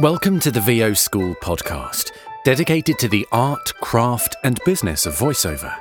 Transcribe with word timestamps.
Welcome 0.00 0.40
to 0.40 0.50
the 0.50 0.60
VO 0.60 0.92
School 0.94 1.36
podcast, 1.36 2.10
dedicated 2.44 2.98
to 2.98 3.06
the 3.06 3.24
art, 3.30 3.72
craft, 3.76 4.34
and 4.42 4.58
business 4.64 5.06
of 5.06 5.14
voiceover. 5.14 5.72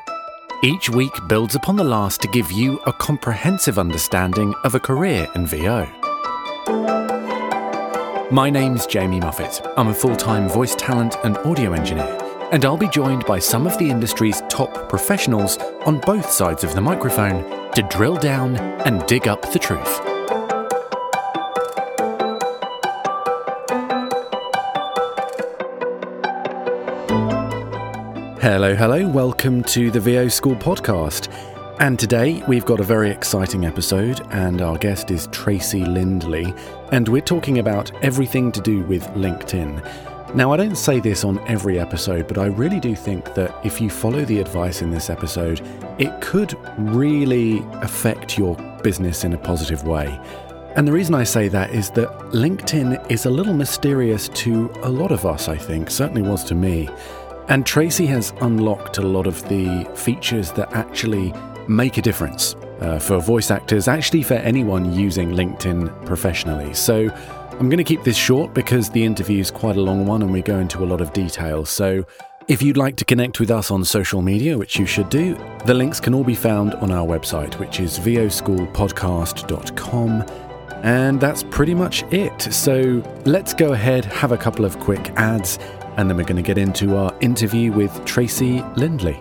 Each 0.61 0.87
week 0.87 1.13
builds 1.27 1.55
upon 1.55 1.77
the 1.77 1.83
last 1.83 2.21
to 2.21 2.27
give 2.27 2.51
you 2.51 2.79
a 2.85 2.93
comprehensive 2.93 3.79
understanding 3.79 4.53
of 4.63 4.75
a 4.75 4.79
career 4.79 5.27
in 5.33 5.47
VO. 5.47 5.87
My 8.29 8.51
name's 8.51 8.85
Jamie 8.85 9.19
Muffett. 9.19 9.73
I'm 9.77 9.87
a 9.87 9.95
full 9.95 10.15
time 10.15 10.47
voice 10.47 10.75
talent 10.75 11.17
and 11.23 11.35
audio 11.39 11.73
engineer, 11.73 12.19
and 12.51 12.63
I'll 12.65 12.77
be 12.77 12.89
joined 12.89 13.25
by 13.25 13.39
some 13.39 13.65
of 13.65 13.79
the 13.79 13.89
industry's 13.89 14.43
top 14.47 14.89
professionals 14.89 15.57
on 15.87 15.99
both 15.99 16.29
sides 16.29 16.63
of 16.63 16.75
the 16.75 16.81
microphone 16.81 17.71
to 17.71 17.81
drill 17.89 18.17
down 18.17 18.57
and 18.57 19.03
dig 19.07 19.27
up 19.27 19.51
the 19.51 19.59
truth. 19.59 20.12
Hello, 28.43 28.75
hello, 28.75 29.07
welcome 29.07 29.63
to 29.63 29.89
the 29.89 30.01
VO 30.01 30.27
School 30.27 30.57
podcast. 30.57 31.33
And 31.79 31.97
today 31.97 32.43
we've 32.45 32.65
got 32.65 32.81
a 32.81 32.83
very 32.83 33.09
exciting 33.09 33.63
episode, 33.63 34.19
and 34.31 34.61
our 34.61 34.77
guest 34.77 35.11
is 35.11 35.27
Tracy 35.27 35.85
Lindley, 35.85 36.53
and 36.91 37.07
we're 37.07 37.21
talking 37.21 37.59
about 37.59 37.93
everything 38.03 38.51
to 38.51 38.59
do 38.59 38.83
with 38.83 39.07
LinkedIn. 39.11 40.35
Now, 40.35 40.51
I 40.51 40.57
don't 40.57 40.75
say 40.75 40.99
this 40.99 41.23
on 41.23 41.39
every 41.47 41.79
episode, 41.79 42.27
but 42.27 42.37
I 42.37 42.47
really 42.47 42.81
do 42.81 42.97
think 42.97 43.33
that 43.35 43.65
if 43.65 43.79
you 43.79 43.89
follow 43.89 44.25
the 44.25 44.41
advice 44.41 44.81
in 44.81 44.91
this 44.91 45.09
episode, 45.09 45.61
it 45.97 46.19
could 46.19 46.53
really 46.77 47.59
affect 47.75 48.37
your 48.37 48.57
business 48.83 49.23
in 49.23 49.31
a 49.31 49.37
positive 49.37 49.85
way. 49.85 50.19
And 50.75 50.85
the 50.87 50.91
reason 50.91 51.13
I 51.13 51.23
say 51.23 51.47
that 51.49 51.69
is 51.69 51.91
that 51.91 52.09
LinkedIn 52.31 53.09
is 53.09 53.25
a 53.25 53.29
little 53.29 53.53
mysterious 53.53 54.27
to 54.29 54.69
a 54.81 54.89
lot 54.89 55.11
of 55.11 55.23
us, 55.23 55.47
I 55.47 55.55
think, 55.55 55.91
certainly 55.91 56.23
was 56.23 56.43
to 56.45 56.55
me. 56.55 56.89
And 57.49 57.65
Tracy 57.65 58.05
has 58.07 58.33
unlocked 58.41 58.97
a 58.97 59.01
lot 59.01 59.27
of 59.27 59.47
the 59.49 59.85
features 59.95 60.51
that 60.53 60.73
actually 60.73 61.33
make 61.67 61.97
a 61.97 62.01
difference 62.01 62.55
uh, 62.79 62.97
for 62.99 63.19
voice 63.19 63.51
actors, 63.51 63.87
actually 63.87 64.23
for 64.23 64.33
anyone 64.35 64.93
using 64.93 65.31
LinkedIn 65.31 66.05
professionally. 66.05 66.73
So 66.73 67.09
I'm 67.51 67.69
going 67.69 67.77
to 67.77 67.83
keep 67.83 68.03
this 68.03 68.17
short 68.17 68.53
because 68.53 68.89
the 68.89 69.03
interview 69.03 69.39
is 69.39 69.51
quite 69.51 69.77
a 69.77 69.81
long 69.81 70.05
one 70.05 70.21
and 70.21 70.33
we 70.33 70.41
go 70.41 70.59
into 70.59 70.83
a 70.83 70.87
lot 70.87 70.99
of 71.01 71.13
detail. 71.13 71.65
So 71.65 72.05
if 72.47 72.61
you'd 72.61 72.77
like 72.77 72.95
to 72.97 73.05
connect 73.05 73.39
with 73.39 73.49
us 73.51 73.71
on 73.71 73.85
social 73.85 74.21
media, 74.21 74.57
which 74.57 74.77
you 74.77 74.85
should 74.85 75.07
do, 75.09 75.37
the 75.65 75.73
links 75.73 76.01
can 76.01 76.13
all 76.13 76.25
be 76.25 76.35
found 76.35 76.73
on 76.75 76.91
our 76.91 77.07
website, 77.07 77.57
which 77.59 77.79
is 77.79 77.97
voschoolpodcast.com. 77.99 80.25
And 80.83 81.19
that's 81.21 81.43
pretty 81.43 81.73
much 81.73 82.03
it. 82.11 82.41
So 82.41 83.01
let's 83.25 83.53
go 83.53 83.71
ahead, 83.71 84.03
have 84.05 84.33
a 84.33 84.37
couple 84.37 84.65
of 84.65 84.77
quick 84.79 85.11
ads, 85.15 85.57
and 85.97 86.09
then 86.09 86.17
we're 86.17 86.23
going 86.23 86.35
to 86.35 86.41
get 86.41 86.57
into 86.57 86.95
our 86.95 87.15
interview 87.21 87.71
with 87.71 88.03
Tracy 88.05 88.61
Lindley. 88.75 89.19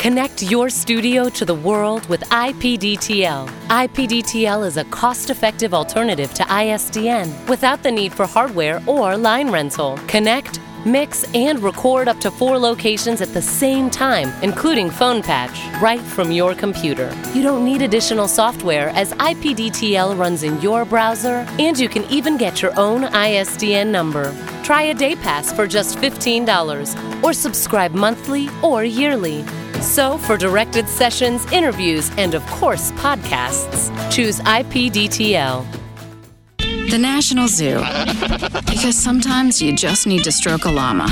Connect 0.00 0.42
your 0.42 0.70
studio 0.70 1.28
to 1.28 1.44
the 1.44 1.54
world 1.54 2.08
with 2.08 2.22
IPDTL. 2.30 3.46
IPDTL 3.68 4.66
is 4.66 4.78
a 4.78 4.84
cost 4.84 5.28
effective 5.28 5.74
alternative 5.74 6.32
to 6.32 6.42
ISDN 6.44 7.28
without 7.50 7.82
the 7.82 7.90
need 7.90 8.14
for 8.14 8.26
hardware 8.26 8.82
or 8.86 9.14
line 9.18 9.50
rental. 9.50 9.98
Connect, 10.06 10.58
mix, 10.86 11.24
and 11.34 11.62
record 11.62 12.08
up 12.08 12.18
to 12.20 12.30
four 12.30 12.58
locations 12.58 13.20
at 13.20 13.32
the 13.32 13.42
same 13.42 13.90
time, 13.90 14.32
including 14.42 14.90
phone 14.90 15.22
patch, 15.22 15.58
right 15.82 16.00
from 16.00 16.30
your 16.30 16.54
computer. 16.54 17.14
You 17.34 17.42
don't 17.42 17.64
need 17.64 17.82
additional 17.82 18.28
software 18.28 18.88
as 18.90 19.12
IPDTL 19.14 20.18
runs 20.18 20.42
in 20.42 20.60
your 20.60 20.84
browser, 20.84 21.46
and 21.58 21.78
you 21.78 21.88
can 21.88 22.04
even 22.04 22.36
get 22.36 22.62
your 22.62 22.78
own 22.78 23.02
ISDN 23.02 23.88
number. 23.88 24.34
Try 24.62 24.82
a 24.82 24.94
day 24.94 25.16
pass 25.16 25.52
for 25.52 25.66
just 25.66 25.98
$15 25.98 27.22
or 27.24 27.32
subscribe 27.32 27.92
monthly 27.92 28.48
or 28.62 28.84
yearly. 28.84 29.44
So, 29.80 30.18
for 30.18 30.36
directed 30.36 30.88
sessions, 30.88 31.50
interviews, 31.52 32.10
and 32.18 32.34
of 32.34 32.44
course, 32.46 32.92
podcasts, 32.92 33.90
choose 34.12 34.38
IPDTL. 34.40 35.79
The 36.90 36.98
National 36.98 37.46
Zoo. 37.46 37.78
Because 38.66 38.96
sometimes 38.96 39.62
you 39.62 39.72
just 39.72 40.08
need 40.08 40.24
to 40.24 40.32
stroke 40.32 40.64
a 40.64 40.70
llama. 40.70 41.06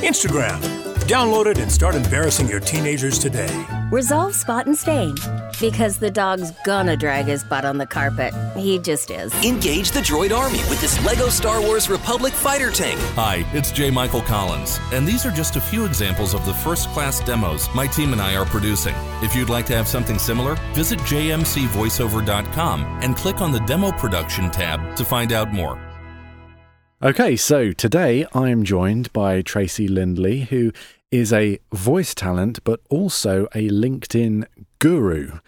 Instagram. 0.00 0.83
Download 1.04 1.44
it 1.44 1.58
and 1.58 1.70
start 1.70 1.94
embarrassing 1.94 2.48
your 2.48 2.60
teenagers 2.60 3.18
today. 3.18 3.66
Resolve 3.92 4.34
spot 4.34 4.64
and 4.64 4.74
stain. 4.74 5.14
Because 5.60 5.98
the 5.98 6.10
dog's 6.10 6.50
gonna 6.64 6.96
drag 6.96 7.26
his 7.26 7.44
butt 7.44 7.66
on 7.66 7.76
the 7.76 7.84
carpet. 7.84 8.32
He 8.56 8.78
just 8.78 9.10
is. 9.10 9.30
Engage 9.44 9.90
the 9.90 10.00
droid 10.00 10.34
army 10.34 10.60
with 10.70 10.80
this 10.80 10.98
LEGO 11.04 11.28
Star 11.28 11.60
Wars 11.60 11.90
Republic 11.90 12.32
fighter 12.32 12.70
tank. 12.70 12.98
Hi, 13.16 13.44
it's 13.52 13.70
J. 13.70 13.90
Michael 13.90 14.22
Collins, 14.22 14.80
and 14.94 15.06
these 15.06 15.26
are 15.26 15.30
just 15.30 15.56
a 15.56 15.60
few 15.60 15.84
examples 15.84 16.32
of 16.32 16.46
the 16.46 16.54
first 16.54 16.88
class 16.88 17.20
demos 17.20 17.68
my 17.74 17.86
team 17.86 18.14
and 18.14 18.22
I 18.22 18.34
are 18.34 18.46
producing. 18.46 18.94
If 19.22 19.36
you'd 19.36 19.50
like 19.50 19.66
to 19.66 19.76
have 19.76 19.86
something 19.86 20.18
similar, 20.18 20.54
visit 20.72 20.98
jmcvoiceover.com 21.00 23.00
and 23.02 23.14
click 23.14 23.42
on 23.42 23.52
the 23.52 23.60
Demo 23.60 23.92
Production 23.92 24.50
tab 24.50 24.96
to 24.96 25.04
find 25.04 25.32
out 25.32 25.52
more. 25.52 25.93
Okay, 27.02 27.36
so 27.36 27.72
today 27.72 28.24
I 28.32 28.50
am 28.50 28.62
joined 28.62 29.12
by 29.12 29.42
Tracy 29.42 29.88
Lindley, 29.88 30.42
who 30.42 30.72
is 31.10 31.32
a 31.32 31.58
voice 31.72 32.14
talent 32.14 32.60
but 32.64 32.80
also 32.88 33.46
a 33.54 33.68
LinkedIn 33.68 34.46
guru. 34.78 35.38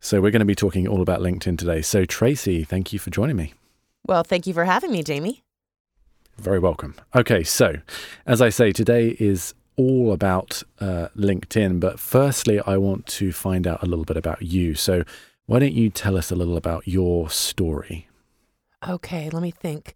So 0.00 0.20
we're 0.20 0.30
going 0.30 0.40
to 0.40 0.46
be 0.46 0.54
talking 0.54 0.86
all 0.86 1.02
about 1.02 1.20
LinkedIn 1.20 1.58
today. 1.58 1.82
So, 1.82 2.04
Tracy, 2.04 2.64
thank 2.64 2.92
you 2.92 2.98
for 2.98 3.10
joining 3.10 3.36
me. 3.36 3.52
Well, 4.06 4.22
thank 4.22 4.46
you 4.46 4.54
for 4.54 4.64
having 4.64 4.92
me, 4.92 5.02
Jamie. 5.02 5.42
Very 6.38 6.60
welcome. 6.60 6.94
Okay, 7.14 7.42
so 7.42 7.76
as 8.24 8.40
I 8.40 8.48
say, 8.48 8.72
today 8.72 9.16
is 9.18 9.54
all 9.76 10.12
about 10.12 10.62
uh, 10.80 11.08
LinkedIn, 11.16 11.78
but 11.80 11.98
firstly, 12.00 12.60
I 12.60 12.76
want 12.76 13.06
to 13.06 13.32
find 13.32 13.66
out 13.66 13.82
a 13.82 13.86
little 13.86 14.04
bit 14.04 14.16
about 14.16 14.42
you. 14.42 14.74
So, 14.76 15.02
why 15.46 15.58
don't 15.58 15.74
you 15.74 15.90
tell 15.90 16.16
us 16.16 16.30
a 16.30 16.36
little 16.36 16.56
about 16.56 16.86
your 16.88 17.28
story? 17.28 18.08
Okay, 18.88 19.28
let 19.30 19.42
me 19.42 19.50
think. 19.50 19.94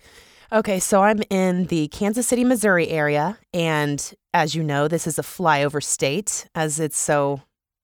Okay, 0.53 0.79
so 0.79 1.03
I'm 1.03 1.23
in 1.29 1.65
the 1.67 1.89
Kansas 1.89 2.27
City, 2.27 2.45
Missouri 2.45 2.89
area. 2.89 3.39
And 3.53 4.15
as 4.33 4.55
you 4.55 4.63
know, 4.63 4.87
this 4.87 5.07
is 5.07 5.19
a 5.19 5.23
flyover 5.23 5.83
state, 5.83 6.47
as 6.55 6.79
it's 6.79 6.99
so 6.99 7.41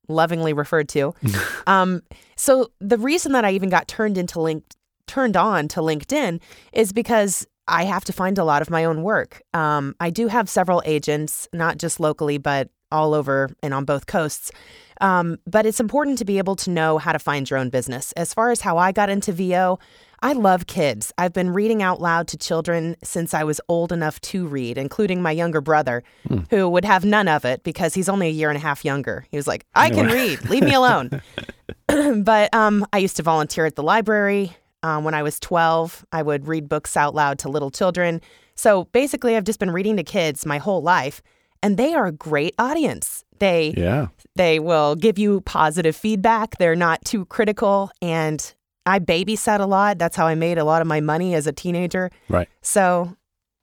lovingly 0.09 0.53
referred 0.53 0.89
to. 0.91 1.15
um, 1.67 2.03
so 2.37 2.71
the 2.81 2.99
reason 2.99 3.33
that 3.33 3.45
I 3.45 3.53
even 3.53 3.69
got 3.69 3.89
turned 3.89 4.17
into 4.17 4.41
link 4.41 4.65
turned 5.07 5.37
on 5.37 5.69
to 5.69 5.81
LinkedIn 5.81 6.41
is 6.73 6.93
because 6.93 7.47
I 7.69 7.85
have 7.85 8.05
to 8.05 8.13
find 8.13 8.39
a 8.39 8.45
lot 8.45 8.63
of 8.63 8.71
my 8.71 8.85
own 8.85 9.03
work. 9.03 9.43
Um, 9.53 9.95
I 10.01 10.11
do 10.11 10.29
have 10.29 10.49
several 10.49 10.83
agents, 10.85 11.49
not 11.53 11.79
just 11.79 12.01
locally, 12.01 12.39
but 12.39 12.71
all 12.91 13.15
over 13.15 13.51
and 13.63 13.75
on 13.75 13.85
both 13.85 14.07
coasts. 14.07 14.53
Um, 15.01 15.39
but 15.47 15.67
it's 15.67 15.81
important 15.81 16.19
to 16.19 16.25
be 16.25 16.39
able 16.39 16.55
to 16.57 16.71
know 16.71 16.99
how 16.99 17.13
to 17.13 17.19
find 17.19 17.49
your 17.51 17.59
own 17.59 17.71
business. 17.71 18.13
As 18.13 18.33
far 18.33 18.51
as 18.51 18.61
how 18.61 18.79
I 18.79 18.93
got 18.93 19.11
into 19.11 19.33
VO, 19.33 19.79
I 20.23 20.33
love 20.35 20.67
kids. 20.67 21.13
I've 21.19 21.33
been 21.33 21.51
reading 21.53 21.83
out 21.83 22.01
loud 22.01 22.29
to 22.29 22.37
children 22.37 22.97
since 23.03 23.35
I 23.35 23.43
was 23.45 23.61
old 23.69 23.91
enough 23.91 24.21
to 24.23 24.47
read, 24.47 24.79
including 24.79 25.21
my 25.21 25.33
younger 25.33 25.61
brother, 25.61 26.03
Hmm. 26.29 26.41
who 26.51 26.69
would 26.69 26.85
have 26.85 27.05
none 27.05 27.27
of 27.29 27.45
it 27.45 27.63
because 27.65 27.95
he's 27.95 28.09
only 28.09 28.29
a 28.29 28.31
year 28.31 28.49
and 28.49 28.57
a 28.57 28.61
half 28.61 28.85
younger. 28.85 29.27
He 29.31 29.37
was 29.37 29.47
like, 29.49 29.67
I 29.75 29.91
can 29.91 30.07
read, 30.07 30.49
leave 30.49 30.63
me 30.63 30.75
alone. 30.75 31.21
but 32.23 32.55
um, 32.55 32.87
I 32.93 32.99
used 32.99 33.17
to 33.17 33.23
volunteer 33.23 33.67
at 33.67 33.75
the 33.77 33.83
library. 33.83 34.57
Um, 34.85 35.05
when 35.05 35.15
I 35.15 35.23
was 35.23 35.39
12, 35.41 36.05
I 36.13 36.23
would 36.23 36.47
read 36.49 36.69
books 36.69 36.97
out 36.97 37.15
loud 37.15 37.39
to 37.41 37.49
little 37.49 37.71
children. 37.71 38.21
So 38.55 38.85
basically, 38.93 39.37
I've 39.37 39.45
just 39.45 39.59
been 39.61 39.71
reading 39.71 39.97
to 39.97 40.03
kids 40.05 40.45
my 40.47 40.59
whole 40.59 40.83
life, 40.83 41.23
and 41.63 41.77
they 41.77 41.95
are 41.95 42.07
a 42.07 42.13
great 42.13 42.55
audience. 42.59 43.25
They 43.39 43.75
Yeah. 43.77 44.09
they 44.37 44.59
will 44.59 44.95
give 44.95 45.19
you 45.19 45.41
positive 45.43 45.95
feedback. 45.97 46.57
They're 46.59 46.77
not 46.77 47.05
too 47.05 47.25
critical. 47.27 47.91
And 48.01 48.55
I 48.87 48.99
babysat 48.99 49.61
a 49.61 49.67
lot. 49.67 49.99
That's 49.99 50.17
how 50.17 50.27
I 50.27 50.35
made 50.35 50.59
a 50.59 50.65
lot 50.65 50.83
of 50.83 50.89
my 50.89 51.01
money 51.01 51.35
as 51.35 51.47
a 51.47 51.53
teenager. 51.53 52.11
Right. 52.29 52.49
So 52.63 53.17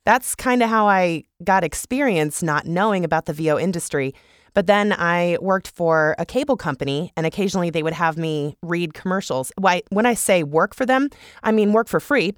that's 0.06 0.36
kind 0.36 0.64
of 0.64 0.70
how 0.70 0.88
I 0.88 1.26
got 1.44 1.64
experience 1.64 2.42
not 2.42 2.66
knowing 2.66 3.04
about 3.04 3.26
the 3.26 3.34
VO 3.34 3.60
industry. 3.60 4.14
But 4.54 4.68
then 4.68 4.94
I 4.94 5.38
worked 5.42 5.70
for 5.70 6.16
a 6.18 6.26
cable 6.26 6.58
company, 6.58 7.14
and 7.16 7.26
occasionally 7.26 7.70
they 7.70 7.84
would 7.84 7.94
have 7.94 8.18
me 8.18 8.58
read 8.64 8.94
commercials. 8.94 9.52
Why, 9.58 9.84
when 9.90 10.06
I 10.06 10.16
say 10.16 10.44
work 10.44 10.74
for 10.74 10.86
them, 10.86 11.10
I 11.44 11.52
mean 11.52 11.72
work 11.72 11.88
for 11.88 12.00
free 12.00 12.34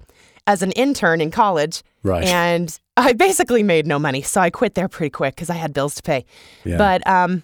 as 0.46 0.62
an 0.62 0.72
intern 0.72 1.20
in 1.20 1.30
college. 1.30 1.82
Right. 2.02 2.24
And 2.24 2.78
I 2.96 3.12
basically 3.12 3.62
made 3.62 3.86
no 3.86 3.98
money. 3.98 4.22
So 4.22 4.40
I 4.40 4.50
quit 4.50 4.74
there 4.74 4.88
pretty 4.88 5.10
quick 5.10 5.34
because 5.34 5.50
I 5.50 5.54
had 5.54 5.72
bills 5.72 5.94
to 5.96 6.02
pay. 6.02 6.24
Yeah. 6.64 6.76
But 6.76 7.06
um, 7.06 7.42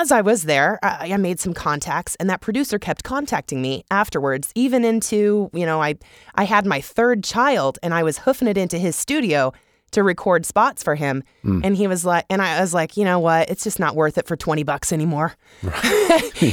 as 0.00 0.12
I 0.12 0.20
was 0.20 0.44
there, 0.44 0.78
I, 0.82 1.12
I 1.12 1.16
made 1.16 1.40
some 1.40 1.54
contacts, 1.54 2.14
and 2.16 2.30
that 2.30 2.40
producer 2.40 2.78
kept 2.78 3.02
contacting 3.04 3.60
me 3.60 3.84
afterwards, 3.90 4.50
even 4.54 4.84
into, 4.84 5.50
you 5.52 5.66
know, 5.66 5.82
I, 5.82 5.96
I 6.34 6.44
had 6.44 6.64
my 6.66 6.80
third 6.80 7.24
child 7.24 7.78
and 7.82 7.92
I 7.92 8.02
was 8.02 8.18
hoofing 8.18 8.48
it 8.48 8.56
into 8.56 8.78
his 8.78 8.94
studio 8.96 9.52
to 9.90 10.02
record 10.02 10.44
spots 10.46 10.82
for 10.82 10.94
him. 10.94 11.22
And 11.42 11.74
he 11.76 11.86
was 11.86 12.04
like, 12.04 12.26
and 12.28 12.42
I 12.42 12.60
was 12.60 12.74
like, 12.74 12.96
you 12.98 13.04
know 13.04 13.18
what? 13.18 13.48
It's 13.50 13.64
just 13.64 13.78
not 13.80 13.96
worth 13.96 14.18
it 14.18 14.26
for 14.28 14.36
20 14.36 14.62
bucks 14.62 14.92
anymore. 14.92 15.34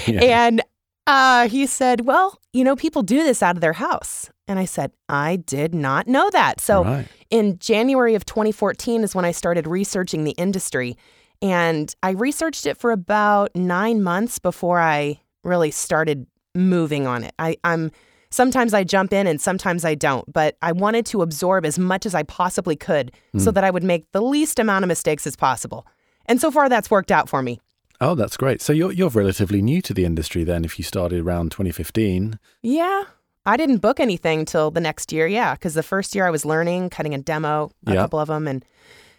And 0.07 0.62
uh, 1.07 1.47
he 1.50 1.68
said, 1.68 2.01
well, 2.06 2.39
you 2.53 2.63
know, 2.63 2.75
people 2.75 3.03
do 3.03 3.24
this 3.24 3.44
out 3.44 3.56
of 3.56 3.62
their 3.62 3.74
house. 3.74 4.30
And 4.47 4.57
I 4.57 4.65
said, 4.65 4.92
I 5.09 5.36
did 5.36 5.75
not 5.75 6.07
know 6.07 6.30
that. 6.31 6.59
So 6.62 6.83
Right. 6.83 7.07
in 7.30 7.59
January 7.59 8.15
of 8.15 8.25
2014 8.25 9.03
is 9.03 9.13
when 9.13 9.25
I 9.25 9.31
started 9.31 9.68
researching 9.68 10.24
the 10.24 10.31
industry. 10.31 10.97
And 11.41 11.93
I 12.03 12.11
researched 12.11 12.65
it 12.65 12.77
for 12.77 12.91
about 12.91 13.55
nine 13.55 14.01
months 14.01 14.39
before 14.39 14.79
I 14.79 15.19
really 15.43 15.71
started 15.71 16.25
moving 16.53 17.05
on 17.05 17.23
it. 17.23 17.33
I, 17.37 17.57
I'm 17.63 17.91
sometimes 18.29 18.73
I 18.73 18.83
jump 18.83 19.13
in 19.13 19.27
and 19.27 19.39
sometimes 19.39 19.85
I 19.85 19.95
don't, 19.95 20.31
but 20.31 20.57
I 20.61 20.71
wanted 20.71 21.05
to 21.07 21.21
absorb 21.21 21.65
as 21.65 21.77
much 21.77 22.05
as 22.05 22.15
I 22.15 22.23
possibly 22.23 22.75
could 22.75 23.11
so 23.37 23.51
hmm. 23.51 23.55
that 23.55 23.63
I 23.63 23.71
would 23.71 23.83
make 23.83 24.11
the 24.11 24.21
least 24.21 24.59
amount 24.59 24.83
of 24.83 24.87
mistakes 24.87 25.25
as 25.27 25.35
possible. 25.35 25.85
And 26.25 26.41
so 26.41 26.51
far 26.51 26.69
that's 26.69 26.89
worked 26.89 27.11
out 27.11 27.29
for 27.29 27.41
me. 27.41 27.59
Oh, 28.01 28.15
that's 28.15 28.35
great. 28.35 28.61
So 28.61 28.73
you're 28.73 28.91
you're 28.91 29.09
relatively 29.09 29.61
new 29.61 29.81
to 29.83 29.93
the 29.93 30.05
industry 30.05 30.43
then. 30.43 30.65
If 30.65 30.77
you 30.77 30.83
started 30.83 31.19
around 31.21 31.51
2015, 31.51 32.39
Yeah. 32.61 33.03
I 33.47 33.57
didn't 33.57 33.77
book 33.77 33.99
anything 33.99 34.43
till 34.43 34.71
the 34.71 34.81
next 34.81 35.13
year. 35.13 35.27
Yeah. 35.27 35.53
Because 35.53 35.75
the 35.75 35.83
first 35.83 36.15
year 36.15 36.25
I 36.25 36.31
was 36.31 36.45
learning, 36.45 36.89
cutting 36.89 37.13
a 37.13 37.19
demo, 37.19 37.69
a 37.85 37.93
Yeah. 37.93 38.01
couple 38.01 38.19
of 38.19 38.27
them. 38.27 38.47
And 38.47 38.65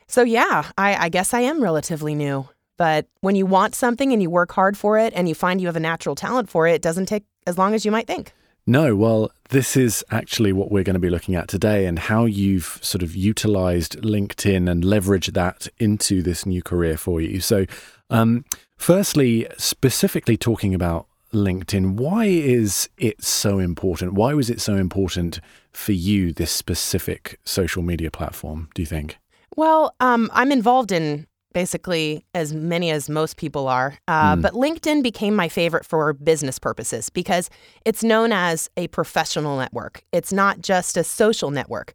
so, 0.08 0.22
yeah, 0.22 0.70
I, 0.78 1.06
I 1.06 1.08
guess 1.08 1.34
I 1.34 1.40
am 1.40 1.62
relatively 1.62 2.14
new. 2.14 2.48
But 2.76 3.06
when 3.20 3.36
you 3.36 3.46
want 3.46 3.74
something 3.74 4.12
and 4.12 4.20
you 4.20 4.30
work 4.30 4.52
hard 4.52 4.76
for 4.76 4.98
it 4.98 5.12
and 5.16 5.28
you 5.28 5.34
find 5.34 5.60
you 5.60 5.66
have 5.66 5.76
a 5.76 5.80
natural 5.80 6.14
talent 6.14 6.50
for 6.50 6.66
it, 6.66 6.74
it 6.74 6.82
doesn't 6.82 7.06
take 7.06 7.24
as 7.46 7.56
long 7.56 7.74
as 7.74 7.84
you 7.84 7.90
might 7.90 8.06
think. 8.06 8.32
No, 8.66 8.96
well, 8.96 9.30
this 9.50 9.76
is 9.76 10.04
actually 10.10 10.52
what 10.52 10.72
we're 10.72 10.82
going 10.82 10.94
to 10.94 11.00
be 11.00 11.08
looking 11.08 11.36
at 11.36 11.46
today 11.46 11.86
and 11.86 11.98
how 11.98 12.24
you've 12.24 12.80
sort 12.82 13.02
of 13.02 13.14
utilized 13.14 13.96
LinkedIn 14.02 14.68
and 14.68 14.82
leveraged 14.82 15.34
that 15.34 15.68
into 15.78 16.20
this 16.20 16.44
new 16.44 16.62
career 16.62 16.96
for 16.96 17.20
you. 17.20 17.40
So, 17.40 17.64
um, 18.10 18.44
firstly, 18.76 19.46
specifically 19.56 20.36
talking 20.36 20.74
about 20.74 21.06
LinkedIn, 21.32 21.94
why 21.94 22.24
is 22.24 22.88
it 22.98 23.22
so 23.22 23.60
important? 23.60 24.14
Why 24.14 24.34
was 24.34 24.50
it 24.50 24.60
so 24.60 24.74
important 24.74 25.40
for 25.72 25.92
you, 25.92 26.32
this 26.32 26.50
specific 26.50 27.38
social 27.44 27.82
media 27.82 28.10
platform, 28.10 28.68
do 28.74 28.82
you 28.82 28.86
think? 28.86 29.18
Well, 29.56 29.94
um, 30.00 30.30
I'm 30.32 30.52
involved 30.52 30.92
in 30.92 31.26
basically 31.54 32.22
as 32.34 32.52
many 32.52 32.90
as 32.90 33.08
most 33.08 33.38
people 33.38 33.66
are. 33.66 33.98
Uh, 34.06 34.36
But 34.36 34.52
LinkedIn 34.52 35.02
became 35.02 35.34
my 35.34 35.48
favorite 35.48 35.86
for 35.86 36.12
business 36.12 36.58
purposes 36.58 37.08
because 37.08 37.48
it's 37.86 38.04
known 38.04 38.30
as 38.30 38.68
a 38.76 38.88
professional 38.88 39.56
network. 39.56 40.04
It's 40.12 40.34
not 40.34 40.60
just 40.60 40.98
a 40.98 41.02
social 41.02 41.50
network. 41.50 41.94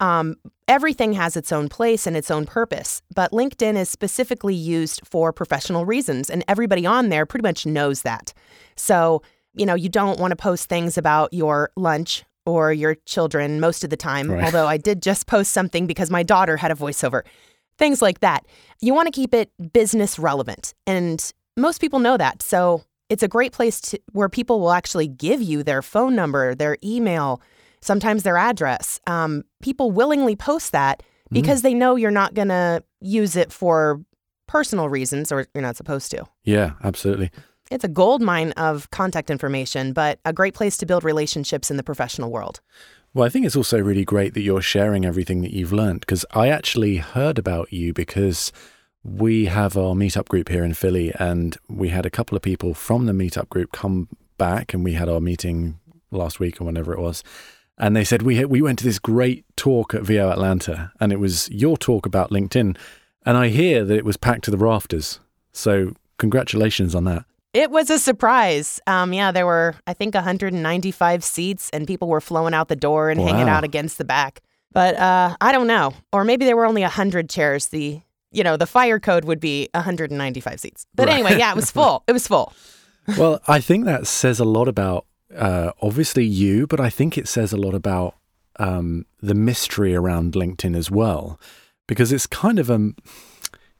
Um, 0.00 0.34
everything 0.66 1.12
has 1.12 1.36
its 1.36 1.52
own 1.52 1.68
place 1.68 2.06
and 2.06 2.16
its 2.16 2.30
own 2.30 2.46
purpose, 2.46 3.00
but 3.14 3.30
LinkedIn 3.30 3.76
is 3.76 3.88
specifically 3.88 4.54
used 4.54 5.00
for 5.06 5.32
professional 5.32 5.86
reasons, 5.86 6.28
and 6.28 6.44
everybody 6.48 6.84
on 6.84 7.08
there 7.08 7.24
pretty 7.24 7.44
much 7.44 7.64
knows 7.64 8.02
that. 8.02 8.34
So, 8.74 9.22
you 9.54 9.64
know, 9.64 9.74
you 9.74 9.88
don't 9.88 10.18
want 10.18 10.32
to 10.32 10.36
post 10.36 10.68
things 10.68 10.98
about 10.98 11.32
your 11.32 11.70
lunch 11.76 12.24
or 12.46 12.72
your 12.72 12.94
children 13.06 13.60
most 13.60 13.84
of 13.84 13.90
the 13.90 13.96
time, 13.96 14.30
Right. 14.30 14.44
although 14.44 14.66
I 14.66 14.76
did 14.78 15.02
just 15.02 15.26
post 15.26 15.52
something 15.52 15.86
because 15.86 16.10
my 16.10 16.22
daughter 16.22 16.56
had 16.56 16.70
a 16.70 16.74
voiceover. 16.74 17.22
Things 17.78 18.00
like 18.00 18.20
that. 18.20 18.46
You 18.80 18.94
want 18.94 19.06
to 19.06 19.12
keep 19.12 19.34
it 19.34 19.50
business 19.72 20.18
relevant, 20.18 20.72
and 20.86 21.32
most 21.56 21.80
people 21.80 21.98
know 21.98 22.16
that. 22.16 22.40
So, 22.42 22.84
it's 23.08 23.22
a 23.22 23.28
great 23.28 23.52
place 23.52 23.80
to, 23.82 24.00
where 24.12 24.28
people 24.28 24.58
will 24.60 24.72
actually 24.72 25.06
give 25.06 25.40
you 25.42 25.62
their 25.62 25.80
phone 25.82 26.14
number, 26.16 26.54
their 26.56 26.76
email, 26.82 27.40
sometimes 27.80 28.22
their 28.24 28.36
address. 28.36 29.00
Um, 29.06 29.44
people 29.62 29.90
willingly 29.92 30.34
post 30.34 30.72
that 30.72 31.02
because 31.30 31.62
they 31.62 31.72
know 31.74 31.94
you're 31.96 32.10
not 32.10 32.34
going 32.34 32.48
to 32.48 32.82
use 33.00 33.36
it 33.36 33.52
for 33.52 34.00
personal 34.48 34.88
reasons 34.88 35.30
or 35.30 35.46
you're 35.54 35.62
not 35.62 35.76
supposed 35.76 36.10
to. 36.12 36.24
Yeah, 36.44 36.72
absolutely. 36.82 37.30
It's 37.70 37.84
a 37.84 37.88
gold 37.88 38.22
mine 38.22 38.52
of 38.52 38.90
contact 38.90 39.30
information, 39.30 39.92
but 39.92 40.20
a 40.24 40.32
great 40.32 40.54
place 40.54 40.76
to 40.78 40.86
build 40.86 41.02
relationships 41.04 41.70
in 41.70 41.76
the 41.76 41.82
professional 41.82 42.30
world. 42.30 42.60
Well, 43.12 43.26
I 43.26 43.28
think 43.28 43.46
it's 43.46 43.56
also 43.56 43.78
really 43.80 44.04
great 44.04 44.34
that 44.34 44.42
you're 44.42 44.60
sharing 44.60 45.04
everything 45.04 45.40
that 45.40 45.52
you've 45.52 45.72
learned 45.72 46.00
because 46.00 46.24
I 46.32 46.48
actually 46.48 46.98
heard 46.98 47.38
about 47.38 47.72
you 47.72 47.92
because 47.92 48.52
we 49.02 49.46
have 49.46 49.76
our 49.76 49.94
meetup 49.94 50.28
group 50.28 50.48
here 50.48 50.64
in 50.64 50.74
Philly 50.74 51.12
and 51.18 51.56
we 51.68 51.88
had 51.88 52.04
a 52.04 52.10
couple 52.10 52.36
of 52.36 52.42
people 52.42 52.74
from 52.74 53.06
the 53.06 53.12
meetup 53.12 53.48
group 53.48 53.72
come 53.72 54.08
back 54.36 54.74
and 54.74 54.84
we 54.84 54.92
had 54.92 55.08
our 55.08 55.20
meeting 55.20 55.78
last 56.10 56.40
week 56.40 56.60
or 56.60 56.64
whenever 56.64 56.92
it 56.92 57.00
was. 57.00 57.24
And 57.78 57.96
they 57.96 58.04
said 58.04 58.22
we 58.22 58.44
we 58.44 58.62
went 58.62 58.78
to 58.80 58.84
this 58.84 58.98
great 58.98 59.44
talk 59.56 59.94
at 59.94 60.02
VO 60.02 60.30
Atlanta 60.30 60.92
and 61.00 61.12
it 61.12 61.20
was 61.20 61.48
your 61.50 61.76
talk 61.76 62.04
about 62.04 62.30
LinkedIn 62.30 62.76
and 63.24 63.36
I 63.36 63.48
hear 63.48 63.84
that 63.84 63.96
it 63.96 64.04
was 64.04 64.16
packed 64.16 64.44
to 64.44 64.50
the 64.50 64.58
rafters. 64.58 65.20
So 65.52 65.94
congratulations 66.18 66.94
on 66.94 67.04
that. 67.04 67.24
It 67.56 67.70
was 67.70 67.88
a 67.88 67.98
surprise. 67.98 68.80
Um, 68.86 69.14
yeah, 69.14 69.32
there 69.32 69.46
were, 69.46 69.74
I 69.86 69.94
think, 69.94 70.14
195 70.14 71.24
seats, 71.24 71.70
and 71.70 71.86
people 71.86 72.06
were 72.06 72.20
flowing 72.20 72.52
out 72.52 72.68
the 72.68 72.76
door 72.76 73.08
and 73.08 73.18
hanging 73.18 73.48
out 73.48 73.64
against 73.64 73.96
the 73.96 74.04
back. 74.04 74.42
But 74.72 74.94
uh, 74.98 75.38
I 75.40 75.52
don't 75.52 75.66
know. 75.66 75.94
Or 76.12 76.22
maybe 76.22 76.44
there 76.44 76.54
were 76.54 76.66
only 76.66 76.82
100 76.82 77.30
chairs. 77.30 77.68
The, 77.68 78.02
you 78.30 78.44
know, 78.44 78.58
the 78.58 78.66
fire 78.66 79.00
code 79.00 79.24
would 79.24 79.40
be 79.40 79.70
195 79.72 80.60
seats. 80.60 80.86
But 80.94 81.08
Right. 81.08 81.14
anyway, 81.14 81.38
yeah, 81.38 81.50
it 81.50 81.56
was 81.56 81.70
full. 81.70 82.04
It 82.06 82.12
was 82.12 82.28
full. 82.28 82.52
well, 83.16 83.40
I 83.48 83.60
think 83.62 83.86
that 83.86 84.06
says 84.06 84.38
a 84.38 84.44
lot 84.44 84.68
about 84.68 85.06
uh, 85.34 85.70
obviously 85.80 86.26
you, 86.26 86.66
but 86.66 86.78
I 86.78 86.90
think 86.90 87.16
it 87.16 87.26
says 87.26 87.54
a 87.54 87.56
lot 87.56 87.74
about 87.74 88.16
um, 88.58 89.06
the 89.22 89.34
mystery 89.34 89.94
around 89.94 90.34
LinkedIn 90.34 90.76
as 90.76 90.90
well, 90.90 91.40
because 91.86 92.12
it's 92.12 92.26
kind 92.26 92.58
of 92.58 92.70
um, 92.70 92.96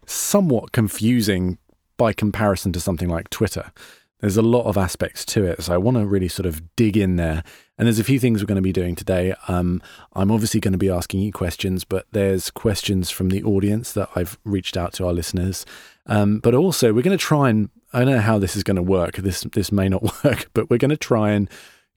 somewhat 0.07 0.73
confusing 0.73 1.59
by 1.97 2.13
comparison 2.13 2.73
to 2.73 2.81
something 2.81 3.09
like 3.09 3.31
Twitter. 3.31 3.73
There's 4.21 4.39
a 4.39 4.43
lot 4.43 4.65
of 4.65 4.79
aspects 4.79 5.27
to 5.27 5.45
it, 5.45 5.63
so 5.63 5.75
I 5.75 5.77
want 5.77 5.99
to 5.99 6.07
really 6.07 6.29
sort 6.29 6.47
of 6.47 6.75
dig 6.75 6.97
in 6.97 7.17
there. 7.17 7.45
And 7.77 7.87
there's 7.87 7.99
a 7.99 8.05
few 8.05 8.19
things 8.19 8.41
we're 8.41 8.47
going 8.47 8.57
to 8.57 8.63
be 8.63 8.73
doing 8.73 8.95
today. 8.95 9.35
Um, 9.47 9.83
I'm 10.15 10.31
obviously 10.31 10.59
going 10.59 10.73
to 10.73 10.79
be 10.79 10.89
asking 10.89 11.21
you 11.21 11.33
questions, 11.33 11.85
but 11.85 12.07
there's 12.13 12.51
questions 12.51 13.11
from 13.11 13.29
the 13.29 13.43
audience 13.43 13.93
that 13.93 14.09
I've 14.17 14.39
reached 14.43 14.77
out 14.77 14.95
to 14.95 15.07
our 15.07 15.13
listeners. 15.13 15.67
Um, 16.07 16.39
but 16.39 16.55
also, 16.55 16.95
we're 16.95 17.03
going 17.03 17.17
to 17.17 17.23
try 17.23 17.51
and 17.51 17.69
I 17.93 18.01
don't 18.01 18.15
know 18.15 18.21
how 18.21 18.39
this 18.39 18.57
is 18.57 18.63
going 18.63 18.77
to 18.77 18.83
work. 18.83 19.17
This 19.17 19.43
this 19.53 19.71
may 19.73 19.89
not 19.89 20.03
work, 20.25 20.51
but 20.55 20.71
we're 20.71 20.79
going 20.79 20.91
to 20.91 20.97
try 20.97 21.33
and 21.33 21.49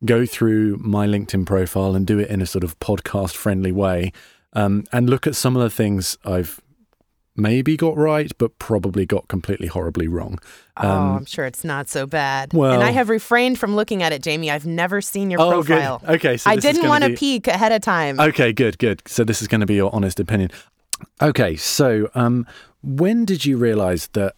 go 0.06 0.26
through 0.26 0.78
my 0.78 1.08
LinkedIn 1.08 1.46
profile 1.46 1.96
and 1.96 2.08
do 2.08 2.20
it 2.20 2.30
in 2.30 2.42
a 2.42 2.46
sort 2.46 2.64
of 2.64 2.80
podcast 2.80 3.36
friendly 3.36 3.72
way, 3.72 4.12
um, 4.54 4.86
and 4.92 5.10
look 5.10 5.28
at 5.28 5.36
some 5.36 5.56
of 5.56 5.62
the 5.62 5.70
things 5.70 6.18
I've 6.24 6.62
maybe 7.40 7.78
got 7.78 7.96
right, 7.98 8.32
but 8.38 8.58
probably 8.60 9.06
got 9.06 9.28
completely 9.28 9.68
horribly 9.68 10.08
wrong. 10.08 10.40
oh, 10.78 10.88
I'm 11.18 11.26
sure 11.26 11.46
it's 11.46 11.64
not 11.64 11.90
so 11.90 12.06
bad. 12.06 12.54
Um, 12.54 12.60
well- 12.60 12.74
and 12.74 12.84
I 12.84 12.92
have 12.92 13.10
refrained 13.10 13.58
from 13.60 13.76
looking 13.76 14.02
at 14.04 14.12
it, 14.14 14.22
Jamie. 14.22 14.50
I've 14.52 14.66
never 14.66 15.02
seen 15.02 15.30
your 15.32 15.42
Oh, 15.42 15.62
good. 15.64 15.78
profile. 15.80 16.02
Okay, 16.08 16.38
so 16.38 16.50
I 16.50 16.56
didn't 16.56 16.88
want 16.88 17.04
to 17.04 17.10
be- 17.12 17.16
peek 17.18 17.48
ahead 17.48 17.72
of 17.72 17.82
time. 17.82 18.20
Okay, 18.20 18.54
good, 18.54 18.78
good. 18.78 19.02
So 19.06 19.24
this 19.24 19.42
is 19.42 19.48
going 19.48 19.62
to 19.62 19.68
be 19.68 19.76
your 19.76 19.94
honest 19.94 20.20
opinion. 20.20 20.52
Okay, 21.22 21.56
so 21.56 22.10
um, 22.16 22.46
when 22.84 23.26
did 23.26 23.46
you 23.46 23.58
realize 23.58 24.08
that 24.14 24.36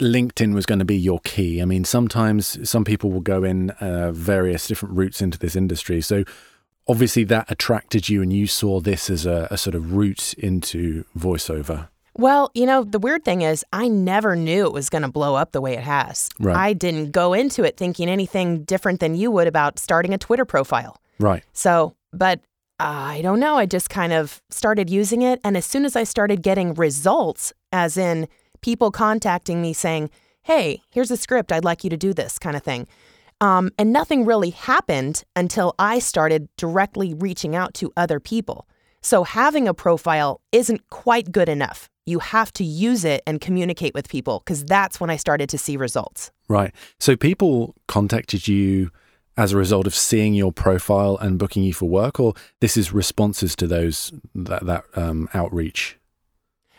LinkedIn 0.00 0.54
was 0.54 0.64
going 0.66 0.78
to 0.78 0.84
be 0.84 0.96
your 0.96 1.20
key? 1.20 1.60
I 1.60 1.64
mean, 1.64 1.84
sometimes 1.84 2.68
some 2.68 2.84
people 2.84 3.10
will 3.10 3.20
go 3.20 3.42
in 3.44 3.70
uh, 3.80 4.12
various 4.12 4.66
different 4.66 4.94
routes 4.96 5.20
into 5.20 5.38
this 5.38 5.56
industry. 5.56 6.00
So 6.00 6.24
obviously 6.86 7.24
that 7.24 7.50
attracted 7.50 8.08
you, 8.08 8.22
and 8.22 8.32
you 8.32 8.46
saw 8.46 8.80
this 8.80 9.10
as 9.10 9.26
a, 9.26 9.48
a 9.50 9.58
sort 9.58 9.74
of 9.74 9.92
route 9.94 10.34
into 10.34 11.04
voiceover. 11.18 11.88
Well, 12.18 12.50
you 12.52 12.66
know, 12.66 12.82
the 12.82 12.98
weird 12.98 13.24
thing 13.24 13.42
is, 13.42 13.64
I 13.72 13.86
never 13.86 14.34
knew 14.34 14.66
it 14.66 14.72
was 14.72 14.90
going 14.90 15.02
to 15.02 15.08
blow 15.08 15.36
up 15.36 15.52
the 15.52 15.60
way 15.60 15.74
it 15.74 15.84
has. 15.84 16.28
Right. 16.40 16.56
I 16.56 16.72
didn't 16.72 17.12
go 17.12 17.32
into 17.32 17.62
it 17.62 17.76
thinking 17.76 18.10
anything 18.10 18.64
different 18.64 18.98
than 18.98 19.14
you 19.14 19.30
would 19.30 19.46
about 19.46 19.78
starting 19.78 20.12
a 20.12 20.18
Twitter 20.18 20.44
profile. 20.44 21.00
Right. 21.20 21.44
So, 21.52 21.94
but 22.12 22.40
I 22.80 23.20
don't 23.22 23.38
know. 23.38 23.56
I 23.56 23.66
just 23.66 23.88
kind 23.88 24.12
of 24.12 24.42
started 24.50 24.90
using 24.90 25.22
it. 25.22 25.40
And 25.44 25.56
as 25.56 25.64
soon 25.64 25.84
as 25.84 25.94
I 25.94 26.02
started 26.02 26.42
getting 26.42 26.74
results, 26.74 27.52
as 27.72 27.96
in 27.96 28.26
people 28.62 28.90
contacting 28.90 29.62
me 29.62 29.72
saying, 29.72 30.10
hey, 30.42 30.82
here's 30.90 31.12
a 31.12 31.16
script, 31.16 31.52
I'd 31.52 31.64
like 31.64 31.84
you 31.84 31.90
to 31.90 31.96
do 31.96 32.12
this 32.12 32.36
kind 32.36 32.56
of 32.56 32.64
thing. 32.64 32.88
Um, 33.40 33.70
and 33.78 33.92
nothing 33.92 34.24
really 34.24 34.50
happened 34.50 35.22
until 35.36 35.76
I 35.78 36.00
started 36.00 36.48
directly 36.56 37.14
reaching 37.14 37.54
out 37.54 37.74
to 37.74 37.92
other 37.96 38.18
people. 38.18 38.66
So 39.08 39.24
having 39.24 39.66
a 39.66 39.72
profile 39.72 40.42
isn't 40.52 40.90
quite 40.90 41.32
good 41.32 41.48
enough. 41.48 41.88
You 42.04 42.18
have 42.18 42.52
to 42.52 42.62
use 42.62 43.06
it 43.06 43.22
and 43.26 43.40
communicate 43.40 43.94
with 43.94 44.06
people 44.06 44.40
because 44.40 44.62
that's 44.64 45.00
when 45.00 45.08
I 45.08 45.16
started 45.16 45.48
to 45.48 45.56
see 45.56 45.78
results. 45.78 46.30
Right. 46.46 46.74
So 47.00 47.16
people 47.16 47.74
contacted 47.86 48.46
you 48.46 48.90
as 49.38 49.54
a 49.54 49.56
result 49.56 49.86
of 49.86 49.94
seeing 49.94 50.34
your 50.34 50.52
profile 50.52 51.16
and 51.22 51.38
booking 51.38 51.62
you 51.62 51.72
for 51.72 51.88
work, 51.88 52.20
or 52.20 52.34
this 52.60 52.76
is 52.76 52.92
responses 52.92 53.56
to 53.56 53.66
those 53.66 54.12
that 54.34 54.66
that 54.66 54.84
um, 54.94 55.26
outreach. 55.32 55.96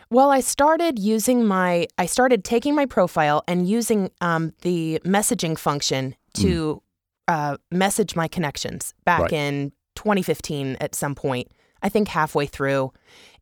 Well, 0.08 0.30
I 0.30 0.38
started 0.38 1.00
using 1.00 1.44
my, 1.44 1.88
I 1.98 2.06
started 2.06 2.44
taking 2.44 2.76
my 2.76 2.86
profile 2.86 3.42
and 3.48 3.68
using 3.68 4.12
um, 4.20 4.52
the 4.62 5.00
messaging 5.04 5.58
function 5.58 6.14
to 6.34 6.80
uh, 7.26 7.56
message 7.72 8.14
my 8.14 8.28
connections 8.28 8.94
back 9.04 9.22
Right. 9.22 9.32
in 9.32 9.72
2015 9.96 10.76
at 10.80 10.94
some 10.94 11.16
point, 11.16 11.48
I 11.82 11.88
think 11.88 12.08
halfway 12.08 12.46
through. 12.46 12.92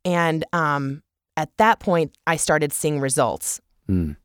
And 0.05 0.45
um, 0.53 1.03
at 1.37 1.55
that 1.57 1.79
point, 1.79 2.17
I 2.27 2.35
started 2.35 2.73
seeing 2.73 2.99
results. 2.99 3.61
Mm. 3.89 4.15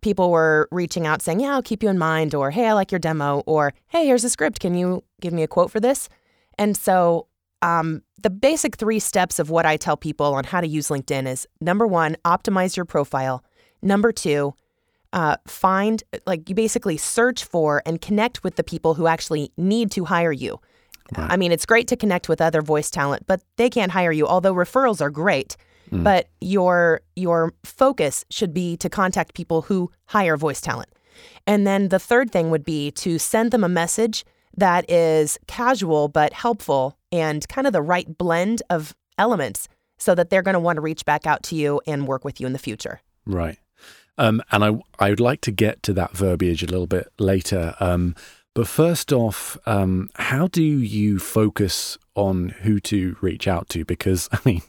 People 0.00 0.30
were 0.30 0.68
reaching 0.72 1.06
out 1.06 1.22
saying, 1.22 1.40
Yeah, 1.40 1.52
I'll 1.52 1.62
keep 1.62 1.82
you 1.82 1.88
in 1.88 1.98
mind, 1.98 2.34
or 2.34 2.50
Hey, 2.50 2.66
I 2.66 2.72
like 2.72 2.90
your 2.90 2.98
demo, 2.98 3.42
or 3.46 3.72
Hey, 3.88 4.06
here's 4.06 4.24
a 4.24 4.30
script. 4.30 4.60
Can 4.60 4.74
you 4.74 5.04
give 5.20 5.32
me 5.32 5.42
a 5.42 5.48
quote 5.48 5.70
for 5.70 5.80
this? 5.80 6.08
And 6.58 6.76
so, 6.76 7.28
um, 7.62 8.02
the 8.20 8.30
basic 8.30 8.76
three 8.76 8.98
steps 8.98 9.38
of 9.38 9.50
what 9.50 9.64
I 9.64 9.76
tell 9.76 9.96
people 9.96 10.34
on 10.34 10.44
how 10.44 10.60
to 10.60 10.66
use 10.66 10.88
LinkedIn 10.88 11.28
is 11.28 11.46
number 11.60 11.86
one, 11.86 12.16
optimize 12.24 12.76
your 12.76 12.84
profile. 12.84 13.44
Number 13.82 14.12
two, 14.12 14.54
uh, 15.12 15.36
find, 15.46 16.02
like, 16.26 16.48
you 16.48 16.54
basically 16.54 16.96
search 16.96 17.44
for 17.44 17.82
and 17.86 18.00
connect 18.00 18.42
with 18.42 18.56
the 18.56 18.64
people 18.64 18.94
who 18.94 19.06
actually 19.06 19.52
need 19.56 19.90
to 19.92 20.04
hire 20.04 20.32
you. 20.32 20.60
I 21.16 21.36
mean, 21.36 21.52
it's 21.52 21.66
great 21.66 21.88
to 21.88 21.96
connect 21.96 22.28
with 22.28 22.40
other 22.40 22.62
voice 22.62 22.90
talent, 22.90 23.26
but 23.26 23.42
they 23.56 23.70
can't 23.70 23.92
hire 23.92 24.12
you, 24.12 24.26
although 24.26 24.54
referrals 24.54 25.00
are 25.00 25.10
great. 25.10 25.56
But 26.02 26.30
your 26.40 27.02
your 27.16 27.52
focus 27.64 28.24
should 28.30 28.54
be 28.54 28.78
to 28.78 28.88
contact 28.88 29.34
people 29.34 29.62
who 29.62 29.90
hire 30.06 30.38
voice 30.38 30.62
talent. 30.62 30.88
And 31.46 31.66
then 31.66 31.90
the 31.90 31.98
third 31.98 32.30
thing 32.30 32.50
would 32.50 32.64
be 32.64 32.90
to 32.92 33.18
send 33.18 33.50
them 33.50 33.62
a 33.62 33.68
message 33.68 34.24
that 34.56 34.90
is 34.90 35.38
casual 35.46 36.08
but 36.08 36.32
helpful 36.32 36.96
and 37.10 37.46
kind 37.48 37.66
of 37.66 37.74
the 37.74 37.82
right 37.82 38.16
blend 38.16 38.62
of 38.70 38.94
elements 39.18 39.68
so 39.98 40.14
that 40.14 40.30
they're 40.30 40.42
going 40.42 40.54
to 40.54 40.60
want 40.60 40.76
to 40.76 40.80
reach 40.80 41.04
back 41.04 41.26
out 41.26 41.42
to 41.44 41.56
you 41.56 41.80
and 41.86 42.08
work 42.08 42.24
with 42.24 42.40
you 42.40 42.46
in 42.46 42.52
the 42.52 42.58
future. 42.58 43.00
Right. 43.26 43.58
Um, 44.18 44.42
and 44.50 44.64
I 44.64 44.80
I 44.98 45.10
would 45.10 45.20
like 45.20 45.40
to 45.42 45.50
get 45.50 45.82
to 45.84 45.92
that 45.94 46.16
verbiage 46.16 46.62
a 46.62 46.66
little 46.66 46.86
bit 46.86 47.08
later. 47.18 47.74
Um, 47.80 48.14
but 48.54 48.66
first 48.68 49.12
off, 49.12 49.56
um, 49.66 50.10
how 50.16 50.46
do 50.48 50.62
you 50.62 51.18
focus 51.18 51.98
on 52.14 52.50
who 52.62 52.80
to 52.80 53.16
reach 53.20 53.48
out 53.48 53.68
to? 53.70 53.84
Because 53.84 54.28
I 54.32 54.38
mean, 54.44 54.62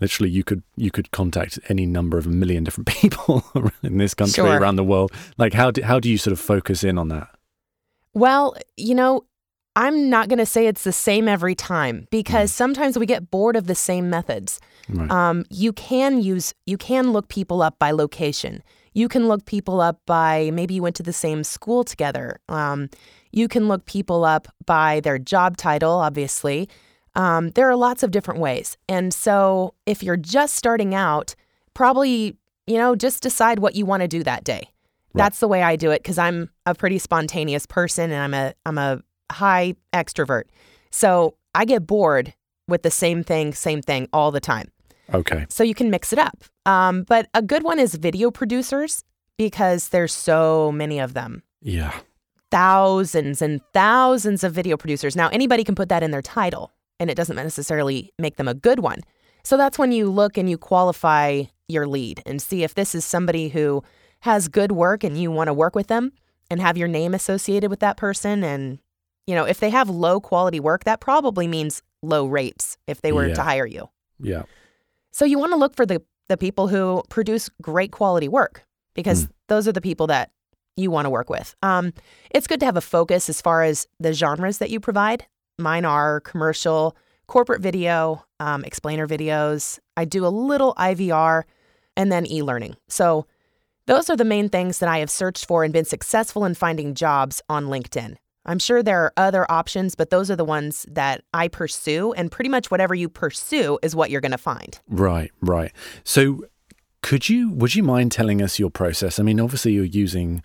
literally, 0.00 0.30
you 0.30 0.44
could 0.44 0.62
you 0.76 0.90
could 0.90 1.10
contact 1.10 1.58
any 1.68 1.86
number 1.86 2.18
of 2.18 2.26
a 2.26 2.30
million 2.30 2.64
different 2.64 2.88
people 3.00 3.44
in 3.82 3.98
this 3.98 4.14
country, 4.14 4.34
Sure. 4.34 4.58
around 4.58 4.76
the 4.76 4.84
world. 4.84 5.12
Like, 5.38 5.52
how 5.52 5.70
do, 5.70 5.82
how 5.82 6.00
do 6.00 6.08
you 6.10 6.18
sort 6.18 6.32
of 6.32 6.40
focus 6.40 6.82
in 6.84 6.98
on 6.98 7.08
that? 7.08 7.28
Well, 8.14 8.56
you 8.76 8.94
know, 8.94 9.24
I'm 9.76 10.10
not 10.10 10.28
going 10.28 10.38
to 10.40 10.46
say 10.46 10.66
it's 10.66 10.82
the 10.82 10.92
same 10.92 11.28
every 11.28 11.54
time 11.54 12.08
because 12.10 12.52
sometimes 12.52 12.98
we 12.98 13.06
get 13.06 13.30
bored 13.30 13.54
of 13.54 13.68
the 13.68 13.74
same 13.76 14.10
methods. 14.10 14.60
Right. 14.88 15.08
Um, 15.10 15.44
you 15.48 15.72
can 15.72 16.20
use, 16.20 16.52
you 16.66 16.76
can 16.76 17.12
look 17.12 17.28
people 17.28 17.62
up 17.62 17.78
by 17.78 17.92
location. 17.92 18.64
You 18.92 19.08
can 19.08 19.28
look 19.28 19.44
people 19.44 19.80
up 19.80 20.00
by 20.06 20.50
maybe 20.52 20.74
you 20.74 20.82
went 20.82 20.96
to 20.96 21.02
the 21.02 21.12
same 21.12 21.44
school 21.44 21.84
together. 21.84 22.40
Um, 22.48 22.90
you 23.32 23.48
can 23.48 23.68
look 23.68 23.84
people 23.86 24.24
up 24.24 24.48
by 24.66 25.00
their 25.00 25.18
job 25.18 25.56
title, 25.56 25.92
obviously. 25.92 26.68
Um, 27.14 27.50
there 27.50 27.68
are 27.68 27.76
lots 27.76 28.02
of 28.02 28.10
different 28.10 28.40
ways. 28.40 28.76
And 28.88 29.12
so 29.12 29.74
if 29.86 30.02
you're 30.02 30.16
just 30.16 30.54
starting 30.54 30.94
out, 30.94 31.34
probably, 31.74 32.36
you 32.66 32.76
know, 32.76 32.94
just 32.94 33.22
decide 33.22 33.58
what 33.60 33.74
you 33.74 33.86
want 33.86 34.02
to 34.02 34.08
do 34.08 34.22
that 34.24 34.44
day. 34.44 34.70
That's 35.14 35.40
the 35.40 35.48
way 35.48 35.62
I 35.62 35.74
do 35.74 35.90
it 35.90 36.02
because 36.02 36.18
I'm 36.18 36.50
a 36.66 36.74
pretty 36.74 36.98
spontaneous 36.98 37.66
person 37.66 38.12
and 38.12 38.22
I'm 38.22 38.34
a 38.34 38.54
I'm 38.64 38.78
a 38.78 39.02
high 39.32 39.74
extrovert. 39.92 40.44
So 40.90 41.34
I 41.54 41.64
get 41.64 41.86
bored 41.86 42.32
with 42.68 42.82
the 42.82 42.90
same 42.90 43.24
thing, 43.24 43.52
same 43.52 43.82
thing 43.82 44.08
all 44.12 44.30
the 44.30 44.40
time. 44.40 44.70
Okay. 45.12 45.46
So 45.48 45.62
you 45.64 45.74
can 45.74 45.90
mix 45.90 46.12
it 46.12 46.18
up. 46.18 46.44
Um, 46.66 47.02
but 47.04 47.28
a 47.34 47.42
good 47.42 47.62
one 47.62 47.78
is 47.78 47.94
video 47.94 48.30
producers 48.30 49.04
because 49.36 49.88
there's 49.88 50.14
so 50.14 50.70
many 50.72 50.98
of 51.00 51.14
them. 51.14 51.42
Yeah. 51.62 51.92
Thousands 52.50 53.40
and 53.42 53.60
thousands 53.72 54.44
of 54.44 54.52
video 54.52 54.76
producers. 54.76 55.16
Now 55.16 55.28
anybody 55.28 55.64
can 55.64 55.74
put 55.74 55.88
that 55.88 56.02
in 56.02 56.10
their 56.10 56.22
title 56.22 56.72
and 56.98 57.08
it 57.10 57.14
doesn't 57.16 57.36
necessarily 57.36 58.12
make 58.18 58.36
them 58.36 58.48
a 58.48 58.54
good 58.54 58.80
one. 58.80 58.98
So 59.44 59.56
that's 59.56 59.78
when 59.78 59.92
you 59.92 60.10
look 60.10 60.36
and 60.36 60.50
you 60.50 60.58
qualify 60.58 61.44
your 61.68 61.86
lead 61.86 62.22
and 62.26 62.42
see 62.42 62.62
if 62.64 62.74
this 62.74 62.94
is 62.94 63.04
somebody 63.04 63.48
who 63.48 63.82
has 64.20 64.48
good 64.48 64.72
work 64.72 65.04
and 65.04 65.16
you 65.16 65.30
want 65.30 65.48
to 65.48 65.54
work 65.54 65.74
with 65.74 65.86
them 65.86 66.12
and 66.50 66.60
have 66.60 66.76
your 66.76 66.88
name 66.88 67.14
associated 67.14 67.70
with 67.70 67.80
that 67.80 67.96
person 67.96 68.42
and 68.44 68.78
you 69.26 69.36
know, 69.36 69.44
if 69.44 69.60
they 69.60 69.70
have 69.70 69.88
low 69.88 70.20
quality 70.20 70.58
work, 70.58 70.82
that 70.84 71.00
probably 71.00 71.46
means 71.46 71.82
low 72.02 72.26
rates 72.26 72.76
if 72.88 73.00
they 73.00 73.12
were 73.12 73.28
Yeah. 73.28 73.34
to 73.34 73.42
hire 73.42 73.66
you. 73.66 73.88
Yeah. 74.18 74.42
So 75.12 75.24
you 75.24 75.38
want 75.38 75.52
to 75.52 75.58
look 75.58 75.74
for 75.74 75.86
the 75.86 76.02
the 76.28 76.36
people 76.36 76.68
who 76.68 77.02
produce 77.08 77.50
great 77.60 77.90
quality 77.90 78.28
work 78.28 78.64
because 78.94 79.28
those 79.48 79.66
are 79.66 79.72
the 79.72 79.80
people 79.80 80.06
that 80.06 80.30
you 80.76 80.88
want 80.88 81.06
to 81.06 81.10
work 81.10 81.28
with. 81.28 81.56
Um, 81.60 81.92
it's 82.30 82.46
good 82.46 82.60
to 82.60 82.66
have 82.66 82.76
a 82.76 82.80
focus 82.80 83.28
as 83.28 83.42
far 83.42 83.64
as 83.64 83.88
the 83.98 84.12
genres 84.12 84.58
that 84.58 84.70
you 84.70 84.78
provide. 84.78 85.26
Mine 85.58 85.84
are 85.84 86.20
commercial, 86.20 86.96
corporate 87.26 87.60
video, 87.60 88.24
um, 88.38 88.64
explainer 88.64 89.08
videos. 89.08 89.80
I 89.96 90.04
do 90.04 90.24
a 90.24 90.28
little 90.28 90.74
IVR, 90.74 91.42
and 91.96 92.10
then 92.10 92.26
e-learning. 92.26 92.76
So 92.88 93.26
those 93.86 94.08
are 94.08 94.16
the 94.16 94.24
main 94.24 94.48
things 94.48 94.78
that 94.78 94.88
I 94.88 94.98
have 94.98 95.10
searched 95.10 95.46
for 95.46 95.64
and 95.64 95.72
been 95.72 95.84
successful 95.84 96.44
in 96.44 96.54
finding 96.54 96.94
jobs 96.94 97.42
on 97.48 97.66
LinkedIn. 97.66 98.16
I'm 98.46 98.58
sure 98.58 98.82
there 98.82 99.04
are 99.04 99.12
other 99.16 99.50
options, 99.50 99.94
but 99.94 100.10
those 100.10 100.30
are 100.30 100.36
the 100.36 100.44
ones 100.44 100.86
that 100.90 101.24
I 101.34 101.48
pursue. 101.48 102.12
And 102.14 102.30
pretty 102.30 102.48
much 102.48 102.70
whatever 102.70 102.94
you 102.94 103.08
pursue 103.08 103.78
is 103.82 103.94
what 103.94 104.10
you're 104.10 104.20
going 104.20 104.32
to 104.32 104.38
find. 104.38 104.78
Right, 104.88 105.30
right. 105.40 105.72
So, 106.04 106.44
could 107.02 107.28
you, 107.28 107.50
would 107.52 107.74
you 107.74 107.82
mind 107.82 108.12
telling 108.12 108.42
us 108.42 108.58
your 108.58 108.70
process? 108.70 109.18
I 109.18 109.22
mean, 109.22 109.40
obviously, 109.40 109.72
you're 109.72 109.84
using 109.84 110.42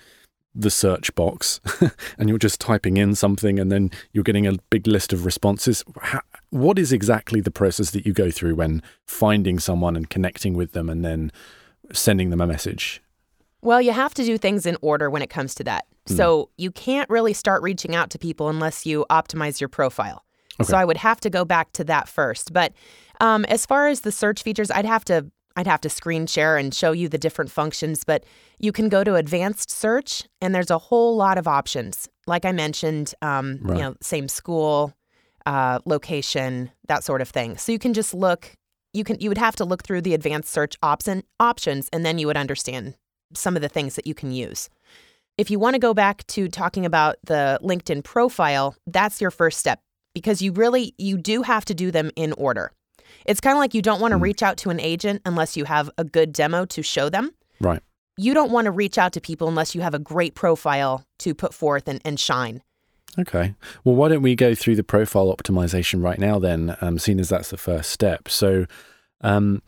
the 0.56 0.72
search 0.72 1.14
box 1.16 1.60
and 2.18 2.30
you're 2.30 2.38
just 2.38 2.62
typing 2.62 2.96
in 2.96 3.14
something 3.14 3.60
and 3.60 3.70
then 3.70 3.92
you're 4.14 4.24
getting 4.24 4.48
a 4.48 4.54
big 4.70 4.88
list 4.88 5.12
of 5.12 5.26
responses. 5.26 5.84
How, 6.02 6.22
what 6.50 6.80
is 6.80 6.94
exactly 6.94 7.42
the 7.42 7.52
process 7.52 7.92
that 7.92 8.06
you 8.06 8.14
go 8.14 8.32
through 8.32 8.56
when 8.56 8.82
finding 9.06 9.60
someone 9.60 9.98
and 9.98 10.10
connecting 10.10 10.54
with 10.54 10.72
them 10.72 10.90
and 10.90 11.04
then 11.04 11.32
sending 11.92 12.30
them 12.30 12.40
a 12.40 12.48
message? 12.48 13.02
Well, 13.62 13.82
you 13.82 13.92
have 13.92 14.14
to 14.14 14.24
do 14.24 14.38
things 14.38 14.66
in 14.66 14.78
order 14.82 15.10
when 15.10 15.22
it 15.22 15.30
comes 15.30 15.56
to 15.56 15.64
that. 15.66 15.86
So 16.08 16.50
you 16.58 16.72
can't 16.72 17.10
really 17.10 17.34
start 17.34 17.64
reaching 17.64 17.96
out 17.96 18.10
to 18.12 18.20
people 18.20 18.48
unless 18.50 18.86
you 18.86 19.06
optimize 19.10 19.60
your 19.60 19.70
profile. 19.70 20.24
So 20.64 20.78
I 20.78 20.86
would 20.86 20.98
have 20.98 21.20
to 21.22 21.30
go 21.30 21.44
back 21.44 21.74
to 21.74 21.84
that 21.86 22.08
first. 22.08 22.54
But 22.54 22.72
um, 23.20 23.44
as 23.46 23.66
far 23.66 23.88
as 23.88 24.02
the 24.02 24.12
search 24.12 24.42
features, 24.44 24.72
I'd 24.72 24.86
have 24.86 25.04
to 25.06 25.26
I'd 25.58 25.68
have 25.68 25.82
to 25.82 25.90
screen 25.90 26.28
share 26.28 26.58
and 26.58 26.74
show 26.74 26.92
you 26.92 27.08
the 27.08 27.18
different 27.18 27.50
functions. 27.50 28.04
But 28.04 28.26
you 28.60 28.72
can 28.74 28.90
go 28.90 29.04
to 29.06 29.16
advanced 29.16 29.72
search, 29.72 30.24
and 30.42 30.54
there's 30.54 30.70
a 30.70 30.78
whole 30.78 31.16
lot 31.16 31.38
of 31.38 31.48
options. 31.48 32.10
Like 32.28 32.44
I 32.46 32.52
mentioned, 32.52 33.14
um, 33.22 33.60
Right. 33.62 33.78
you 33.78 33.84
know, 33.84 33.96
same 34.02 34.28
school, 34.28 34.94
uh, 35.46 35.80
location, 35.86 36.72
that 36.88 37.04
sort 37.06 37.22
of 37.22 37.30
thing. 37.30 37.58
So 37.58 37.72
you 37.72 37.80
can 37.80 37.94
just 37.94 38.14
look. 38.14 38.54
You 38.94 39.04
can 39.04 39.18
you 39.20 39.30
would 39.30 39.38
have 39.38 39.56
to 39.58 39.66
look 39.66 39.84
through 39.84 40.02
the 40.02 40.14
advanced 40.14 40.52
search 40.52 40.76
option 40.84 41.24
options, 41.40 41.90
and 41.92 42.06
then 42.06 42.18
you 42.18 42.28
would 42.28 42.38
understand 42.38 42.96
some 43.34 43.56
of 43.56 43.62
the 43.62 43.70
things 43.70 43.96
that 43.96 44.08
you 44.08 44.14
can 44.14 44.32
use. 44.32 44.70
If 45.38 45.52
you 45.52 45.60
want 45.60 45.74
to 45.74 45.80
go 45.80 45.94
back 45.94 46.26
to 46.28 46.48
talking 46.48 46.86
about 46.86 47.18
the 47.26 47.60
LinkedIn 47.62 48.04
profile, 48.04 48.76
that's 48.88 49.20
your 49.20 49.32
first 49.32 49.60
step 49.60 49.82
because 50.14 50.42
you 50.42 50.54
really 50.54 50.94
you 50.98 51.18
do 51.18 51.42
have 51.42 51.66
to 51.66 51.74
do 51.74 51.92
them 51.92 52.10
in 52.16 52.32
order. 52.34 52.72
It's 53.26 53.42
kind 53.42 53.56
of 53.56 53.60
like 53.60 53.74
you 53.74 53.82
don't 53.82 54.00
want 54.00 54.14
to 54.14 54.18
reach 54.18 54.42
out 54.42 54.58
to 54.58 54.70
an 54.70 54.80
agent 54.80 55.22
unless 55.26 55.58
you 55.58 55.66
have 55.66 55.90
a 55.98 56.04
good 56.04 56.32
demo 56.32 56.66
to 56.66 56.82
show 56.82 57.10
them. 57.10 57.32
Right. 57.60 57.82
You 58.18 58.34
don't 58.34 58.52
want 58.52 58.66
to 58.66 58.72
reach 58.72 58.98
out 58.98 59.12
to 59.14 59.22
people 59.22 59.50
unless 59.50 59.76
you 59.76 59.82
have 59.82 59.94
a 59.94 60.00
great 60.00 60.36
profile 60.36 61.06
to 61.20 61.34
put 61.34 61.54
forth 61.54 61.88
and, 61.88 62.02
and 62.06 62.18
shine. 62.18 62.64
Okay. 63.20 63.56
Well, 63.84 63.96
why 63.96 64.10
don't 64.10 64.22
we 64.22 64.36
go 64.36 64.56
through 64.56 64.76
the 64.76 64.84
profile 64.84 65.36
optimization 65.36 66.02
right 66.02 66.20
now 66.20 66.40
then, 66.40 66.78
um, 66.82 66.98
seeing 66.98 67.20
as 67.20 67.30
that's 67.30 67.50
the 67.50 67.58
first 67.58 67.92
step? 67.92 68.30
So, 68.30 68.66
um, 69.22 69.62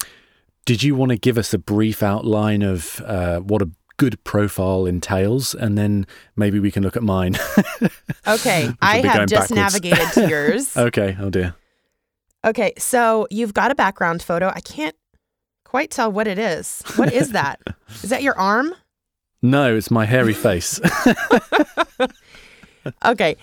did 0.66 0.84
you 0.84 0.96
want 0.96 1.12
to 1.12 1.18
give 1.18 1.38
us 1.38 1.54
a 1.54 1.58
brief 1.58 2.04
outline 2.04 2.62
of 2.62 3.02
uh, 3.06 3.40
what 3.40 3.62
a 3.62 3.70
good 3.98 4.24
profile 4.24 4.86
entails, 4.86 5.54
and 5.56 5.78
then 5.78 6.06
maybe 6.36 6.60
we 6.60 6.72
can 6.72 6.84
look 6.84 6.96
at 6.96 7.04
mine? 7.04 7.36
Okay, 8.28 8.70
I 8.82 8.98
have 9.00 9.28
just 9.28 9.50
backwards. 9.50 9.74
navigated 9.74 10.12
to 10.14 10.30
yours. 10.30 10.76
okay. 10.76 11.16
Oh 11.20 11.30
dear. 11.30 11.56
Okay, 12.46 12.74
so 12.78 13.26
you've 13.32 13.54
got 13.54 13.72
a 13.72 13.76
background 13.76 14.22
photo. 14.22 14.52
I 14.54 14.60
can't 14.60 14.96
quite 15.64 15.92
tell 15.92 16.12
what 16.12 16.28
it 16.28 16.38
is. 16.38 16.82
What 16.98 17.14
is 17.14 17.32
that? 17.32 17.60
is 18.04 18.10
that 18.10 18.24
your 18.24 18.38
arm? 18.38 18.74
No, 19.42 19.76
it's 19.76 19.90
my 19.90 20.06
hairy 20.06 20.34
face. 20.34 20.80
Okay. 23.06 23.36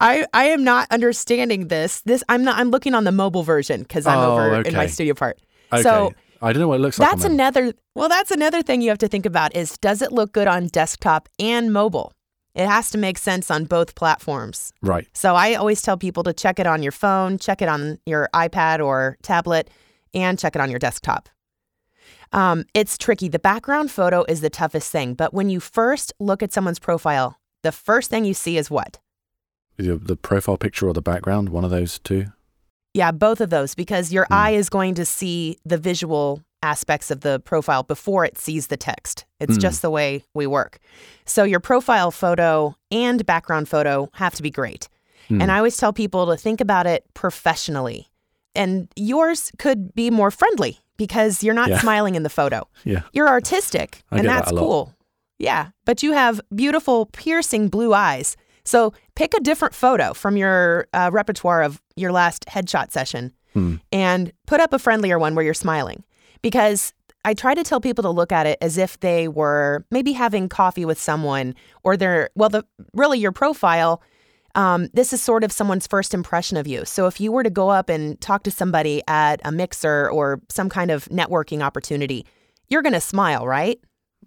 I 0.00 0.26
I 0.34 0.44
am 0.46 0.64
not 0.64 0.88
understanding 0.90 1.68
this. 1.68 2.00
This 2.02 2.24
I'm 2.28 2.42
not 2.44 2.58
I'm 2.58 2.70
looking 2.70 2.94
on 2.94 3.04
the 3.04 3.12
mobile 3.12 3.42
version 3.44 3.82
because 3.82 4.06
I'm 4.06 4.18
Oh, 4.18 4.36
over 4.38 4.62
in 4.62 4.74
my 4.74 4.86
studio 4.86 5.14
part. 5.14 5.38
okay. 5.72 5.82
So 5.82 6.12
I 6.44 6.52
don't 6.52 6.60
know 6.60 6.68
what 6.68 6.80
it 6.80 6.82
looks 6.82 6.98
like. 6.98 7.08
that's 7.08 7.24
another 7.24 7.72
well, 7.94 8.10
that's 8.10 8.30
another 8.30 8.62
thing 8.62 8.82
you 8.82 8.90
have 8.90 8.98
to 8.98 9.08
think 9.08 9.24
about 9.24 9.56
is 9.56 9.78
does 9.78 10.02
it 10.02 10.12
look 10.12 10.32
good 10.32 10.46
on 10.46 10.66
desktop 10.66 11.28
and 11.38 11.72
mobile? 11.72 12.12
It 12.54 12.68
has 12.68 12.90
to 12.90 12.98
make 12.98 13.16
sense 13.18 13.50
on 13.50 13.64
both 13.64 13.94
platforms. 13.94 14.72
right. 14.82 15.08
So 15.14 15.34
I 15.34 15.54
always 15.54 15.80
tell 15.82 15.96
people 15.96 16.22
to 16.24 16.32
check 16.32 16.60
it 16.60 16.66
on 16.66 16.82
your 16.82 16.92
phone, 16.92 17.38
check 17.38 17.62
it 17.62 17.68
on 17.68 17.98
your 18.06 18.28
iPad 18.34 18.84
or 18.84 19.16
tablet, 19.22 19.70
and 20.12 20.38
check 20.38 20.54
it 20.54 20.60
on 20.60 20.70
your 20.70 20.78
desktop. 20.78 21.28
Um, 22.32 22.64
it's 22.74 22.98
tricky. 22.98 23.28
The 23.28 23.38
background 23.38 23.90
photo 23.90 24.24
is 24.28 24.40
the 24.40 24.50
toughest 24.50 24.92
thing, 24.92 25.14
but 25.14 25.32
when 25.32 25.48
you 25.48 25.60
first 25.60 26.12
look 26.20 26.42
at 26.42 26.52
someone's 26.52 26.78
profile, 26.78 27.38
the 27.62 27.72
first 27.72 28.10
thing 28.10 28.24
you 28.24 28.34
see 28.34 28.58
is 28.58 28.70
what? 28.70 29.00
The, 29.76 29.96
the 29.96 30.16
profile 30.16 30.58
picture 30.58 30.86
or 30.88 30.92
the 30.92 31.02
background, 31.02 31.48
one 31.48 31.64
of 31.64 31.70
those 31.70 31.98
two. 31.98 32.26
Yeah, 32.94 33.10
both 33.10 33.40
of 33.40 33.50
those, 33.50 33.74
because 33.74 34.12
your 34.12 34.24
hmm. 34.26 34.34
eye 34.34 34.50
is 34.52 34.70
going 34.70 34.94
to 34.94 35.04
see 35.04 35.58
the 35.64 35.76
visual 35.76 36.40
aspects 36.62 37.10
of 37.10 37.20
the 37.20 37.40
profile 37.40 37.82
before 37.82 38.24
it 38.24 38.38
sees 38.38 38.68
the 38.68 38.76
text. 38.76 39.26
It's 39.40 39.56
hmm. 39.56 39.60
just 39.60 39.82
the 39.82 39.90
way 39.90 40.24
we 40.32 40.46
work. 40.46 40.78
So 41.26 41.44
your 41.44 41.60
profile 41.60 42.10
photo 42.10 42.74
and 42.90 43.26
background 43.26 43.68
photo 43.68 44.08
have 44.14 44.34
to 44.36 44.42
be 44.42 44.50
great. 44.50 44.88
And 45.28 45.42
hmm. 45.42 45.50
I 45.50 45.58
always 45.58 45.76
tell 45.76 45.92
people 45.92 46.26
to 46.26 46.36
think 46.36 46.60
about 46.60 46.86
it 46.86 47.04
professionally. 47.14 48.08
And 48.54 48.88
yours 48.94 49.50
could 49.58 49.94
be 49.94 50.10
more 50.10 50.30
friendly 50.30 50.78
because 50.96 51.42
you're 51.42 51.54
not 51.54 51.70
Yeah. 51.70 51.80
smiling 51.80 52.14
in 52.14 52.22
the 52.22 52.30
photo. 52.30 52.68
Yeah. 52.84 53.02
You're 53.12 53.28
artistic, 53.28 54.02
I 54.12 54.16
and 54.16 54.26
get 54.26 54.30
that 54.30 54.44
that's 54.44 54.56
cool. 54.56 54.94
Yeah, 55.38 55.70
but 55.84 56.02
you 56.02 56.12
have 56.12 56.40
beautiful, 56.54 57.06
piercing 57.06 57.68
blue 57.68 57.92
eyes. 57.92 58.36
So 58.64 58.92
pick 59.14 59.34
a 59.34 59.40
different 59.40 59.74
photo 59.74 60.14
from 60.14 60.36
your 60.36 60.86
uh, 60.92 61.10
repertoire 61.12 61.62
of 61.62 61.80
your 61.96 62.12
last 62.12 62.44
headshot 62.46 62.90
session 62.90 63.32
Hmm. 63.52 63.76
and 63.92 64.32
put 64.48 64.60
up 64.60 64.72
a 64.72 64.80
friendlier 64.80 65.16
one 65.16 65.36
where 65.36 65.44
you're 65.44 65.54
smiling. 65.54 66.02
Because 66.42 66.92
I 67.24 67.34
try 67.34 67.54
to 67.54 67.62
tell 67.62 67.80
people 67.80 68.02
to 68.02 68.10
look 68.10 68.32
at 68.32 68.46
it 68.46 68.58
as 68.60 68.76
if 68.78 68.98
they 69.00 69.28
were 69.28 69.86
maybe 69.92 70.12
having 70.12 70.48
coffee 70.48 70.84
with 70.84 70.98
someone 71.00 71.54
or 71.84 71.96
they're, 71.96 72.30
well, 72.34 72.48
the 72.48 72.64
really 72.94 73.18
your 73.20 73.30
profile. 73.32 74.02
Um, 74.56 74.88
this 74.92 75.12
is 75.12 75.22
sort 75.22 75.42
of 75.44 75.52
someone's 75.52 75.86
first 75.86 76.14
impression 76.14 76.56
of 76.56 76.66
you. 76.66 76.84
So 76.84 77.06
if 77.06 77.20
you 77.20 77.32
were 77.32 77.42
to 77.44 77.50
go 77.50 77.70
up 77.70 77.88
and 77.88 78.20
talk 78.20 78.42
to 78.42 78.50
somebody 78.50 79.02
at 79.08 79.40
a 79.44 79.50
mixer 79.52 80.10
or 80.10 80.40
some 80.50 80.68
kind 80.68 80.90
of 80.90 81.06
networking 81.06 81.60
opportunity, 81.62 82.26
you're 82.68 82.82
going 82.82 82.92
to 82.92 83.00
smile, 83.00 83.46
right? 83.46 83.78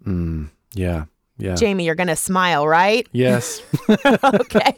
Mm, 0.04 0.48
yeah. 0.74 1.04
Yeah. 1.38 1.54
Jamie, 1.54 1.84
you're 1.84 1.94
going 1.94 2.08
to 2.08 2.16
smile, 2.16 2.66
right? 2.66 3.06
yes. 3.12 3.62
okay. 4.24 4.74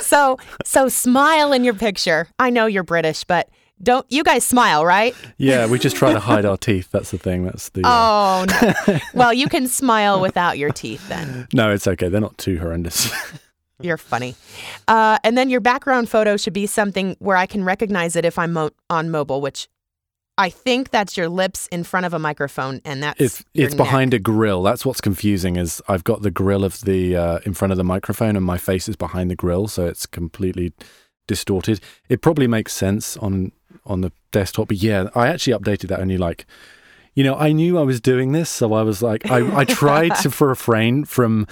So, 0.00 0.38
so 0.64 0.88
smile 0.88 1.52
in 1.52 1.64
your 1.64 1.74
picture. 1.74 2.28
I 2.38 2.50
know 2.50 2.66
you're 2.66 2.82
British, 2.82 3.24
but 3.24 3.48
don't 3.82 4.06
you 4.10 4.22
guys 4.24 4.44
smile, 4.44 4.84
right? 4.84 5.14
yeah. 5.38 5.66
We 5.66 5.78
just 5.78 5.96
try 5.96 6.12
to 6.12 6.20
hide 6.30 6.44
our 6.44 6.56
teeth. 6.56 6.90
That's 6.90 7.10
the 7.10 7.18
thing. 7.18 7.44
That's 7.44 7.68
the. 7.70 7.82
uh, 7.84 7.88
Oh, 7.88 8.46
no. 8.88 8.98
well, 9.14 9.32
you 9.32 9.48
can 9.48 9.66
smile 9.66 10.20
without 10.20 10.58
your 10.58 10.70
teeth 10.70 11.08
then. 11.08 11.46
no, 11.52 11.70
it's 11.72 11.86
okay. 11.86 12.08
They're 12.08 12.20
not 12.20 12.38
too 12.38 12.58
horrendous. 12.58 13.10
You're 13.80 13.96
funny. 13.98 14.36
Uh, 14.86 15.18
and 15.24 15.36
then 15.36 15.50
your 15.50 15.60
background 15.60 16.08
photo 16.08 16.36
should 16.36 16.52
be 16.52 16.66
something 16.66 17.16
where 17.18 17.36
I 17.36 17.46
can 17.46 17.64
recognize 17.64 18.14
it 18.16 18.24
if 18.24 18.38
I'm 18.38 18.52
mo- 18.52 18.70
on 18.88 19.10
mobile, 19.10 19.40
which 19.40 19.68
I 20.36 20.50
think 20.50 20.90
that's 20.90 21.16
your 21.16 21.28
lips 21.28 21.68
in 21.68 21.84
front 21.84 22.06
of 22.06 22.12
a 22.12 22.18
microphone, 22.18 22.80
and 22.84 23.02
that's 23.02 23.20
it's 23.20 23.44
it's 23.54 23.74
behind 23.74 24.14
a 24.14 24.18
grill. 24.18 24.62
That's 24.62 24.84
what's 24.84 25.00
confusing. 25.00 25.56
Is 25.56 25.80
I've 25.86 26.02
got 26.02 26.22
the 26.22 26.30
grill 26.30 26.64
of 26.64 26.80
the 26.80 27.16
uh, 27.16 27.38
in 27.46 27.54
front 27.54 27.70
of 27.70 27.78
the 27.78 27.84
microphone, 27.84 28.34
and 28.34 28.44
my 28.44 28.58
face 28.58 28.88
is 28.88 28.96
behind 28.96 29.30
the 29.30 29.36
grill, 29.36 29.68
so 29.68 29.86
it's 29.86 30.06
completely 30.06 30.72
distorted. 31.28 31.80
It 32.08 32.20
probably 32.20 32.48
makes 32.48 32.72
sense 32.72 33.16
on 33.18 33.52
on 33.86 34.00
the 34.00 34.10
desktop, 34.32 34.68
but 34.68 34.78
yeah, 34.78 35.08
I 35.14 35.28
actually 35.28 35.56
updated 35.56 35.88
that 35.88 36.00
only 36.00 36.18
like. 36.18 36.46
You 37.16 37.22
know, 37.22 37.36
I 37.36 37.52
knew 37.52 37.78
I 37.78 37.82
was 37.82 38.00
doing 38.00 38.32
this, 38.32 38.50
so 38.50 38.72
I 38.72 38.82
was 38.82 39.00
like, 39.00 39.30
I, 39.30 39.58
I 39.60 39.64
tried 39.64 40.16
to 40.16 40.30
for 40.32 40.48
refrain 40.48 41.04
from 41.04 41.46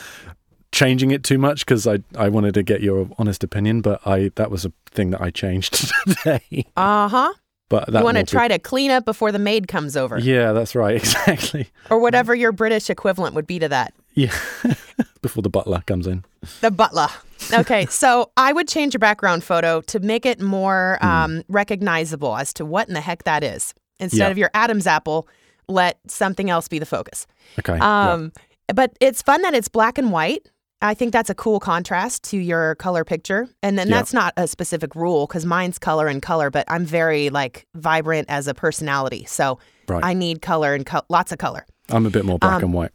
changing 0.73 1.12
it 1.12 1.23
too 1.23 1.39
much 1.39 1.65
because 1.65 1.87
I, 1.87 1.99
I 2.17 2.31
wanted 2.31 2.55
to 2.55 2.65
get 2.65 2.81
your 2.81 3.09
honest 3.17 3.45
opinion, 3.45 3.81
but 3.81 4.05
I 4.05 4.33
that 4.35 4.51
was 4.51 4.65
a 4.65 4.73
thing 4.91 5.11
that 5.11 5.21
I 5.21 5.31
changed 5.31 5.93
today. 6.05 6.67
Uh 6.77 7.09
huh. 7.09 7.33
But 7.73 7.87
that 7.91 7.99
You 8.00 8.05
want 8.05 8.17
to 8.17 8.21
will 8.21 8.25
be- 8.26 8.31
try 8.31 8.49
to 8.49 8.59
clean 8.59 8.91
up 8.91 9.05
before 9.07 9.33
the 9.33 9.38
maid 9.38 9.67
comes 9.67 9.97
over, 9.97 10.19
Yeah, 10.19 10.52
that's 10.52 10.75
right, 10.75 10.95
exactly. 11.02 11.69
or 11.91 11.99
whatever 12.00 12.35
your 12.35 12.52
British 12.52 12.91
equivalent 12.91 13.35
would 13.35 13.47
be 13.47 13.59
to 13.59 13.69
that. 13.69 13.95
Yeah, 14.14 14.33
before 15.23 15.43
the 15.43 15.49
butler 15.49 15.83
comes 15.87 16.07
in. 16.07 16.25
The 16.61 16.71
butler. 16.71 17.09
Okay, 17.52 17.87
so 17.91 18.31
I 18.37 18.52
would 18.52 18.69
change 18.69 18.93
your 18.93 18.99
background 18.99 19.43
photo 19.43 19.81
to 19.83 20.00
make 20.00 20.26
it 20.26 20.38
more 20.41 20.99
um, 21.00 21.43
recognizable 21.49 22.37
as 22.37 22.52
to 22.55 22.64
what 22.67 22.88
in 22.88 22.95
the 22.95 23.00
heck 23.00 23.25
that 23.25 23.43
is. 23.43 23.73
Instead 23.99 24.19
Yeah. 24.19 24.29
of 24.29 24.37
your 24.38 24.50
Adam's 24.52 24.87
apple, 24.87 25.26
let 25.69 25.99
something 26.09 26.50
else 26.50 26.69
be 26.69 26.79
the 26.79 26.87
focus. 26.87 27.26
Okay. 27.59 27.76
yeah. 27.76 28.12
Um, 28.12 28.33
But 28.75 28.93
it's 29.00 29.23
fun 29.23 29.41
that 29.43 29.55
it's 29.55 29.69
black 29.69 29.97
and 29.97 30.12
white. 30.12 30.47
I 30.83 30.95
think 30.95 31.12
that's 31.12 31.31
a 31.31 31.35
cool 31.35 31.61
contrast 31.61 32.25
to 32.25 32.37
your 32.39 32.75
color 32.77 33.05
picture. 33.05 33.49
And 33.62 33.79
then 33.79 33.89
Yeah. 33.89 33.97
that's 33.97 34.12
not 34.12 34.33
a 34.37 34.47
specific 34.49 34.95
rule 34.95 35.27
because 35.27 35.47
mine's 35.47 35.79
color 35.79 36.09
and 36.09 36.21
color, 36.21 36.51
but 36.51 36.65
I'm 36.69 36.85
very 36.85 37.31
like 37.31 37.67
vibrant 37.75 38.29
as 38.29 38.49
a 38.49 38.55
personality. 38.55 39.25
So 39.27 39.59
Right. 39.88 40.05
I 40.05 40.14
need 40.14 40.42
color 40.42 40.75
and 40.75 40.85
co- 40.85 41.03
lots 41.09 41.33
of 41.33 41.38
color. 41.38 41.66
I'm 41.88 42.07
a 42.07 42.11
bit 42.11 42.25
more 42.25 42.38
black 42.38 42.57
um, 42.57 42.62
and 42.64 42.73
white. 42.75 42.90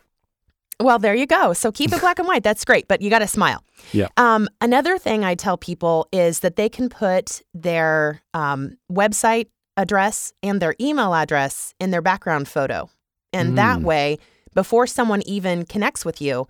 Well, 0.80 1.00
there 1.00 1.16
you 1.16 1.26
go. 1.26 1.54
So 1.54 1.72
keep 1.72 1.92
it 1.92 2.00
black 2.02 2.20
and 2.20 2.28
white. 2.28 2.44
That's 2.44 2.64
great, 2.66 2.88
but 2.88 3.02
you 3.02 3.10
got 3.10 3.20
to 3.20 3.28
smile. 3.28 3.64
Yeah. 3.94 4.08
Um, 4.18 4.48
another 4.62 4.98
thing 4.98 5.24
I 5.24 5.34
tell 5.36 5.58
people 5.58 6.08
is 6.12 6.42
that 6.42 6.56
they 6.56 6.70
can 6.70 6.88
put 6.90 7.42
their 7.54 8.22
um, 8.34 8.78
website 8.92 9.48
address 9.76 10.34
and 10.44 10.62
their 10.62 10.76
email 10.80 11.14
address 11.14 11.74
in 11.80 11.92
their 11.92 12.02
background 12.02 12.48
photo. 12.48 12.90
And 13.34 13.58
that 13.58 13.80
Mm. 13.80 13.84
way, 13.84 14.18
before 14.54 14.88
someone 14.88 15.22
even 15.26 15.66
connects 15.66 16.04
with 16.06 16.22
you, 16.22 16.48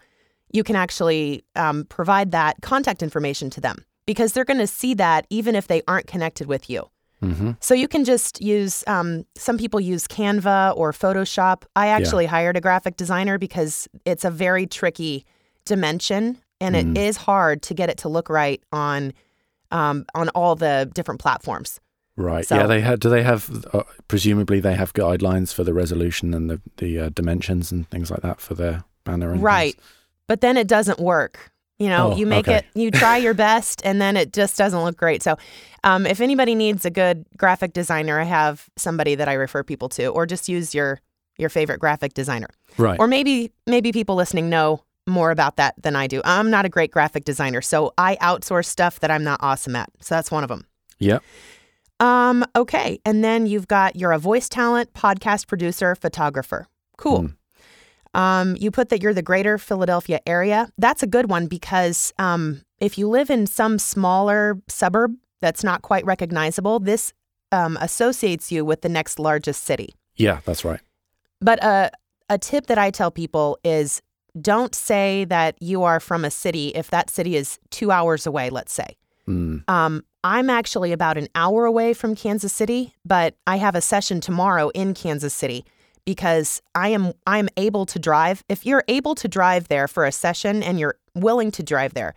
you 0.52 0.64
can 0.64 0.76
actually 0.76 1.44
um, 1.56 1.86
provide 1.86 2.32
that 2.32 2.56
contact 2.62 3.04
information 3.04 3.50
to 3.52 3.62
them 3.62 3.84
because 4.06 4.34
they're 4.34 4.46
going 4.46 4.60
to 4.60 4.68
see 4.68 4.94
that 4.94 5.28
even 5.30 5.56
if 5.56 5.68
they 5.68 5.82
aren't 5.88 6.08
connected 6.08 6.48
with 6.48 6.70
you. 6.70 6.84
hmm 7.22 7.52
So 7.60 7.74
you 7.74 7.88
can 7.88 8.06
just 8.06 8.42
use, 8.42 8.84
um, 8.88 9.26
some 9.36 9.58
people 9.58 9.80
use 9.80 10.08
Canva 10.08 10.76
or 10.78 10.92
Photoshop. 10.94 11.64
I 11.76 11.88
actually 11.88 12.26
hired 12.28 12.56
a 12.56 12.62
graphic 12.62 12.96
designer 12.96 13.38
because 13.38 13.88
it's 14.06 14.24
a 14.24 14.30
very 14.32 14.66
tricky 14.68 15.26
dimension 15.66 16.38
and 16.62 16.76
it 16.76 16.86
Mm. 16.88 16.98
is 16.98 17.18
hard 17.18 17.62
to 17.64 17.74
get 17.74 17.90
it 17.90 17.98
to 18.00 18.10
look 18.10 18.30
right 18.30 18.62
on 18.72 19.14
um, 19.72 20.06
on 20.16 20.30
all 20.30 20.56
the 20.56 20.90
different 20.94 21.20
platforms. 21.20 21.80
Right. 22.16 22.48
So- 22.48 22.56
yeah, 22.56 22.68
they 22.68 22.80
had. 22.82 23.00
Do 23.02 23.10
they 23.10 23.22
have? 23.22 23.50
Uh, 23.74 23.84
presumably, 24.08 24.60
they 24.62 24.76
have 24.76 24.94
guidelines 24.94 25.54
for 25.54 25.64
the 25.66 25.74
resolution 25.74 26.34
and 26.34 26.50
the 26.50 26.62
the 26.78 27.00
uh, 27.00 27.10
dimensions 27.10 27.72
and 27.72 27.88
things 27.90 28.10
like 28.10 28.22
that 28.22 28.40
for 28.40 28.56
their 28.56 28.84
banner. 29.04 29.36
Right. 29.36 29.74
things. 29.76 29.88
But 30.28 30.42
then 30.42 30.58
it 30.58 30.68
doesn't 30.68 31.00
work. 31.00 31.52
You 31.80 31.90
know, 31.90 32.12
Oh, 32.12 32.16
you 32.16 32.26
make 32.26 32.48
okay. 32.48 32.58
it, 32.58 32.66
you 32.74 32.90
try 32.90 33.18
your 33.18 33.34
best, 33.48 33.82
and 33.86 34.02
then 34.02 34.18
it 34.18 34.34
just 34.34 34.58
doesn't 34.58 34.82
look 34.84 34.98
great. 34.98 35.22
So, 35.22 35.38
um, 35.84 36.06
if 36.08 36.20
anybody 36.22 36.56
needs 36.56 36.86
a 36.86 36.90
good 36.90 37.24
graphic 37.38 37.74
designer, 37.74 38.20
I 38.20 38.24
have 38.24 38.68
somebody 38.78 39.14
that 39.16 39.28
I 39.28 39.34
refer 39.34 39.64
people 39.64 39.88
to, 39.90 40.08
or 40.08 40.26
just 40.26 40.50
use 40.50 40.74
your 40.74 41.00
your 41.38 41.50
favorite 41.50 41.80
graphic 41.80 42.16
designer. 42.16 42.48
Right. 42.80 43.00
Or 43.00 43.08
maybe 43.08 43.52
maybe 43.68 43.92
people 43.92 44.16
listening 44.16 44.50
know 44.50 44.84
more 45.06 45.30
about 45.30 45.58
that 45.58 45.76
than 45.82 45.96
I 45.96 46.08
do. 46.08 46.20
I'm 46.26 46.50
not 46.50 46.66
a 46.66 46.70
great 46.70 46.90
graphic 46.92 47.24
designer, 47.26 47.62
so 47.62 47.94
I 47.98 48.16
outsource 48.18 48.66
stuff 48.66 49.00
that 49.02 49.12
I'm 49.12 49.24
not 49.24 49.40
awesome 49.44 49.76
at. 49.76 49.90
So 50.02 50.16
that's 50.16 50.32
one 50.32 50.44
of 50.44 50.50
them. 50.50 50.66
yeah. 51.00 51.20
Um, 52.00 52.46
okay. 52.56 53.00
And 53.06 53.24
then 53.24 53.46
you've 53.48 53.68
got 53.68 53.96
you're 53.96 54.12
a 54.12 54.20
voice 54.20 54.50
talent, 54.50 54.94
podcast 54.94 55.48
producer, 55.48 55.96
photographer. 55.96 56.68
Cool. 56.98 57.22
Mm. 57.24 57.36
Um, 58.18 58.58
you 58.60 58.72
put 58.72 58.90
that 58.90 59.02
you're 59.02 59.14
the 59.14 59.22
greater 59.22 59.60
Philadelphia 59.60 60.20
area. 60.26 60.70
That's 60.78 61.04
a 61.04 61.08
good 61.08 61.30
one 61.30 61.46
because 61.46 62.12
um, 62.18 62.62
if 62.80 62.98
you 62.98 63.08
live 63.08 63.30
in 63.30 63.46
some 63.46 63.78
smaller 63.78 64.60
suburb 64.68 65.16
that's 65.40 65.64
not 65.64 65.84
quite 65.84 66.04
recognizable, 66.04 66.80
this 66.80 67.14
um, 67.52 67.78
associates 67.80 68.52
you 68.52 68.66
with 68.66 68.82
the 68.82 68.90
next 68.90 69.20
largest 69.20 69.64
city. 69.64 69.94
Yeah, 70.16 70.40
that's 70.46 70.66
right. 70.66 70.82
But 71.40 71.64
a 71.64 71.92
a 72.30 72.38
tip 72.40 72.66
that 72.68 72.80
I 72.80 72.90
tell 72.90 73.12
people 73.12 73.60
is 73.64 74.02
don't 74.42 74.74
say 74.74 75.24
that 75.26 75.56
you 75.62 75.84
are 75.84 76.00
from 76.00 76.26
a 76.26 76.32
city 76.32 76.70
if 76.70 76.90
that 76.90 77.10
city 77.10 77.36
is 77.36 77.60
two 77.70 77.92
hours 77.92 78.26
away, 78.26 78.50
let's 78.50 78.74
say. 78.74 78.98
Mm. 79.28 79.70
Um, 79.70 80.04
I'm 80.24 80.50
actually 80.50 80.92
about 80.92 81.18
an 81.18 81.28
hour 81.36 81.66
away 81.66 81.94
from 81.94 82.16
Kansas 82.16 82.52
City, 82.52 82.96
but 83.06 83.36
I 83.46 83.58
have 83.58 83.76
a 83.76 83.82
session 83.82 84.20
tomorrow 84.20 84.70
in 84.70 84.94
Kansas 84.94 85.34
City 85.34 85.64
because 86.08 86.62
I 86.74 86.88
am 86.88 87.12
I'm 87.28 87.50
able 87.58 87.86
to 87.88 88.00
drive. 88.00 88.42
If 88.48 88.66
you're 88.66 88.86
able 88.88 89.14
to 89.16 89.28
drive 89.28 89.68
there 89.68 89.90
for 89.90 90.06
a 90.06 90.12
session 90.12 90.64
and 90.64 90.80
you're 90.80 90.96
willing 91.14 91.52
to 91.52 91.62
drive 91.62 91.94
there, 91.96 92.16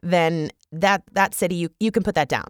then 0.00 0.52
that 0.70 1.02
that 1.12 1.34
city 1.34 1.56
you 1.56 1.68
you 1.80 1.90
can 1.90 2.04
put 2.04 2.14
that 2.14 2.28
down. 2.28 2.46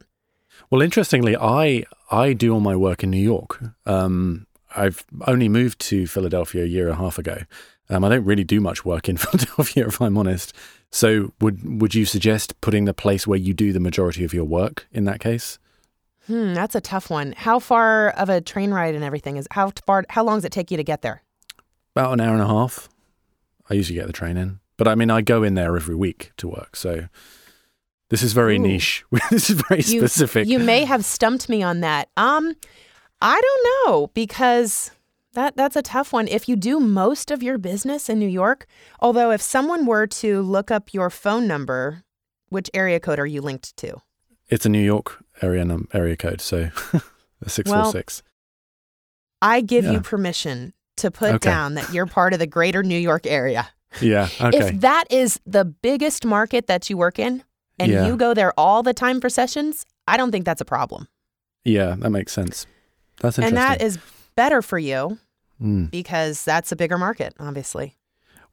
Well, 0.71 0.83
interestingly, 0.83 1.35
I 1.35 1.85
I 2.11 2.35
do 2.35 2.53
all 2.53 2.61
my 2.61 2.77
work 2.77 3.03
in 3.03 3.11
New 3.11 3.23
York. 3.23 3.59
Um, 3.87 4.47
I've 4.77 5.05
only 5.27 5.49
moved 5.49 5.79
to 5.91 6.07
Philadelphia 6.07 6.63
a 6.63 6.67
year 6.67 6.89
and 6.89 6.93
a 6.93 7.03
half 7.03 7.19
ago. 7.19 7.39
Um, 7.89 8.05
I 8.05 8.11
don't 8.11 8.25
really 8.25 8.45
do 8.45 8.61
much 8.61 8.85
work 8.85 9.09
in 9.09 9.17
Philadelphia, 9.25 9.87
if 9.87 10.01
I'm 10.01 10.19
honest. 10.19 10.53
So, 10.91 11.33
would 11.41 11.81
would 11.81 11.95
you 11.95 12.05
suggest 12.05 12.61
putting 12.61 12.85
the 12.85 12.93
place 12.93 13.27
where 13.27 13.39
you 13.39 13.55
do 13.55 13.73
the 13.73 13.81
majority 13.81 14.25
of 14.25 14.35
your 14.35 14.45
work 14.45 14.87
in 14.93 15.05
that 15.05 15.21
case? 15.21 15.59
Hmm, 16.27 16.55
that's 16.55 16.75
a 16.75 16.81
tough 16.81 17.11
one. 17.11 17.35
How 17.37 17.59
far 17.59 18.11
of 18.11 18.29
a 18.29 18.41
train 18.41 18.71
ride 18.73 18.95
and 18.95 19.03
everything 19.05 19.37
is 19.37 19.47
how 19.51 19.73
far 19.87 20.05
how 20.09 20.23
long 20.25 20.37
does 20.39 20.45
it 20.45 20.53
take 20.53 20.71
you 20.71 20.77
to 20.77 20.85
get 20.85 21.03
there? 21.03 21.23
About 21.97 22.13
an 22.13 22.21
hour 22.21 22.33
and 22.35 22.43
a 22.43 22.47
half. 22.47 22.89
I 23.69 23.75
usually 23.75 23.99
get 23.99 24.07
the 24.07 24.13
train 24.13 24.37
in, 24.37 24.61
but 24.77 24.87
I 24.89 24.95
mean, 24.95 25.11
I 25.11 25.21
go 25.21 25.43
in 25.43 25.55
there 25.55 25.77
every 25.77 25.95
week 25.95 26.33
to 26.39 26.49
work. 26.49 26.77
So, 26.77 27.09
this 28.09 28.23
is 28.23 28.33
very 28.33 28.57
Ooh. 28.57 28.61
niche. 28.61 29.05
this 29.31 29.51
is 29.51 29.61
very 29.69 29.83
You- 29.83 30.01
specific. 30.01 30.47
You 30.49 30.59
may 30.59 30.85
have 30.85 31.05
stumped 31.05 31.49
me 31.49 31.63
on 31.63 31.81
that. 31.81 32.09
Um, 32.17 32.55
I 33.21 33.41
don't 33.41 33.89
know 33.89 34.07
because 34.15 34.91
that 35.35 35.57
that's 35.57 35.77
a 35.77 35.83
tough 35.83 36.13
one. 36.13 36.29
If 36.29 36.49
you 36.49 36.57
do 36.57 36.79
most 36.81 37.31
of 37.31 37.43
your 37.43 37.59
business 37.59 38.09
in 38.09 38.19
New 38.19 38.29
York, 38.29 38.67
although 39.01 39.31
if 39.31 39.41
someone 39.43 39.87
were 39.87 40.07
to 40.09 40.43
look 40.43 40.71
up 40.71 40.93
your 40.95 41.09
phone 41.11 41.47
number, 41.47 42.03
which 42.49 42.71
area 42.75 43.01
code 43.01 43.19
are 43.19 43.27
you 43.27 43.41
linked 43.41 43.77
to? 43.79 43.97
it's 44.49 44.67
a 44.67 44.69
New 44.69 44.83
York 44.85 45.25
area 45.43 45.65
num- 45.65 45.89
area 45.93 46.17
code, 46.17 46.41
so 46.41 46.71
six 47.47 47.71
four 47.71 47.85
six. 47.93 48.23
I 49.41 49.61
give 49.61 49.85
Yeah. 49.85 49.93
you 49.93 50.01
permission 50.01 50.73
to 50.99 51.11
put 51.11 51.31
Okay. 51.35 51.51
down 51.51 51.75
that 51.75 51.93
you're 51.93 52.07
part 52.07 52.33
of 52.33 52.39
the 52.39 52.47
greater 52.47 52.83
New 52.83 52.99
York 52.99 53.27
area. 53.27 53.69
Yeah. 54.01 54.29
Okay. 54.41 54.57
If 54.59 54.81
that 54.81 55.05
is 55.11 55.41
the 55.47 55.65
biggest 55.65 56.25
market 56.25 56.67
that 56.69 56.89
you 56.89 56.97
work 56.97 57.19
in, 57.19 57.43
and 57.79 57.91
Yeah. 57.91 58.07
you 58.07 58.17
go 58.17 58.35
there 58.35 58.53
all 58.59 58.83
the 58.83 58.95
time 58.95 59.21
for 59.21 59.29
sessions, 59.29 59.85
I 60.07 60.17
don't 60.17 60.31
think 60.31 60.45
that's 60.45 60.61
a 60.61 60.65
problem. 60.65 61.09
Yeah, 61.65 61.97
that 61.99 62.11
makes 62.11 62.33
sense. 62.33 62.67
That's 63.21 63.39
interesting. 63.39 63.45
And 63.45 63.57
that 63.57 63.83
is 63.83 63.99
better 64.37 64.63
for 64.63 64.79
you 64.79 65.19
Mm. 65.61 65.91
because 65.91 66.45
that's 66.45 66.73
a 66.73 66.77
bigger 66.77 66.99
market, 66.99 67.35
obviously. 67.39 67.97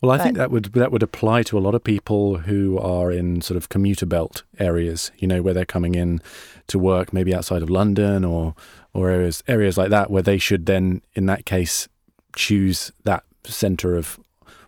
Well, 0.02 0.12
I 0.12 0.18
think 0.18 0.38
that 0.38 0.50
would 0.50 0.66
that 0.74 0.92
would 0.94 1.04
apply 1.04 1.44
to 1.44 1.58
a 1.58 1.60
lot 1.60 1.76
of 1.76 1.84
people 1.84 2.38
who 2.38 2.78
are 2.78 3.12
in 3.12 3.42
sort 3.42 3.58
of 3.58 3.68
commuter 3.68 4.06
belt 4.06 4.44
areas. 4.58 5.12
You 5.18 5.28
know, 5.28 5.42
where 5.42 5.54
they're 5.54 5.66
coming 5.66 5.96
in 5.96 6.22
to 6.68 6.80
work, 6.80 7.12
maybe 7.12 7.36
outside 7.36 7.62
of 7.62 7.70
London 7.70 8.24
or 8.24 8.56
or 8.94 9.10
areas 9.10 9.44
areas 9.48 9.78
like 9.78 9.90
that, 9.90 10.10
where 10.10 10.24
they 10.24 10.38
should 10.38 10.66
then, 10.68 11.02
in 11.16 11.26
that 11.26 11.46
case, 11.46 11.90
choose 12.34 12.94
that 13.04 13.24
center 13.44 13.98
of 13.98 14.20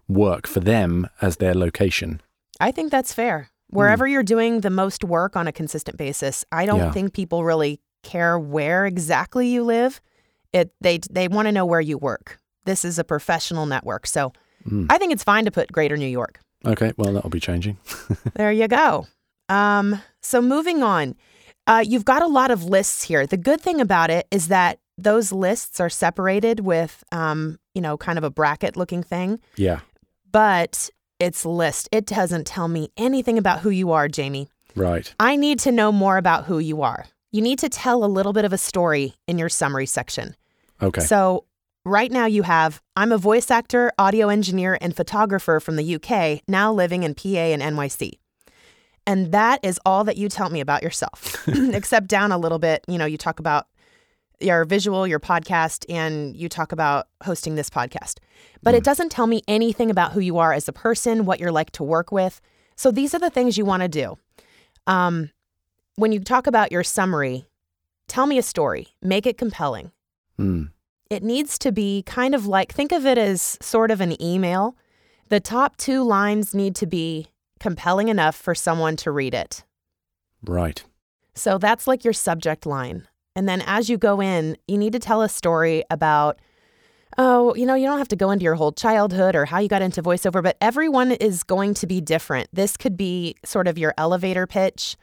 work 0.09 0.47
for 0.47 0.59
them 0.59 1.07
as 1.21 1.37
their 1.37 1.53
location. 1.53 2.21
I 2.59 2.71
think 2.71 2.91
that's 2.91 3.13
fair. 3.13 3.49
Wherever 3.69 4.05
hmm. 4.05 4.11
you're 4.11 4.23
doing 4.23 4.61
the 4.61 4.69
most 4.69 5.03
work 5.03 5.37
on 5.37 5.47
a 5.47 5.53
consistent 5.53 5.97
basis, 5.97 6.43
I 6.51 6.65
don't 6.65 6.79
Yeah. 6.79 6.91
think 6.91 7.13
people 7.13 7.45
really 7.45 7.79
care 8.03 8.37
where 8.37 8.85
exactly 8.85 9.47
you 9.47 9.63
live. 9.63 10.01
It 10.51 10.73
they 10.81 10.99
they 11.09 11.29
want 11.29 11.47
to 11.47 11.53
know 11.53 11.65
where 11.65 11.79
you 11.79 11.97
work. 11.97 12.39
This 12.65 12.83
is 12.83 12.99
a 12.99 13.05
professional 13.05 13.65
network, 13.65 14.05
so 14.05 14.33
Mm. 14.67 14.87
I 14.89 14.97
think 14.97 15.11
it's 15.13 15.23
fine 15.23 15.45
to 15.45 15.51
put 15.51 15.71
Greater 15.71 15.97
New 15.97 16.07
York. 16.07 16.39
Okay, 16.65 16.91
well, 16.97 17.13
that'll 17.13 17.29
be 17.29 17.39
changing. 17.39 17.77
There 18.35 18.51
you 18.51 18.67
go. 18.67 19.07
Um, 19.49 20.01
so 20.21 20.41
moving 20.41 20.83
on, 20.83 21.15
uh, 21.67 21.83
you've 21.85 22.05
got 22.05 22.21
a 22.21 22.27
lot 22.27 22.51
of 22.51 22.63
lists 22.63 23.03
here. 23.03 23.25
The 23.27 23.37
good 23.37 23.59
thing 23.61 23.81
about 23.81 24.09
it 24.09 24.27
is 24.31 24.47
that 24.49 24.79
those 24.97 25.31
lists 25.31 25.79
are 25.79 25.89
separated 25.89 26.59
with, 26.61 27.03
um, 27.11 27.57
you 27.73 27.81
know, 27.81 27.97
kind 27.97 28.17
of 28.17 28.23
a 28.23 28.29
bracket 28.29 28.77
looking 28.77 29.01
thing, 29.03 29.39
Yeah, 29.55 29.79
but 30.31 30.89
it's 31.19 31.45
list. 31.45 31.89
It 31.91 32.05
doesn't 32.05 32.45
tell 32.47 32.67
me 32.67 32.89
anything 32.97 33.37
about 33.37 33.59
who 33.61 33.69
you 33.69 33.91
are, 33.91 34.07
Jamie. 34.07 34.49
right. 34.75 35.13
I 35.19 35.35
need 35.35 35.59
to 35.59 35.71
know 35.71 35.91
more 35.91 36.17
about 36.17 36.45
who 36.45 36.59
you 36.59 36.81
are. 36.81 37.05
You 37.31 37.41
need 37.41 37.59
to 37.59 37.69
tell 37.69 38.03
a 38.03 38.07
little 38.07 38.33
bit 38.33 38.45
of 38.45 38.53
a 38.53 38.57
story 38.57 39.15
in 39.27 39.37
your 39.37 39.49
summary 39.49 39.85
section. 39.85 40.35
Okay. 40.81 41.01
So, 41.01 41.45
right 41.85 42.11
now 42.11 42.25
you 42.25 42.43
have 42.43 42.81
I'm 42.95 43.11
a 43.11 43.17
voice 43.17 43.49
actor, 43.51 43.91
audio 43.97 44.29
engineer, 44.29 44.77
and 44.81 44.95
photographer 44.95 45.59
from 45.59 45.75
the 45.75 45.95
UK, 45.95 46.41
now 46.47 46.71
living 46.73 47.03
in 47.03 47.15
PA 47.15 47.27
and 47.27 47.61
NYC. 47.61 48.13
And 49.07 49.31
that 49.31 49.59
is 49.63 49.79
all 49.85 50.03
that 50.03 50.17
you 50.17 50.29
tell 50.29 50.49
me 50.49 50.61
about 50.61 50.83
yourself, 50.83 51.47
except 51.47 52.07
down 52.07 52.31
a 52.31 52.37
little 52.37 52.59
bit. 52.59 52.83
You 52.87 52.97
know, 52.97 53.05
you 53.05 53.17
talk 53.17 53.39
about 53.39 53.67
your 54.39 54.65
visual, 54.65 55.05
your 55.05 55.19
podcast, 55.19 55.85
and 55.89 56.35
you 56.35 56.49
talk 56.49 56.71
about 56.71 57.07
hosting 57.23 57.55
this 57.55 57.69
podcast. 57.69 58.17
But 58.63 58.73
it 58.73 58.83
doesn't 58.83 59.09
tell 59.09 59.27
me 59.27 59.43
anything 59.47 59.91
about 59.91 60.13
who 60.13 60.19
you 60.19 60.37
are 60.39 60.53
as 60.53 60.67
a 60.67 60.73
person, 60.73 61.25
what 61.25 61.39
you're 61.39 61.51
like 61.51 61.71
to 61.71 61.83
work 61.83 62.11
with. 62.11 62.41
So 62.75 62.91
these 62.91 63.13
are 63.13 63.19
the 63.19 63.29
things 63.29 63.57
you 63.57 63.65
want 63.65 63.83
to 63.83 63.87
do. 63.87 64.17
Um, 64.87 65.29
when 65.95 66.11
you 66.11 66.19
talk 66.19 66.47
about 66.47 66.71
your 66.71 66.83
summary, 66.83 67.45
tell 68.07 68.25
me 68.25 68.39
a 68.39 68.43
story, 68.43 68.87
make 69.01 69.27
it 69.27 69.37
compelling 69.37 69.91
Mm. 70.41 70.71
It 71.11 71.23
needs 71.23 71.59
to 71.59 71.73
be 71.73 72.03
kind 72.03 72.33
of 72.33 72.47
like 72.47 72.73
think 72.73 72.93
of 72.93 73.05
it 73.05 73.17
as 73.17 73.57
sort 73.61 73.91
of 73.91 73.99
an 73.99 74.19
email. 74.23 74.77
The 75.27 75.41
top 75.41 75.75
two 75.75 76.03
lines 76.03 76.55
need 76.55 76.73
to 76.77 76.87
be 76.87 77.27
compelling 77.59 78.07
enough 78.07 78.35
for 78.35 78.55
someone 78.55 78.95
to 78.95 79.11
read 79.11 79.33
it. 79.33 79.65
Right. 80.41 80.81
So 81.35 81.57
that's 81.57 81.85
like 81.85 82.05
your 82.05 82.13
subject 82.13 82.65
line. 82.65 83.09
And 83.35 83.47
then 83.47 83.61
as 83.65 83.89
you 83.89 83.97
go 83.97 84.21
in, 84.21 84.55
you 84.69 84.77
need 84.77 84.93
to 84.93 84.99
tell 84.99 85.21
a 85.21 85.27
story 85.27 85.83
about, 85.91 86.39
oh, 87.17 87.53
you 87.55 87.65
know, 87.65 87.75
you 87.75 87.87
don't 87.87 87.97
have 87.97 88.07
to 88.07 88.15
go 88.15 88.31
into 88.31 88.43
your 88.43 88.55
whole 88.55 88.71
childhood 88.71 89.35
or 89.35 89.43
how 89.43 89.59
you 89.59 89.67
got 89.67 89.81
into 89.81 90.01
voiceover, 90.01 90.41
but 90.41 90.55
everyone 90.61 91.11
is 91.11 91.43
going 91.43 91.73
to 91.73 91.87
be 91.87 91.99
different. 91.99 92.47
This 92.53 92.77
could 92.77 92.95
be 92.95 93.35
sort 93.43 93.67
of 93.67 93.77
your 93.77 93.93
elevator 93.97 94.47
pitch, 94.47 94.95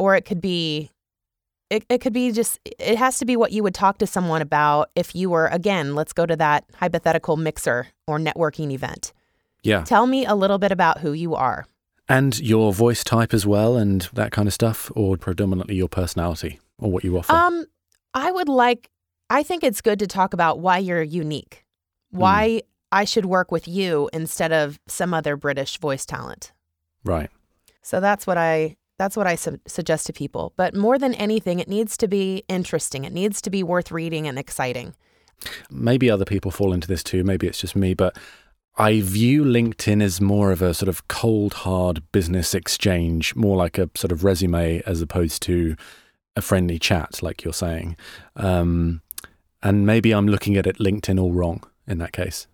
or 0.00 0.16
it 0.16 0.24
could 0.24 0.40
be. 0.40 0.90
It, 1.70 1.84
it 1.88 1.98
could 2.00 2.12
be 2.12 2.30
just, 2.30 2.60
it 2.78 2.98
has 2.98 3.18
to 3.18 3.24
be 3.24 3.36
what 3.36 3.52
you 3.52 3.62
would 3.62 3.74
talk 3.74 3.98
to 3.98 4.06
someone 4.06 4.42
about 4.42 4.90
if 4.94 5.14
you 5.14 5.30
were, 5.30 5.46
again, 5.46 5.94
let's 5.94 6.12
go 6.12 6.26
to 6.26 6.36
that 6.36 6.64
hypothetical 6.74 7.36
mixer 7.36 7.88
or 8.06 8.18
networking 8.18 8.70
event. 8.70 9.12
Yeah. 9.62 9.82
Tell 9.82 10.06
me 10.06 10.26
a 10.26 10.34
little 10.34 10.58
bit 10.58 10.72
about 10.72 10.98
who 10.98 11.12
you 11.12 11.34
are. 11.34 11.66
And 12.06 12.38
your 12.38 12.72
voice 12.74 13.02
type 13.02 13.32
as 13.32 13.46
well, 13.46 13.76
and 13.78 14.02
that 14.12 14.30
kind 14.30 14.46
of 14.46 14.52
stuff, 14.52 14.92
or 14.94 15.16
predominantly 15.16 15.74
your 15.76 15.88
personality 15.88 16.60
or 16.78 16.90
what 16.90 17.02
you 17.02 17.16
offer. 17.16 17.32
Um, 17.32 17.64
I 18.12 18.30
would 18.30 18.48
like. 18.48 18.90
I 19.30 19.42
think 19.42 19.64
it's 19.64 19.80
good 19.80 19.98
to 20.00 20.06
talk 20.06 20.34
about 20.34 20.60
why 20.60 20.76
you're 20.78 21.02
unique, 21.02 21.64
why 22.10 22.60
I 22.92 23.06
should 23.06 23.24
work 23.24 23.50
with 23.50 23.66
you 23.66 24.10
instead 24.12 24.52
of 24.52 24.78
some 24.86 25.14
other 25.14 25.34
British 25.36 25.78
voice 25.78 26.04
talent. 26.04 26.52
right. 27.04 27.30
So 27.80 28.00
that's 28.00 28.26
what 28.26 28.38
I 28.38 28.76
that's 28.98 29.16
what 29.16 29.26
I 29.26 29.34
su- 29.34 29.60
suggest 29.66 30.06
to 30.06 30.12
people. 30.12 30.52
But 30.56 30.74
more 30.74 30.98
than 30.98 31.14
anything, 31.14 31.58
it 31.58 31.68
needs 31.68 31.96
to 31.98 32.08
be 32.08 32.44
interesting. 32.48 33.04
It 33.04 33.12
needs 33.12 33.40
to 33.42 33.50
be 33.50 33.62
worth 33.62 33.90
reading 33.90 34.26
and 34.28 34.38
exciting. 34.38 34.94
maybe 35.70 36.10
other 36.10 36.24
people 36.24 36.50
fall 36.50 36.72
into 36.72 36.88
this 36.88 37.02
too. 37.02 37.24
Maybe 37.24 37.46
it's 37.46 37.60
just 37.60 37.76
me, 37.76 37.94
but 37.94 38.16
I 38.76 39.00
view 39.00 39.44
LinkedIn 39.44 40.02
as 40.02 40.20
more 40.20 40.50
of 40.50 40.62
a 40.62 40.74
sort 40.74 40.88
of 40.88 41.06
cold, 41.08 41.54
hard 41.54 42.02
business 42.12 42.54
exchange, 42.54 43.36
more 43.36 43.56
like 43.56 43.78
a 43.78 43.88
sort 43.94 44.10
of 44.12 44.24
resume 44.24 44.80
as 44.86 45.00
opposed 45.00 45.42
to 45.42 45.76
a 46.36 46.40
friendly 46.40 46.78
chat, 46.78 47.22
like 47.22 47.44
you're 47.44 47.52
saying. 47.52 47.96
Um, 48.36 49.02
and 49.62 49.86
maybe 49.86 50.12
I'm 50.12 50.26
looking 50.26 50.56
at 50.56 50.66
it 50.66 50.78
LinkedIn 50.78 51.20
all 51.20 51.32
wrong 51.32 51.62
in 51.86 51.98
that 51.98 52.12
case. 52.12 52.46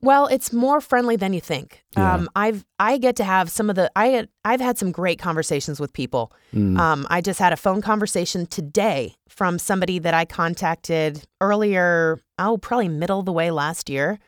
Well, 0.00 0.26
it's 0.26 0.52
more 0.52 0.80
friendly 0.80 1.16
than 1.16 1.32
you 1.32 1.40
think. 1.40 1.82
Yeah. 1.96 2.14
Um, 2.14 2.28
I've 2.36 2.64
I 2.78 2.98
get 2.98 3.16
to 3.16 3.24
have 3.24 3.50
some 3.50 3.68
of 3.68 3.76
the 3.76 3.90
I 3.96 4.28
I've 4.44 4.60
had 4.60 4.78
some 4.78 4.92
great 4.92 5.18
conversations 5.18 5.80
with 5.80 5.92
people. 5.92 6.32
Mm. 6.54 6.78
Um, 6.78 7.06
I 7.10 7.20
just 7.20 7.40
had 7.40 7.52
a 7.52 7.56
phone 7.56 7.82
conversation 7.82 8.46
today 8.46 9.16
from 9.28 9.58
somebody 9.58 9.98
that 9.98 10.14
I 10.14 10.24
contacted 10.24 11.26
earlier. 11.40 12.20
Oh, 12.38 12.58
probably 12.58 12.88
middle 12.88 13.20
of 13.20 13.26
the 13.26 13.32
way 13.32 13.50
last 13.50 13.90
year, 13.90 14.20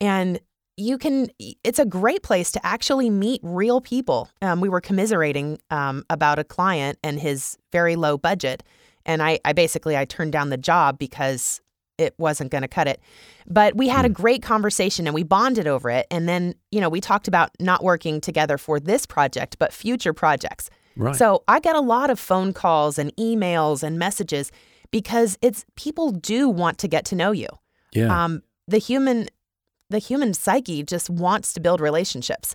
and 0.00 0.40
you 0.76 0.98
can. 0.98 1.30
It's 1.64 1.78
a 1.78 1.86
great 1.86 2.22
place 2.22 2.52
to 2.52 2.66
actually 2.66 3.08
meet 3.08 3.40
real 3.42 3.80
people. 3.80 4.28
Um, 4.42 4.60
we 4.60 4.68
were 4.68 4.82
commiserating 4.82 5.58
um, 5.70 6.04
about 6.10 6.38
a 6.38 6.44
client 6.44 6.98
and 7.02 7.18
his 7.18 7.56
very 7.72 7.96
low 7.96 8.18
budget, 8.18 8.62
and 9.06 9.22
I, 9.22 9.40
I 9.42 9.54
basically 9.54 9.96
I 9.96 10.04
turned 10.04 10.32
down 10.32 10.50
the 10.50 10.58
job 10.58 10.98
because 10.98 11.62
it 11.98 12.14
wasn't 12.18 12.50
going 12.50 12.62
to 12.62 12.68
cut 12.68 12.86
it. 12.86 13.00
But 13.46 13.76
we 13.76 13.88
had 13.88 14.04
a 14.04 14.08
great 14.08 14.42
conversation 14.42 15.06
and 15.06 15.14
we 15.14 15.24
bonded 15.24 15.66
over 15.66 15.90
it. 15.90 16.06
And 16.10 16.28
then, 16.28 16.54
you 16.70 16.80
know, 16.80 16.88
we 16.88 17.00
talked 17.00 17.28
about 17.28 17.50
not 17.60 17.82
working 17.82 18.20
together 18.20 18.56
for 18.56 18.80
this 18.80 19.04
project, 19.04 19.58
but 19.58 19.72
future 19.72 20.12
projects. 20.12 20.70
Right. 20.96 21.14
So 21.14 21.44
I 21.48 21.60
get 21.60 21.76
a 21.76 21.80
lot 21.80 22.10
of 22.10 22.18
phone 22.18 22.52
calls 22.52 22.98
and 22.98 23.14
emails 23.16 23.82
and 23.82 23.98
messages 23.98 24.50
because 24.90 25.36
it's 25.42 25.64
people 25.76 26.12
do 26.12 26.48
want 26.48 26.78
to 26.78 26.88
get 26.88 27.04
to 27.06 27.14
know 27.14 27.32
you. 27.32 27.48
yeah. 27.92 28.24
Um, 28.24 28.42
the 28.66 28.78
human, 28.78 29.28
the 29.88 29.98
human 29.98 30.34
psyche 30.34 30.82
just 30.82 31.08
wants 31.08 31.54
to 31.54 31.60
build 31.60 31.80
relationships. 31.80 32.54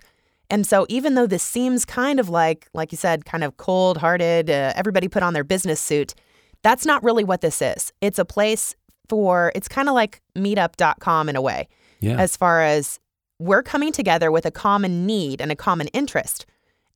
And 0.50 0.66
so 0.66 0.86
even 0.88 1.14
though 1.14 1.26
this 1.26 1.42
seems 1.42 1.84
kind 1.84 2.20
of 2.20 2.28
like, 2.28 2.68
like 2.74 2.92
you 2.92 2.98
said, 2.98 3.24
kind 3.24 3.42
of 3.42 3.56
cold 3.56 3.98
hearted, 3.98 4.50
uh, 4.50 4.72
everybody 4.76 5.08
put 5.08 5.22
on 5.22 5.32
their 5.32 5.42
business 5.42 5.80
suit, 5.80 6.14
that's 6.62 6.86
not 6.86 7.02
really 7.02 7.24
what 7.24 7.40
this 7.40 7.60
is. 7.60 7.92
It's 8.00 8.18
a 8.18 8.24
place 8.24 8.76
for, 9.08 9.52
it's 9.54 9.68
kind 9.68 9.88
of 9.88 9.94
like 9.94 10.20
meetup.com 10.36 11.28
in 11.28 11.36
a 11.36 11.42
way. 11.42 11.68
Yeah. 12.00 12.18
as 12.18 12.36
far 12.36 12.62
as 12.62 13.00
we're 13.38 13.62
coming 13.62 13.90
together 13.90 14.30
with 14.30 14.44
a 14.44 14.50
common 14.50 15.06
need 15.06 15.40
and 15.40 15.50
a 15.50 15.56
common 15.56 15.88
interest. 15.88 16.44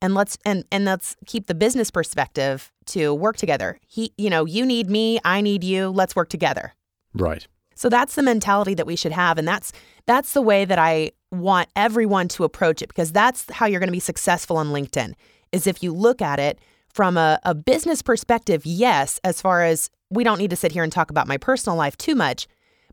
And 0.01 0.15
let's 0.15 0.37
and 0.45 0.65
and 0.71 0.85
let's 0.85 1.17
keep 1.27 1.47
the 1.47 1.55
business 1.55 1.91
perspective 1.91 2.71
to 2.87 3.15
work 3.15 3.37
together. 3.37 3.79
He 3.87 4.13
you 4.17 4.31
know 4.31 4.45
you 4.45 4.65
need 4.65 4.89
me 4.91 5.19
i 5.25 5.41
need 5.41 5.65
you 5.65 5.89
let's 5.89 6.15
work 6.15 6.29
together. 6.29 6.75
Right. 7.15 7.47
so 7.75 7.89
that's 7.89 8.15
the 8.15 8.23
mentality 8.23 8.75
that 8.75 8.87
we 8.87 8.97
should 8.97 9.13
have. 9.13 9.39
And 9.39 9.49
that's 9.49 9.73
that's 10.07 10.35
the 10.35 10.43
way 10.43 10.65
that 10.65 10.79
i 10.79 11.11
want 11.33 11.69
everyone 11.75 12.29
to 12.29 12.45
approach 12.45 12.81
it 12.83 12.89
because 12.89 13.13
that's 13.13 13.51
how 13.51 13.67
you're 13.67 13.81
going 13.81 13.89
to 13.89 13.93
be 13.93 14.01
successful 14.01 14.57
on 14.57 14.69
linkedin 14.69 15.13
is 15.53 15.67
if 15.67 15.83
you 15.83 15.93
look 15.93 16.23
at 16.23 16.39
it 16.39 16.59
from 16.99 17.17
a, 17.17 17.39
a 17.45 17.55
business 17.55 18.03
perspective 18.03 18.67
yes 18.67 19.21
as 19.23 19.41
far 19.41 19.63
as 19.63 19.89
we 20.11 20.25
don't 20.25 20.39
need 20.39 20.51
to 20.51 20.57
sit 20.57 20.73
here 20.73 20.83
and 20.83 20.93
talk 20.93 21.11
about 21.11 21.29
my 21.29 21.37
personal 21.37 21.77
life 21.77 21.97
too 21.97 22.17
much 22.17 22.49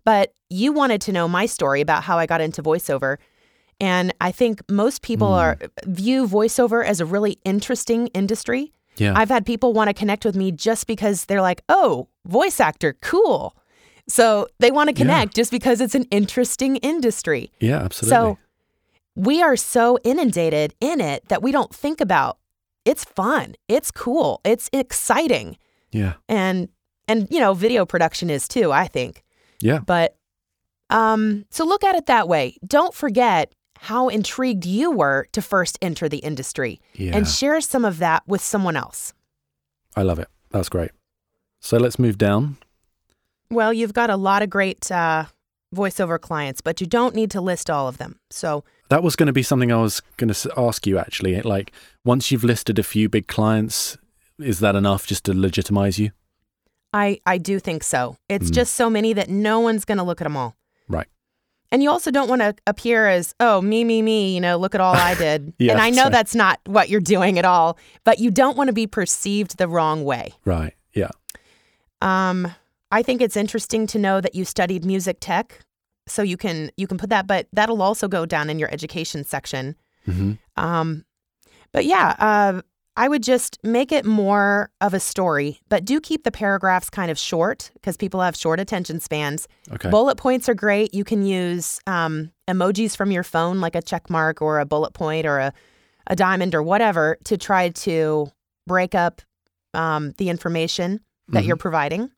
but 0.06 0.36
you 0.50 0.72
wanted 0.72 1.02
to 1.02 1.12
know 1.12 1.28
my 1.28 1.46
story 1.46 1.82
about 1.82 2.04
how 2.04 2.18
I 2.18 2.26
got 2.26 2.40
into 2.40 2.64
voiceover. 2.64 3.18
And 3.82 4.14
I 4.22 4.32
think 4.32 4.62
most 4.70 5.02
people 5.02 5.28
hmm. 5.28 5.34
are 5.34 5.58
view 5.86 6.28
voiceover 6.28 6.86
as 6.86 7.02
a 7.02 7.06
really 7.06 7.40
interesting 7.44 8.08
industry. 8.08 8.72
Yeah. 8.98 9.14
I've 9.18 9.30
had 9.30 9.46
people 9.46 9.74
want 9.74 9.90
to 9.90 9.94
connect 9.94 10.24
with 10.24 10.36
me 10.36 10.52
just 10.54 10.88
because 10.88 11.26
they're 11.26 11.42
like, 11.42 11.62
"Oh, 11.68 12.08
voice 12.26 12.62
actor, 12.62 12.96
cool." 13.02 13.54
So 14.08 14.48
they 14.60 14.72
want 14.72 14.90
to 14.90 14.96
Yeah. 14.96 15.02
connect 15.04 15.36
just 15.36 15.52
because 15.52 15.82
it's 15.82 15.96
an 15.96 16.06
interesting 16.12 16.78
industry. 16.78 17.52
yeah, 17.60 17.80
absolutely. 17.80 18.16
So 18.16 18.38
we 19.16 19.42
are 19.42 19.58
so 19.58 19.98
inundated 20.04 20.76
in 20.80 21.02
it 21.02 21.28
that 21.28 21.42
we 21.42 21.52
don't 21.52 21.74
think 21.76 22.00
about 22.00 22.38
it's 22.86 23.04
fun, 23.04 23.56
it's 23.68 23.92
cool, 23.92 24.40
it's 24.46 24.70
exciting. 24.74 25.58
yeah. 25.92 26.14
And 26.30 26.70
and 27.08 27.28
you 27.30 27.40
know, 27.40 27.54
video 27.54 27.86
production 27.86 28.30
is 28.30 28.48
too, 28.48 28.72
I 28.72 28.88
think. 28.88 29.24
Yeah. 29.60 29.80
But 29.80 30.16
um, 30.90 31.46
so 31.50 31.66
look 31.66 31.84
at 31.84 31.96
it 31.96 32.06
that 32.08 32.28
way. 32.28 32.58
Don't 32.66 32.94
forget, 32.94 33.54
how 33.80 34.08
intrigued 34.10 34.66
you 34.66 34.92
were 34.92 35.28
to 35.34 35.42
first 35.42 35.78
enter 35.82 36.08
the 36.10 36.18
industry 36.20 36.80
Yeah. 36.94 37.16
and 37.16 37.28
share 37.28 37.60
some 37.62 37.86
of 37.86 37.98
that 38.00 38.24
with 38.28 38.42
someone 38.42 38.76
else. 38.76 39.14
I 39.96 40.02
love 40.04 40.18
it. 40.20 40.28
That's 40.52 40.70
great. 40.70 40.92
So 41.60 41.78
let's 41.78 42.00
move 42.00 42.18
down. 42.18 42.58
Well, 43.52 43.72
you've 43.74 43.94
got 43.94 44.10
a 44.10 44.16
lot 44.18 44.42
of 44.44 44.50
great 44.50 44.92
uh, 44.92 45.26
voiceover 45.76 46.20
clients, 46.20 46.62
but 46.62 46.80
you 46.82 46.88
don't 46.88 47.14
need 47.16 47.30
to 47.32 47.42
list 47.42 47.70
all 47.70 47.88
of 47.88 47.98
them. 47.98 48.20
So, 48.30 48.64
That 48.90 49.04
was 49.04 49.16
going 49.16 49.28
to 49.28 49.34
be 49.34 49.44
something 49.44 49.72
I 49.72 49.82
was 49.82 50.02
going 50.18 50.32
to 50.34 50.52
ask 50.58 50.88
you 50.88 50.98
actually. 50.98 51.42
Like, 51.42 51.72
once 52.04 52.32
you've 52.32 52.44
listed 52.44 52.80
a 52.80 52.84
few 52.84 53.10
big 53.10 53.28
clients, 53.28 53.98
is 54.40 54.60
that 54.60 54.76
enough 54.76 55.06
just 55.08 55.24
to 55.26 55.34
legitimize 55.34 56.00
you? 56.00 56.12
I, 56.94 57.20
I 57.26 57.38
do 57.38 57.60
think 57.60 57.84
so. 57.84 58.16
It's 58.30 58.50
Mm. 58.50 58.54
just 58.56 58.74
so 58.76 58.90
many 58.90 59.14
that 59.14 59.30
no 59.30 59.60
one's 59.60 59.86
going 59.86 59.98
to 59.98 60.04
look 60.04 60.22
at 60.22 60.26
them 60.26 60.38
all. 60.38 60.56
Right. 60.88 61.08
And 61.72 61.84
you 61.84 61.90
also 61.90 62.10
don't 62.12 62.30
want 62.30 62.42
to 62.42 62.56
appear 62.68 63.08
as, 63.08 63.34
oh, 63.40 63.60
me, 63.62 63.84
me, 63.84 64.02
me, 64.02 64.34
you 64.34 64.40
know, 64.40 64.56
look 64.58 64.76
at 64.76 64.82
all 64.82 64.96
I 64.96 65.16
did. 65.16 65.52
Yeah, 65.60 65.74
and 65.74 65.82
I 65.82 65.90
know 65.90 66.04
sorry. 66.04 66.12
that's 66.12 66.36
not 66.36 66.60
what 66.68 66.88
you're 66.90 67.02
doing 67.02 67.38
at 67.40 67.44
all, 67.46 67.78
but 68.06 68.20
you 68.20 68.32
don't 68.32 68.56
want 68.56 68.68
to 68.70 68.74
be 68.74 68.88
perceived 68.88 69.58
the 69.58 69.68
wrong 69.68 70.06
way. 70.06 70.34
Right. 70.46 70.74
Yeah. 70.94 71.10
Um, 72.02 72.54
I 72.96 73.04
think 73.04 73.22
it's 73.22 73.38
interesting 73.38 73.88
to 73.88 74.00
know 74.00 74.22
that 74.22 74.36
you 74.36 74.46
studied 74.46 74.86
music 74.86 75.18
tech. 75.20 75.60
So 76.08 76.22
you 76.22 76.38
can 76.38 76.72
you 76.78 76.88
can 76.88 76.98
put 76.98 77.10
that, 77.10 77.26
but 77.28 77.48
that'll 77.52 77.82
also 77.82 78.08
go 78.08 78.26
down 78.26 78.50
in 78.50 78.60
your 78.60 78.72
education 78.72 79.24
section. 79.26 79.76
hmm 80.06 80.34
Um, 80.56 81.04
but 81.74 81.84
yeah, 81.86 82.16
uh, 82.20 82.62
I 82.96 83.08
would 83.10 83.24
just 83.24 83.58
make 83.64 83.92
it 83.92 84.06
more 84.06 84.70
of 84.80 84.94
a 84.94 85.00
story, 85.00 85.60
but 85.68 85.84
do 85.84 86.00
keep 86.00 86.24
the 86.24 86.32
paragraphs 86.32 86.90
kind 86.90 87.12
of 87.12 87.18
short 87.18 87.72
because 87.74 87.98
people 87.98 88.22
have 88.22 88.36
short 88.38 88.60
attention 88.60 89.00
spans. 89.02 89.48
Okay. 89.76 89.90
Bullet 89.90 90.18
points 90.18 90.48
are 90.48 90.54
great. 90.54 90.94
You 90.94 91.04
can 91.04 91.26
use 91.26 91.80
um, 91.88 92.32
emojis 92.48 92.96
from 92.96 93.12
your 93.12 93.24
phone, 93.24 93.60
like 93.60 93.76
a 93.76 93.82
check 93.82 94.10
mark 94.10 94.42
or 94.42 94.60
a 94.60 94.66
bullet 94.66 94.94
point 94.94 95.26
or 95.26 95.40
a, 95.40 95.52
a 96.08 96.16
diamond 96.16 96.54
or 96.56 96.64
whatever, 96.64 97.18
to 97.26 97.36
try 97.38 97.70
to 97.70 98.28
break 98.68 98.96
up 98.96 99.22
um, 99.74 100.14
the 100.20 100.30
information 100.30 101.02
that 101.30 101.44
Mhm. 101.44 101.48
you're 101.48 101.58
providing. 101.68 102.12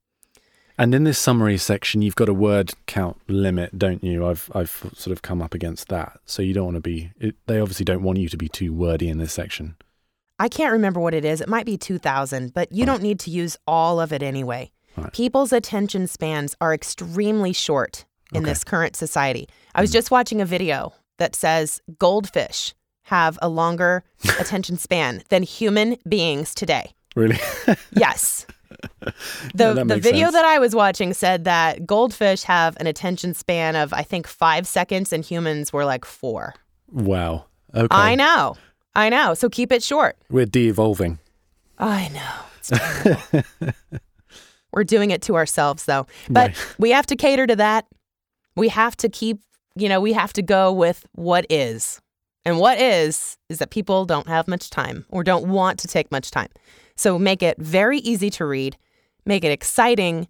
And 0.77 0.93
in 0.93 1.05
this 1.05 1.17
summary 1.17 1.57
section, 1.57 2.01
you've 2.03 2.15
got 2.15 2.29
a 2.29 2.33
word 2.33 2.73
count 2.85 3.19
limit, 3.27 3.77
don't 3.79 4.03
you? 4.03 4.27
I've 4.27 4.49
I've 4.53 4.69
sort 4.93 5.11
of 5.11 5.21
come 5.21 5.41
up 5.41 5.53
against 5.53 5.87
that. 5.89 6.19
So 6.25 6.41
you 6.41 6.53
don't 6.53 6.65
want 6.65 6.75
to 6.75 6.81
be. 6.81 7.11
It, 7.19 7.35
they 7.47 7.59
obviously 7.59 7.83
don't 7.85 8.03
want 8.03 8.19
you 8.19 8.29
to 8.29 8.37
be 8.37 8.47
too 8.47 8.73
wordy 8.73 9.09
in 9.09 9.17
this 9.17 9.33
section. 9.33 9.75
I 10.39 10.49
can't 10.49 10.71
remember 10.71 10.99
what 10.99 11.15
it 11.15 11.25
is. 11.25 11.41
It 11.41 11.49
might 11.49 11.65
be 11.65 11.77
2000, 11.77 12.53
but 12.53 12.71
you 12.71 12.81
Right. 12.81 12.85
don't 12.85 13.01
need 13.01 13.19
to 13.21 13.31
use 13.31 13.57
all 13.65 13.99
of 13.99 14.13
it 14.13 14.21
anyway. 14.21 14.71
Right. 14.95 15.11
People's 15.11 15.51
attention 15.51 16.05
spans 16.05 16.55
are 16.61 16.73
extremely 16.73 17.53
short 17.53 18.05
in 18.31 18.43
Okay. 18.43 18.51
This 18.51 18.63
current 18.63 18.95
society. 18.95 19.47
I 19.73 19.81
was 19.81 19.89
hmm. 19.89 19.95
just 19.95 20.11
watching 20.11 20.41
a 20.41 20.45
video 20.45 20.93
that 21.17 21.35
says 21.35 21.81
goldfish 21.97 22.75
have 23.03 23.39
a 23.41 23.49
longer 23.49 24.03
attention 24.39 24.77
span 24.77 25.23
than 25.29 25.41
human 25.41 25.97
beings 26.07 26.53
today. 26.53 26.91
Really? 27.15 27.39
Yes. 27.91 28.45
The, 29.55 29.73
the 29.85 29.97
video 29.97 30.25
sense. 30.27 30.33
that 30.33 30.45
I 30.45 30.59
was 30.59 30.75
watching 30.75 31.13
said 31.13 31.43
that 31.45 31.85
goldfish 31.85 32.43
have 32.43 32.77
an 32.79 32.87
attention 32.87 33.33
span 33.33 33.75
of, 33.75 33.93
I 33.93 34.03
think, 34.03 34.27
five 34.27 34.67
seconds, 34.67 35.11
and 35.13 35.23
humans 35.25 35.71
were 35.73 35.85
like 35.85 36.05
four. 36.05 36.53
wow. 36.91 37.45
Okay. 37.75 37.87
I 37.91 38.15
know. 38.15 38.55
I 38.95 39.09
know. 39.09 39.33
So 39.33 39.49
keep 39.49 39.71
it 39.71 39.83
short. 39.83 40.17
We're 40.29 40.45
de-evolving. 40.45 41.19
I 41.77 42.09
know. 42.09 43.41
We're 44.73 44.83
doing 44.83 45.11
it 45.11 45.21
to 45.23 45.35
ourselves, 45.35 45.85
though. 45.85 46.05
But 46.29 46.49
Right. 46.49 46.75
we 46.77 46.89
have 46.91 47.05
to 47.07 47.15
cater 47.15 47.47
to 47.47 47.55
that. 47.55 47.85
We 48.55 48.69
have 48.69 48.95
to 48.97 49.09
keep, 49.09 49.39
you 49.75 49.87
know, 49.89 49.99
we 50.01 50.13
have 50.13 50.33
to 50.33 50.41
go 50.41 50.71
with 50.71 51.05
what 51.13 51.45
is. 51.49 52.01
And 52.45 52.59
what 52.59 52.79
is, 52.79 53.37
is 53.49 53.59
that 53.59 53.69
people 53.69 54.05
don't 54.05 54.27
have 54.27 54.47
much 54.47 54.69
time 54.69 55.05
or 55.09 55.23
don't 55.23 55.47
want 55.47 55.79
to 55.79 55.87
take 55.87 56.11
much 56.11 56.31
time. 56.31 56.49
So 56.97 57.17
make 57.17 57.41
it 57.41 57.57
very 57.57 57.99
easy 57.99 58.29
to 58.31 58.45
read, 58.45 58.75
make 59.25 59.43
it 59.43 59.51
exciting, 59.51 60.27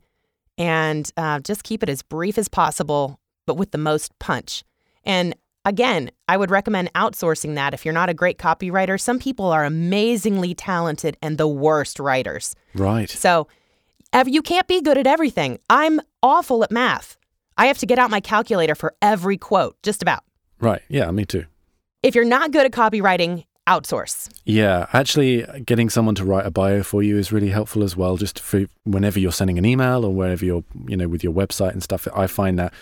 and 0.57 1.09
uh, 1.17 1.39
just 1.39 1.63
keep 1.63 1.81
it 1.81 1.89
as 1.89 2.01
brief 2.01 2.37
as 2.37 2.47
possible, 2.47 3.19
but 3.45 3.55
with 3.55 3.71
the 3.71 3.77
most 3.77 4.17
punch. 4.19 4.63
And 5.03 5.35
again, 5.65 6.11
I 6.27 6.37
would 6.37 6.51
recommend 6.51 6.91
outsourcing 6.93 7.55
that 7.55 7.73
if 7.73 7.85
you're 7.85 7.93
not 7.93 8.09
a 8.09 8.13
great 8.13 8.37
copywriter. 8.37 8.99
Some 8.99 9.19
people 9.19 9.45
are 9.45 9.65
amazingly 9.65 10.53
talented 10.53 11.17
and 11.21 11.37
the 11.37 11.47
worst 11.47 11.99
writers. 11.99 12.55
Right. 12.75 13.09
So 13.09 13.47
ev- 14.13 14.27
you 14.27 14.41
can't 14.41 14.67
be 14.67 14.81
good 14.81 14.97
at 14.97 15.07
everything. 15.07 15.59
I'm 15.69 16.01
awful 16.21 16.63
at 16.63 16.71
math. 16.71 17.17
I 17.57 17.67
have 17.67 17.77
to 17.79 17.85
get 17.85 17.99
out 17.99 18.11
my 18.11 18.19
calculator 18.19 18.75
for 18.75 18.93
every 19.01 19.37
quote, 19.37 19.81
just 19.83 20.01
about. 20.01 20.23
Right. 20.59 20.81
Yeah. 20.89 21.09
Me 21.11 21.25
too. 21.25 21.45
If 22.03 22.15
you're 22.15 22.25
not 22.25 22.51
good 22.51 22.65
at 22.65 22.71
copywriting, 22.71 23.45
outsource. 23.67 24.29
Yeah, 24.45 24.87
actually, 24.93 25.45
getting 25.65 25.89
someone 25.89 26.15
to 26.15 26.25
write 26.25 26.45
a 26.45 26.51
bio 26.51 26.83
for 26.83 27.03
you 27.03 27.17
is 27.17 27.31
really 27.31 27.49
helpful 27.49 27.83
as 27.83 27.95
well. 27.95 28.17
Just 28.17 28.39
for 28.39 28.65
whenever 28.85 29.19
you're 29.19 29.31
sending 29.31 29.57
an 29.57 29.65
email 29.65 30.05
or 30.05 30.13
wherever 30.13 30.43
you're, 30.45 30.63
you 30.87 30.97
know, 30.97 31.07
with 31.07 31.23
your 31.23 31.33
website 31.33 31.71
and 31.73 31.83
stuff. 31.83 32.07
I 32.15 32.27
find 32.27 32.57
that, 32.57 32.73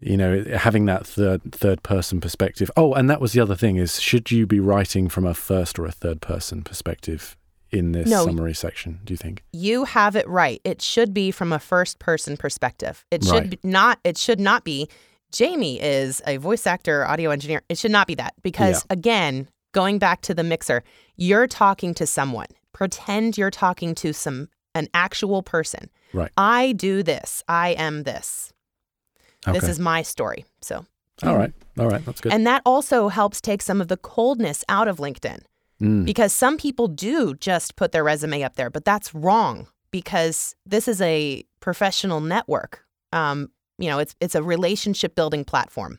you 0.00 0.16
know, 0.16 0.44
having 0.56 0.84
that 0.86 1.06
third 1.06 1.40
third 1.52 1.82
person 1.82 2.20
perspective. 2.20 2.70
Oh, 2.76 2.92
and 2.94 3.08
that 3.10 3.20
was 3.20 3.32
the 3.32 3.40
other 3.40 3.56
thing 3.56 3.76
is, 3.76 4.00
should 4.00 4.30
you 4.30 4.46
be 4.46 4.60
writing 4.60 5.08
from 5.08 5.26
a 5.26 5.34
first 5.34 5.78
or 5.78 5.86
a 5.86 5.92
third 5.92 6.20
person 6.20 6.62
perspective 6.62 7.36
in 7.70 7.92
this 7.92 8.08
No. 8.08 8.24
summary 8.24 8.54
section? 8.54 9.00
Do 9.04 9.12
you 9.14 9.18
think? 9.18 9.42
You 9.52 9.84
have 9.84 10.14
it 10.14 10.28
right. 10.28 10.60
It 10.64 10.82
should 10.82 11.12
be 11.14 11.30
from 11.30 11.52
a 11.52 11.58
first 11.58 11.98
person 11.98 12.36
perspective. 12.36 13.04
It 13.10 13.24
should 13.24 13.32
Right. 13.32 13.58
not 13.64 13.98
it 14.04 14.18
should 14.18 14.40
not 14.40 14.64
be 14.64 14.88
Jamie 15.32 15.80
is 15.82 16.22
a 16.28 16.36
voice 16.36 16.64
actor, 16.64 17.04
audio 17.04 17.30
engineer. 17.30 17.62
It 17.68 17.76
should 17.76 17.90
not 17.90 18.06
be 18.06 18.14
that 18.14 18.34
because 18.44 18.86
again, 18.88 19.48
going 19.74 19.98
back 19.98 20.22
to 20.22 20.32
the 20.34 20.42
mixer, 20.42 20.82
you're 21.16 21.46
talking 21.46 21.92
to 21.94 22.06
someone. 22.06 22.46
Pretend 22.72 23.36
you're 23.36 23.50
talking 23.50 23.94
to 23.96 24.14
some 24.14 24.48
an 24.74 24.88
actual 24.94 25.42
person. 25.42 25.90
Right. 26.14 26.32
I 26.38 26.72
do 26.72 27.02
this. 27.02 27.44
I 27.46 27.70
am 27.70 28.04
this. 28.04 28.52
Okay. 29.46 29.58
This 29.60 29.68
is 29.68 29.78
my 29.78 30.00
story. 30.02 30.46
So 30.62 30.86
all 31.22 31.36
right. 31.36 31.52
All 31.78 31.88
right. 31.88 32.04
That's 32.04 32.20
good. 32.20 32.32
And 32.32 32.46
that 32.46 32.62
also 32.64 33.08
helps 33.08 33.40
take 33.40 33.62
some 33.62 33.80
of 33.80 33.88
the 33.88 33.96
coldness 33.98 34.64
out 34.68 34.88
of 34.88 34.96
LinkedIn 34.96 35.40
Mm. 35.82 36.04
because 36.04 36.32
some 36.32 36.56
people 36.56 36.86
do 36.86 37.34
just 37.34 37.74
put 37.74 37.90
their 37.90 38.04
resume 38.04 38.44
up 38.44 38.54
there, 38.54 38.70
but 38.70 38.84
that's 38.84 39.12
wrong 39.12 39.66
because 39.90 40.54
this 40.64 40.86
is 40.86 41.00
a 41.00 41.42
professional 41.58 42.20
network. 42.20 42.84
Um, 43.12 43.50
you 43.78 43.90
know, 43.90 43.98
it's 43.98 44.14
it's 44.20 44.36
a 44.36 44.42
relationship 44.42 45.16
building 45.16 45.44
platform. 45.44 45.98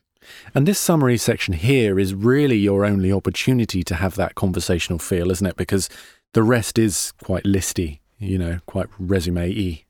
And 0.54 0.68
this 0.68 0.80
summary 0.80 1.18
section 1.18 1.54
here 1.54 2.00
is 2.00 2.14
really 2.14 2.58
your 2.58 2.86
only 2.86 3.12
opportunity 3.12 3.84
to 3.84 3.96
have 3.96 4.16
that 4.16 4.36
conversational 4.36 5.00
feel, 5.00 5.32
isn't 5.32 5.46
it? 5.48 5.56
Because 5.58 5.90
the 6.34 6.44
rest 6.44 6.78
is 6.78 7.14
quite 7.24 7.44
listy, 7.44 8.00
you 8.20 8.38
know, 8.38 8.60
quite 8.66 8.88
resume 9.00 9.50
y. 9.50 9.82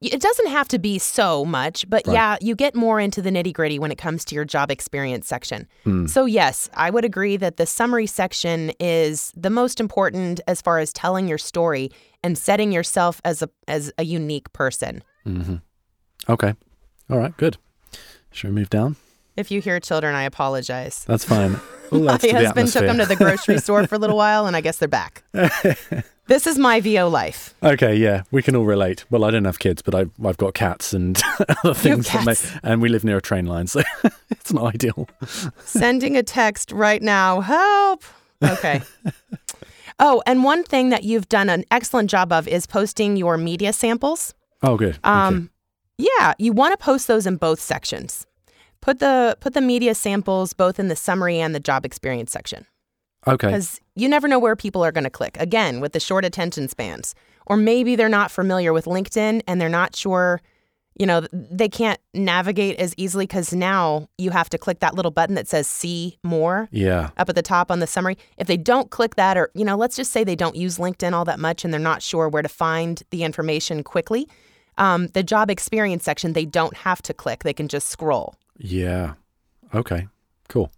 It 0.00 0.20
doesn't 0.20 0.48
have 0.48 0.68
to 0.68 0.78
be 0.78 0.98
so 0.98 1.46
much, 1.46 1.88
but 1.88 2.06
Right. 2.06 2.12
yeah, 2.14 2.36
you 2.42 2.54
get 2.54 2.74
more 2.74 3.00
into 3.00 3.22
the 3.22 3.30
nitty 3.30 3.54
gritty 3.54 3.78
when 3.78 3.90
it 3.90 3.96
comes 3.96 4.22
to 4.26 4.34
your 4.34 4.44
job 4.44 4.70
experience 4.70 5.26
section. 5.26 5.66
Hmm. 5.84 6.06
So, 6.06 6.26
yes, 6.26 6.68
I 6.74 6.90
would 6.90 7.06
agree 7.06 7.38
that 7.38 7.56
the 7.56 7.64
summary 7.64 8.06
section 8.06 8.72
is 8.78 9.32
the 9.34 9.48
most 9.48 9.80
important 9.80 10.40
as 10.46 10.60
far 10.60 10.78
as 10.78 10.92
telling 10.92 11.26
your 11.26 11.38
story 11.38 11.90
and 12.22 12.36
setting 12.36 12.70
yourself 12.70 13.20
as 13.24 13.40
a 13.40 13.48
as 13.66 13.92
a 13.96 14.04
unique 14.04 14.52
person. 14.52 15.02
hmm 15.24 15.56
Okay. 16.28 16.54
All 17.08 17.18
right. 17.18 17.34
Good. 17.36 17.56
Should 18.30 18.50
we 18.50 18.56
move 18.56 18.70
down? 18.70 18.96
If 19.36 19.50
you 19.50 19.60
hear 19.60 19.80
children, 19.80 20.14
I 20.14 20.22
apologize. 20.22 21.04
That's 21.06 21.24
fine. 21.24 21.52
My 21.90 22.12
that's 22.12 22.24
to 22.24 22.32
the 22.32 22.44
husband 22.44 22.72
took 22.72 22.86
them 22.86 22.98
to 22.98 23.06
the 23.06 23.16
grocery 23.16 23.58
store 23.58 23.86
for 23.86 23.94
a 23.94 23.98
little 23.98 24.16
while, 24.16 24.46
and 24.46 24.56
I 24.56 24.60
guess 24.60 24.78
they're 24.78 24.88
back. 24.88 25.22
this 26.26 26.46
is 26.46 26.58
my 26.58 26.80
VO 26.80 27.08
life. 27.08 27.54
Okay, 27.62 27.94
yeah, 27.94 28.22
we 28.32 28.42
can 28.42 28.56
all 28.56 28.64
relate. 28.64 29.04
Well, 29.10 29.22
I 29.24 29.30
don't 29.30 29.44
have 29.44 29.58
kids, 29.58 29.82
but 29.82 29.94
I've, 29.94 30.10
I've 30.24 30.38
got 30.38 30.54
cats 30.54 30.92
and 30.92 31.20
other 31.62 31.74
things, 31.74 32.08
cats. 32.08 32.26
may, 32.54 32.60
and 32.64 32.82
we 32.82 32.88
live 32.88 33.04
near 33.04 33.18
a 33.18 33.22
train 33.22 33.46
line, 33.46 33.66
so 33.68 33.82
it's 34.30 34.52
not 34.52 34.74
ideal. 34.74 35.08
Sending 35.64 36.16
a 36.16 36.22
text 36.22 36.72
right 36.72 37.02
now. 37.02 37.40
Help. 37.42 38.02
Okay. 38.42 38.82
Oh, 40.00 40.22
and 40.26 40.42
one 40.42 40.64
thing 40.64 40.88
that 40.88 41.04
you've 41.04 41.28
done 41.28 41.48
an 41.48 41.64
excellent 41.70 42.10
job 42.10 42.32
of 42.32 42.48
is 42.48 42.66
posting 42.66 43.16
your 43.16 43.36
media 43.36 43.72
samples. 43.72 44.34
Oh, 44.62 44.76
good. 44.76 44.98
Um, 45.04 45.50
yeah, 45.98 46.34
you 46.38 46.52
want 46.52 46.72
to 46.72 46.76
post 46.76 47.06
those 47.06 47.26
in 47.26 47.36
both 47.36 47.60
sections. 47.60 48.26
Put 48.84 48.98
the 48.98 49.34
put 49.40 49.54
the 49.54 49.62
media 49.62 49.94
samples 49.94 50.52
both 50.52 50.78
in 50.78 50.88
the 50.88 50.96
summary 50.96 51.40
and 51.40 51.54
the 51.54 51.60
job 51.60 51.86
experience 51.86 52.30
section 52.30 52.66
okay. 53.26 53.46
because 53.46 53.80
you 53.96 54.10
never 54.10 54.28
know 54.28 54.38
where 54.38 54.54
people 54.54 54.84
are 54.84 54.92
going 54.92 55.04
to 55.04 55.10
click. 55.10 55.38
Again, 55.40 55.80
with 55.80 55.94
the 55.94 56.00
short 56.00 56.22
attention 56.22 56.68
spans, 56.68 57.14
or 57.46 57.56
maybe 57.56 57.96
they're 57.96 58.10
not 58.10 58.30
familiar 58.30 58.74
with 58.74 58.84
LinkedIn 58.84 59.40
and 59.48 59.58
they're 59.58 59.70
not 59.70 59.96
sure. 59.96 60.42
You 60.96 61.06
know, 61.06 61.26
they 61.32 61.68
can't 61.68 61.98
navigate 62.12 62.78
as 62.78 62.94
easily 62.98 63.26
because 63.26 63.54
now 63.54 64.08
you 64.18 64.30
have 64.30 64.50
to 64.50 64.58
click 64.58 64.80
that 64.80 64.94
little 64.94 65.10
button 65.10 65.34
that 65.34 65.48
says 65.48 65.66
"See 65.66 66.18
More." 66.22 66.68
Yeah. 66.70 67.08
up 67.16 67.30
at 67.30 67.36
the 67.36 67.42
top 67.42 67.70
on 67.70 67.80
the 67.80 67.86
summary. 67.86 68.18
If 68.36 68.48
they 68.48 68.58
don't 68.58 68.90
click 68.90 69.16
that, 69.16 69.38
or, 69.38 69.50
you 69.54 69.64
know, 69.64 69.76
let's 69.76 69.96
just 69.96 70.12
say 70.12 70.24
they 70.24 70.36
don't 70.36 70.56
use 70.56 70.76
LinkedIn 70.76 71.14
all 71.14 71.24
that 71.24 71.40
much 71.40 71.64
and 71.64 71.72
they're 71.72 71.80
not 71.80 72.02
sure 72.02 72.28
where 72.28 72.42
to 72.42 72.50
find 72.50 73.02
the 73.08 73.24
information 73.24 73.82
quickly, 73.82 74.28
um, 74.76 75.06
the 75.08 75.22
job 75.22 75.50
experience 75.50 76.04
section, 76.04 76.34
they 76.34 76.44
don't 76.44 76.76
have 76.76 77.00
to 77.02 77.14
click. 77.14 77.44
They 77.44 77.54
can 77.54 77.66
just 77.66 77.88
scroll. 77.88 78.36
Yeah. 78.58 79.14
Okay. 79.74 80.08
Cool. 80.48 80.70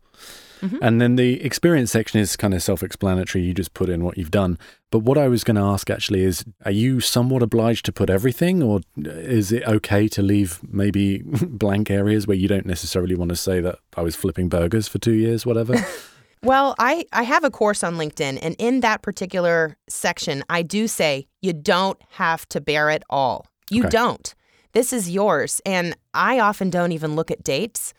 Mm-hmm. 0.63 0.79
And 0.81 1.01
then 1.03 1.17
the 1.17 1.45
experience 1.45 1.91
section 1.93 2.19
is 2.19 2.35
kind 2.35 2.55
of 2.55 2.63
self 2.63 2.83
explanatory. 2.83 3.45
You 3.45 3.53
just 3.53 3.75
put 3.75 3.91
in 3.91 4.03
what 4.03 4.17
you've 4.17 4.31
done. 4.31 4.59
But 4.91 5.01
what 5.01 5.19
I 5.19 5.29
was 5.29 5.45
going 5.45 5.57
to 5.57 5.63
ask 5.63 5.91
actually 5.91 6.23
is 6.23 6.45
are 6.65 6.71
you 6.71 7.01
somewhat 7.01 7.43
obliged 7.43 7.85
to 7.87 7.93
put 7.93 8.09
everything, 8.09 8.63
or 8.63 8.81
is 8.97 9.53
it 9.53 9.65
okay 9.65 10.09
to 10.09 10.23
leave 10.23 10.61
maybe 10.67 11.19
blank 11.25 11.91
areas 11.91 12.27
where 12.27 12.37
you 12.39 12.49
don't 12.49 12.65
necessarily 12.65 13.15
want 13.15 13.29
to 13.29 13.37
say 13.37 13.61
that 13.61 13.79
I 13.97 14.03
was 14.03 14.17
flipping 14.17 14.49
burgers 14.49 14.89
for 14.89 14.99
two 14.99 15.13
years, 15.15 15.45
whatever? 15.45 15.75
Well, 16.43 16.77
I, 16.79 17.07
I 17.13 17.25
have 17.25 17.43
a 17.45 17.51
course 17.51 17.83
on 17.83 17.97
LinkedIn, 17.97 18.39
and 18.41 18.55
in 18.59 18.81
that 18.81 19.03
particular 19.03 19.77
section, 19.89 20.45
I 20.49 20.63
do 20.63 20.87
say 20.87 21.27
you 21.43 21.53
don't 21.53 22.01
have 22.11 22.47
to 22.51 22.61
bear 22.61 22.89
it 22.91 23.03
all. 23.11 23.47
You 23.69 23.81
Okay. 23.85 23.89
don't. 23.89 24.35
This 24.77 24.93
is 24.93 25.09
yours. 25.09 25.63
And 25.65 25.97
I 26.13 26.39
often 26.39 26.69
don't 26.69 26.93
even 26.93 27.17
look 27.17 27.31
at 27.31 27.43
dates. 27.43 27.95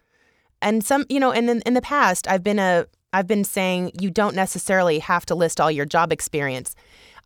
And 0.62 0.84
some, 0.84 1.06
you 1.10 1.20
know, 1.20 1.32
and 1.32 1.50
in, 1.50 1.62
in 1.66 1.74
the 1.74 1.82
past, 1.82 2.28
I've 2.28 2.44
been 2.44 2.60
a 2.60 2.86
I've 3.12 3.26
been 3.26 3.46
saying 3.46 3.94
you 4.00 4.12
don't 4.12 4.36
necessarily 4.36 5.00
have 5.00 5.26
to 5.26 5.34
list 5.34 5.60
all 5.60 5.72
your 5.72 5.88
job 5.88 6.14
experience. 6.14 6.76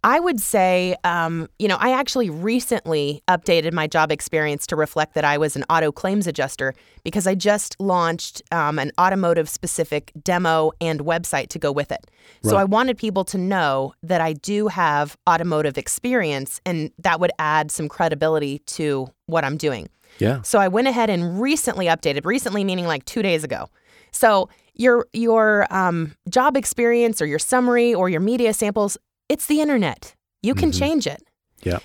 I 0.03 0.19
would 0.19 0.39
say, 0.39 0.95
um, 1.03 1.47
you 1.59 1.67
know, 1.67 1.77
I 1.79 1.91
actually 1.91 2.29
recently 2.29 3.21
updated 3.27 3.71
my 3.71 3.85
job 3.85 4.11
experience 4.11 4.65
to 4.67 4.75
reflect 4.75 5.13
that 5.13 5.23
I 5.23 5.37
was 5.37 5.55
an 5.55 5.63
auto 5.69 5.91
claims 5.91 6.25
adjuster 6.25 6.73
because 7.03 7.27
I 7.27 7.35
just 7.35 7.75
launched 7.79 8.41
um, 8.51 8.79
an 8.79 8.91
automotive 8.99 9.47
specific 9.47 10.11
demo 10.23 10.71
and 10.81 11.01
website 11.01 11.49
to 11.49 11.59
go 11.59 11.71
with 11.71 11.91
it. 11.91 12.09
So 12.43 12.57
I 12.57 12.63
wanted 12.63 12.97
people 12.97 13.23
to 13.25 13.37
know 13.37 13.93
that 14.01 14.21
I 14.21 14.33
do 14.33 14.67
have 14.69 15.15
automotive 15.29 15.77
experience 15.77 16.59
and 16.65 16.91
that 16.97 17.19
would 17.19 17.31
add 17.37 17.69
some 17.69 17.87
credibility 17.87 18.59
to 18.59 19.07
what 19.27 19.45
I'm 19.45 19.57
doing. 19.57 19.87
yeah. 20.17 20.41
So 20.41 20.57
I 20.57 20.67
went 20.67 20.87
ahead 20.87 21.11
and 21.11 21.39
recently 21.39 21.85
updated, 21.85 22.25
recently 22.25 22.63
meaning 22.63 22.87
like 22.87 23.05
two 23.05 23.21
days 23.21 23.43
ago. 23.43 23.69
So 24.11 24.49
your 24.73 25.07
your 25.13 25.67
um, 25.73 26.15
job 26.29 26.57
experience 26.57 27.21
or 27.21 27.25
your 27.25 27.39
summary 27.39 27.93
or 27.93 28.09
your 28.09 28.19
media 28.19 28.53
samples, 28.53 28.97
it's 29.31 29.45
the 29.45 29.61
internet. 29.61 30.13
You 30.41 30.53
can 30.53 30.73
change 30.73 31.07
it. 31.07 31.23
Yeah. 31.63 31.79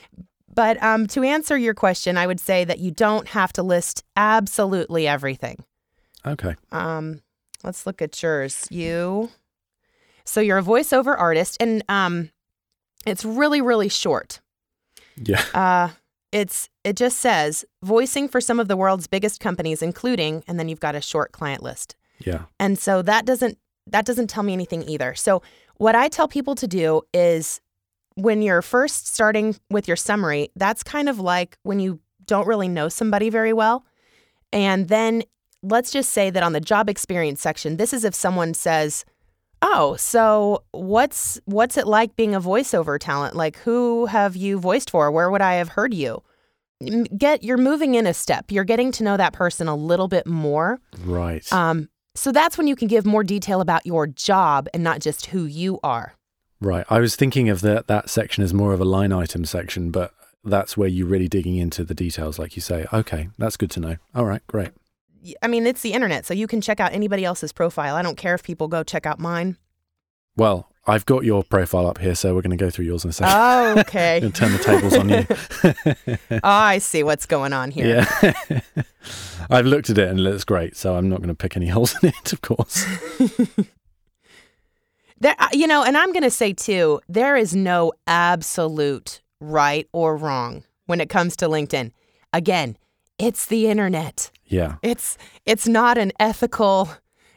But 0.53 0.83
um, 0.83 1.07
to 1.09 1.23
answer 1.23 1.57
your 1.57 1.75
question, 1.75 2.19
I 2.19 2.27
would 2.27 2.41
say 2.41 2.65
that 2.65 2.81
you 2.81 2.91
don't 2.91 3.29
have 3.29 3.53
to 3.53 3.63
list 3.63 4.03
absolutely 4.17 5.07
everything. 5.07 5.63
Okay. 6.27 6.57
Um, 6.73 7.21
let's 7.63 7.87
look 7.87 8.03
at 8.03 8.21
yours. 8.21 8.67
You, 8.69 9.31
so 10.25 10.41
you're 10.41 10.59
a 10.59 10.63
voiceover 10.63 11.17
artist, 11.17 11.57
and 11.61 11.85
um, 11.89 12.31
it's 13.07 13.25
really 13.25 13.61
really 13.61 13.89
short. 13.89 14.41
Yeah. 15.17 15.45
Uh, 15.55 15.91
it's 16.33 16.69
it 16.83 16.97
just 16.97 17.19
says 17.19 17.65
voicing 17.85 18.27
for 18.29 18.41
some 18.41 18.59
of 18.59 18.67
the 18.67 18.77
world's 18.77 19.07
biggest 19.07 19.39
companies, 19.39 19.83
including, 19.83 20.43
and 20.49 20.59
then 20.59 20.69
you've 20.69 20.81
got 20.81 20.97
a 20.97 21.01
short 21.01 21.31
client 21.31 21.63
list. 21.63 21.95
Yeah. 22.19 22.43
And 22.59 22.77
so 22.77 23.03
that 23.03 23.25
doesn't 23.25 23.59
that 23.87 24.05
doesn't 24.05 24.29
tell 24.29 24.43
me 24.43 24.53
anything 24.53 24.83
either. 24.89 25.15
So 25.15 25.43
what 25.79 25.95
I 25.95 26.09
tell 26.09 26.29
people 26.29 26.55
to 26.57 26.67
do 26.67 27.03
is 27.13 27.61
when 28.15 28.43
you're 28.43 28.63
first 28.63 29.09
starting 29.09 29.57
with 29.71 29.87
your 29.87 29.97
summary, 29.97 30.49
that's 30.57 30.83
kind 30.83 31.09
of 31.09 31.21
like 31.21 31.59
when 31.63 31.81
you 31.81 32.01
don't 32.27 32.47
really 32.47 32.69
know 32.69 32.89
somebody 32.89 33.31
very 33.31 33.53
well. 33.53 33.85
And 34.53 34.89
then 34.89 35.23
let's 35.63 35.91
just 35.91 36.11
say 36.11 36.31
that 36.31 36.43
on 36.43 36.53
the 36.53 36.61
job 36.61 36.89
experience 36.89 37.41
section, 37.41 37.77
this 37.77 37.93
is 37.93 38.05
if 38.05 38.15
someone 38.15 38.55
says, 38.55 39.05
"Oh, 39.63 39.97
so 39.97 40.65
what's 40.73 41.41
what's 41.45 41.77
it 41.77 41.87
like 41.87 42.17
being 42.17 42.35
a 42.35 42.41
voiceover 42.41 42.99
talent? 42.99 43.37
Like 43.37 43.59
who 43.59 44.07
have 44.07 44.35
you 44.37 44.59
voiced 44.59 44.91
for? 44.91 45.11
Where 45.11 45.31
would 45.31 45.43
I 45.43 45.55
have 45.55 45.69
heard 45.69 45.93
you?" 45.93 46.23
Get 47.17 47.43
you're 47.43 47.57
moving 47.57 47.95
in 47.95 48.07
a 48.07 48.15
step. 48.15 48.51
You're 48.51 48.65
getting 48.65 48.93
to 48.93 49.05
know 49.05 49.17
that 49.17 49.33
person 49.33 49.67
a 49.67 49.77
little 49.77 50.09
bit 50.09 50.27
more. 50.27 50.79
Right. 51.05 51.51
Um, 51.53 51.89
so 52.17 52.33
that's 52.33 52.59
when 52.59 52.67
you 52.67 52.75
can 52.75 52.89
give 52.89 53.07
more 53.07 53.23
detail 53.23 53.61
about 53.61 53.87
your 53.87 54.07
job 54.07 54.69
and 54.75 54.83
not 54.83 55.01
just 55.01 55.27
who 55.27 55.45
you 55.45 55.79
are. 55.83 56.15
Right. 56.61 56.87
I 56.89 57.01
was 57.01 57.17
thinking 57.17 57.49
of 57.49 57.61
that 57.61 57.87
that 57.87 58.09
section 58.09 58.43
as 58.43 58.55
more 58.55 58.73
of 58.73 58.81
a 58.81 58.85
line 58.85 59.13
item 59.13 59.45
section, 59.45 59.91
but 59.91 60.13
that's 60.43 60.77
where 60.77 60.89
you're 60.89 61.07
really 61.07 61.29
digging 61.29 61.57
into 61.57 61.85
the 61.85 61.95
details, 61.95 62.39
like 62.39 62.57
you 62.57 62.63
say. 62.63 62.87
Okay, 62.93 63.29
that's 63.37 63.57
good 63.57 63.71
to 63.73 63.81
know. 63.81 63.97
All 64.15 64.25
right, 64.25 64.47
great. 64.47 64.71
I 65.43 65.49
mean, 65.49 65.67
it's 65.67 65.83
the 65.83 65.93
internet, 65.93 66.25
so 66.25 66.35
you 66.35 66.47
can 66.47 66.61
check 66.61 66.79
out 66.79 66.93
anybody 66.93 67.25
else's 67.25 67.53
profile. 67.53 67.97
I 67.97 68.03
don't 68.03 68.17
care 68.17 68.35
if 68.35 68.43
people 68.43 68.69
go 68.69 68.83
check 68.85 69.07
out 69.07 69.19
mine. 69.19 69.57
Well, 70.37 70.71
I've 70.89 71.05
got 71.07 71.25
your 71.25 71.43
profile 71.43 71.87
up 71.87 71.99
here, 71.99 72.15
so 72.15 72.35
we're 72.35 72.43
going 72.43 72.57
to 72.57 72.65
go 72.65 72.71
through 72.71 72.85
yours 72.85 73.05
in 73.05 73.11
a 73.11 73.13
second. 73.13 73.35
Oh, 73.37 73.75
okay. 73.81 74.21
and 74.23 74.35
turn 74.35 74.53
the 74.53 74.59
tables 74.59 74.97
on 74.97 75.09
you. 75.09 75.27
oh, 76.31 76.41
I 76.45 76.79
see 76.79 77.03
what's 77.03 77.27
going 77.27 77.53
on 77.53 77.71
here. 77.73 78.07
Yeah. 78.21 78.61
I've 79.51 79.67
looked 79.67 79.91
at 79.91 79.99
it 79.99 80.09
and 80.09 80.19
it 80.19 80.23
looks 80.23 80.45
great, 80.45 80.77
so 80.77 80.97
I'm 80.97 81.09
not 81.09 81.19
going 81.19 81.29
to 81.29 81.35
pick 81.35 81.57
any 81.57 81.69
holes 81.69 81.95
in 82.03 82.11
it, 82.11 82.33
of 82.33 82.41
course. 82.41 82.85
There, 85.19 85.35
uh, 85.39 85.49
you 85.53 85.67
know, 85.67 85.83
and 85.83 85.97
I'm 85.97 86.13
going 86.13 86.23
to 86.25 86.31
say 86.31 86.53
too, 86.53 87.01
there 87.09 87.37
is 87.37 87.55
no 87.55 87.93
absolute 88.07 89.23
right 89.41 89.89
or 89.93 90.17
wrong 90.17 90.65
when 90.87 91.01
it 91.01 91.09
comes 91.09 91.37
to 91.37 91.49
LinkedIn. 91.49 91.93
Again, 92.33 92.77
it's 93.19 93.47
the 93.47 93.69
internet. 93.69 94.31
Yeah. 94.45 94.77
It's 94.83 95.17
it's 95.47 95.67
not 95.67 95.97
an 95.97 96.13
ethical, 96.21 96.91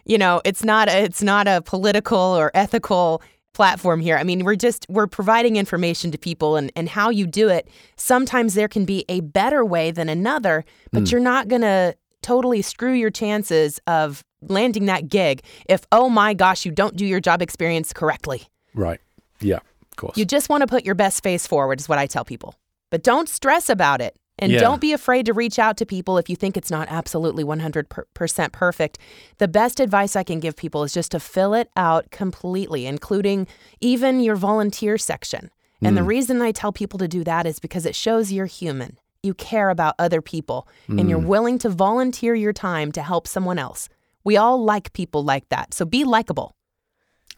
you 0.06 0.18
know, 0.18 0.42
it's 0.44 0.64
not 0.64 0.90
a, 0.90 1.04
it's 1.04 1.24
not 1.24 1.48
a 1.48 1.62
political 1.62 2.20
or 2.20 2.52
ethical 2.54 3.22
platform 3.60 4.00
here. 4.00 4.16
I 4.16 4.24
mean, 4.24 4.46
we're 4.46 4.56
just 4.56 4.86
we're 4.88 5.06
providing 5.06 5.58
information 5.58 6.12
to 6.12 6.18
people 6.18 6.56
and 6.56 6.72
and 6.78 6.88
how 6.88 7.10
you 7.10 7.28
do 7.28 7.50
it. 7.50 7.68
Sometimes 7.98 8.54
there 8.54 8.70
can 8.70 8.86
be 8.86 9.04
a 9.10 9.20
better 9.20 9.66
way 9.66 9.92
than 9.92 10.08
another, 10.08 10.64
but 10.94 11.00
hmm. 11.00 11.06
you're 11.08 11.20
not 11.20 11.50
going 11.50 11.64
to 11.64 11.94
totally 12.22 12.62
screw 12.62 12.94
your 12.94 13.10
chances 13.10 13.78
of 13.86 14.24
landing 14.48 14.86
that 14.86 15.10
gig 15.10 15.42
if 15.68 15.86
oh 15.92 16.08
my 16.08 16.34
gosh, 16.34 16.66
you 16.66 16.72
don't 16.72 16.96
do 16.96 17.06
your 17.06 17.20
job 17.20 17.42
experience 17.42 17.92
correctly. 17.92 18.44
Right. 18.74 19.02
Yeah, 19.42 19.60
of 19.92 19.96
course. 19.98 20.16
You 20.16 20.24
just 20.24 20.48
want 20.48 20.62
to 20.62 20.68
put 20.68 20.86
your 20.86 20.96
best 20.96 21.22
face 21.22 21.46
forward, 21.46 21.82
is 21.82 21.90
what 21.90 22.00
I 22.00 22.08
tell 22.08 22.24
people. 22.24 22.56
But 22.92 23.04
don't 23.04 23.28
stress 23.28 23.68
about 23.68 24.00
it. 24.00 24.16
And 24.42 24.52
Yeah. 24.52 24.60
don't 24.60 24.82
be 24.82 24.94
afraid 24.94 25.26
to 25.28 25.34
reach 25.34 25.60
out 25.60 25.78
to 25.78 25.86
people 25.86 26.18
if 26.18 26.30
you 26.30 26.36
think 26.36 26.56
it's 26.58 26.72
not 26.72 26.88
absolutely 26.90 27.44
100% 27.44 28.52
perfect. 28.54 28.98
The 29.38 29.48
best 29.48 29.80
advice 29.80 30.16
I 30.16 30.24
can 30.24 30.40
give 30.40 30.56
people 30.56 30.84
is 30.84 30.94
just 30.94 31.12
to 31.12 31.20
fill 31.20 31.54
it 31.54 31.70
out 31.76 32.10
completely, 32.10 32.86
including 32.86 33.48
even 33.82 34.20
your 34.22 34.36
volunteer 34.36 34.98
section. 34.98 35.52
And 35.82 35.96
the 35.96 36.04
reason 36.04 36.42
I 36.42 36.52
tell 36.52 36.74
people 36.74 37.00
to 37.00 37.08
do 37.08 37.24
that 37.24 37.46
is 37.46 37.60
because 37.60 37.86
it 37.86 37.96
shows 37.96 38.34
you're 38.34 38.48
human. 38.48 38.98
You 39.24 39.34
care 39.34 39.70
about 39.70 39.96
other 40.00 40.22
people 40.22 40.68
and 40.90 41.10
you're 41.10 41.20
willing 41.20 41.58
to 41.60 41.70
volunteer 41.70 42.36
your 42.36 42.52
time 42.54 42.92
to 42.94 43.02
help 43.02 43.28
someone 43.28 43.58
else. 43.60 43.88
We 44.26 44.36
all 44.36 44.62
like 44.64 44.92
people 44.94 45.24
like 45.24 45.48
that. 45.50 45.74
So 45.74 45.86
be 45.86 46.04
likable. 46.04 46.54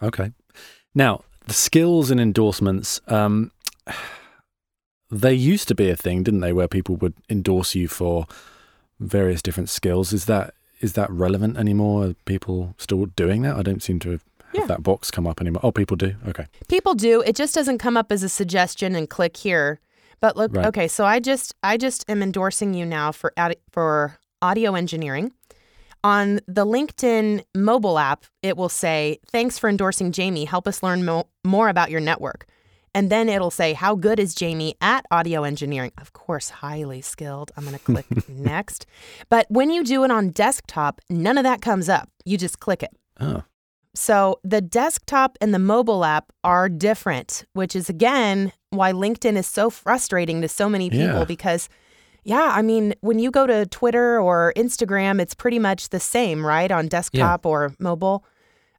Okay. 0.02 0.32
Now, 0.96 1.22
the 1.48 1.54
skills 1.54 2.10
and 2.12 2.20
endorsements, 2.20 3.00
um, 3.08 3.52
they 5.12 5.34
used 5.34 5.68
to 5.68 5.76
be 5.76 5.90
a 5.90 5.96
thing, 5.96 6.24
didn't 6.24 6.40
they, 6.40 6.54
where 6.54 6.68
people 6.68 6.96
would 6.98 7.14
endorse 7.30 7.76
you 7.76 7.88
for 7.88 8.26
various 9.00 9.42
different 9.42 9.70
skills. 9.70 10.14
Is 10.14 10.26
that 10.26 10.54
is 10.80 10.94
that 10.94 11.10
relevant 11.12 11.58
anymore? 11.58 12.06
Are 12.06 12.14
people 12.26 12.74
still 12.78 13.06
doing 13.06 13.44
that? 13.44 13.56
I 13.56 13.62
don't 13.62 13.84
seem 13.84 14.00
to 14.00 14.12
have, 14.12 14.24
Yeah. 14.54 14.66
that 14.66 14.82
box 14.84 15.12
come 15.12 15.28
up 15.28 15.40
anymore. 15.40 15.60
Oh, 15.64 15.72
people 15.72 15.96
do? 15.96 16.16
Okay. 16.28 16.48
People 16.68 16.96
do. 16.96 17.22
It 17.22 17.36
just 17.36 17.54
doesn't 17.54 17.78
come 17.78 17.96
up 17.98 18.12
as 18.12 18.24
a 18.24 18.30
suggestion 18.30 18.96
and 18.96 19.08
click 19.10 19.38
here. 19.38 19.80
But 20.20 20.36
look, 20.38 20.56
Right. 20.56 20.66
okay, 20.68 20.88
so 20.88 21.06
I 21.06 21.20
just 21.20 21.54
I 21.64 21.78
just 21.78 22.04
am 22.10 22.22
endorsing 22.24 22.74
you 22.74 22.86
now 22.86 23.12
for 23.12 23.34
for 23.72 24.18
audio 24.42 24.76
engineering. 24.76 25.34
On 26.04 26.40
the 26.48 26.66
LinkedIn 26.66 27.44
mobile 27.54 28.00
app, 28.00 28.26
it 28.42 28.58
will 28.58 28.70
say, 28.70 29.20
"Thanks 29.32 29.60
for 29.60 29.70
endorsing 29.70 30.12
Jamie. 30.12 30.46
Help 30.46 30.68
us 30.68 30.82
learn 30.82 31.06
mo- 31.06 31.28
more 31.44 31.70
about 31.70 31.92
your 31.92 32.02
network." 32.02 32.46
And 32.94 33.10
then 33.10 33.30
it'll 33.30 33.52
say, 33.52 33.74
"How 33.74 33.96
good 33.96 34.20
is 34.20 34.36
Jamie 34.36 34.76
at 34.82 35.06
audio 35.12 35.44
engineering?" 35.44 35.92
Of 35.98 36.12
course, 36.14 36.50
highly 36.50 37.02
skilled. 37.02 37.52
I'm 37.56 37.64
going 37.64 37.78
to 37.78 37.84
click 37.84 38.06
next. 38.30 38.86
But 39.30 39.46
when 39.50 39.70
you 39.70 39.84
do 39.84 40.04
it 40.04 40.12
on 40.12 40.30
desktop, 40.32 41.00
none 41.10 41.38
of 41.38 41.44
that 41.46 41.62
comes 41.62 41.88
up. 41.88 42.10
You 42.26 42.38
just 42.38 42.60
click 42.60 42.84
it. 42.84 42.92
Oh, 43.20 43.44
So 43.96 44.40
the 44.44 44.62
desktop 44.62 45.38
and 45.42 45.54
the 45.54 45.60
mobile 45.60 46.04
app 46.04 46.32
are 46.44 46.68
different, 46.70 47.46
which 47.54 47.76
is 47.76 47.90
again 47.90 48.52
why 48.72 48.92
LinkedIn 48.92 49.36
is 49.38 49.48
so 49.48 49.70
frustrating 49.70 50.42
to 50.42 50.48
so 50.48 50.68
many 50.70 50.90
people 50.90 51.20
Yeah. 51.20 51.26
because 51.26 51.70
yeah, 52.24 52.52
I 52.54 52.62
mean, 52.62 52.94
when 53.02 53.18
you 53.20 53.32
go 53.32 53.48
to 53.48 53.66
Twitter 53.66 54.20
or 54.22 54.54
Instagram, 54.56 55.20
it's 55.20 55.34
pretty 55.34 55.58
much 55.60 55.90
the 55.90 56.00
same, 56.00 56.46
right? 56.46 56.72
On 56.72 56.88
desktop 56.88 57.46
or 57.48 57.74
mobile. 57.80 58.24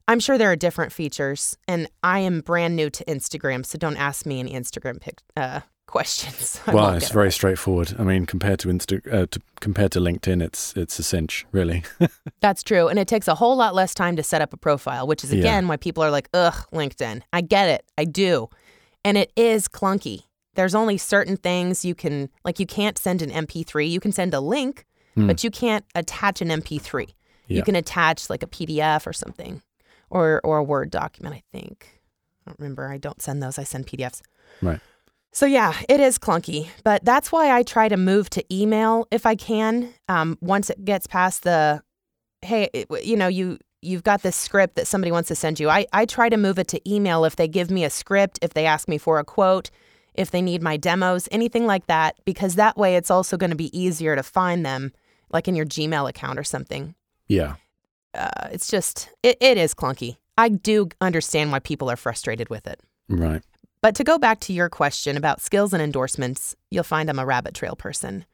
I'm 0.07 0.19
sure 0.19 0.37
there 0.37 0.51
are 0.51 0.55
different 0.55 0.91
features, 0.91 1.57
and 1.67 1.87
I 2.03 2.19
am 2.19 2.41
brand 2.41 2.75
new 2.75 2.89
to 2.89 3.05
Instagram, 3.05 3.65
so 3.65 3.77
don't 3.77 3.95
ask 3.97 4.25
me 4.25 4.39
any 4.39 4.53
Instagram 4.53 4.99
pic- 4.99 5.21
uh, 5.37 5.61
questions. 5.87 6.59
I 6.67 6.73
well, 6.73 6.89
it's 6.93 7.05
get 7.05 7.11
it 7.11 7.13
very 7.13 7.31
straightforward. 7.31 7.95
I 7.97 8.03
mean, 8.03 8.25
compared 8.25 8.59
to 8.59 8.67
Insta, 8.67 9.13
uh, 9.13 9.27
to, 9.27 9.39
compared 9.61 9.91
to 9.93 9.99
LinkedIn, 9.99 10.43
it's 10.43 10.73
it's 10.75 10.99
a 10.99 11.03
cinch, 11.03 11.45
really. 11.51 11.83
That's 12.41 12.63
true. 12.63 12.87
And 12.89 12.99
it 12.99 13.07
takes 13.07 13.27
a 13.27 13.35
whole 13.35 13.55
lot 13.55 13.75
less 13.75 13.93
time 13.93 14.15
to 14.17 14.23
set 14.23 14.41
up 14.41 14.51
a 14.53 14.57
profile, 14.57 15.07
which 15.07 15.23
is 15.23 15.31
Yeah. 15.31 15.39
again 15.39 15.67
why 15.67 15.77
people 15.77 16.03
are 16.03 16.11
like, 16.11 16.27
ugh, 16.33 16.65
LinkedIn. 16.73 17.21
I 17.31 17.41
get 17.41 17.69
it. 17.69 17.85
I 17.97 18.03
do. 18.05 18.49
And 19.05 19.17
it 19.17 19.31
is 19.35 19.67
clunky. 19.67 20.23
There's 20.55 20.75
only 20.75 20.97
certain 20.97 21.35
things 21.37 21.83
you 21.83 21.95
can, 21.95 22.29
like, 22.45 22.59
you 22.59 22.65
can't 22.67 22.97
send 22.97 23.21
an 23.21 23.31
MP3. 23.31 23.89
You 23.89 23.99
can 23.99 24.11
send 24.11 24.33
a 24.33 24.39
link, 24.39 24.85
but 25.15 25.43
you 25.43 25.49
can't 25.49 25.83
attach 25.95 26.41
an 26.41 26.49
MP3. 26.49 27.05
Hmm. 27.05 27.11
Yeah. 27.47 27.57
You 27.57 27.63
can 27.63 27.75
attach 27.75 28.29
like 28.29 28.43
a 28.43 28.47
PDF 28.47 29.05
or 29.07 29.13
something. 29.13 29.61
Or 30.13 30.39
or 30.43 30.59
a 30.59 30.63
Word 30.63 30.91
document. 30.91 31.35
I 31.35 31.43
think. 31.51 32.01
I 32.45 32.51
don't 32.51 32.59
remember. 32.59 32.87
I 32.87 32.97
don't 32.97 33.21
send 33.21 33.41
those. 33.41 33.57
I 33.57 33.63
send 33.63 33.87
PDFs. 33.87 34.21
Right. 34.61 34.79
So 35.31 35.45
yeah, 35.47 35.73
it 35.89 35.99
is 35.99 36.19
clunky, 36.19 36.67
but 36.83 37.03
that's 37.03 37.31
why 37.31 37.51
I 37.51 37.63
try 37.63 37.89
to 37.89 37.97
move 37.97 38.29
to 38.31 38.55
email 38.55 39.07
if 39.09 39.25
I 39.25 39.35
can. 39.35 39.91
Um, 40.07 40.37
once 40.41 40.69
it 40.69 40.85
gets 40.85 41.07
past 41.07 41.41
the, 41.41 41.81
hey, 42.43 42.69
it, 42.71 42.87
you 43.03 43.17
know, 43.17 43.27
you 43.27 43.57
you've 43.81 44.03
got 44.03 44.21
this 44.21 44.35
script 44.35 44.75
that 44.75 44.87
somebody 44.87 45.11
wants 45.11 45.29
to 45.29 45.35
send 45.35 45.59
you. 45.59 45.69
I 45.69 45.87
I 45.91 46.05
try 46.05 46.29
to 46.29 46.37
move 46.37 46.59
it 46.59 46.67
to 46.69 46.89
email 46.89 47.25
if 47.25 47.35
they 47.35 47.47
give 47.47 47.71
me 47.71 47.83
a 47.83 47.89
script, 47.89 48.37
if 48.43 48.53
they 48.53 48.67
ask 48.67 48.87
me 48.87 48.99
for 48.99 49.17
a 49.17 49.23
quote, 49.23 49.71
if 50.13 50.29
they 50.29 50.41
need 50.41 50.61
my 50.61 50.77
demos, 50.77 51.27
anything 51.31 51.65
like 51.65 51.87
that, 51.87 52.15
because 52.25 52.55
that 52.55 52.77
way 52.77 52.95
it's 52.95 53.09
also 53.09 53.35
going 53.35 53.49
to 53.49 53.55
be 53.55 53.75
easier 53.77 54.15
to 54.15 54.23
find 54.23 54.63
them, 54.63 54.93
like 55.31 55.47
in 55.47 55.55
your 55.55 55.65
Gmail 55.65 56.07
account 56.07 56.37
or 56.37 56.43
something. 56.43 56.93
Yeah. 57.27 57.55
Uh, 58.13 58.49
it's 58.51 58.69
just 58.69 59.09
it, 59.23 59.37
it 59.41 59.57
is 59.57 59.73
clunky. 59.73 60.17
I 60.37 60.49
do 60.49 60.89
understand 61.01 61.51
why 61.51 61.59
people 61.59 61.89
are 61.89 61.95
frustrated 61.95 62.49
with 62.49 62.67
it. 62.67 62.79
Right. 63.09 63.41
But 63.81 63.95
to 63.95 64.03
go 64.03 64.17
back 64.17 64.39
to 64.41 64.53
your 64.53 64.69
question 64.69 65.17
about 65.17 65.41
skills 65.41 65.73
and 65.73 65.81
endorsements, 65.81 66.55
you'll 66.71 66.83
find 66.83 67.09
I'm 67.09 67.19
a 67.19 67.25
rabbit 67.25 67.53
trail 67.53 67.75
person. 67.75 68.25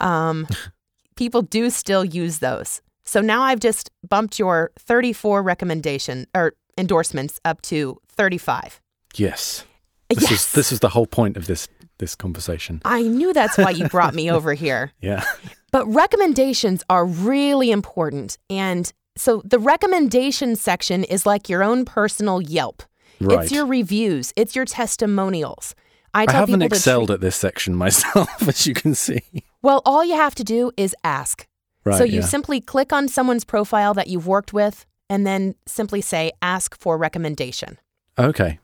Um, 0.00 0.48
people 1.16 1.42
do 1.42 1.70
still 1.70 2.04
use 2.04 2.38
those. 2.38 2.80
So 3.04 3.20
now 3.20 3.42
I've 3.42 3.60
just 3.60 3.90
bumped 4.08 4.38
your 4.38 4.70
34 4.78 5.42
recommendation 5.42 6.26
or 6.34 6.54
endorsements 6.78 7.40
up 7.44 7.60
to 7.62 8.00
35. 8.08 8.80
Yes. 9.16 9.64
This 10.08 10.22
yes. 10.22 10.32
is 10.32 10.52
this 10.52 10.72
is 10.72 10.80
the 10.80 10.88
whole 10.88 11.06
point 11.06 11.36
of 11.36 11.46
this 11.46 11.68
this 11.98 12.14
conversation. 12.14 12.80
I 12.84 13.02
knew 13.02 13.32
that's 13.32 13.58
why 13.58 13.70
you 13.70 13.88
brought 13.88 14.14
me 14.14 14.30
over 14.36 14.54
here. 14.54 14.92
Yeah. 15.00 15.24
But 15.70 15.86
recommendations 15.86 16.82
are 16.88 17.04
really 17.04 17.70
important. 17.70 18.38
And 18.48 18.92
so 19.20 19.42
the 19.44 19.58
recommendation 19.58 20.56
section 20.56 21.04
is 21.04 21.26
like 21.26 21.50
your 21.50 21.62
own 21.62 21.84
personal 21.84 22.40
Yelp. 22.40 22.82
Right. 23.20 23.40
It's 23.40 23.52
your 23.52 23.66
reviews, 23.66 24.32
it's 24.34 24.56
your 24.56 24.64
testimonials. 24.64 25.74
I 26.14 26.24
I 26.26 26.32
haven't 26.32 26.62
excelled 26.62 27.08
treat- 27.08 27.14
at 27.16 27.20
this 27.20 27.36
section 27.36 27.74
myself, 27.84 28.48
as 28.48 28.66
you 28.66 28.74
can 28.74 28.94
see. 28.94 29.22
Well, 29.62 29.82
all 29.84 30.02
you 30.04 30.14
have 30.14 30.34
to 30.36 30.44
do 30.44 30.72
is 30.76 30.96
ask. 31.04 31.46
Right. 31.84 31.96
so 31.96 32.04
you 32.04 32.20
yeah. 32.20 32.26
simply 32.26 32.60
click 32.60 32.92
on 32.92 33.08
someone's 33.08 33.44
profile 33.44 33.94
that 33.94 34.06
you've 34.06 34.26
worked 34.26 34.52
with 34.52 34.84
and 35.08 35.26
then 35.26 35.54
simply 35.66 36.02
say 36.02 36.32
ask 36.42 36.78
for 36.78 36.98
recommendation. 36.98 37.78
Okay. 38.18 38.58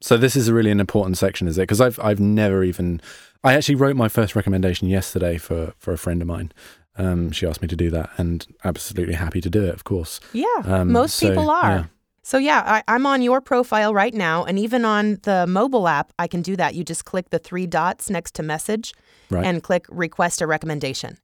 So 0.00 0.16
this 0.16 0.36
is 0.36 0.50
really 0.50 0.70
an 0.70 0.78
important 0.78 1.18
section, 1.18 1.48
is 1.48 1.58
it? 1.58 1.62
Because 1.62 1.80
I've 1.80 1.98
I've 2.00 2.20
never 2.20 2.64
even 2.64 3.00
I 3.44 3.54
actually 3.54 3.76
wrote 3.76 3.96
my 3.96 4.08
first 4.08 4.34
recommendation 4.34 4.88
yesterday 4.88 5.38
for 5.38 5.74
for 5.78 5.92
a 5.92 5.98
friend 5.98 6.20
of 6.22 6.28
mine. 6.28 6.52
Um, 6.96 7.30
she 7.32 7.46
asked 7.46 7.62
me 7.62 7.68
to 7.68 7.76
do 7.76 7.90
that, 7.90 8.10
and 8.18 8.46
absolutely 8.64 9.14
happy 9.14 9.40
to 9.40 9.48
do 9.50 9.64
it, 9.64 9.74
of 9.74 9.84
course. 9.84 10.20
Yeah, 10.32 10.46
Um, 10.64 10.92
most 10.92 11.16
so, 11.16 11.28
people 11.28 11.48
are. 11.50 11.70
yeah. 11.70 11.84
So 12.24 12.38
yeah, 12.38 12.62
I, 12.64 12.82
I'm 12.86 13.04
on 13.06 13.22
your 13.22 13.40
profile 13.40 13.92
right 13.94 14.14
now, 14.14 14.44
and 14.44 14.58
even 14.58 14.84
on 14.84 15.18
the 15.22 15.46
mobile 15.46 15.88
app, 15.88 16.12
I 16.18 16.28
can 16.28 16.42
do 16.42 16.54
that. 16.56 16.74
You 16.74 16.84
just 16.84 17.04
click 17.04 17.30
the 17.30 17.38
three 17.38 17.66
dots 17.66 18.08
next 18.10 18.34
to 18.34 18.42
message 18.42 18.92
Right. 19.30 19.44
and 19.44 19.62
click 19.62 19.86
request 19.88 20.40
a 20.42 20.46
recommendation. 20.46 21.18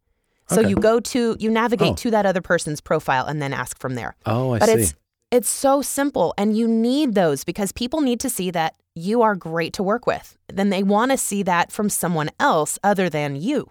So 0.49 0.61
Okay. 0.61 0.71
you 0.71 0.77
go 0.77 0.99
to 0.99 1.37
you 1.39 1.51
navigate 1.51 1.93
Oh. 1.93 1.95
to 1.97 2.11
that 2.13 2.25
other 2.25 2.41
person's 2.41 2.81
profile 2.81 3.27
and 3.27 3.41
then 3.43 3.53
ask 3.53 3.79
from 3.79 3.95
there. 3.95 4.17
Oh, 4.25 4.55
I 4.55 4.59
but 4.59 4.69
see. 4.71 4.75
it's 4.77 4.95
it's 5.31 5.49
so 5.51 5.83
simple, 5.83 6.33
and 6.39 6.57
you 6.57 6.67
need 6.67 7.15
those 7.15 7.45
because 7.45 7.71
people 7.73 8.01
need 8.01 8.19
to 8.21 8.31
see 8.31 8.51
that 8.51 8.75
you 8.95 9.21
are 9.21 9.37
great 9.37 9.75
to 9.75 9.83
work 9.83 10.07
with. 10.07 10.39
Then 10.51 10.71
they 10.71 10.83
want 10.83 11.11
to 11.13 11.19
see 11.19 11.43
that 11.45 11.71
from 11.71 11.91
someone 11.91 12.31
else 12.41 12.79
other 12.83 13.11
than 13.11 13.37
you. 13.37 13.69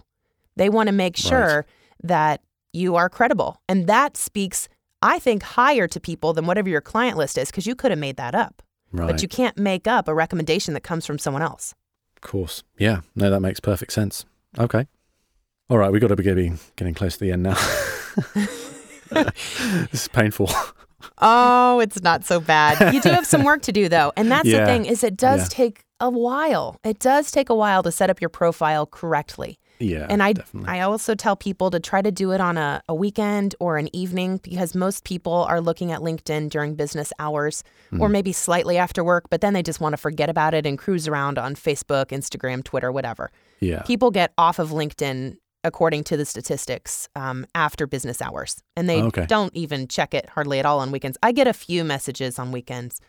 They 0.56 0.70
want 0.70 0.88
to 0.88 0.94
make 0.94 1.18
sure 1.18 1.66
that 2.04 2.42
you 2.74 2.96
are 2.96 3.10
credible, 3.10 3.62
and 3.68 3.88
that 3.88 4.18
speaks, 4.18 4.68
I 5.02 5.20
think, 5.20 5.44
higher 5.44 5.88
to 5.88 6.00
people 6.00 6.34
than 6.34 6.46
whatever 6.46 6.70
your 6.70 6.82
client 6.82 7.18
list 7.18 7.38
is 7.38 7.50
because 7.50 7.66
you 7.66 7.76
could 7.76 7.92
have 7.92 8.00
made 8.00 8.18
that 8.18 8.36
up, 8.36 8.62
right. 8.92 9.08
but 9.08 9.22
you 9.22 9.28
can't 9.28 9.58
make 9.58 9.88
up 9.88 10.08
a 10.08 10.14
recommendation 10.14 10.74
that 10.74 10.82
comes 10.82 11.06
from 11.06 11.18
someone 11.18 11.42
else. 11.42 11.74
Of 12.16 12.22
course. 12.22 12.64
Yeah. 12.78 13.02
No, 13.16 13.30
that 13.30 13.40
makes 13.42 13.60
perfect 13.60 13.92
sense. 13.94 14.26
Okay. 14.58 14.88
All 15.70 15.78
right, 15.78 15.92
We've 15.92 16.02
got 16.02 16.08
to 16.08 16.16
be 16.16 16.24
getting, 16.24 16.58
close 16.96 17.14
to 17.18 17.20
the 17.20 17.32
end 17.32 17.44
now. 17.44 17.58
this 19.12 19.94
is 20.04 20.08
painful. 20.08 20.50
Oh, 21.20 21.80
it's 21.80 22.02
not 22.02 22.26
so 22.26 22.40
bad. 22.40 22.94
You 22.94 23.02
do 23.02 23.10
have 23.10 23.26
some 23.26 23.44
work 23.44 23.62
to 23.64 23.72
do 23.72 23.90
though. 23.90 24.12
And 24.16 24.32
that's 24.32 24.48
Yeah. 24.48 24.62
the 24.62 24.66
thing 24.66 24.86
is 24.86 25.04
it 25.04 25.16
does 25.18 25.42
Yeah. 25.42 25.48
take 25.50 25.84
a 26.00 26.10
while. 26.10 26.78
It 26.84 27.00
does 27.00 27.32
take 27.32 27.50
a 27.50 27.56
while 27.56 27.84
to 27.84 27.92
set 27.92 28.10
up 28.10 28.22
your 28.22 28.30
profile 28.30 28.86
correctly. 28.86 29.60
Yeah. 29.80 30.08
and 30.10 30.24
I 30.24 30.34
definitely. 30.34 30.70
I 30.70 30.82
also 30.82 31.14
tell 31.16 31.36
people 31.36 31.70
to 31.72 31.80
try 31.80 32.02
to 32.02 32.12
do 32.12 32.32
it 32.32 32.42
on 32.42 32.58
a, 32.58 32.82
a 32.90 32.96
weekend 32.96 33.56
or 33.60 33.78
an 33.78 33.94
evening 33.96 34.40
because 34.44 34.74
most 34.76 35.04
people 35.04 35.34
are 35.50 35.62
looking 35.62 35.92
at 35.92 36.00
LinkedIn 36.02 36.50
during 36.50 36.76
business 36.76 37.12
hours 37.20 37.64
Mm. 37.92 38.02
or 38.02 38.10
maybe 38.10 38.34
slightly 38.34 38.78
after 38.78 39.02
work, 39.04 39.26
but 39.30 39.40
then 39.42 39.54
they 39.54 39.64
just 39.64 39.80
want 39.80 39.94
to 39.94 39.98
forget 39.98 40.30
about 40.30 40.54
it 40.54 40.66
and 40.66 40.78
cruise 40.78 41.08
around 41.08 41.38
on 41.38 41.56
Facebook, 41.56 42.08
Instagram, 42.08 42.64
Twitter, 42.64 42.92
whatever. 42.92 43.32
yeah. 43.62 43.82
People 43.84 44.12
get 44.12 44.34
off 44.38 44.60
of 44.60 44.72
LinkedIn 44.72 45.38
according 45.64 46.04
to 46.06 46.18
the 46.18 46.26
statistics 46.26 47.08
um, 47.16 47.46
after 47.56 47.88
business 47.88 48.22
hours 48.22 48.62
and 48.76 48.90
they 48.90 49.02
Okay. 49.02 49.26
don't 49.26 49.56
even 49.56 49.88
check 49.88 50.14
it 50.14 50.28
hardly 50.30 50.60
at 50.60 50.66
all 50.66 50.80
on 50.80 50.92
weekends. 50.92 51.18
I 51.24 51.32
get 51.32 51.48
a 51.48 51.54
few 51.54 51.84
messages 51.84 52.38
on 52.40 52.52
weekends. 52.52 53.00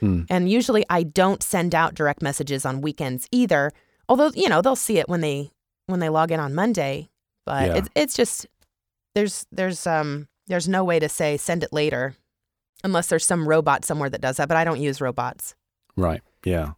Hmm. 0.00 0.22
And 0.30 0.50
usually 0.50 0.84
I 0.90 1.02
don't 1.02 1.42
send 1.42 1.74
out 1.74 1.94
direct 1.94 2.20
messages 2.22 2.64
on 2.66 2.80
weekends 2.82 3.26
either. 3.32 3.72
Although, 4.08 4.30
you 4.34 4.48
know, 4.48 4.60
they'll 4.62 4.76
see 4.76 4.98
it 4.98 5.08
when 5.08 5.20
they 5.20 5.50
when 5.86 6.00
they 6.00 6.08
log 6.08 6.30
in 6.30 6.40
on 6.40 6.54
Monday, 6.54 7.08
but 7.44 7.66
Yeah. 7.66 7.74
it's 7.76 7.88
it's 7.94 8.14
just 8.14 8.46
there's 9.14 9.46
there's 9.50 9.86
um 9.86 10.28
there's 10.46 10.68
no 10.68 10.84
way 10.84 10.98
to 10.98 11.08
say 11.08 11.36
send 11.36 11.62
it 11.62 11.72
later 11.72 12.14
unless 12.84 13.08
there's 13.08 13.24
some 13.26 13.48
robot 13.48 13.84
somewhere 13.84 14.10
that 14.10 14.20
does 14.20 14.36
that, 14.36 14.48
but 14.48 14.56
I 14.56 14.64
don't 14.64 14.80
use 14.80 15.00
robots. 15.00 15.54
Right. 15.96 16.20
Yeah. 16.44 16.72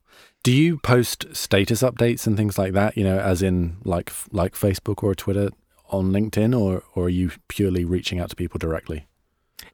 Do 0.45 0.53
you 0.53 0.79
post 0.79 1.27
status 1.35 1.83
updates 1.83 2.27
and 2.27 2.37
things 2.37 2.57
like 2.57 2.73
that? 2.73 2.97
You 2.97 3.05
know, 3.05 3.19
as 3.19 3.43
in 3.43 3.77
like 3.85 4.13
like 4.31 4.55
Facebook 4.55 5.03
or 5.03 5.15
Twitter 5.15 5.51
on 5.91 6.13
LinkedIn, 6.13 6.59
or 6.59 6.83
or 6.95 7.05
are 7.05 7.09
you 7.09 7.31
purely 7.49 7.85
reaching 7.85 8.21
out 8.21 8.31
to 8.31 8.37
people 8.37 8.59
directly? 8.59 9.07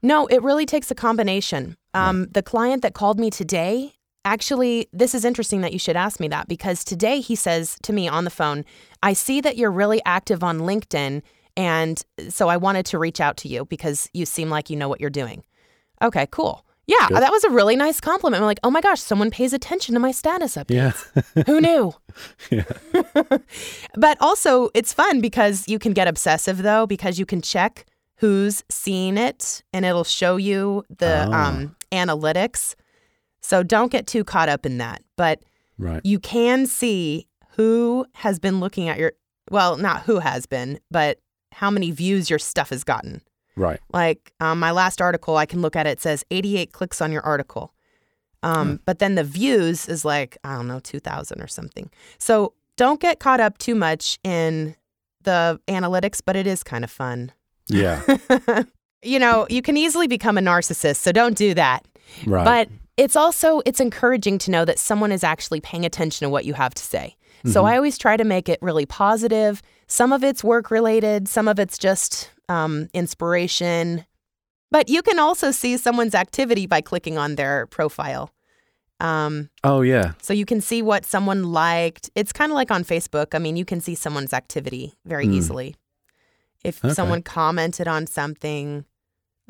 No, 0.03 0.26
it 0.26 0.43
really 0.43 0.66
takes 0.66 0.91
a 0.91 0.95
combination. 0.95 1.76
Um, 1.93 2.26
The 2.32 2.43
client 2.43 2.82
that 2.82 2.95
called 2.95 3.18
me 3.20 3.30
today, 3.30 3.95
actually, 4.24 4.88
this 4.92 5.14
is 5.14 5.24
interesting 5.24 5.60
that 5.62 5.72
you 5.72 5.78
should 5.78 5.96
ask 5.96 6.20
me 6.20 6.28
that 6.28 6.48
because 6.48 6.84
today 6.84 7.20
he 7.20 7.34
says 7.36 7.76
to 7.82 7.92
me 7.92 8.08
on 8.08 8.24
the 8.24 8.30
phone, 8.30 8.64
I 9.02 9.12
see 9.12 9.40
that 9.40 9.56
you're 9.56 9.70
really 9.70 10.00
active 10.04 10.42
on 10.44 10.60
LinkedIn. 10.60 11.22
And 11.56 12.02
so 12.28 12.48
I 12.48 12.56
wanted 12.56 12.86
to 12.86 12.98
reach 12.98 13.20
out 13.20 13.36
to 13.38 13.48
you 13.48 13.64
because 13.66 14.08
you 14.12 14.26
seem 14.26 14.50
like 14.50 14.70
you 14.70 14.76
know 14.76 14.88
what 14.88 15.00
you're 15.00 15.10
doing. 15.10 15.44
Okay, 16.02 16.26
cool. 16.30 16.64
Yeah, 16.86 17.08
Good. 17.08 17.22
that 17.22 17.30
was 17.32 17.44
a 17.44 17.50
really 17.50 17.76
nice 17.76 17.98
compliment. 17.98 18.42
I'm 18.42 18.46
like, 18.46 18.58
oh 18.62 18.70
my 18.70 18.82
gosh, 18.82 19.00
someone 19.00 19.30
pays 19.30 19.52
attention 19.54 19.94
to 19.94 20.00
my 20.00 20.10
status 20.12 20.56
updates. 20.56 21.06
Yeah. 21.36 21.42
Who 21.46 21.60
knew? 21.60 21.94
yeah. 22.50 22.64
But 23.94 24.18
also, 24.20 24.68
it's 24.74 24.92
fun 24.92 25.20
because 25.20 25.66
you 25.68 25.78
can 25.78 25.92
get 25.92 26.08
obsessive 26.08 26.58
though, 26.62 26.86
because 26.86 27.18
you 27.18 27.24
can 27.24 27.40
check 27.40 27.86
who's 28.16 28.62
seen 28.70 29.16
it 29.16 29.62
and 29.72 29.84
it'll 29.84 30.04
show 30.04 30.36
you 30.36 30.84
the 30.98 31.26
Ah. 31.32 31.48
um, 31.48 31.74
analytics. 31.90 32.74
So 33.45 33.62
don't 33.62 33.92
get 33.92 34.07
too 34.07 34.24
caught 34.24 34.49
up 34.49 34.64
in 34.64 34.78
that. 34.78 35.03
But 35.16 35.40
Right. 35.78 36.01
you 36.03 36.18
can 36.18 36.66
see 36.66 37.26
who 37.57 38.07
has 38.14 38.38
been 38.38 38.59
looking 38.59 38.88
at 38.88 38.99
your, 38.99 39.12
well, 39.51 39.76
not 39.76 40.03
who 40.05 40.20
has 40.20 40.47
been, 40.47 40.80
but 40.90 41.18
how 41.53 41.70
many 41.70 41.90
views 41.90 42.30
your 42.30 42.38
stuff 42.38 42.70
has 42.70 42.84
gotten. 42.84 43.20
Right. 43.55 43.80
Like 43.92 44.32
um, 44.40 44.59
my 44.59 44.70
last 44.70 45.01
article, 45.03 45.36
I 45.36 45.47
can 45.47 45.61
look 45.61 45.76
at 45.76 45.86
it, 45.86 45.90
it 45.90 46.01
says 46.01 46.24
88 46.30 46.72
clicks 46.72 47.03
on 47.03 47.12
your 47.12 47.22
article. 47.22 47.74
Um, 48.42 48.80
But 48.86 48.99
then 48.99 49.14
the 49.14 49.24
views 49.24 49.88
is 49.88 50.05
like, 50.05 50.38
I 50.42 50.55
don't 50.57 50.66
know, 50.66 50.80
2,000 50.80 51.40
or 51.40 51.47
something. 51.47 51.90
So 52.18 52.55
don't 52.76 53.01
get 53.01 53.18
caught 53.20 53.40
up 53.40 53.59
too 53.59 53.74
much 53.74 54.18
in 54.24 54.74
the 55.22 55.61
analytics, 55.68 56.20
but 56.24 56.34
it 56.34 56.47
is 56.47 56.62
kind 56.62 56.82
of 56.82 56.90
fun. 56.90 57.30
Yeah. 57.68 58.03
you 59.03 59.18
know, 59.18 59.47
you 59.51 59.61
can 59.62 59.76
easily 59.76 60.07
become 60.09 60.38
a 60.38 60.40
narcissist, 60.42 60.97
so 60.97 61.12
don't 61.12 61.36
do 61.36 61.55
that. 61.55 61.86
Right. 62.26 62.45
But 62.45 62.68
it's 62.97 63.16
also 63.16 63.61
it's 63.66 63.80
encouraging 63.80 64.38
to 64.38 64.51
know 64.51 64.64
that 64.64 64.78
someone 64.78 65.12
is 65.12 65.24
actually 65.24 65.61
paying 65.61 65.84
attention 65.84 66.24
to 66.26 66.30
what 66.30 66.45
you 66.45 66.55
have 66.55 66.74
to 66.74 66.82
say. 66.82 67.16
So 67.47 67.66
I 67.66 67.76
always 67.76 67.99
try 67.99 68.16
to 68.16 68.24
make 68.24 68.49
it 68.49 68.59
really 68.62 68.86
positive. 68.86 69.61
Some 69.86 70.14
of 70.14 70.24
it's 70.24 70.42
work 70.42 70.70
related, 70.70 71.28
some 71.28 71.47
of 71.47 71.59
it's 71.59 71.76
just 71.76 72.30
um, 72.49 72.88
inspiration. 72.95 74.07
But 74.70 74.88
you 74.88 75.03
can 75.03 75.18
also 75.18 75.51
see 75.51 75.76
someone's 75.76 76.14
activity 76.14 76.66
by 76.66 76.80
clicking 76.80 77.18
on 77.18 77.34
their 77.34 77.66
profile. 77.66 78.30
Um, 79.01 79.51
oh 79.62 79.82
yeah. 79.82 80.12
so 80.22 80.32
you 80.32 80.47
can 80.47 80.62
see 80.62 80.80
what 80.80 81.05
someone 81.05 81.53
liked. 81.53 82.09
It's 82.14 82.32
kind 82.32 82.51
of 82.51 82.57
like 82.57 82.70
on 82.70 82.82
Facebook. 82.82 83.34
I 83.34 83.38
mean, 83.38 83.57
you 83.57 83.64
can 83.66 83.80
see 83.82 83.95
someone's 83.95 84.32
activity 84.32 84.95
very 85.05 85.26
Hmm. 85.26 85.34
easily. 85.34 85.76
If 86.64 86.82
Okay. 86.82 86.95
someone 86.95 87.20
commented 87.22 87.86
on 87.86 88.07
something, 88.07 88.86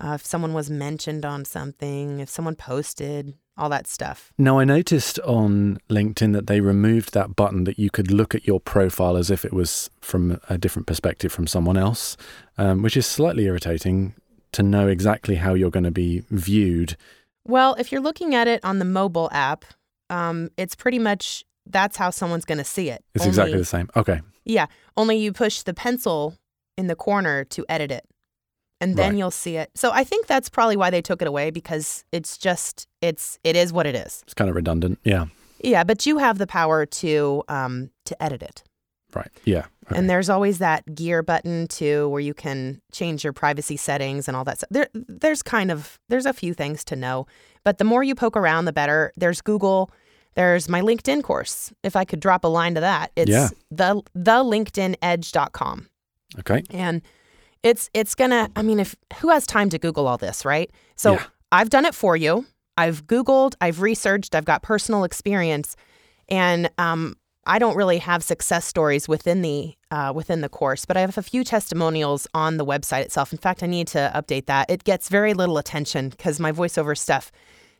uh, 0.02 0.12
if 0.14 0.26
someone 0.26 0.52
was 0.52 0.70
mentioned 0.70 1.24
on 1.24 1.44
something, 1.44 2.20
if 2.20 2.28
someone 2.28 2.56
posted, 2.56 3.34
all 3.56 3.68
that 3.68 3.86
stuff. 3.86 4.32
Now 4.36 4.58
I 4.58 4.64
noticed 4.64 5.20
on 5.20 5.78
LinkedIn 5.88 6.32
that 6.32 6.46
they 6.48 6.60
removed 6.60 7.14
that 7.14 7.36
button 7.36 7.64
that 7.64 7.78
you 7.78 7.90
could 7.90 8.10
look 8.10 8.34
at 8.34 8.46
your 8.46 8.58
profile 8.58 9.16
as 9.16 9.30
if 9.30 9.44
it 9.44 9.52
was 9.52 9.90
from 10.00 10.40
a 10.48 10.58
different 10.58 10.86
perspective 10.86 11.32
from 11.32 11.46
someone 11.46 11.76
else, 11.76 12.16
um, 12.58 12.82
which 12.82 12.96
is 12.96 13.06
slightly 13.06 13.44
irritating 13.44 14.14
to 14.52 14.62
know 14.62 14.88
exactly 14.88 15.36
how 15.36 15.54
you're 15.54 15.70
going 15.70 15.84
to 15.84 15.90
be 15.90 16.22
viewed 16.30 16.96
Well, 17.46 17.74
if 17.74 17.92
you're 17.92 18.00
looking 18.00 18.34
at 18.34 18.48
it 18.48 18.64
on 18.64 18.78
the 18.78 18.84
mobile 18.84 19.28
app, 19.32 19.64
um, 20.10 20.50
it's 20.56 20.74
pretty 20.74 20.98
much 20.98 21.44
that's 21.66 21.96
how 21.96 22.10
someone's 22.10 22.44
going 22.44 22.58
to 22.58 22.64
see 22.64 22.88
it. 22.90 23.04
It's 23.14 23.26
exactly 23.26 23.58
the 23.58 23.64
same. 23.64 23.88
Okay. 23.96 24.20
Yeah, 24.44 24.66
only 24.96 25.16
you 25.16 25.32
push 25.32 25.62
the 25.62 25.74
pencil 25.74 26.36
in 26.76 26.86
the 26.86 26.96
corner 26.96 27.44
to 27.44 27.64
edit 27.68 27.90
it. 27.90 28.04
And 28.80 28.96
then 28.96 29.10
Right. 29.12 29.18
you'll 29.18 29.30
see 29.30 29.56
it. 29.56 29.70
So 29.74 29.90
I 29.92 30.04
think 30.04 30.26
that's 30.26 30.48
probably 30.48 30.76
why 30.76 30.90
they 30.90 31.00
took 31.00 31.22
it 31.22 31.28
away 31.28 31.50
because 31.50 32.04
it's 32.12 32.36
just 32.36 32.86
it's 33.00 33.38
it 33.44 33.56
is 33.56 33.72
what 33.72 33.86
it 33.86 33.94
is. 33.94 34.20
It's 34.24 34.34
kind 34.34 34.50
of 34.50 34.56
redundant. 34.56 34.98
Yeah. 35.04 35.26
Yeah, 35.62 35.84
but 35.84 36.04
you 36.04 36.18
have 36.18 36.38
the 36.38 36.46
power 36.46 36.84
to 36.86 37.42
um 37.48 37.90
to 38.04 38.22
edit 38.22 38.42
it. 38.42 38.62
Right. 39.14 39.30
Yeah. 39.44 39.66
Okay. 39.86 39.96
And 39.98 40.10
there's 40.10 40.28
always 40.28 40.58
that 40.58 40.94
gear 40.94 41.22
button 41.22 41.68
too 41.68 42.08
where 42.08 42.20
you 42.20 42.34
can 42.34 42.80
change 42.92 43.22
your 43.22 43.32
privacy 43.32 43.76
settings 43.76 44.26
and 44.28 44.36
all 44.36 44.44
that 44.44 44.58
stuff. 44.58 44.68
There 44.70 44.88
there's 44.94 45.42
kind 45.42 45.70
of 45.70 45.98
there's 46.08 46.26
a 46.26 46.32
few 46.32 46.52
things 46.52 46.84
to 46.86 46.96
know, 46.96 47.26
but 47.64 47.78
the 47.78 47.84
more 47.84 48.02
you 48.02 48.14
poke 48.14 48.36
around 48.36 48.64
the 48.64 48.72
better. 48.72 49.12
There's 49.16 49.40
Google, 49.40 49.90
there's 50.34 50.68
my 50.68 50.80
LinkedIn 50.80 51.22
course. 51.22 51.72
If 51.84 51.94
I 51.96 52.04
could 52.04 52.18
drop 52.20 52.44
a 52.44 52.48
line 52.48 52.74
to 52.74 52.80
that, 52.80 53.12
it's 53.14 53.30
Yeah. 53.30 53.48
the 53.70 54.02
the 54.14 54.42
linkedinedge.com. 54.42 55.88
okay. 56.40 56.62
And 56.70 57.00
it's 57.64 57.90
it's 57.94 58.14
gonna 58.14 58.48
I 58.54 58.62
mean 58.62 58.78
if 58.78 58.94
who 59.20 59.30
has 59.30 59.44
time 59.46 59.70
to 59.70 59.78
Google 59.78 60.06
all 60.06 60.18
this, 60.18 60.44
right? 60.44 60.70
So 60.94 61.14
Yeah. 61.14 61.24
I've 61.50 61.70
done 61.70 61.84
it 61.84 61.94
for 61.94 62.16
you. 62.16 62.46
I've 62.76 63.06
Googled, 63.06 63.54
I've 63.60 63.80
researched, 63.80 64.34
I've 64.34 64.44
got 64.44 64.62
personal 64.62 65.04
experience, 65.04 65.76
and 66.28 66.68
um, 66.78 67.16
I 67.46 67.58
don't 67.58 67.76
really 67.76 67.98
have 67.98 68.22
success 68.22 68.64
stories 68.64 69.08
within 69.08 69.42
the 69.42 69.74
uh, 69.90 70.12
within 70.14 70.40
the 70.40 70.48
course, 70.48 70.84
but 70.84 70.96
I 70.96 71.00
have 71.00 71.16
a 71.16 71.22
few 71.22 71.44
testimonials 71.44 72.26
on 72.34 72.56
the 72.56 72.64
website 72.64 73.02
itself. 73.02 73.32
In 73.32 73.38
fact, 73.38 73.62
I 73.62 73.66
need 73.66 73.86
to 73.88 74.10
update 74.14 74.46
that. 74.46 74.70
It 74.70 74.84
gets 74.84 75.08
very 75.08 75.34
little 75.34 75.58
attention 75.58 76.08
because 76.08 76.40
my 76.40 76.52
voiceover 76.52 76.96
stuff 76.96 77.30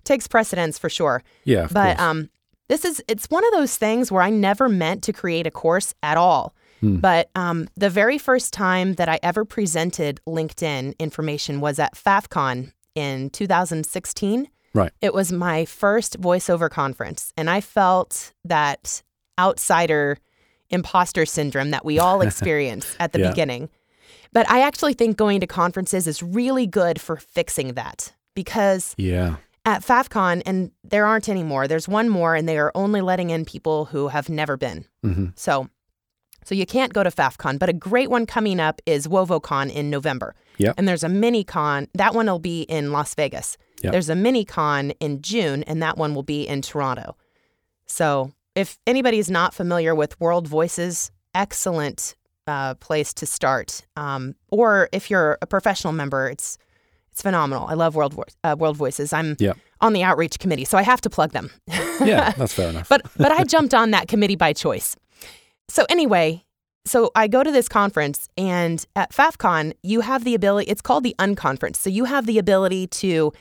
takes 0.04 0.28
precedence 0.28 0.78
for 0.78 0.88
sure. 0.88 1.22
Yeah. 1.44 1.66
But 1.70 1.98
um, 1.98 2.30
this 2.68 2.84
is 2.84 3.02
it's 3.08 3.26
one 3.26 3.44
of 3.44 3.52
those 3.52 3.76
things 3.76 4.12
where 4.12 4.22
I 4.22 4.30
never 4.30 4.68
meant 4.68 5.02
to 5.04 5.12
create 5.12 5.46
a 5.46 5.50
course 5.50 5.94
at 6.02 6.16
all. 6.16 6.54
Hmm. 6.84 6.96
But 6.96 7.30
um, 7.34 7.68
the 7.76 7.88
very 7.90 8.18
first 8.18 8.52
time 8.52 8.94
that 8.94 9.08
I 9.08 9.18
ever 9.22 9.44
presented 9.44 10.20
LinkedIn 10.28 10.98
information 10.98 11.60
was 11.60 11.78
at 11.78 11.94
FaffCon 11.94 12.72
in 12.94 13.30
2016. 13.30 14.48
Right. 14.74 14.92
It 15.00 15.14
was 15.14 15.32
my 15.32 15.64
first 15.64 16.20
voiceover 16.20 16.68
conference, 16.68 17.32
and 17.36 17.48
I 17.48 17.60
felt 17.60 18.32
that 18.44 19.02
outsider 19.38 20.18
imposter 20.70 21.24
syndrome 21.26 21.70
that 21.70 21.84
we 21.84 21.98
all 21.98 22.20
experience 22.28 22.96
at 23.00 23.12
the 23.12 23.20
Yeah. 23.20 23.30
beginning. 23.30 23.70
But 24.32 24.50
I 24.50 24.62
actually 24.62 24.94
think 24.94 25.16
going 25.16 25.40
to 25.40 25.46
conferences 25.46 26.06
is 26.06 26.22
really 26.22 26.66
good 26.66 27.00
for 27.00 27.16
fixing 27.16 27.74
that 27.74 28.12
because 28.34 28.94
yeah. 28.98 29.36
at 29.64 29.82
FaffCon, 29.82 30.42
and 30.44 30.72
there 30.82 31.06
aren't 31.06 31.28
any 31.28 31.44
more. 31.44 31.68
There's 31.68 31.88
one 31.88 32.08
more, 32.08 32.34
and 32.34 32.48
they 32.48 32.58
are 32.58 32.72
only 32.74 33.00
letting 33.00 33.30
in 33.30 33.44
people 33.44 33.84
who 33.86 34.08
have 34.08 34.28
never 34.28 34.56
been. 34.56 34.84
hmm 35.02 35.26
So, 35.36 35.68
so 36.44 36.54
you 36.54 36.66
can't 36.66 36.92
go 36.92 37.02
to 37.02 37.10
FaffCon. 37.10 37.58
But 37.58 37.68
a 37.68 37.72
great 37.72 38.10
one 38.10 38.26
coming 38.26 38.60
up 38.60 38.80
is 38.86 39.06
WovoCon 39.08 39.72
in 39.72 39.90
November. 39.90 40.34
Yep. 40.58 40.74
And 40.78 40.86
there's 40.86 41.02
a 41.02 41.08
mini 41.08 41.42
con. 41.44 41.88
That 41.94 42.14
one 42.14 42.26
will 42.26 42.38
be 42.38 42.62
in 42.62 42.92
Las 42.92 43.14
Vegas. 43.14 43.56
Yep. 43.82 43.92
There's 43.92 44.08
a 44.08 44.14
mini 44.14 44.44
con 44.44 44.90
in 45.00 45.20
June, 45.20 45.62
and 45.64 45.82
that 45.82 45.96
one 45.98 46.14
will 46.14 46.22
be 46.22 46.46
in 46.46 46.62
Toronto. 46.62 47.16
So, 47.86 48.32
if 48.54 48.78
anybody's 48.86 49.30
not 49.30 49.52
familiar 49.52 49.94
with 49.94 50.18
World 50.20 50.46
Voices, 50.46 51.10
excellent 51.34 52.14
uh, 52.46 52.74
place 52.74 53.12
to 53.14 53.26
start. 53.26 53.84
Um, 53.96 54.34
or 54.50 54.88
if 54.92 55.10
you're 55.10 55.38
a 55.42 55.46
professional 55.46 55.92
member, 55.92 56.28
it's 56.28 56.56
it's 57.10 57.22
phenomenal. 57.22 57.66
I 57.68 57.74
love 57.74 57.94
World 57.94 58.14
Vo- 58.14 58.24
uh, 58.42 58.56
World 58.58 58.76
Voices. 58.76 59.12
I'm 59.12 59.36
Yep. 59.38 59.56
on 59.80 59.92
the 59.92 60.02
outreach 60.02 60.38
committee, 60.40 60.64
so 60.64 60.76
I 60.78 60.82
have 60.82 61.00
to 61.02 61.10
plug 61.10 61.32
them. 61.32 61.50
Yeah. 61.68 62.30
That's 62.36 62.52
fair 62.54 62.68
enough. 62.70 62.88
but 62.88 63.02
but 63.16 63.30
I 63.32 63.44
jumped 63.44 63.72
on 63.74 63.90
that 63.92 64.08
committee 64.08 64.36
by 64.36 64.52
choice. 64.52 64.96
So 65.68 65.86
anyway, 65.88 66.44
so 66.84 67.10
I 67.14 67.28
go 67.28 67.42
to 67.42 67.50
this 67.50 67.68
conference 67.68 68.28
and 68.36 68.84
at 68.94 69.12
FaffCon 69.12 69.74
you 69.82 70.00
have 70.00 70.24
the 70.24 70.34
ability 70.34 70.70
it's 70.70 70.82
called 70.82 71.04
the 71.04 71.14
unconference. 71.18 71.76
So 71.76 71.90
you 71.90 72.04
have 72.04 72.26
the 72.26 72.38
ability 72.38 72.86
to 72.88 73.32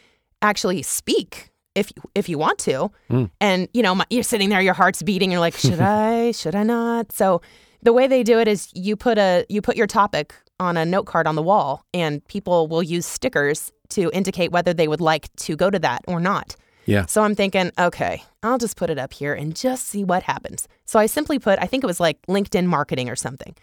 actually 0.42 0.82
speak 0.82 1.52
if 1.76 1.92
if 2.16 2.30
you 2.30 2.38
want 2.38 2.60
to. 2.60 2.92
Hmm. 3.10 3.26
And 3.42 3.68
you 3.74 3.82
know, 3.82 3.96
my, 3.96 4.06
you're 4.10 4.24
sitting 4.24 4.50
there 4.50 4.62
your 4.62 4.74
heart's 4.74 5.02
beating 5.04 5.32
you're 5.32 5.40
like, 5.40 5.58
should 5.58 5.80
I? 5.82 6.32
Should 6.32 6.56
I 6.56 6.64
not? 6.64 7.12
So 7.12 7.42
the 7.82 7.94
way 7.94 8.08
they 8.08 8.24
do 8.24 8.40
it 8.40 8.48
is 8.48 8.70
you 8.74 8.96
put 8.96 9.18
a 9.18 9.46
you 9.50 9.62
put 9.62 9.76
your 9.76 9.88
topic 9.88 10.34
on 10.60 10.78
a 10.78 10.86
note 10.86 11.06
card 11.06 11.28
on 11.28 11.36
the 11.36 11.42
wall 11.42 11.86
and 11.94 12.26
people 12.28 12.68
will 12.68 12.84
use 12.84 13.06
stickers 13.06 13.72
to 13.90 14.10
indicate 14.14 14.52
whether 14.52 14.74
they 14.74 14.88
would 14.88 15.02
like 15.02 15.34
to 15.36 15.56
go 15.56 15.70
to 15.70 15.80
that 15.80 16.02
or 16.08 16.20
not. 16.20 16.56
Yeah. 16.86 17.06
So 17.06 17.22
I'm 17.22 17.36
thinking, 17.36 17.72
okay, 17.80 18.24
I'll 18.42 18.58
just 18.58 18.78
put 18.78 18.90
it 18.90 18.98
up 18.98 19.14
here 19.14 19.34
and 19.34 19.56
just 19.56 19.88
see 19.88 20.04
what 20.04 20.24
happens. 20.24 20.68
So 20.86 21.00
I 21.00 21.06
simply 21.06 21.40
put, 21.40 21.60
I 21.60 21.66
think 21.66 21.84
it 21.84 21.88
was 21.88 22.00
like 22.00 22.22
LinkedIn 22.28 22.66
marketing 22.66 23.10
or 23.10 23.16
something. 23.16 23.56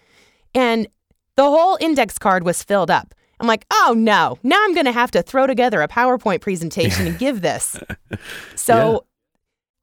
And 0.55 0.89
the 1.37 1.45
whole 1.45 1.79
index 1.81 2.19
card 2.19 2.45
was 2.45 2.63
filled 2.63 2.91
up. 2.91 3.15
I'm 3.39 3.47
like, 3.47 3.65
oh 3.73 3.95
no, 3.97 4.39
now 4.43 4.59
I'm 4.63 4.75
going 4.75 4.87
to 4.87 4.93
have 4.93 5.11
to 5.13 5.23
throw 5.23 5.47
together 5.47 5.81
a 5.81 5.89
PowerPoint 5.89 6.41
presentation 6.43 7.07
and 7.07 7.19
give 7.19 7.41
this. 7.41 7.79
So 8.55 9.07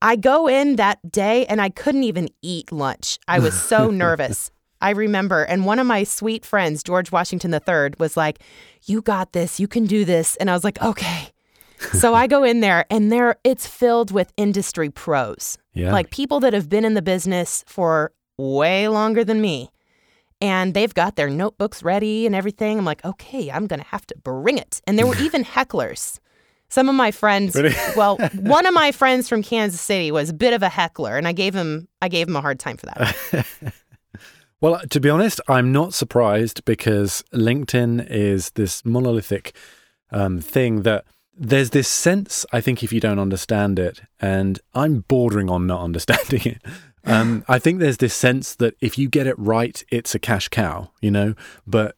I 0.01 0.15
go 0.15 0.47
in 0.47 0.75
that 0.75 0.99
day 1.11 1.45
and 1.47 1.59
I 1.59 1.69
couldn't 1.69 2.03
even 2.03 2.29
eat 2.41 2.71
lunch. 2.71 3.17
I 3.27 3.39
was 3.39 3.59
so 3.59 3.89
nervous. 4.05 4.51
I 4.79 4.91
remember, 4.91 5.41
and 5.43 5.65
one 5.65 5.79
of 5.79 5.88
my 5.88 6.03
sweet 6.03 6.45
friends, 6.45 6.83
George 6.83 7.11
Washington 7.11 7.51
III, 7.51 7.93
was 7.97 8.15
like, 8.15 8.39
You 8.83 9.01
got 9.01 9.33
this, 9.33 9.59
you 9.59 9.67
can 9.67 9.85
do 9.85 10.05
this. 10.05 10.35
And 10.35 10.49
I 10.51 10.53
was 10.53 10.63
like, 10.63 10.79
Okay. 10.81 11.29
so 11.93 12.13
I 12.13 12.28
go 12.28 12.43
in 12.43 12.59
there 12.59 12.86
and 12.89 13.11
there 13.11 13.36
it's 13.43 13.67
filled 13.67 14.11
with 14.11 14.32
industry 14.38 14.89
pros. 14.89 15.57
Yeah. 15.73 15.91
Like 15.91 16.09
people 16.09 16.39
that 16.41 16.53
have 16.53 16.69
been 16.69 16.86
in 16.86 16.93
the 16.93 17.01
business 17.01 17.63
for 17.67 18.11
way 18.38 18.88
longer 18.88 19.23
than 19.23 19.41
me. 19.41 19.69
And 20.39 20.75
they've 20.75 20.93
got 20.93 21.15
their 21.15 21.30
notebooks 21.30 21.82
ready 21.82 22.28
and 22.28 22.36
everything. 22.36 22.78
I'm 22.78 22.86
like, 22.86 23.03
okay, 23.03 23.49
I'm 23.49 23.65
going 23.65 23.80
to 23.80 23.88
have 23.88 24.05
to 24.07 24.15
bring 24.23 24.59
it. 24.59 24.82
And 24.86 24.97
there 24.97 25.07
were 25.07 25.17
even 25.17 25.43
hecklers. 25.55 26.19
Some 26.69 26.89
of 26.89 26.95
my 26.95 27.11
friends, 27.11 27.55
well, 27.95 28.17
one 28.36 28.65
of 28.65 28.73
my 28.73 28.91
friends 28.91 29.30
from 29.30 29.41
Kansas 29.41 29.80
City 29.80 30.11
was 30.11 30.30
a 30.30 30.34
bit 30.34 30.53
of 30.53 30.61
a 30.61 30.69
heckler, 30.69 31.15
and 31.15 31.25
I 31.25 31.32
gave 31.32 31.55
him, 31.55 31.88
I 32.01 32.09
gave 32.09 32.28
him 32.28 32.36
a 32.36 32.41
hard 32.41 32.59
time 32.59 32.75
for 32.75 32.88
that. 32.88 33.45
Well, 34.59 34.82
to 34.89 34.99
be 34.99 35.09
honest, 35.09 35.39
I'm 35.47 35.71
not 35.71 35.93
surprised 35.93 36.65
because 36.65 37.23
LinkedIn 37.32 38.07
is 38.09 38.51
this 38.51 38.84
monolithic 38.84 39.55
um, 40.11 40.39
thing 40.39 40.82
that 40.82 41.05
there's 41.38 41.69
this 41.71 41.88
sense, 41.88 42.45
I 42.51 42.61
think, 42.61 42.83
if 42.83 42.91
you 42.91 42.99
don't 42.99 43.19
understand 43.19 43.79
it, 43.79 44.01
and 44.19 44.59
I'm 44.73 45.01
bordering 45.07 45.49
on 45.49 45.67
not 45.67 45.81
understanding 45.83 46.41
it. 46.43 46.61
Um, 47.03 47.45
I 47.47 47.57
think 47.57 47.79
there's 47.79 47.97
this 47.97 48.13
sense 48.13 48.55
that 48.55 48.75
if 48.81 48.97
you 48.97 49.07
get 49.07 49.27
it 49.27 49.39
right, 49.39 49.81
it's 49.89 50.13
a 50.13 50.19
cash 50.19 50.49
cow, 50.49 50.91
you 51.01 51.09
know, 51.09 51.35
but 51.65 51.95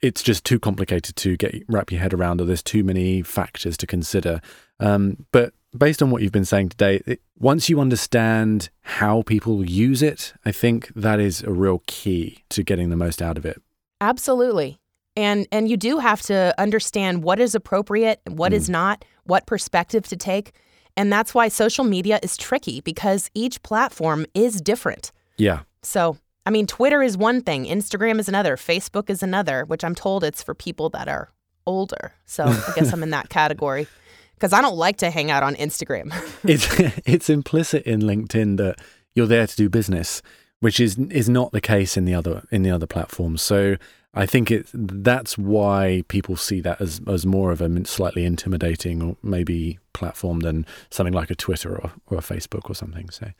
it's 0.00 0.22
just 0.22 0.44
too 0.44 0.58
complicated 0.58 1.16
to 1.16 1.36
get 1.36 1.64
wrap 1.68 1.90
your 1.90 2.00
head 2.00 2.12
around, 2.12 2.40
or 2.40 2.44
there's 2.44 2.62
too 2.62 2.84
many 2.84 3.22
factors 3.22 3.76
to 3.78 3.86
consider. 3.86 4.40
Um, 4.78 5.26
but 5.32 5.54
based 5.76 6.02
on 6.02 6.10
what 6.10 6.22
you've 6.22 6.32
been 6.32 6.44
saying 6.44 6.70
today, 6.70 7.02
it, 7.06 7.20
once 7.38 7.68
you 7.68 7.80
understand 7.80 8.68
how 8.82 9.22
people 9.22 9.64
use 9.64 10.02
it, 10.02 10.34
I 10.44 10.52
think 10.52 10.92
that 10.94 11.18
is 11.18 11.42
a 11.42 11.50
real 11.50 11.82
key 11.86 12.44
to 12.50 12.62
getting 12.62 12.90
the 12.90 12.96
most 12.96 13.22
out 13.22 13.38
of 13.38 13.46
it. 13.46 13.60
Absolutely. 14.00 14.80
And 15.16 15.46
and 15.52 15.68
you 15.68 15.76
do 15.76 15.98
have 15.98 16.22
to 16.22 16.54
understand 16.58 17.22
what 17.22 17.38
is 17.38 17.54
appropriate 17.54 18.20
and 18.24 18.38
what 18.38 18.52
is 18.52 18.68
mm. 18.68 18.72
not, 18.72 19.04
what 19.24 19.46
perspective 19.46 20.06
to 20.08 20.16
take. 20.16 20.52
And 20.96 21.12
that's 21.12 21.34
why 21.34 21.48
social 21.48 21.84
media 21.84 22.18
is 22.22 22.36
tricky 22.36 22.80
because 22.80 23.30
each 23.34 23.62
platform 23.62 24.26
is 24.34 24.60
different. 24.60 25.12
Yeah. 25.38 25.60
So, 25.82 26.18
I 26.44 26.50
mean, 26.50 26.66
Twitter 26.66 27.02
is 27.02 27.16
one 27.16 27.40
thing, 27.40 27.64
Instagram 27.64 28.18
is 28.18 28.28
another, 28.28 28.56
Facebook 28.56 29.08
is 29.08 29.22
another, 29.22 29.64
which 29.64 29.84
I'm 29.84 29.94
told 29.94 30.22
it's 30.22 30.42
for 30.42 30.54
people 30.54 30.90
that 30.90 31.08
are 31.08 31.30
older. 31.66 32.12
So, 32.26 32.44
I 32.44 32.72
guess 32.74 32.92
I'm 32.92 33.02
in 33.02 33.10
that 33.10 33.28
category 33.30 33.86
because 34.34 34.52
I 34.52 34.60
don't 34.60 34.76
like 34.76 34.98
to 34.98 35.10
hang 35.10 35.30
out 35.30 35.42
on 35.42 35.54
Instagram. 35.54 36.12
it's 36.44 36.66
it's 37.06 37.30
implicit 37.30 37.84
in 37.84 38.00
LinkedIn 38.00 38.56
that 38.58 38.80
you're 39.14 39.26
there 39.26 39.46
to 39.46 39.56
do 39.56 39.68
business, 39.68 40.20
which 40.60 40.80
is 40.80 40.98
is 40.98 41.28
not 41.28 41.52
the 41.52 41.60
case 41.60 41.96
in 41.96 42.04
the 42.04 42.14
other 42.14 42.42
in 42.50 42.62
the 42.62 42.70
other 42.70 42.86
platforms. 42.86 43.40
So 43.40 43.76
I 44.14 44.26
think 44.26 44.50
it 44.50 44.68
that's 44.72 45.38
why 45.38 46.04
people 46.08 46.36
see 46.36 46.60
that 46.60 46.80
as 46.80 47.00
as 47.06 47.24
more 47.24 47.50
of 47.50 47.60
a 47.60 47.84
slightly 47.86 48.24
intimidating 48.24 49.02
or 49.02 49.16
maybe 49.22 49.78
platform 49.92 50.40
than 50.40 50.66
something 50.90 51.14
like 51.14 51.30
a 51.30 51.34
Twitter 51.34 51.74
or, 51.74 51.92
or 52.08 52.18
a 52.18 52.22
Facebook 52.22 52.68
or 52.68 52.74
something. 52.74 53.08
So 53.10 53.30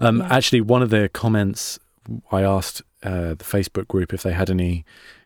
um, 0.00 0.20
actually, 0.22 0.60
one 0.60 0.82
of 0.82 0.90
the 0.90 1.08
comments 1.08 1.78
I 2.30 2.42
asked 2.42 2.82
uh, 3.02 3.34
the 3.34 3.44
Facebook 3.44 3.88
group 3.88 4.12
if 4.12 4.22
they 4.22 4.32
had 4.32 4.50
any 4.50 4.84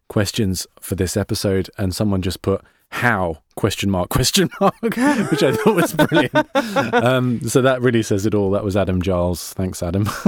questions 0.09 0.67
for 0.81 0.95
this 0.95 1.17
episode, 1.17 1.69
and 1.79 1.95
someone 1.95 2.23
just 2.23 2.43
put 2.43 2.63
how? 2.91 3.39
question 3.55 3.91
mark 3.91 4.09
question 4.11 4.49
mark 4.61 4.75
which 4.81 5.43
i 5.43 5.53
thought 5.53 5.75
was 5.75 5.93
brilliant. 5.93 6.33
Um, 6.95 7.41
so 7.49 7.61
that 7.63 7.83
really 7.83 8.03
says 8.03 8.25
it 8.27 8.35
all. 8.35 8.51
That 8.51 8.65
was 8.65 8.77
adam 8.77 9.03
giles. 9.03 9.53
Thanks 9.53 9.83
adam. 9.83 10.09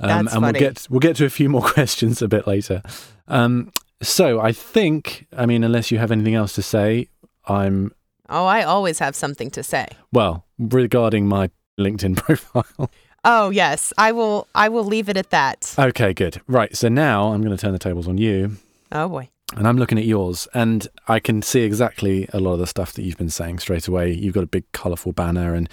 Um, 0.00 0.28
and 0.28 0.42
we'll 0.42 0.52
get 0.52 0.86
we'll 0.88 1.00
get 1.00 1.16
to 1.16 1.24
a 1.24 1.28
few 1.28 1.48
more 1.48 1.60
questions 1.60 2.22
a 2.22 2.28
bit 2.28 2.46
later. 2.46 2.82
Um, 3.26 3.72
so 4.02 4.40
i 4.40 4.52
think 4.52 5.26
i 5.36 5.44
mean 5.46 5.64
unless 5.64 5.90
you 5.90 5.98
have 5.98 6.10
anything 6.12 6.34
else 6.34 6.54
to 6.54 6.62
say 6.62 7.08
i'm 7.46 7.92
Oh, 8.30 8.44
I 8.44 8.62
always 8.62 8.98
have 8.98 9.16
something 9.16 9.50
to 9.52 9.62
say. 9.62 9.86
Well, 10.12 10.44
regarding 10.58 11.26
my 11.28 11.48
LinkedIn 11.80 12.16
profile. 12.24 12.90
Oh, 13.24 13.48
yes. 13.48 13.90
I 13.96 14.12
will 14.12 14.46
I 14.54 14.68
will 14.68 14.84
leave 14.84 15.08
it 15.08 15.16
at 15.16 15.30
that. 15.30 15.74
okay, 15.78 16.12
good. 16.12 16.40
Right. 16.46 16.76
So 16.76 16.88
now 16.90 17.32
I'm 17.32 17.40
going 17.42 17.56
to 17.56 17.60
turn 17.60 17.72
the 17.72 17.78
tables 17.78 18.06
on 18.06 18.18
you. 18.18 18.58
Oh 18.92 19.08
boy. 19.08 19.30
And 19.56 19.66
I'm 19.66 19.78
looking 19.78 19.96
at 19.96 20.04
yours, 20.04 20.46
and 20.52 20.86
I 21.08 21.20
can 21.20 21.40
see 21.40 21.62
exactly 21.62 22.28
a 22.34 22.38
lot 22.38 22.52
of 22.52 22.58
the 22.58 22.66
stuff 22.66 22.92
that 22.92 23.02
you've 23.02 23.16
been 23.16 23.30
saying 23.30 23.60
straight 23.60 23.88
away. 23.88 24.12
You've 24.12 24.34
got 24.34 24.44
a 24.44 24.46
big, 24.46 24.70
colourful 24.72 25.12
banner, 25.12 25.54
and 25.54 25.70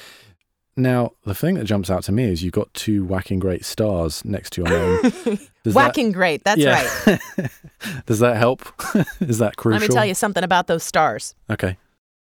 now 0.78 1.11
the 1.26 1.34
thing 1.36 1.55
that 1.55 1.63
jumps 1.65 1.89
out 1.89 2.03
to 2.03 2.11
me 2.11 2.26
is 2.26 2.43
you've 2.43 2.53
got 2.53 2.73
two 2.73 3.05
whacking 3.05 3.39
great 3.39 3.63
stars 3.65 4.23
next 4.26 4.51
to 4.53 4.61
your 4.63 4.69
name. 4.69 5.01
Does 5.63 5.73
that- 5.73 5.76
Whacking 5.76 6.11
great. 6.11 6.43
That's 6.43 6.59
Yeah. 6.61 6.88
right. 7.07 7.19
Does 8.05 8.19
that 8.19 8.38
help? 8.38 8.61
is 9.21 9.38
that 9.39 9.55
crucial? 9.55 9.80
Let 9.82 9.89
me 9.89 9.95
tell 9.95 10.05
you 10.05 10.13
something 10.15 10.43
about 10.43 10.67
those 10.67 10.84
stars. 10.84 11.34
Okay. 11.49 11.78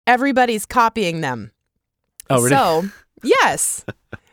Everybody's 0.08 0.66
copying 0.66 1.22
them. 1.22 1.52
Oh, 2.30 2.38
really? 2.38 2.50
So, 2.50 2.84
yes. 3.24 3.84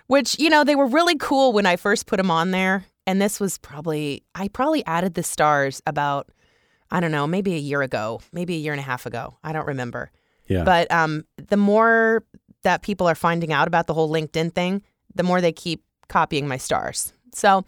Which, 0.07 0.39
you 0.39 0.51
know, 0.51 0.65
they 0.65 0.75
were 0.77 0.87
really 0.87 1.17
cool 1.17 1.53
when 1.53 1.65
I 1.67 1.77
first 1.77 2.07
put 2.07 2.19
them 2.19 2.31
on 2.31 2.51
there. 2.51 2.85
And 3.07 3.21
this 3.21 3.41
was 3.41 3.59
probably, 3.59 4.23
I 4.35 4.49
probably 4.49 4.85
added 4.87 5.15
the 5.15 5.23
stars 5.23 5.83
about, 5.87 6.29
I 6.91 7.01
don't 7.01 7.11
know, 7.11 7.27
maybe 7.27 7.55
a 7.55 7.59
year 7.59 7.83
ago, 7.83 8.21
maybe 8.33 8.55
a 8.55 8.59
year 8.59 8.73
and 8.73 8.81
a 8.81 8.85
half 8.85 9.07
ago. 9.07 9.39
I 9.43 9.53
don't 9.53 9.67
remember. 9.67 10.11
yeah. 10.47 10.63
But 10.65 10.91
um, 10.93 11.25
the 11.49 11.57
more 11.57 12.23
that 12.63 12.83
people 12.83 13.07
are 13.09 13.15
finding 13.15 13.53
out 13.53 13.69
about 13.69 13.87
the 13.87 13.95
whole 13.95 14.11
LinkedIn 14.11 14.55
thing, 14.55 14.83
the 15.15 15.23
more 15.23 15.41
they 15.41 15.53
keep 15.53 15.83
copying 16.09 16.47
my 16.49 16.57
stars. 16.57 17.13
So 17.35 17.65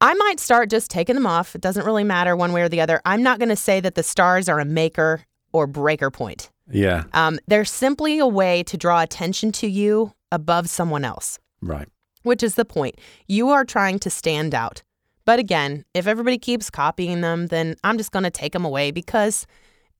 I 0.00 0.14
might 0.14 0.38
start 0.40 0.70
just 0.70 0.90
taking 0.90 1.14
them 1.14 1.26
off. 1.26 1.54
It 1.54 1.60
doesn't 1.60 1.84
really 1.84 2.04
matter 2.04 2.36
one 2.36 2.52
way 2.52 2.62
or 2.62 2.68
the 2.68 2.80
other. 2.80 3.00
I'm 3.04 3.22
not 3.22 3.38
going 3.38 3.48
to 3.48 3.56
say 3.56 3.80
that 3.80 3.94
the 3.94 4.02
stars 4.02 4.48
are 4.48 4.60
a 4.60 4.64
maker 4.64 5.22
or 5.52 5.66
breaker 5.66 6.10
point. 6.10 6.50
yeah. 6.70 7.04
Um, 7.14 7.38
they're 7.48 7.64
simply 7.64 8.18
a 8.18 8.26
way 8.26 8.62
to 8.64 8.76
draw 8.76 9.00
attention 9.00 9.50
to 9.52 9.66
you 9.66 10.12
above 10.30 10.68
someone 10.68 11.04
else, 11.04 11.38
Right. 11.62 11.88
which 12.22 12.42
is 12.42 12.54
the 12.56 12.66
point. 12.66 12.96
You 13.26 13.48
are 13.48 13.64
trying 13.64 13.98
to 14.00 14.10
stand 14.10 14.54
out. 14.54 14.82
But 15.24 15.38
again, 15.38 15.84
if 15.94 16.06
everybody 16.06 16.38
keeps 16.38 16.68
copying 16.70 17.22
them, 17.22 17.46
then 17.46 17.76
I'm 17.82 17.96
just 17.96 18.12
going 18.12 18.24
to 18.24 18.30
take 18.30 18.52
them 18.52 18.64
away 18.66 18.90
because 18.90 19.46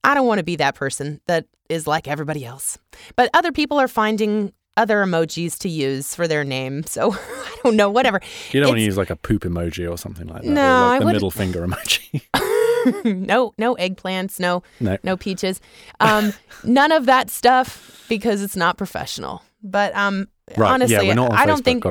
I 0.05 0.15
don't 0.15 0.27
want 0.27 0.39
to 0.39 0.45
be 0.45 0.57
that 0.57 0.75
person 0.75 1.21
that 1.27 1.47
is 1.69 1.87
like 1.87 2.09
everybody 2.09 2.45
else. 2.45 2.79
But 3.17 3.31
other 3.35 3.53
people 3.53 3.79
are 3.79 3.89
finding 3.89 4.53
other 4.77 5.05
emojis 5.05 5.59
to 5.59 5.69
use 5.69 6.15
for 6.15 6.29
their 6.29 6.45
name. 6.45 6.85
So 6.85 7.13
I 7.15 7.57
don't 7.65 7.77
know, 7.77 7.91
whatever. 7.91 8.21
You 8.53 8.61
don't 8.61 8.71
want 8.71 8.79
to 8.79 8.85
use 8.85 8.97
like 8.97 9.11
a 9.11 9.17
poop 9.17 9.43
emoji 9.43 9.91
or 9.91 9.99
something 9.99 10.27
like 10.29 10.43
that. 10.43 10.49
No, 10.49 10.63
or 10.63 10.89
like 10.89 11.01
the 11.01 11.05
wouldn't- 11.07 11.17
middle 11.17 11.31
finger 11.31 11.67
emoji. 11.67 12.23
no, 13.05 13.53
no 13.59 13.75
eggplants, 13.75 14.39
no, 14.39 14.63
No. 14.81 14.97
no 15.03 15.17
peaches, 15.17 15.61
um, 15.99 16.33
none 16.63 16.93
of 16.93 17.07
that 17.07 17.29
stuff 17.29 18.05
because 18.09 18.41
it's 18.41 18.55
not 18.57 18.79
professional. 18.79 19.43
But 19.63 19.95
um, 19.97 20.29
right. 20.57 20.71
honestly, 20.71 20.95
yeah, 20.95 21.03
we're 21.03 21.15
not 21.15 21.33
on 21.33 21.37
I 21.37 21.43
Facebook. 21.43 21.47
don't 21.47 21.65
think. 21.65 21.85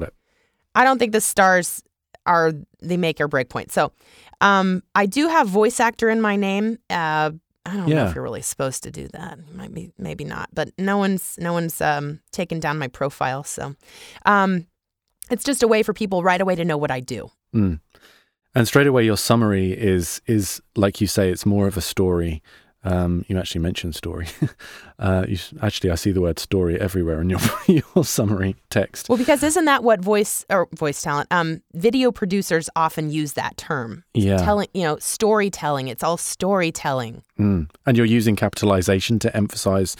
I 0.75 0.83
don't 0.85 0.97
think 0.97 1.11
the 1.11 1.21
stars 1.21 1.83
are 2.25 2.53
the 2.79 2.97
make 2.97 3.19
or 3.19 3.27
break 3.27 3.49
point. 3.49 3.71
So, 3.71 3.91
um, 4.39 4.81
I 4.95 5.05
do 5.07 5.27
have 5.27 5.47
voice 5.49 5.79
actor 5.81 6.09
in 6.09 6.21
my 6.21 6.37
name. 6.37 6.77
Uh, 6.89 7.31
I 7.68 7.76
don't 7.76 7.89
know 7.89 8.07
if 8.07 8.15
you're 8.15 8.24
really 8.24 8.41
supposed 8.41 8.84
to 8.84 8.91
do 8.91 9.07
that. 9.09 9.39
Might 9.53 9.74
be, 9.74 9.91
maybe 9.97 10.24
not. 10.24 10.49
But 10.53 10.72
no 10.78 10.97
one's 10.97 11.38
no 11.39 11.53
one's 11.53 11.82
um, 11.82 12.22
taken 12.32 12.59
down 12.59 12.80
my 12.80 12.88
profile. 12.88 13.43
So, 13.43 13.76
um, 14.26 14.68
it's 15.30 15.43
just 15.43 15.63
a 15.63 15.68
way 15.68 15.84
for 15.84 15.93
people 15.93 16.24
right 16.24 16.39
away 16.39 16.55
to 16.55 16.63
know 16.63 16.78
what 16.78 16.91
I 16.91 17.01
do. 17.01 17.30
Mm. 17.53 17.80
And 18.55 18.68
straight 18.68 18.88
away, 18.88 19.03
your 19.03 19.18
summary 19.18 19.72
is 19.72 20.22
is 20.26 20.61
like 20.76 21.01
you 21.01 21.07
say, 21.07 21.30
it's 21.30 21.45
more 21.45 21.68
of 21.68 21.78
a 21.78 21.82
story. 21.82 22.41
Um, 22.88 23.25
you 23.27 23.38
actually 23.38 23.61
mentioned 23.61 23.95
story. 23.95 24.27
uh, 24.99 25.25
you, 25.27 25.38
actually, 25.61 25.91
I 25.91 25.95
see 25.95 26.11
the 26.11 26.21
word 26.21 26.39
story 26.39 26.79
everywhere 26.79 27.19
in 27.19 27.29
your 27.29 27.39
your 27.67 28.05
summary 28.05 28.55
text. 28.69 29.09
Well, 29.09 29.17
because 29.17 29.43
isn't 29.43 29.65
that 29.65 29.83
what 29.83 29.99
voice 29.99 30.45
or 30.49 30.69
voice 30.73 31.01
talent? 31.01 31.27
Um, 31.29 31.61
video 31.73 32.11
producers 32.11 32.69
often 32.77 33.11
use 33.11 33.33
that 33.33 33.57
term. 33.57 34.05
Yeah. 34.13 34.38
Telling, 34.38 34.69
you 34.73 34.83
know, 34.83 34.97
storytelling. 34.99 35.89
It's 35.89 36.03
all 36.03 36.17
storytelling. 36.17 37.23
Mm. 37.38 37.69
And 37.85 37.97
you're 37.97 38.05
using 38.05 38.38
capitalization 38.38 39.19
to 39.19 39.35
emphasize 39.35 39.97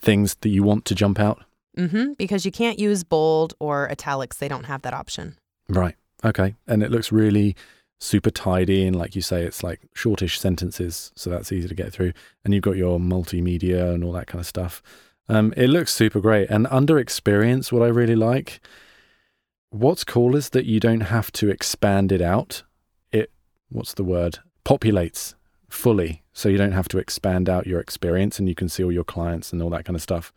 things 0.00 0.34
that 0.40 0.48
you 0.48 0.62
want 0.62 0.86
to 0.86 0.94
jump 0.94 1.20
out. 1.20 1.44
hmm 1.76 2.14
Because 2.16 2.46
you 2.46 2.52
can't 2.52 2.78
use 2.78 3.04
bold 3.04 3.52
or 3.58 3.90
italics. 3.90 4.38
They 4.38 4.48
don't 4.48 4.64
have 4.64 4.80
that 4.82 4.94
option. 4.94 5.36
Right. 5.68 5.96
Okay. 6.24 6.54
And 6.66 6.82
it 6.82 6.90
looks 6.90 7.12
really 7.12 7.54
super 7.98 8.30
tidy. 8.30 8.86
And 8.86 8.96
like 8.96 9.14
you 9.16 9.22
say, 9.22 9.42
it's 9.42 9.62
like 9.62 9.80
shortish 9.94 10.38
sentences. 10.38 11.12
So 11.16 11.30
that's 11.30 11.52
easy 11.52 11.68
to 11.68 11.74
get 11.74 11.92
through. 11.92 12.12
And 12.44 12.54
you've 12.54 12.62
got 12.62 12.76
your 12.76 12.98
multimedia 12.98 13.92
and 13.92 14.04
all 14.04 14.12
that 14.12 14.26
kind 14.26 14.40
of 14.40 14.46
stuff. 14.46 14.82
Um, 15.28 15.52
it 15.56 15.68
looks 15.68 15.92
super 15.92 16.20
great. 16.20 16.48
And 16.48 16.66
under 16.70 16.98
experience, 16.98 17.70
what 17.70 17.82
I 17.82 17.88
really 17.88 18.16
like, 18.16 18.60
what's 19.70 20.04
cool 20.04 20.36
is 20.36 20.50
that 20.50 20.64
you 20.64 20.80
don't 20.80 21.02
have 21.02 21.30
to 21.32 21.50
expand 21.50 22.12
it 22.12 22.22
out. 22.22 22.62
It, 23.12 23.30
what's 23.68 23.94
the 23.94 24.04
word? 24.04 24.38
Populates 24.64 25.34
fully. 25.68 26.22
So 26.32 26.48
you 26.48 26.56
don't 26.56 26.72
have 26.72 26.88
to 26.88 26.98
expand 26.98 27.48
out 27.48 27.66
your 27.66 27.80
experience 27.80 28.38
and 28.38 28.48
you 28.48 28.54
can 28.54 28.68
see 28.68 28.82
all 28.82 28.92
your 28.92 29.04
clients 29.04 29.52
and 29.52 29.62
all 29.62 29.70
that 29.70 29.84
kind 29.84 29.96
of 29.96 30.02
stuff. 30.02 30.32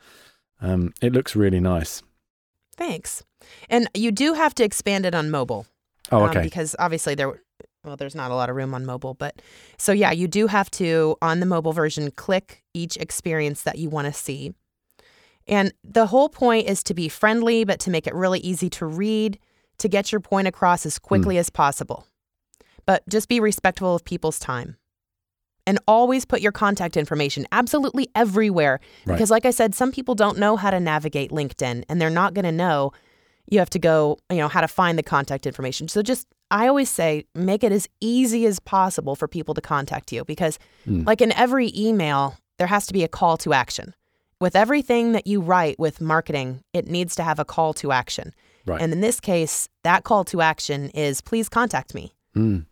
Um, 0.60 0.94
it 1.02 1.14
looks 1.14 1.36
really 1.36 1.60
nice. 1.60 2.04
Thanks. 2.76 3.24
And 3.70 3.90
you 3.94 4.12
do 4.12 4.34
have 4.34 4.54
to 4.56 4.64
expand 4.64 5.06
it 5.06 5.16
on 5.16 5.30
mobile. 5.30 5.66
Oh, 6.12 6.24
um, 6.24 6.30
okay. 6.30 6.42
because 6.42 6.76
obviously 6.80 7.16
there, 7.16 7.42
well, 7.84 7.98
there's 7.98 8.16
not 8.16 8.32
a 8.32 8.36
lot 8.36 8.50
of 8.50 8.56
room 8.56 8.74
on 8.74 8.86
mobile, 8.86 9.14
but 9.14 9.42
so 9.78 9.92
yeah, 9.92 10.12
you 10.12 10.28
do 10.28 10.48
have 10.48 10.70
to 10.72 11.16
on 11.22 11.40
the 11.40 11.46
mobile 11.46 11.74
version 11.74 12.12
click 12.12 12.64
each 12.74 12.98
experience 12.98 13.64
that 13.64 13.78
you 13.78 13.90
want 13.90 14.06
to 14.08 14.14
see. 14.14 14.54
And 15.48 15.74
the 15.84 16.08
whole 16.08 16.30
point 16.30 16.70
is 16.70 16.84
to 16.84 16.94
be 16.94 17.10
friendly, 17.10 17.64
but 17.64 17.80
to 17.82 17.90
make 17.90 18.06
it 18.06 18.14
really 18.14 18.40
easy 18.40 18.70
to 18.72 18.86
read, 18.86 19.40
to 19.80 19.90
get 19.90 20.12
your 20.12 20.22
point 20.22 20.48
across 20.48 20.86
as 20.86 20.98
hmm. 20.98 21.08
quickly 21.08 21.38
as 21.38 21.50
possible. 21.50 22.06
But 22.86 23.08
just 23.10 23.28
be 23.28 23.40
respectful 23.40 23.96
of 23.96 24.04
people's 24.04 24.40
time. 24.40 24.78
And 25.68 25.78
always 25.88 26.26
put 26.26 26.42
your 26.42 26.52
contact 26.52 26.98
information 26.98 27.46
absolutely 27.52 28.08
everywhere. 28.16 28.80
Right. 29.06 29.14
Because, 29.14 29.30
like 29.30 29.46
I 29.46 29.52
said, 29.52 29.76
some 29.76 29.92
people 29.92 30.16
don't 30.16 30.40
know 30.40 30.56
how 30.56 30.72
to 30.72 30.80
navigate 30.80 31.30
LinkedIn 31.30 31.84
and 31.88 32.02
they're 32.02 32.10
not 32.10 32.34
going 32.34 32.46
to 32.46 32.52
know 32.52 32.94
you 33.50 33.60
have 33.60 33.70
to 33.72 33.80
go, 33.80 34.18
you 34.30 34.38
know, 34.38 34.48
how 34.48 34.62
to 34.62 34.68
find 34.68 34.98
the 34.98 35.04
contact 35.04 35.46
information. 35.46 35.88
So 35.88 36.02
just, 36.02 36.28
I 36.52 36.68
always 36.68 36.90
say, 36.90 37.26
make 37.36 37.64
it 37.64 37.72
as 37.72 37.88
easy 38.00 38.46
as 38.46 38.60
possible 38.60 39.16
for 39.16 39.28
people 39.28 39.54
to 39.56 39.62
contact 39.62 40.12
you 40.12 40.24
because, 40.26 40.60
Mm. 40.88 41.06
like 41.06 41.22
in 41.22 41.32
every 41.34 41.72
email, 41.76 42.38
there 42.58 42.68
has 42.68 42.86
to 42.88 42.94
be 42.94 43.04
a 43.04 43.08
call 43.08 43.38
to 43.38 43.54
action. 43.54 43.94
With 44.40 44.56
everything 44.56 45.12
that 45.12 45.28
you 45.28 45.42
write 45.42 45.78
with 45.80 46.02
marketing, 46.02 46.64
it 46.74 46.88
needs 46.88 47.16
to 47.16 47.24
have 47.24 47.40
a 47.40 47.46
call 47.46 47.74
to 47.76 47.92
action. 47.92 48.34
Right. 48.66 48.82
And 48.82 48.92
in 48.94 49.02
this 49.02 49.20
case, 49.20 49.70
that 49.84 50.04
call 50.04 50.24
to 50.26 50.42
action 50.42 50.90
is 50.92 51.22
please 51.22 51.50
contact 51.50 51.94
me 51.94 52.14
Mm. 52.36 52.66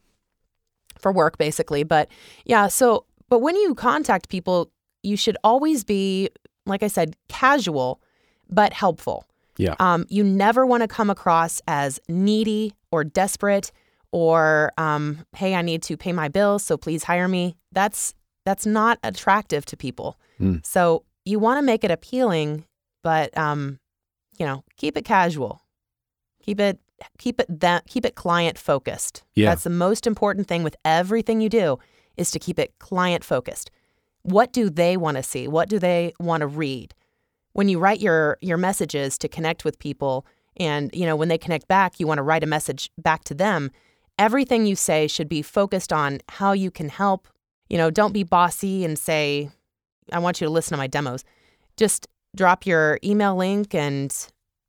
for 0.97 1.11
work, 1.11 1.37
basically. 1.37 1.83
But 1.83 2.09
yeah, 2.45 2.67
so, 2.67 3.05
but 3.29 3.39
when 3.39 3.55
you 3.55 3.75
contact 3.75 4.29
people, 4.29 4.71
you 5.03 5.15
should 5.17 5.37
always 5.43 5.83
be, 5.83 6.29
like 6.65 6.83
I 6.83 6.87
said, 6.87 7.15
casual, 7.27 8.01
but 8.49 8.73
helpful. 8.73 9.25
Yeah. 9.59 9.75
Um, 9.79 10.05
you 10.09 10.23
never 10.23 10.65
want 10.65 10.81
to 10.81 10.87
come 10.87 11.09
across 11.09 11.61
as 11.67 11.99
needy 12.07 12.73
or 12.91 13.03
desperate 13.03 13.71
or, 14.11 14.71
um, 14.77 15.25
hey, 15.35 15.53
I 15.53 15.61
need 15.61 15.83
to 15.83 15.97
pay 15.97 16.13
my 16.13 16.29
bills, 16.29 16.63
so 16.63 16.77
please 16.77 17.03
hire 17.03 17.27
me. 17.27 17.57
That's 17.71 18.15
that's 18.45 18.65
not 18.65 18.97
attractive 19.03 19.65
to 19.65 19.77
people. 19.77 20.17
Mm. 20.39 20.65
So 20.65 21.03
you 21.25 21.37
want 21.37 21.59
to 21.59 21.61
make 21.61 21.83
it 21.83 21.91
appealing, 21.91 22.65
but 23.03 23.37
um, 23.37 23.79
you 24.39 24.45
know, 24.45 24.63
keep 24.77 24.97
it 24.97 25.05
casual. 25.05 25.61
Keep 26.41 26.61
it 26.61 26.79
keep 27.17 27.39
it 27.39 27.59
that 27.59 27.85
keep 27.85 28.05
it 28.05 28.15
client 28.15 28.57
focused. 28.57 29.23
Yeah. 29.35 29.49
That's 29.49 29.63
the 29.63 29.69
most 29.69 30.07
important 30.07 30.47
thing 30.47 30.63
with 30.63 30.77
everything 30.85 31.41
you 31.41 31.49
do 31.49 31.79
is 32.17 32.31
to 32.31 32.39
keep 32.39 32.57
it 32.57 32.79
client 32.79 33.23
focused. 33.23 33.71
What 34.23 34.51
do 34.51 34.69
they 34.69 34.97
want 34.97 35.17
to 35.17 35.23
see? 35.23 35.47
What 35.47 35.69
do 35.69 35.79
they 35.79 36.13
want 36.19 36.41
to 36.41 36.47
read? 36.47 36.95
When 37.59 37.67
you 37.67 37.77
write 37.77 37.99
your 37.99 38.37
your 38.39 38.55
messages 38.55 39.17
to 39.17 39.27
connect 39.27 39.65
with 39.65 39.79
people 39.79 40.25
and 40.55 40.89
you 40.93 41.05
know 41.05 41.17
when 41.17 41.27
they 41.27 41.37
connect 41.37 41.67
back, 41.67 41.99
you 41.99 42.07
want 42.07 42.19
to 42.19 42.23
write 42.23 42.41
a 42.41 42.47
message 42.47 42.89
back 42.97 43.25
to 43.25 43.33
them. 43.33 43.69
Everything 44.17 44.65
you 44.65 44.77
say 44.77 45.07
should 45.07 45.27
be 45.27 45.41
focused 45.41 45.91
on 45.91 46.21
how 46.29 46.53
you 46.53 46.71
can 46.71 46.87
help. 46.87 47.27
You 47.67 47.77
know, 47.77 47.91
don't 47.91 48.13
be 48.13 48.23
bossy 48.23 48.85
and 48.85 48.97
say 48.97 49.49
I 50.13 50.19
want 50.19 50.39
you 50.39 50.47
to 50.47 50.53
listen 50.53 50.71
to 50.71 50.77
my 50.77 50.87
demos. 50.87 51.25
Just 51.75 52.07
drop 52.33 52.65
your 52.65 52.97
email 53.03 53.35
link 53.35 53.75
and 53.75 54.09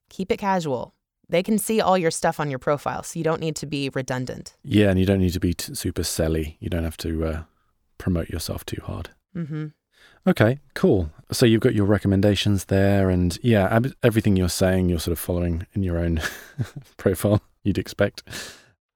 keep 0.09 0.33
it 0.33 0.39
casual. 0.39 0.93
They 1.29 1.45
can 1.45 1.59
see 1.59 1.81
all 1.81 1.97
your 1.97 2.11
stuff 2.11 2.41
on 2.41 2.51
your 2.51 2.59
profile, 2.59 3.05
so 3.05 3.21
you 3.21 3.23
don't 3.23 3.41
need 3.41 3.55
to 3.55 3.67
be 3.67 3.89
redundant. 3.91 4.57
Yeah, 4.65 4.91
and 4.91 4.99
you 4.99 5.07
don't 5.07 5.21
need 5.21 5.35
to 5.35 5.39
be 5.39 5.55
t- 5.55 5.77
super 5.77 6.03
selly. 6.03 6.57
You 6.59 6.69
don't 6.69 6.83
have 6.83 6.97
to 6.97 7.25
uh, 7.25 7.43
promote 7.99 8.31
yourself 8.31 8.67
too 8.67 8.83
hard. 8.85 9.11
Mm-hmm. 9.37 9.67
Okay, 10.27 10.59
cool. 10.75 11.11
So 11.33 11.47
you've 11.47 11.61
got 11.63 11.75
your 11.75 11.87
recommendations 11.87 12.67
there, 12.67 13.09
and 13.11 13.39
yeah, 13.43 13.67
ab- 13.75 13.95
everything 14.03 14.37
you're 14.37 14.49
saying, 14.49 14.89
you're 14.89 14.99
sort 14.99 15.13
of 15.13 15.19
following 15.19 15.67
in 15.75 15.83
your 15.83 15.99
own 15.99 16.21
profile. 16.97 17.41
You'd 17.63 17.79
expect. 17.79 18.23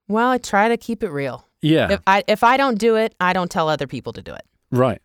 Well, 0.08 0.30
I 0.30 0.38
try 0.38 0.68
to 0.68 0.76
keep 0.76 1.02
it 1.02 1.10
real. 1.10 1.46
Yeah, 1.62 1.92
If 1.92 2.00
I 2.06 2.24
if 2.28 2.44
I 2.44 2.56
don't 2.58 2.78
do 2.78 2.96
it, 2.96 3.14
I 3.20 3.32
don't 3.32 3.50
tell 3.50 3.68
other 3.70 3.86
people 3.86 4.12
to 4.12 4.22
do 4.22 4.34
it. 4.34 4.44
right. 4.70 5.00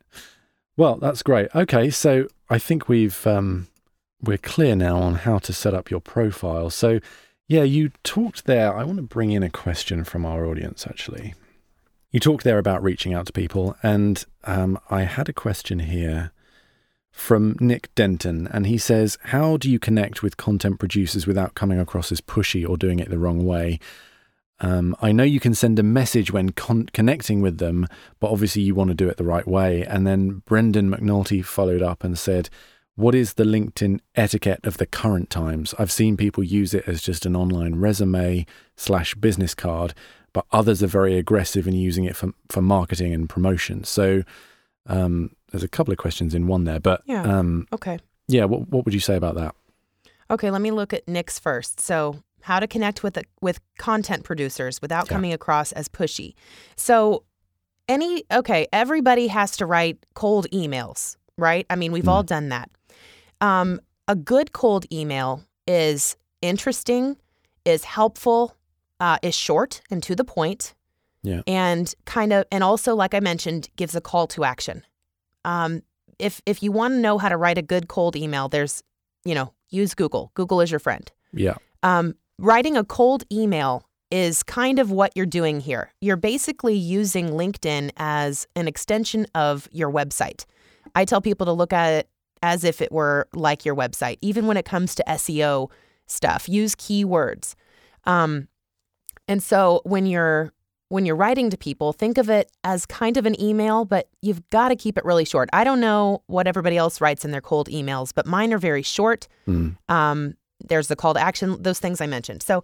Well, 0.75 0.95
that's 0.95 1.23
great. 1.23 1.53
Okay, 1.53 1.89
so 1.89 2.27
I 2.49 2.57
think 2.57 2.87
we've 2.87 3.25
um, 3.27 3.67
we're 4.21 4.37
clear 4.37 4.75
now 4.77 4.97
on 4.97 5.15
how 5.15 5.37
to 5.39 5.51
set 5.53 5.73
up 5.73 5.89
your 5.91 5.99
profile. 5.99 6.69
So, 6.69 6.99
yeah, 7.49 7.63
you 7.63 7.91
talked 8.03 8.45
there. 8.45 8.73
I 8.75 8.83
want 8.85 8.95
to 8.97 9.01
bring 9.03 9.31
in 9.31 9.43
a 9.43 9.49
question 9.49 10.03
from 10.05 10.25
our 10.25 10.45
audience. 10.45 10.87
Actually, 10.87 11.33
you 12.11 12.19
talked 12.19 12.43
there 12.43 12.57
about 12.57 12.83
reaching 12.83 13.13
out 13.13 13.27
to 13.27 13.33
people, 13.33 13.75
and 13.83 14.25
um, 14.45 14.79
I 14.89 15.03
had 15.03 15.29
a 15.29 15.33
question 15.33 15.79
here 15.79 16.31
from 17.11 17.55
Nick 17.59 17.93
Denton, 17.95 18.47
and 18.47 18.65
he 18.65 18.77
says, 18.77 19.17
"How 19.25 19.57
do 19.57 19.69
you 19.69 19.79
connect 19.79 20.23
with 20.23 20.37
content 20.37 20.79
producers 20.79 21.27
without 21.27 21.55
coming 21.55 21.79
across 21.79 22.11
as 22.11 22.21
pushy 22.21 22.67
or 22.67 22.77
doing 22.77 22.99
it 22.99 23.09
the 23.09 23.19
wrong 23.19 23.45
way?" 23.45 23.79
Um, 24.61 24.95
I 25.01 25.11
know 25.11 25.23
you 25.23 25.39
can 25.39 25.55
send 25.55 25.79
a 25.79 25.83
message 25.83 26.31
when 26.31 26.49
con- 26.49 26.89
connecting 26.93 27.41
with 27.41 27.59
them, 27.59 27.87
but 28.19 28.31
obviously 28.31 28.61
you 28.61 28.75
want 28.75 28.89
to 28.89 28.93
do 28.95 29.07
it 29.07 29.17
the 29.17 29.23
right 29.23 29.47
way. 29.47 29.85
And 29.85 30.05
then 30.05 30.41
Brendan 30.45 30.89
McNulty 30.89 31.43
followed 31.43 31.81
up 31.81 32.03
and 32.03 32.19
said, 32.19 32.49
What 32.95 33.15
is 33.15 33.35
the 33.35 33.45
LinkedIn 33.45 34.01
etiquette 34.15 34.59
of 34.65 34.77
the 34.77 34.85
current 34.85 35.29
times? 35.29 35.73
I've 35.79 35.91
seen 35.91 36.17
people 36.17 36.43
use 36.43 36.73
it 36.73 36.83
as 36.87 37.01
just 37.01 37.25
an 37.25 37.35
online 37.35 37.75
resume 37.75 38.45
slash 38.75 39.15
business 39.15 39.55
card, 39.55 39.93
but 40.33 40.45
others 40.51 40.81
are 40.83 40.87
very 40.87 41.17
aggressive 41.17 41.67
in 41.67 41.73
using 41.73 42.03
it 42.05 42.15
for, 42.15 42.31
for 42.49 42.61
marketing 42.61 43.13
and 43.13 43.29
promotion. 43.29 43.83
So 43.83 44.23
um, 44.87 45.31
there's 45.51 45.63
a 45.63 45.67
couple 45.67 45.91
of 45.91 45.97
questions 45.97 46.33
in 46.33 46.47
one 46.47 46.63
there, 46.63 46.79
but 46.79 47.01
Yeah. 47.05 47.21
um, 47.23 47.67
Okay. 47.73 47.99
yeah, 48.27 48.45
what, 48.45 48.69
what 48.69 48.85
would 48.85 48.93
you 48.93 48.99
say 48.99 49.15
about 49.15 49.35
that? 49.35 49.55
Okay, 50.31 50.51
let 50.51 50.61
me 50.61 50.71
look 50.71 50.93
at 50.93 51.07
Nick's 51.07 51.39
first. 51.39 51.79
So, 51.79 52.21
how 52.43 52.59
to 52.59 52.67
connect 52.67 53.03
with 53.03 53.17
with 53.41 53.59
content 53.77 54.23
producers 54.23 54.81
without 54.81 55.07
Yeah. 55.07 55.13
coming 55.15 55.33
across 55.33 55.71
as 55.73 55.89
pushy. 55.89 56.35
So, 56.77 57.23
any 57.87 58.23
okay, 58.31 58.67
everybody 58.71 59.27
has 59.27 59.57
to 59.57 59.65
write 59.65 59.97
cold 60.13 60.47
emails, 60.53 61.17
right? 61.37 61.65
I 61.69 61.75
mean, 61.75 61.91
we've 61.91 62.07
all 62.07 62.23
done 62.23 62.49
that. 62.49 62.69
Um, 63.41 63.81
a 64.07 64.15
good 64.15 64.53
cold 64.53 64.85
email 64.93 65.43
is 65.67 66.15
interesting, 66.41 67.17
is 67.65 67.83
helpful, 67.83 68.55
uh, 68.99 69.17
is 69.21 69.35
short 69.35 69.81
and 69.89 70.01
to 70.03 70.15
the 70.15 70.23
point, 70.23 70.73
Yeah. 71.23 71.41
and 71.47 71.93
kind 72.05 72.33
of, 72.33 72.45
and 72.51 72.63
also, 72.63 72.95
like 72.95 73.13
I 73.13 73.19
mentioned, 73.19 73.69
gives 73.75 73.95
a 73.95 74.01
call 74.01 74.27
to 74.27 74.43
action. 74.43 74.83
Um, 75.45 75.83
if 76.17 76.41
if 76.45 76.61
you 76.61 76.71
want 76.71 76.93
to 76.95 76.99
know 76.99 77.17
how 77.17 77.29
to 77.29 77.37
write 77.37 77.57
a 77.57 77.61
good 77.61 77.87
cold 77.87 78.15
email, 78.15 78.49
there's, 78.49 78.83
you 79.23 79.33
know, 79.33 79.53
use 79.69 79.93
Google. 79.95 80.31
Google 80.33 80.59
is 80.61 80.69
your 80.71 80.79
friend. 80.79 81.09
Yeah. 81.31 81.55
Um, 81.83 82.15
writing 82.37 82.75
a 82.75 82.83
cold 82.83 83.23
email 83.31 83.85
is 84.11 84.43
kind 84.43 84.79
of 84.79 84.91
what 84.91 85.11
you're 85.15 85.25
doing 85.25 85.61
here. 85.61 85.93
You're 86.01 86.17
basically 86.17 86.73
using 86.75 87.29
LinkedIn 87.29 87.91
as 87.97 88.47
an 88.55 88.67
extension 88.67 89.27
of 89.35 89.69
your 89.71 89.91
website. 89.91 90.45
I 90.95 91.05
tell 91.05 91.21
people 91.21 91.45
to 91.45 91.53
look 91.53 91.71
at 91.71 91.93
it 91.93 92.09
as 92.41 92.63
if 92.63 92.81
it 92.81 92.91
were 92.91 93.27
like 93.33 93.63
your 93.63 93.75
website, 93.75 94.17
even 94.21 94.47
when 94.47 94.57
it 94.57 94.65
comes 94.65 94.95
to 94.95 95.03
SEO 95.07 95.69
stuff. 96.07 96.49
Use 96.49 96.75
keywords. 96.75 97.53
Um, 98.05 98.47
and 99.29 99.41
so 99.41 99.81
when 99.85 100.05
you're 100.05 100.51
when 100.89 101.05
you're 101.05 101.15
writing 101.15 101.51
to 101.51 101.57
people, 101.57 101.93
think 101.93 102.17
of 102.17 102.29
it 102.31 102.51
as 102.63 102.87
kind 102.87 103.15
of 103.15 103.27
an 103.27 103.39
email, 103.39 103.85
but 103.85 104.09
you've 104.23 104.41
got 104.49 104.69
to 104.69 104.75
keep 104.75 104.97
it 104.97 105.05
really 105.05 105.23
short. 105.23 105.47
I 105.53 105.63
don't 105.63 105.79
know 105.79 106.23
what 106.25 106.47
everybody 106.47 106.77
else 106.77 106.99
writes 106.99 107.23
in 107.23 107.29
their 107.29 107.41
cold 107.41 107.69
emails, 107.69 108.11
but 108.13 108.25
mine 108.25 108.51
are 108.53 108.57
very 108.57 108.81
short. 108.81 109.27
Mm. 109.47 109.77
Um, 109.87 110.33
there's 110.67 110.87
the 110.87 110.95
call 110.95 111.13
to 111.13 111.19
action, 111.21 111.61
those 111.61 111.77
things 111.77 112.01
I 112.01 112.07
mentioned. 112.07 112.41
So 112.41 112.63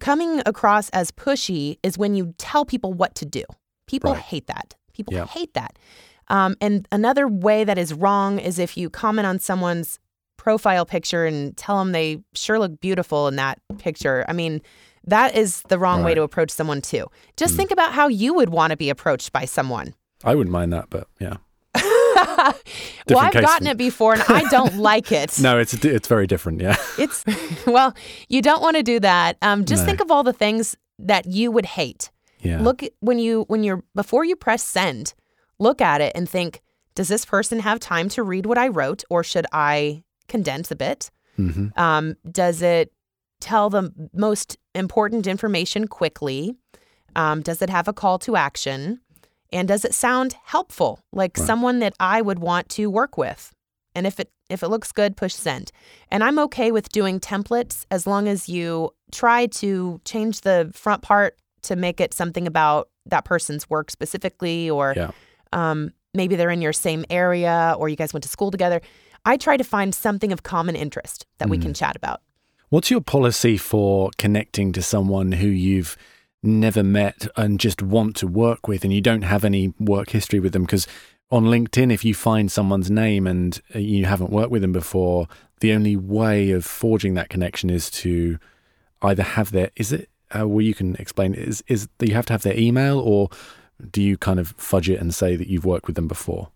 coming 0.00 0.40
across 0.46 0.88
as 0.90 1.10
pushy 1.10 1.78
is 1.82 1.98
when 1.98 2.14
you 2.14 2.34
tell 2.38 2.64
people 2.64 2.94
what 2.94 3.14
to 3.16 3.26
do. 3.26 3.44
People 3.86 4.14
Right. 4.14 4.22
hate 4.22 4.46
that. 4.46 4.74
People 4.94 5.12
Yeah. 5.12 5.26
hate 5.26 5.52
that. 5.52 5.78
Um, 6.28 6.56
and 6.62 6.88
another 6.90 7.28
way 7.28 7.62
that 7.64 7.76
is 7.76 7.92
wrong 7.92 8.38
is 8.38 8.58
if 8.58 8.78
you 8.78 8.88
comment 8.88 9.26
on 9.26 9.38
someone's 9.38 9.98
profile 10.38 10.86
picture 10.86 11.26
and 11.26 11.54
tell 11.58 11.78
them 11.78 11.92
they 11.92 12.22
sure 12.34 12.58
look 12.58 12.80
beautiful 12.80 13.28
in 13.28 13.36
that 13.36 13.58
picture. 13.78 14.24
I 14.28 14.32
mean, 14.32 14.62
that 15.06 15.34
is 15.36 15.62
the 15.68 15.78
wrong 15.78 16.02
way 16.04 16.14
to 16.14 16.22
approach 16.22 16.50
someone 16.50 16.80
too. 16.80 17.06
Just 17.36 17.54
think 17.56 17.70
about 17.70 17.92
how 17.92 18.08
you 18.08 18.34
would 18.34 18.48
want 18.50 18.70
to 18.70 18.76
be 18.76 18.90
approached 18.90 19.32
by 19.32 19.44
someone. 19.44 19.94
I 20.24 20.34
wouldn't 20.34 20.52
mind 20.52 20.72
that, 20.72 20.88
but 20.90 21.06
yeah. 21.20 21.36
well, 23.08 23.18
I've 23.18 23.32
gotten 23.32 23.66
it 23.66 23.76
before 23.76 24.14
and 24.14 24.22
I 24.28 24.42
don't 24.50 24.76
like 24.90 25.12
it. 25.12 25.40
No, 25.40 25.58
it's 25.58 25.74
it's 25.84 26.08
very 26.08 26.26
different. 26.26 26.60
Yeah. 26.60 26.76
It's 26.98 27.24
well, 27.66 27.94
you 28.28 28.40
don't 28.42 28.62
want 28.62 28.76
to 28.76 28.82
do 28.82 29.00
that. 29.00 29.36
Um, 29.42 29.64
just 29.64 29.82
No. 29.82 29.86
think 29.86 30.00
of 30.00 30.10
all 30.10 30.22
the 30.22 30.32
things 30.32 30.76
that 30.98 31.26
you 31.26 31.50
would 31.50 31.66
hate. 31.66 32.10
Yeah. 32.40 32.60
Look 32.60 32.82
when 33.00 33.18
you 33.18 33.44
when 33.48 33.64
you're 33.64 33.82
before 33.94 34.24
you 34.24 34.36
press 34.36 34.62
send, 34.62 35.14
look 35.58 35.80
at 35.80 36.00
it 36.00 36.12
and 36.14 36.28
think, 36.28 36.62
does 36.94 37.08
this 37.08 37.24
person 37.24 37.60
have 37.60 37.80
time 37.80 38.08
to 38.10 38.22
read 38.22 38.46
what 38.46 38.58
I 38.58 38.68
wrote, 38.68 39.02
or 39.10 39.24
should 39.24 39.46
I 39.52 40.04
condense 40.28 40.70
a 40.70 40.76
bit? 40.76 41.10
hmm 41.36 41.68
Um, 41.76 42.16
does 42.30 42.62
it 42.62 42.92
tell 43.44 43.70
the 43.70 43.92
most 44.12 44.56
important 44.74 45.26
information 45.26 45.86
quickly? 45.86 46.56
Um, 47.14 47.42
does 47.42 47.62
it 47.62 47.70
have 47.70 47.86
a 47.88 47.92
call 47.92 48.18
to 48.20 48.36
action? 48.36 49.00
And 49.52 49.68
does 49.68 49.84
it 49.84 49.94
sound 49.94 50.34
helpful, 50.44 50.98
like 51.12 51.36
Right. 51.38 51.46
someone 51.46 51.78
that 51.78 51.94
I 52.00 52.20
would 52.22 52.40
want 52.40 52.68
to 52.70 52.90
work 52.90 53.16
with? 53.16 53.52
And 53.94 54.06
if 54.06 54.18
it 54.18 54.30
if 54.50 54.62
it 54.62 54.68
looks 54.68 54.92
good, 54.92 55.16
push 55.16 55.32
send. 55.34 55.72
And 56.10 56.22
I'm 56.22 56.38
okay 56.38 56.70
with 56.70 56.90
doing 56.90 57.18
templates 57.18 57.86
as 57.90 58.06
long 58.06 58.28
as 58.28 58.46
you 58.48 58.90
try 59.10 59.46
to 59.46 60.00
change 60.04 60.42
the 60.42 60.70
front 60.74 61.00
part 61.02 61.38
to 61.62 61.76
make 61.76 61.98
it 61.98 62.12
something 62.12 62.46
about 62.46 62.88
that 63.06 63.24
person's 63.24 63.70
work 63.70 63.90
specifically, 63.90 64.68
or 64.68 64.92
Yeah. 64.96 65.10
um, 65.52 65.92
maybe 66.12 66.36
they're 66.36 66.50
in 66.50 66.60
your 66.60 66.74
same 66.74 67.04
area, 67.08 67.74
or 67.78 67.88
you 67.88 67.96
guys 67.96 68.12
went 68.12 68.22
to 68.24 68.28
school 68.28 68.50
together. 68.50 68.80
I 69.24 69.38
try 69.38 69.56
to 69.56 69.64
find 69.64 69.94
something 69.94 70.30
of 70.32 70.42
common 70.42 70.76
interest 70.76 71.24
that 71.38 71.48
we 71.48 71.56
can 71.56 71.72
chat 71.72 71.96
about. 71.96 72.20
What's 72.70 72.90
your 72.90 73.02
policy 73.02 73.56
for 73.56 74.10
connecting 74.16 74.72
to 74.72 74.82
someone 74.82 75.32
who 75.32 75.48
you've 75.48 75.96
never 76.42 76.82
met 76.82 77.28
and 77.36 77.60
just 77.60 77.82
want 77.82 78.16
to 78.16 78.26
work 78.26 78.66
with 78.66 78.84
and 78.84 78.92
you 78.92 79.00
don't 79.00 79.22
have 79.22 79.44
any 79.44 79.74
work 79.78 80.10
history 80.10 80.40
with 80.40 80.52
them? 80.54 80.62
Because 80.62 80.86
on 81.30 81.44
LinkedIn, 81.44 81.92
if 81.92 82.04
you 82.04 82.14
find 82.14 82.50
someone's 82.50 82.90
name 82.90 83.26
and 83.26 83.60
uh, 83.74 83.78
you 83.78 84.06
haven't 84.06 84.30
worked 84.30 84.50
with 84.50 84.62
them 84.62 84.72
before, 84.72 85.28
the 85.60 85.72
only 85.72 85.94
way 85.94 86.50
of 86.52 86.64
forging 86.64 87.14
that 87.14 87.28
connection 87.28 87.68
is 87.68 87.90
to 87.90 88.38
either 89.02 89.22
have 89.22 89.50
their, 89.50 89.70
is 89.76 89.92
it, 89.92 90.08
uh, 90.36 90.48
well, 90.48 90.62
you 90.62 90.74
can 90.74 90.96
explain, 90.96 91.34
is, 91.34 91.62
is 91.66 91.88
that 91.98 92.08
you 92.08 92.14
have 92.14 92.26
to 92.26 92.32
have 92.32 92.42
their 92.42 92.58
email 92.58 92.98
or 92.98 93.28
do 93.90 94.02
you 94.02 94.16
kind 94.16 94.40
of 94.40 94.54
fudge 94.56 94.88
it 94.88 95.00
and 95.00 95.14
say 95.14 95.36
that 95.36 95.48
you've 95.48 95.66
worked 95.66 95.86
with 95.86 95.96
them 95.96 96.08
before? 96.08 96.48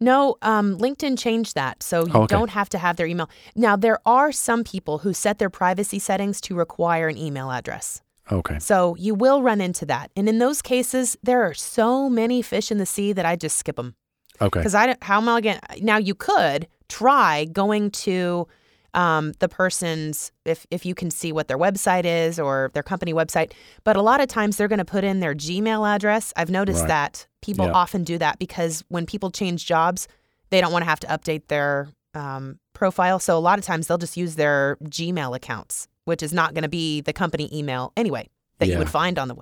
No, 0.00 0.36
um, 0.42 0.78
LinkedIn 0.78 1.18
changed 1.18 1.54
that. 1.54 1.82
So 1.82 2.06
you 2.06 2.12
Oh, 2.14 2.22
okay. 2.22 2.34
don't 2.36 2.50
have 2.50 2.68
to 2.70 2.78
have 2.78 2.96
their 2.96 3.06
email. 3.06 3.28
Now, 3.56 3.74
there 3.76 3.98
are 4.06 4.30
some 4.32 4.62
people 4.64 4.98
who 4.98 5.12
set 5.12 5.38
their 5.38 5.50
privacy 5.50 5.98
settings 5.98 6.40
to 6.42 6.54
require 6.54 7.08
an 7.08 7.18
email 7.18 7.50
address. 7.50 8.00
Okay. 8.30 8.58
So 8.58 8.94
you 8.96 9.14
will 9.14 9.42
run 9.42 9.60
into 9.60 9.86
that. 9.86 10.10
And 10.14 10.28
in 10.28 10.38
those 10.38 10.62
cases, 10.62 11.16
there 11.22 11.42
are 11.42 11.54
so 11.54 12.08
many 12.08 12.42
fish 12.42 12.70
in 12.70 12.78
the 12.78 12.86
sea 12.86 13.12
that 13.12 13.24
I 13.26 13.36
just 13.36 13.56
skip 13.56 13.76
them. 13.76 13.94
Okay. 14.40 14.60
Because 14.60 14.74
I 14.74 14.86
don't, 14.86 15.02
how 15.02 15.16
am 15.16 15.28
I 15.28 15.40
going 15.40 15.58
to, 15.58 15.84
now 15.84 15.96
you 15.96 16.14
could 16.14 16.68
try 16.88 17.44
going 17.46 17.90
to 17.90 18.46
um, 18.94 19.32
the 19.38 19.48
person's, 19.48 20.32
if, 20.44 20.66
if 20.70 20.84
you 20.86 20.94
can 20.94 21.10
see 21.10 21.30
what 21.32 21.48
their 21.48 21.58
website 21.58 22.04
is 22.04 22.38
or 22.40 22.70
their 22.74 22.82
company 22.82 23.12
website. 23.12 23.52
But 23.84 23.96
a 23.96 24.02
lot 24.02 24.20
of 24.20 24.28
times 24.28 24.56
they're 24.56 24.68
going 24.68 24.78
to 24.78 24.84
put 24.84 25.04
in 25.04 25.20
their 25.20 25.34
Gmail 25.34 25.86
address. 25.88 26.32
I've 26.36 26.50
noticed 26.50 26.80
Right. 26.80 26.88
that 26.88 27.26
people 27.42 27.66
Yeah. 27.66 27.72
often 27.72 28.02
do 28.04 28.18
that 28.18 28.38
because 28.38 28.82
when 28.88 29.04
people 29.06 29.30
change 29.30 29.66
jobs, 29.66 30.08
they 30.50 30.60
don't 30.60 30.72
want 30.72 30.82
to 30.84 30.88
have 30.88 31.00
to 31.00 31.06
update 31.08 31.48
their 31.48 31.88
um, 32.14 32.58
profile. 32.72 33.18
So 33.18 33.36
a 33.36 33.40
lot 33.40 33.58
of 33.58 33.64
times 33.64 33.86
they'll 33.86 33.98
just 33.98 34.16
use 34.16 34.34
their 34.36 34.76
Gmail 34.84 35.36
accounts, 35.36 35.86
which 36.06 36.22
is 36.22 36.32
not 36.32 36.54
going 36.54 36.62
to 36.62 36.68
be 36.68 37.00
the 37.02 37.12
company 37.12 37.48
email 37.52 37.92
anyway 37.96 38.28
that 38.58 38.66
you 38.68 38.78
would 38.78 38.88
find 38.90 39.18
on 39.18 39.28
the. 39.28 39.36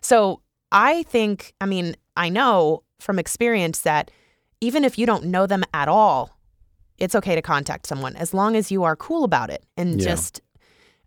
So 0.00 0.40
I 0.70 1.02
think, 1.02 1.52
I 1.60 1.66
mean, 1.66 1.96
I 2.16 2.28
know 2.28 2.84
from 3.00 3.18
experience 3.18 3.80
that 3.80 4.10
even 4.60 4.84
if 4.84 4.96
you 4.96 5.04
don't 5.04 5.24
know 5.24 5.46
them 5.46 5.64
at 5.74 5.88
all, 5.88 6.30
it's 6.98 7.14
okay 7.14 7.34
to 7.34 7.42
contact 7.42 7.86
someone 7.86 8.16
as 8.16 8.32
long 8.34 8.56
as 8.56 8.70
you 8.70 8.84
are 8.84 8.96
cool 8.96 9.24
about 9.24 9.50
it 9.50 9.64
and 9.76 10.00
Yeah. 10.00 10.06
just. 10.06 10.40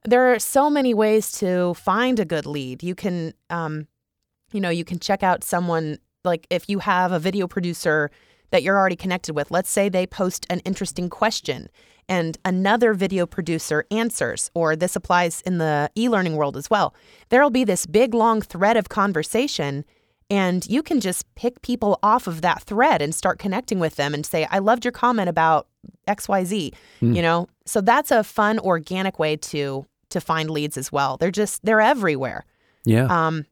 There 0.08 0.32
are 0.32 0.38
so 0.40 0.70
many 0.70 0.94
ways 0.94 1.32
to 1.40 1.74
find 1.74 2.20
a 2.20 2.26
good 2.26 2.46
lead. 2.46 2.84
You 2.84 2.94
can, 2.94 3.34
um, 3.50 3.88
you 4.52 4.62
know, 4.62 4.70
you 4.70 4.86
can 4.86 5.00
check 5.00 5.24
out 5.24 5.44
someone 5.44 5.98
like 6.24 6.46
if 6.52 6.70
you 6.70 6.78
have 6.80 7.12
a 7.12 7.18
video 7.18 7.48
producer 7.48 8.12
that 8.52 8.62
you're 8.62 8.78
already 8.78 8.96
connected 8.96 9.34
with. 9.36 9.50
Let's 9.50 9.70
say 9.70 9.90
they 9.90 10.06
post 10.06 10.46
an 10.50 10.60
interesting 10.60 11.10
question 11.10 11.70
and 12.08 12.38
another 12.46 12.94
video 12.94 13.26
producer 13.26 13.86
answers, 13.90 14.52
or 14.54 14.76
this 14.76 14.96
applies 14.96 15.42
in 15.42 15.58
the 15.58 15.90
e 15.98 16.08
learning 16.08 16.36
world 16.36 16.56
as 16.56 16.70
well. 16.70 16.94
There'll 17.30 17.50
be 17.50 17.64
this 17.64 17.88
big 17.88 18.14
long 18.14 18.42
thread 18.42 18.78
of 18.78 18.90
conversation, 18.90 19.86
and 20.30 20.66
you 20.68 20.82
can 20.82 21.00
just 21.00 21.24
pick 21.36 21.62
people 21.62 22.00
off 22.02 22.28
of 22.28 22.42
that 22.42 22.64
thread 22.64 23.02
and 23.02 23.14
start 23.14 23.38
connecting 23.38 23.80
with 23.80 23.96
them 23.96 24.14
and 24.14 24.26
say, 24.26 24.48
I 24.50 24.60
loved 24.60 24.84
your 24.84 24.92
comment 24.92 25.30
about 25.30 25.68
XYZ, 26.08 26.74
you 27.16 27.22
know? 27.22 27.48
So 27.66 27.82
that's 27.82 28.12
a 28.12 28.24
fun, 28.24 28.60
organic 28.60 29.20
way 29.20 29.36
to 29.38 29.86
to 30.10 30.22
find 30.22 30.50
leads 30.50 30.78
as 30.78 30.92
well. 30.92 31.18
They're 31.18 31.32
just 31.32 31.64
they're 31.66 31.82
everywhere. 31.82 32.46
Yeah. 32.86 33.06
Um, 33.06 33.46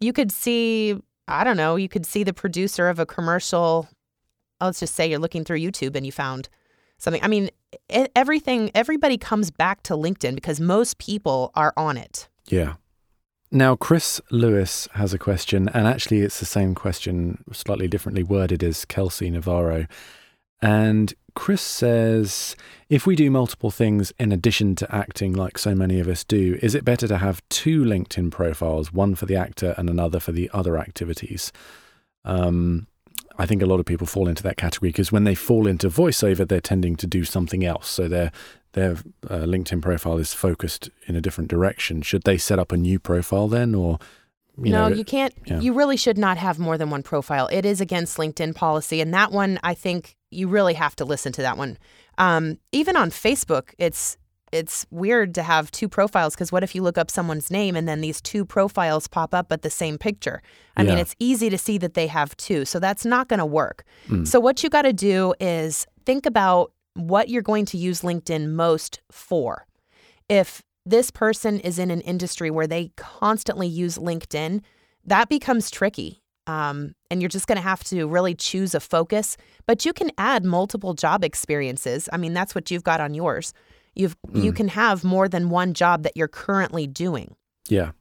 you 0.00 0.12
could 0.12 0.30
see, 0.30 1.00
I 1.28 1.44
don't 1.44 1.56
know, 1.56 1.76
you 1.76 1.88
could 1.88 2.04
see 2.04 2.24
the 2.24 2.34
producer 2.34 2.88
of 2.88 2.98
a 2.98 3.06
commercial. 3.06 3.88
Let's 4.60 4.80
just 4.80 4.94
say 4.94 5.08
you're 5.08 5.18
looking 5.18 5.44
through 5.44 5.58
YouTube 5.58 5.96
and 5.96 6.04
you 6.06 6.12
found 6.12 6.48
something. 6.98 7.22
I 7.22 7.28
mean, 7.28 7.50
everything, 8.14 8.70
everybody 8.74 9.18
comes 9.18 9.50
back 9.50 9.82
to 9.84 9.94
LinkedIn 9.94 10.34
because 10.34 10.60
most 10.60 10.98
people 10.98 11.50
are 11.54 11.72
on 11.76 11.96
it. 11.96 12.28
Yeah. 12.46 12.74
Now, 13.54 13.76
Chris 13.76 14.20
Lewis 14.32 14.88
has 14.94 15.14
a 15.14 15.18
question, 15.18 15.68
and 15.68 15.86
actually, 15.86 16.22
it's 16.22 16.40
the 16.40 16.44
same 16.44 16.74
question, 16.74 17.44
slightly 17.52 17.86
differently 17.86 18.24
worded 18.24 18.64
as 18.64 18.84
Kelsey 18.84 19.30
Navarro. 19.30 19.86
And 20.60 21.14
Chris 21.36 21.62
says, 21.62 22.56
if 22.88 23.06
we 23.06 23.14
do 23.14 23.30
multiple 23.30 23.70
things 23.70 24.12
in 24.18 24.32
addition 24.32 24.74
to 24.74 24.92
acting 24.92 25.34
like 25.34 25.56
so 25.56 25.72
many 25.72 26.00
of 26.00 26.08
us 26.08 26.24
do, 26.24 26.58
is 26.62 26.74
it 26.74 26.84
better 26.84 27.06
to 27.06 27.18
have 27.18 27.48
two 27.48 27.84
LinkedIn 27.84 28.32
profiles, 28.32 28.92
one 28.92 29.14
for 29.14 29.26
the 29.26 29.36
actor 29.36 29.76
and 29.78 29.88
another 29.88 30.18
for 30.18 30.32
the 30.32 30.50
other 30.52 30.76
activities? 30.76 31.52
Um, 32.24 32.88
I 33.38 33.46
think 33.46 33.62
a 33.62 33.66
lot 33.66 33.78
of 33.78 33.86
people 33.86 34.08
fall 34.08 34.26
into 34.26 34.42
that 34.42 34.56
category 34.56 34.90
because 34.90 35.12
when 35.12 35.22
they 35.22 35.36
fall 35.36 35.68
into 35.68 35.88
voiceover, 35.88 36.46
they're 36.48 36.60
tending 36.60 36.96
to 36.96 37.06
do 37.06 37.22
something 37.24 37.64
else. 37.64 37.88
So 37.88 38.08
their 38.08 38.32
their 38.74 38.92
uh, 39.28 39.44
LinkedIn 39.46 39.80
profile 39.80 40.18
is 40.18 40.34
focused 40.34 40.90
in 41.06 41.16
a 41.16 41.20
different 41.20 41.48
direction. 41.48 42.02
Should 42.02 42.24
they 42.24 42.36
set 42.36 42.58
up 42.58 42.70
a 42.70 42.76
new 42.76 42.98
profile 42.98 43.48
then, 43.48 43.74
or 43.74 43.98
you 44.58 44.72
no, 44.72 44.88
know, 44.88 44.94
you 44.94 45.04
can't. 45.04 45.34
yeah. 45.46 45.60
You 45.60 45.72
really 45.72 45.96
should 45.96 46.18
not 46.18 46.36
have 46.36 46.58
more 46.58 46.76
than 46.78 46.90
one 46.90 47.02
profile. 47.02 47.48
It 47.50 47.64
is 47.64 47.80
against 47.80 48.18
LinkedIn 48.18 48.54
policy, 48.54 49.00
and 49.00 49.12
that 49.14 49.32
one, 49.32 49.58
I 49.62 49.74
think 49.74 50.16
you 50.30 50.48
really 50.48 50.74
have 50.74 50.94
to 50.96 51.04
listen 51.04 51.32
to 51.32 51.42
that 51.42 51.56
one. 51.56 51.78
Um, 52.18 52.58
even 52.72 52.96
on 52.96 53.10
Facebook, 53.10 53.70
it's 53.78 54.16
it's 54.52 54.86
weird 54.90 55.34
to 55.34 55.42
have 55.42 55.72
two 55.72 55.88
profiles 55.88 56.34
because 56.34 56.52
what 56.52 56.62
if 56.62 56.76
you 56.76 56.82
look 56.82 56.96
up 56.96 57.10
someone's 57.10 57.50
name 57.50 57.74
and 57.74 57.88
then 57.88 58.00
these 58.00 58.20
two 58.20 58.44
profiles 58.44 59.08
pop 59.08 59.34
up 59.34 59.48
but 59.48 59.62
the 59.62 59.70
same 59.70 59.98
picture? 59.98 60.42
I 60.76 60.84
mean, 60.84 60.98
it's 60.98 61.16
easy 61.18 61.50
to 61.50 61.58
see 61.58 61.76
that 61.78 61.94
they 61.94 62.06
have 62.06 62.36
two, 62.36 62.64
so 62.64 62.78
that's 62.78 63.04
not 63.04 63.28
going 63.28 63.38
to 63.38 63.46
work. 63.46 63.84
So 64.24 64.38
what 64.38 64.62
you 64.62 64.70
got 64.70 64.82
to 64.82 64.92
do 64.92 65.34
is 65.40 65.86
think 66.06 66.26
about 66.26 66.72
what 66.94 67.28
you're 67.28 67.42
going 67.42 67.66
to 67.66 67.78
use 67.78 68.02
LinkedIn 68.02 68.50
most 68.50 69.00
for. 69.10 69.66
If 70.28 70.62
this 70.86 71.10
person 71.10 71.60
is 71.60 71.78
in 71.78 71.90
an 71.90 72.00
industry 72.02 72.50
where 72.50 72.66
they 72.66 72.92
constantly 72.96 73.66
use 73.66 73.98
LinkedIn, 73.98 74.62
that 75.04 75.28
becomes 75.28 75.70
tricky. 75.70 76.22
Um, 76.46 76.94
and 77.10 77.22
you're 77.22 77.30
just 77.30 77.46
going 77.46 77.56
to 77.56 77.62
have 77.62 77.84
to 77.84 78.06
really 78.06 78.34
choose 78.34 78.74
a 78.74 78.80
focus. 78.80 79.36
But 79.66 79.84
you 79.84 79.92
can 79.92 80.10
add 80.18 80.44
multiple 80.44 80.94
job 80.94 81.24
experiences. 81.24 82.08
I 82.12 82.16
mean, 82.18 82.34
that's 82.34 82.54
what 82.54 82.70
you've 82.70 82.84
got 82.84 83.00
on 83.00 83.14
yours. 83.14 83.54
You've 83.94 84.16
you 84.32 84.52
can 84.52 84.68
have 84.68 85.04
more 85.04 85.28
than 85.28 85.50
one 85.50 85.72
job 85.72 86.02
that 86.02 86.16
you're 86.16 86.26
currently 86.26 86.86
doing, 86.88 87.36
yeah, 87.68 87.92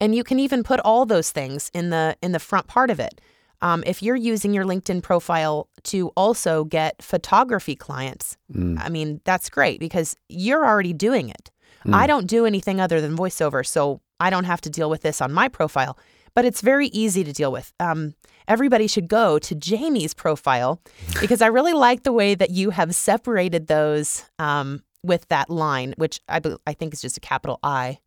and 0.00 0.16
you 0.16 0.24
can 0.24 0.40
even 0.40 0.64
put 0.64 0.80
all 0.80 1.06
those 1.06 1.30
things 1.30 1.70
in 1.72 1.90
the 1.90 2.16
in 2.20 2.32
the 2.32 2.40
front 2.40 2.66
part 2.66 2.90
of 2.90 2.98
it. 2.98 3.20
Um, 3.62 3.82
if 3.86 4.02
you're 4.02 4.16
using 4.16 4.52
your 4.52 4.64
LinkedIn 4.64 5.02
profile 5.02 5.68
to 5.84 6.08
also 6.16 6.64
get 6.64 7.00
photography 7.02 7.76
clients, 7.76 8.36
I 8.78 8.88
mean, 8.88 9.20
that's 9.24 9.48
great 9.48 9.80
because 9.80 10.16
you're 10.28 10.66
already 10.66 10.92
doing 10.92 11.28
it. 11.30 11.50
I 11.94 12.06
don't 12.06 12.26
do 12.26 12.46
anything 12.46 12.80
other 12.80 13.00
than 13.00 13.16
voiceover, 13.16 13.66
so 13.66 14.00
I 14.20 14.30
don't 14.30 14.44
have 14.44 14.60
to 14.62 14.70
deal 14.70 14.88
with 14.88 15.02
this 15.02 15.20
on 15.20 15.32
my 15.32 15.48
profile, 15.48 15.98
but 16.34 16.44
it's 16.44 16.60
very 16.60 16.86
easy 16.88 17.24
to 17.24 17.32
deal 17.32 17.50
with. 17.50 17.72
Um, 17.80 18.14
everybody 18.46 18.86
should 18.86 19.08
go 19.08 19.38
to 19.40 19.54
Jamie's 19.54 20.14
profile 20.14 20.80
because 21.20 21.42
I 21.42 21.48
really 21.48 21.72
like 21.72 22.04
the 22.04 22.12
way 22.12 22.36
that 22.36 22.50
you 22.50 22.70
have 22.70 22.94
separated 22.94 23.66
those 23.66 24.24
um, 24.38 24.82
with 25.02 25.26
that 25.28 25.50
line, 25.50 25.94
which 25.96 26.20
I, 26.28 26.40
I 26.66 26.72
think 26.72 26.94
is 26.94 27.00
just 27.00 27.16
a 27.16 27.20
capital 27.20 27.58
I. 27.62 27.98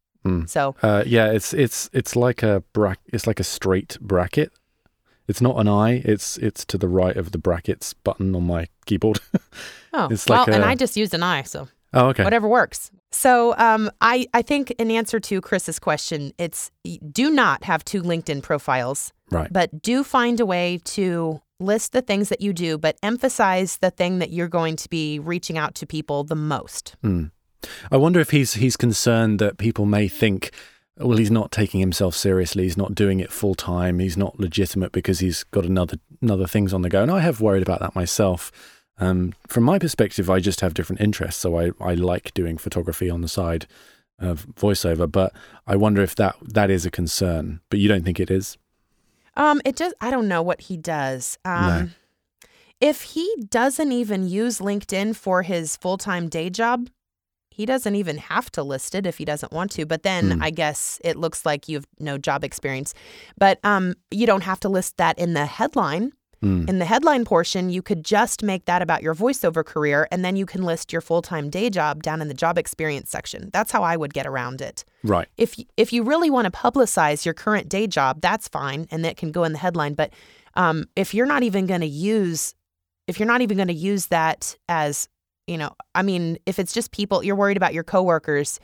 So, 0.47 0.75
uh, 0.81 1.03
yeah. 1.05 1.31
It's 1.31 1.53
it's 1.53 1.89
it's 1.93 2.15
like 2.15 2.41
a 2.41 2.63
brack. 2.73 2.99
It's 3.13 3.27
like 3.27 3.39
a 3.39 3.43
straight 3.43 3.97
bracket. 4.01 4.51
It's 5.27 5.41
not 5.41 5.57
an 5.59 5.67
I. 5.67 6.01
It's 6.05 6.37
it's 6.37 6.65
to 6.65 6.77
the 6.77 6.87
right 6.87 7.17
of 7.17 7.31
the 7.31 7.37
brackets 7.37 7.93
button 7.93 8.35
on 8.35 8.45
my 8.47 8.67
keyboard. 8.85 9.19
oh, 9.93 10.07
It's 10.11 10.27
well, 10.27 10.45
like 10.45 10.49
and 10.49 10.63
I 10.63 10.75
just 10.75 10.95
used 10.97 11.13
an 11.13 11.23
I, 11.23 11.43
so 11.43 11.67
oh, 11.93 12.07
okay. 12.09 12.23
whatever 12.23 12.47
works. 12.47 12.91
So, 13.11 13.55
um, 13.57 13.89
I 14.01 14.27
I 14.33 14.41
think 14.41 14.71
in 14.71 14.91
answer 14.91 15.19
to 15.21 15.41
Chris's 15.41 15.79
question, 15.79 16.33
it's 16.37 16.69
do 17.11 17.29
not 17.31 17.63
have 17.63 17.83
two 17.85 18.01
LinkedIn 18.03 18.43
profiles, 18.43 19.13
Right. 19.31 19.51
but 19.51 19.81
do 19.81 20.03
find 20.03 20.39
a 20.39 20.45
way 20.45 20.79
to 20.83 21.41
list 21.59 21.93
the 21.93 22.01
things 22.01 22.27
that 22.29 22.41
you 22.41 22.51
do, 22.53 22.77
but 22.77 22.97
emphasize 23.01 23.77
the 23.77 23.89
thing 23.89 24.19
that 24.19 24.31
you're 24.31 24.49
going 24.49 24.75
to 24.75 24.89
be 24.89 25.17
reaching 25.19 25.57
out 25.57 25.73
to 25.75 25.85
people 25.87 26.23
the 26.25 26.35
most. 26.35 26.95
I 27.91 27.97
wonder 27.97 28.19
if 28.19 28.31
he's 28.31 28.55
he's 28.55 28.77
concerned 28.77 29.39
that 29.39 29.57
people 29.57 29.85
may 29.85 30.07
think, 30.07 30.51
well, 30.97 31.17
he's 31.17 31.31
not 31.31 31.51
taking 31.51 31.81
himself 31.81 32.15
seriously. 32.15 32.63
He's 32.63 32.77
not 32.77 32.95
doing 32.95 33.19
it 33.19 33.31
full 33.31 33.55
time. 33.55 33.99
He's 33.99 34.15
not 34.15 34.39
legitimate 34.39 34.91
because 34.91 35.19
he's 35.19 35.43
got 35.43 35.65
another 35.65 35.97
another 36.21 36.47
things 36.47 36.73
on 36.73 36.81
the 36.81 36.89
go. 36.89 37.01
And 37.01 37.11
I 37.11 37.19
have 37.19 37.41
worried 37.41 37.63
about 37.63 37.81
that 37.81 37.95
myself. 37.95 38.51
Um, 38.97 39.33
from 39.47 39.65
my 39.65 39.77
perspective, 39.77 40.29
I 40.29 40.39
just 40.39 40.61
have 40.61 40.73
different 40.73 41.01
interests, 41.01 41.41
so 41.41 41.59
I, 41.59 41.71
I 41.81 41.95
like 41.95 42.33
doing 42.33 42.57
photography 42.57 43.09
on 43.09 43.19
the 43.19 43.27
side 43.27 43.67
of 44.19 44.47
voiceover. 44.55 45.11
But 45.11 45.33
I 45.67 45.75
wonder 45.75 46.01
if 46.01 46.15
that 46.15 46.37
that 46.41 46.69
is 46.69 46.85
a 46.85 46.91
concern. 46.91 47.59
But 47.69 47.79
you 47.79 47.89
don't 47.89 48.05
think 48.05 48.19
it 48.19 48.31
is? 48.31 48.57
Um, 49.35 49.61
it 49.65 49.75
just 49.75 49.95
I 49.99 50.11
don't 50.11 50.29
know 50.29 50.41
what 50.41 50.61
he 50.61 50.77
does. 50.77 51.37
Um, 51.43 51.93
if 52.79 53.01
he 53.01 53.35
doesn't 53.49 53.91
even 53.91 54.27
use 54.27 54.59
LinkedIn 54.59 55.15
for 55.15 55.41
his 55.41 55.75
full 55.75 55.97
time 55.97 56.29
day 56.29 56.49
job, 56.49 56.89
he 57.55 57.65
doesn't 57.65 57.95
even 57.95 58.17
have 58.17 58.51
to 58.51 58.63
list 58.63 58.95
it 58.95 59.05
if 59.05 59.17
he 59.17 59.25
doesn't 59.25 59.51
want 59.53 59.71
to. 59.71 59.85
But 59.85 60.03
then 60.03 60.41
I 60.41 60.49
guess 60.51 60.99
it 61.03 61.15
looks 61.15 61.45
like 61.45 61.69
you 61.69 61.77
have 61.77 61.87
no 61.99 62.17
job 62.17 62.43
experience. 62.43 62.93
But 63.37 63.59
um, 63.63 63.93
you 64.11 64.25
don't 64.27 64.43
have 64.43 64.59
to 64.61 64.69
list 64.69 64.97
that 64.97 65.17
in 65.17 65.33
the 65.33 65.45
headline. 65.45 66.11
In 66.69 66.77
the 66.77 66.85
headline 66.85 67.25
portion, 67.25 67.71
you 67.71 67.81
could 67.81 68.05
just 68.05 68.43
make 68.43 68.65
that 68.65 68.83
about 68.83 69.01
your 69.01 69.15
voiceover 69.15 69.65
career, 69.65 70.07
and 70.11 70.23
then 70.23 70.35
you 70.35 70.45
can 70.45 70.61
list 70.61 70.91
your 70.93 71.01
full 71.01 71.23
time 71.23 71.49
day 71.49 71.71
job 71.71 72.03
down 72.03 72.21
in 72.21 72.27
the 72.27 72.35
job 72.35 72.59
experience 72.59 73.09
section. 73.09 73.49
That's 73.51 73.71
how 73.71 73.81
I 73.81 73.97
would 73.97 74.13
get 74.13 74.27
around 74.27 74.61
it 74.61 74.85
Right. 75.03 75.27
if 75.37 75.55
if 75.75 75.91
you 75.91 76.03
really 76.03 76.29
want 76.29 76.45
to 76.45 76.51
publicize 76.51 77.25
your 77.25 77.33
current 77.33 77.67
day 77.67 77.87
job, 77.87 78.21
that's 78.21 78.47
fine, 78.47 78.85
and 78.91 79.03
that 79.05 79.17
can 79.17 79.31
go 79.31 79.43
in 79.43 79.53
the 79.53 79.57
headline. 79.57 79.95
But 79.95 80.13
um, 80.53 80.85
if 80.95 81.15
you're 81.15 81.25
not 81.25 81.41
even 81.41 81.65
going 81.65 81.81
to 81.81 81.87
use, 81.87 82.53
if 83.07 83.17
you're 83.19 83.27
not 83.33 83.41
even 83.41 83.57
going 83.57 83.69
to 83.69 83.73
use 83.91 84.07
that 84.07 84.55
as, 84.69 85.09
you 85.47 85.57
know, 85.57 85.71
I 85.93 86.01
mean, 86.01 86.37
if 86.45 86.59
it's 86.59 86.73
just 86.73 86.91
people, 86.91 87.23
you're 87.23 87.35
worried 87.35 87.57
about 87.57 87.73
your 87.73 87.83
coworkers, 87.83 88.59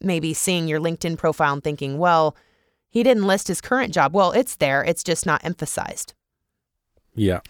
maybe 0.00 0.34
seeing 0.34 0.68
your 0.68 0.80
LinkedIn 0.80 1.16
profile 1.16 1.52
and 1.52 1.62
thinking, 1.62 1.98
well, 1.98 2.36
he 2.90 3.02
didn't 3.02 3.26
list 3.26 3.48
his 3.48 3.60
current 3.60 3.92
job. 3.92 4.14
Well, 4.14 4.32
it's 4.32 4.56
there. 4.56 4.82
It's 4.82 5.04
just 5.04 5.26
not 5.26 5.44
emphasized. 5.44 6.14
Yeah. 7.14 7.40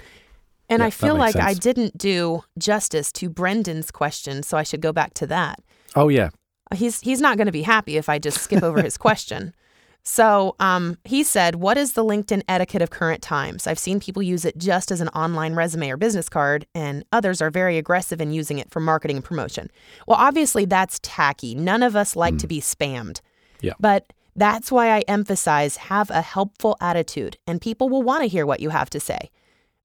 And 0.68 0.80
Yeah, 0.80 0.86
I 0.86 0.90
feel 0.90 1.14
like 1.14 1.36
I 1.36 1.54
didn't 1.54 1.96
do 1.96 2.44
justice 2.58 3.10
to 3.12 3.30
Brendan's 3.30 3.90
question, 3.90 4.42
so 4.42 4.58
I 4.58 4.62
should 4.62 4.82
go 4.82 4.92
back 4.92 5.14
to 5.14 5.26
that. 5.28 5.60
Oh 5.96 6.08
yeah. 6.08 6.30
he's 6.74 7.00
he's 7.00 7.20
not 7.20 7.38
going 7.38 7.46
to 7.46 7.52
be 7.52 7.62
happy 7.62 7.96
if 7.96 8.08
I 8.08 8.18
just 8.18 8.40
skip 8.40 8.62
over 8.62 8.82
his 8.82 8.98
question. 9.06 9.54
So 10.11 10.56
um, 10.59 10.96
he 11.04 11.22
said, 11.22 11.56
"What 11.56 11.76
is 11.76 11.92
the 11.92 12.02
LinkedIn 12.02 12.42
etiquette 12.48 12.80
of 12.80 12.88
current 12.88 13.20
times? 13.20 13.66
I've 13.66 13.78
seen 13.78 14.00
people 14.00 14.22
use 14.22 14.46
it 14.46 14.56
just 14.56 14.90
as 14.90 15.02
an 15.02 15.09
online 15.09 15.54
resume 15.54 15.90
or 15.90 15.98
business 15.98 16.30
card, 16.30 16.66
and 16.74 17.04
others 17.12 17.42
are 17.42 17.50
very 17.50 17.76
aggressive 17.76 18.18
in 18.18 18.32
using 18.32 18.59
it 18.59 18.70
for 18.70 18.80
marketing 18.80 19.18
and 19.18 19.24
promotion. 19.24 19.70
Well, 20.06 20.16
obviously 20.18 20.64
that's 20.64 20.98
tacky. 21.02 21.54
None 21.54 21.82
of 21.82 21.94
us 21.94 22.16
like 22.16 22.38
to 22.38 22.46
be 22.46 22.59
spammed. 22.59 23.20
Yeah. 23.61 23.74
But 23.78 24.11
that's 24.34 24.72
why 24.72 24.96
I 24.96 25.00
emphasize 25.09 25.76
have 25.76 26.09
a 26.09 26.22
helpful 26.22 26.78
attitude, 26.80 27.36
and 27.46 27.61
people 27.61 27.90
will 27.90 28.02
want 28.02 28.22
to 28.22 28.28
hear 28.28 28.46
what 28.46 28.61
you 28.61 28.70
have 28.70 28.88
to 28.90 29.00
say. 29.00 29.30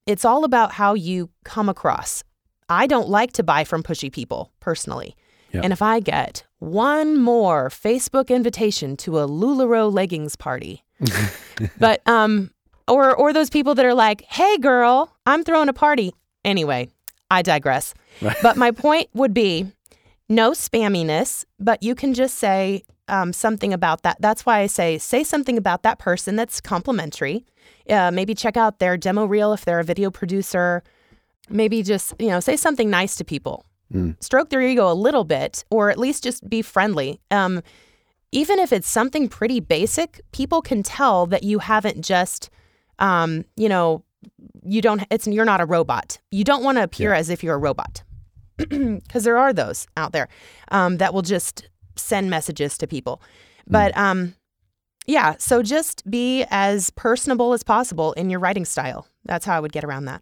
It's 0.05 0.23
all 0.23 0.45
about 0.45 0.71
how 0.71 0.93
you 0.93 1.31
come 1.43 1.67
across. 1.67 2.23
I 2.69 2.87
don't 2.87 3.09
like 3.09 3.33
to 3.33 3.43
buy 3.43 3.65
from 3.65 3.83
pushy 3.83 4.09
people 4.09 4.53
personally. 4.61 5.17
Yeah. 5.51 5.61
And 5.65 5.73
if 5.73 5.81
I 5.81 5.99
get 5.99 6.45
one 6.63 7.19
more 7.19 7.69
Facebook 7.69 8.29
invitation 8.29 8.95
to 8.97 9.19
a 9.19 9.27
LuLaRoe 9.27 9.91
leggings 9.91 10.35
party, 10.35 10.83
but 11.79 12.01
um, 12.07 12.51
or 12.87 13.13
or 13.15 13.33
those 13.33 13.49
people 13.49 13.75
that 13.75 13.85
are 13.85 13.93
like, 13.93 14.21
"Hey, 14.23 14.57
girl, 14.57 15.13
I'm 15.25 15.43
throwing 15.43 15.69
a 15.69 15.73
party." 15.73 16.13
Anyway, 16.45 16.89
I 17.29 17.41
digress. 17.41 17.93
but 18.41 18.57
my 18.57 18.71
point 18.71 19.09
would 19.13 19.33
be, 19.33 19.71
no 20.29 20.51
spamminess, 20.51 21.45
but 21.59 21.83
you 21.83 21.95
can 21.95 22.13
just 22.13 22.37
say 22.37 22.83
um, 23.07 23.33
something 23.33 23.73
about 23.73 24.03
that. 24.03 24.17
That's 24.19 24.45
why 24.45 24.59
I 24.59 24.67
say 24.67 24.97
say 24.97 25.23
something 25.23 25.57
about 25.57 25.83
that 25.83 25.99
person 25.99 26.35
that's 26.35 26.61
complimentary. 26.61 27.45
Uh, 27.89 28.11
maybe 28.11 28.33
check 28.33 28.55
out 28.55 28.79
their 28.79 28.95
demo 28.95 29.25
reel 29.25 29.51
if 29.53 29.65
they're 29.65 29.79
a 29.79 29.83
video 29.83 30.09
producer. 30.09 30.83
Maybe 31.49 31.83
just 31.83 32.13
you 32.19 32.29
know 32.29 32.39
say 32.39 32.55
something 32.55 32.89
nice 32.89 33.15
to 33.15 33.25
people. 33.25 33.65
Stroke 34.19 34.49
their 34.49 34.61
ego 34.61 34.91
a 34.91 34.93
little 34.93 35.23
bit, 35.23 35.63
or 35.69 35.89
at 35.89 35.97
least 35.97 36.23
just 36.23 36.47
be 36.49 36.61
friendly. 36.61 37.19
Um, 37.31 37.61
even 38.31 38.57
if 38.59 38.73
it's 38.73 38.89
something 38.89 39.29
pretty 39.29 39.59
basic, 39.59 40.21
people 40.31 40.61
can 40.61 40.81
tell 40.81 41.27
that 41.27 41.43
you 41.43 41.59
haven't 41.59 42.03
just, 42.03 42.49
um, 42.99 43.45
you 43.55 43.69
know, 43.69 44.03
you 44.63 44.81
don't. 44.81 45.03
It's 45.11 45.27
you're 45.27 45.45
not 45.45 45.61
a 45.61 45.65
robot. 45.65 46.19
You 46.31 46.43
don't 46.43 46.63
want 46.63 46.77
to 46.77 46.83
appear 46.83 47.13
as 47.13 47.29
if 47.29 47.43
you're 47.43 47.55
a 47.55 47.59
robot, 47.59 48.03
because 48.57 49.23
there 49.23 49.37
are 49.37 49.53
those 49.53 49.85
out 49.97 50.13
there 50.13 50.29
um, 50.71 50.97
that 50.97 51.13
will 51.13 51.21
just 51.21 51.69
send 51.95 52.29
messages 52.29 52.77
to 52.79 52.87
people. 52.87 53.21
But 53.67 53.95
um, 53.97 54.35
yeah, 55.05 55.35
so 55.37 55.61
just 55.61 56.09
be 56.09 56.45
as 56.49 56.89
personable 56.91 57.53
as 57.53 57.63
possible 57.63 58.13
in 58.13 58.29
your 58.29 58.39
writing 58.39 58.65
style. 58.65 59.07
That's 59.25 59.45
how 59.45 59.57
I 59.57 59.59
would 59.59 59.71
get 59.71 59.83
around 59.83 60.05
that. 60.05 60.21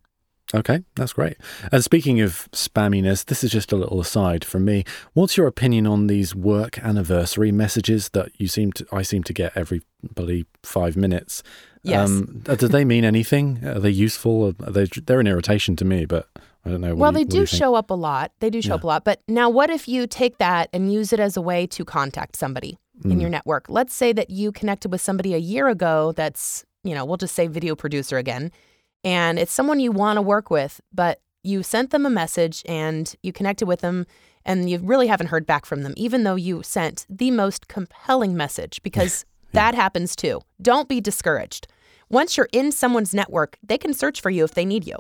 Okay, 0.54 0.82
that's 0.96 1.14
great. 1.14 1.38
And 1.72 1.84
speaking 1.84 2.20
of 2.22 2.50
spamminess, 2.52 3.26
this 3.26 3.44
is 3.44 3.52
just 3.52 3.72
a 3.72 3.76
little 3.78 4.02
aside 4.02 4.44
from 4.44 4.66
me. 4.66 4.84
What's 5.14 5.38
your 5.38 5.48
opinion 5.48 5.88
on 5.88 6.08
these 6.08 6.36
work 6.36 6.78
anniversary 6.80 7.52
messages 7.52 8.10
that 8.10 8.30
you 8.40 8.48
seem 8.48 8.72
to 8.74 8.86
I 8.92 9.02
seem 9.02 9.24
to 9.24 9.34
get 9.34 9.54
every 9.56 9.82
bloody 10.04 10.46
five 10.64 10.98
minutes? 10.98 11.42
Yes. 11.84 12.10
Um, 12.10 12.44
uh, 12.48 12.56
do 12.56 12.68
they 12.68 12.84
mean 12.86 13.06
anything? 13.06 13.60
Are 13.66 13.80
they 13.80 13.90
useful? 13.90 14.54
Are 14.66 14.72
they, 14.72 14.86
they're 15.06 15.20
an 15.22 15.28
irritation 15.28 15.76
to 15.78 15.86
me, 15.86 16.06
but 16.06 16.28
I 16.66 16.70
don't 16.70 16.82
know. 16.82 16.90
What 16.90 16.98
well, 16.98 17.12
do 17.14 17.20
you- 17.20 17.26
they 17.26 17.30
do 17.30 17.38
you 17.40 17.46
show 17.46 17.74
up 17.76 17.90
a 17.90 17.96
lot. 17.96 18.32
They 18.40 18.50
do 18.50 18.62
show 18.62 18.70
Yeah. 18.70 18.76
up 18.76 18.84
a 18.84 18.88
lot. 18.88 19.04
But 19.06 19.22
now, 19.28 19.50
what 19.50 19.70
if 19.70 19.88
you 19.88 20.06
take 20.06 20.38
that 20.38 20.70
and 20.74 20.92
use 20.94 21.12
it 21.14 21.20
as 21.20 21.38
a 21.38 21.42
way 21.42 21.66
to 21.68 21.86
contact 21.86 22.36
somebody 22.36 22.78
in 23.06 23.14
Mm. 23.18 23.22
your 23.22 23.30
network? 23.32 23.66
Let's 23.70 23.94
say 23.96 24.14
that 24.14 24.30
you 24.30 24.52
connected 24.52 24.92
with 24.92 25.02
somebody 25.02 25.34
a 25.34 25.38
year 25.40 25.70
ago 25.70 26.12
that's, 26.16 26.66
you 26.84 26.94
know, 26.94 27.04
we'll 27.06 27.18
just 27.18 27.34
say 27.34 27.48
video 27.48 27.76
producer 27.76 28.18
again, 28.20 28.52
and 29.04 29.40
it's 29.40 29.52
someone 29.52 29.80
you 29.80 29.92
want 29.92 30.18
to 30.18 30.22
work 30.22 30.50
with, 30.50 30.82
but 30.94 31.22
you 31.44 31.64
sent 31.64 31.92
them 31.92 32.06
a 32.06 32.10
message 32.10 32.64
and 32.68 33.16
you 33.24 33.34
connected 33.34 33.66
with 33.66 33.82
them 33.82 34.06
and 34.46 34.70
you 34.70 34.80
really 34.80 35.08
haven't 35.08 35.28
heard 35.28 35.46
back 35.46 35.66
from 35.66 35.84
them, 35.84 35.94
even 35.98 36.24
though 36.24 36.36
you 36.36 36.64
sent 36.64 37.06
the 37.10 37.32
most 37.32 37.68
compelling 37.68 38.36
message, 38.36 38.82
because 38.84 39.26
that 39.54 39.76
happens 39.76 40.16
too. 40.16 40.42
Don't 40.62 40.90
be 40.90 41.02
discouraged. 41.02 41.68
Once 42.10 42.38
you're 42.38 42.50
in 42.52 42.72
someone's 42.72 43.14
network, 43.14 43.58
they 43.64 43.78
can 43.78 43.94
search 43.94 44.22
for 44.22 44.30
you 44.30 44.44
if 44.44 44.54
they 44.54 44.66
need 44.66 44.86
you. 44.86 44.98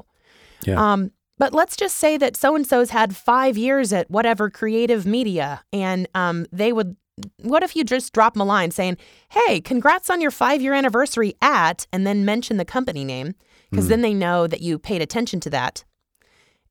Yeah. 0.64 0.93
Um, 0.93 1.12
but 1.38 1.54
let's 1.54 1.76
just 1.76 1.97
say 1.97 2.18
that 2.18 2.38
so 2.38 2.56
and 2.56 2.68
so's 2.68 2.91
had 2.91 3.16
five 3.16 3.58
years 3.58 3.91
at 3.91 4.10
whatever 4.12 4.49
creative 4.49 5.06
media, 5.06 5.64
and 5.74 6.08
um, 6.14 6.45
they 6.52 6.72
would. 6.72 6.95
What 7.41 7.64
if 7.64 7.76
you 7.76 7.84
just 7.84 8.14
drop 8.14 8.34
them 8.34 8.41
a 8.41 8.45
line 8.45 8.70
saying, 8.70 8.97
"Hey, 9.30 9.60
congrats 9.60 10.12
on 10.12 10.22
your 10.22 10.30
five 10.30 10.62
year 10.62 10.74
anniversary 10.74 11.34
at," 11.41 11.88
and 11.91 12.06
then 12.06 12.26
mention 12.26 12.58
the 12.58 12.66
company 12.66 13.04
name, 13.04 13.34
because 13.72 13.88
then 13.88 14.01
they 14.01 14.13
know 14.13 14.45
that 14.47 14.61
you 14.61 14.78
paid 14.78 15.01
attention 15.01 15.39
to 15.41 15.49
that, 15.49 15.84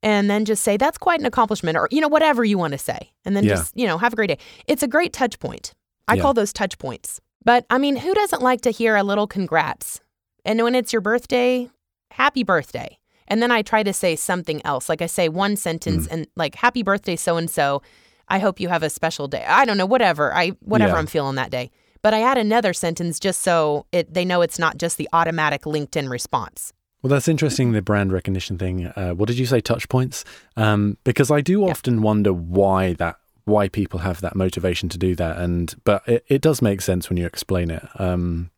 and 0.03 0.29
then 0.29 0.45
just 0.45 0.63
say 0.63 0.77
that's 0.77 0.97
quite 0.97 1.19
an 1.19 1.25
accomplishment, 1.25 1.77
or 1.77 1.87
you 1.91 1.99
know 2.01 2.07
whatever 2.07 2.43
you 2.45 2.57
want 2.57 2.71
to 2.71 2.77
say, 2.77 3.11
and 3.25 3.35
then 3.35 3.43
Yeah. 3.43 3.55
just 3.55 3.75
you 3.77 3.85
know 3.87 3.97
have 3.97 4.13
a 4.13 4.15
great 4.15 4.27
day. 4.27 4.37
It's 4.67 4.83
a 4.83 4.87
great 4.87 5.13
touch 5.13 5.39
point. 5.39 5.73
I 6.07 6.15
Yeah. 6.15 6.21
call 6.21 6.33
those 6.33 6.53
touch 6.53 6.77
points. 6.77 7.19
But 7.43 7.65
I 7.69 7.77
mean, 7.77 7.97
who 7.97 8.13
doesn't 8.13 8.41
like 8.41 8.61
to 8.61 8.71
hear 8.71 8.95
a 8.95 9.03
little 9.03 9.27
congrats? 9.27 9.99
And 10.45 10.61
when 10.63 10.75
it's 10.75 10.93
your 10.93 11.01
birthday, 11.01 11.69
happy 12.11 12.43
birthday. 12.43 12.97
And 13.27 13.41
then 13.41 13.51
I 13.51 13.61
try 13.61 13.83
to 13.83 13.93
say 13.93 14.15
something 14.15 14.61
else. 14.65 14.89
Like 14.89 15.01
I 15.01 15.05
say 15.05 15.29
one 15.29 15.55
sentence 15.55 16.07
Mm. 16.07 16.11
and 16.11 16.27
like 16.35 16.55
happy 16.55 16.83
birthday 16.83 17.15
so 17.15 17.37
and 17.37 17.49
so. 17.49 17.81
I 18.27 18.39
hope 18.39 18.59
you 18.59 18.69
have 18.69 18.83
a 18.83 18.89
special 18.89 19.27
day. 19.27 19.43
I 19.47 19.65
don't 19.65 19.77
know, 19.77 19.85
whatever. 19.85 20.33
I 20.33 20.49
whatever 20.61 20.93
Yeah. 20.93 20.99
I'm 20.99 21.07
feeling 21.07 21.35
that 21.35 21.51
day. 21.51 21.69
But 22.01 22.13
I 22.13 22.21
add 22.23 22.37
another 22.37 22.73
sentence 22.73 23.19
just 23.19 23.41
so 23.41 23.85
it 23.91 24.13
they 24.13 24.25
know 24.25 24.41
it's 24.41 24.57
not 24.59 24.77
just 24.77 24.97
the 24.97 25.07
automatic 25.13 25.63
LinkedIn 25.63 26.09
response. 26.09 26.73
Well, 27.01 27.09
that's 27.09 27.27
interesting, 27.27 27.71
the 27.71 27.81
brand 27.81 28.11
recognition 28.11 28.57
thing. 28.57 28.85
Uh, 28.87 29.11
what 29.13 29.27
did 29.27 29.39
you 29.39 29.45
say, 29.45 29.59
touch 29.61 29.89
points? 29.89 30.23
Um, 30.55 30.97
because 31.03 31.31
I 31.31 31.41
do 31.41 31.67
often 31.67 32.01
wonder 32.01 32.31
why 32.31 32.93
that, 32.93 33.15
why 33.45 33.69
people 33.69 33.99
have 33.99 34.21
that 34.21 34.35
motivation 34.35 34.87
to 34.89 34.97
do 34.99 35.15
that. 35.15 35.37
And 35.39 35.73
but 35.83 36.07
it, 36.07 36.23
it 36.27 36.41
does 36.41 36.61
make 36.61 36.81
sense 36.81 37.09
when 37.09 37.17
you 37.17 37.25
explain 37.25 37.71
it. 37.71 37.83
Um, 37.99 38.51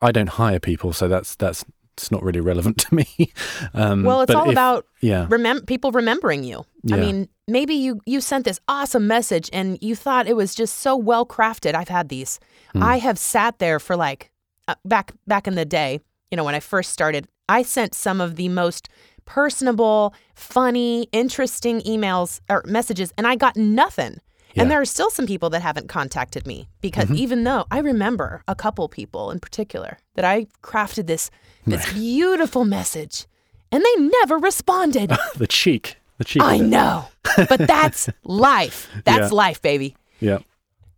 I 0.00 0.10
don't 0.12 0.30
hire 0.30 0.58
people, 0.58 0.92
so 0.94 1.06
that's 1.08 1.34
that's 1.36 1.64
it's 1.98 2.10
not 2.10 2.22
really 2.22 2.40
relevant 2.40 2.78
to 2.88 2.94
me. 2.94 3.32
um, 3.74 4.04
Well, 4.04 4.22
it's 4.22 4.34
all 4.34 4.46
if- 4.46 4.52
about 4.52 4.86
yeah, 5.02 5.26
remem- 5.28 5.66
people 5.66 5.92
remembering 5.92 6.44
you. 6.44 6.64
I 6.90 6.96
mean, 6.96 7.28
maybe 7.46 7.74
you 7.74 8.00
you 8.06 8.22
sent 8.22 8.46
this 8.46 8.58
awesome 8.68 9.06
message 9.06 9.50
and 9.52 9.76
you 9.82 9.94
thought 9.94 10.26
it 10.26 10.34
was 10.36 10.54
just 10.54 10.78
so 10.78 10.96
well 10.96 11.26
crafted. 11.26 11.74
I've 11.74 11.88
had 11.90 12.08
these. 12.08 12.40
Hmm. 12.72 12.82
I 12.82 12.98
have 13.00 13.18
sat 13.18 13.58
there 13.58 13.78
for 13.78 13.96
like 13.96 14.30
uh, 14.66 14.76
back 14.86 15.12
back 15.26 15.46
in 15.46 15.56
the 15.56 15.66
day, 15.66 16.00
you 16.30 16.36
know, 16.36 16.44
when 16.44 16.54
I 16.54 16.60
first 16.60 16.92
started, 16.92 17.26
I 17.48 17.62
sent 17.62 17.94
some 17.94 18.20
of 18.20 18.36
the 18.36 18.48
most 18.48 18.88
personable, 19.24 20.14
funny, 20.34 21.08
interesting 21.12 21.80
emails 21.82 22.40
or 22.48 22.62
messages 22.66 23.12
and 23.16 23.26
I 23.26 23.36
got 23.36 23.56
nothing. 23.56 24.20
Yeah. 24.54 24.62
And 24.62 24.70
there 24.70 24.80
are 24.80 24.84
still 24.84 25.10
some 25.10 25.26
people 25.26 25.50
that 25.50 25.62
haven't 25.62 25.88
contacted 25.88 26.46
me 26.46 26.68
because 26.80 27.04
Mm-hmm. 27.06 27.14
even 27.16 27.44
though 27.44 27.66
I 27.70 27.78
remember 27.78 28.42
a 28.48 28.54
couple 28.56 28.88
people 28.88 29.30
in 29.30 29.38
particular 29.40 29.98
that 30.14 30.24
I 30.24 30.46
crafted 30.62 31.06
this 31.06 31.30
this 31.66 31.92
beautiful 31.92 32.64
message 32.64 33.26
and 33.70 33.84
they 33.84 34.02
never 34.20 34.38
responded. 34.38 35.12
the 35.36 35.46
cheek, 35.46 35.96
the 36.18 36.24
cheek. 36.24 36.42
I 36.42 36.58
know. 36.58 37.06
But 37.36 37.60
that's 37.66 38.08
life. 38.24 38.88
That's 39.04 39.30
Yeah. 39.30 39.36
life, 39.36 39.62
baby. 39.62 39.94
Yeah, 40.20 40.38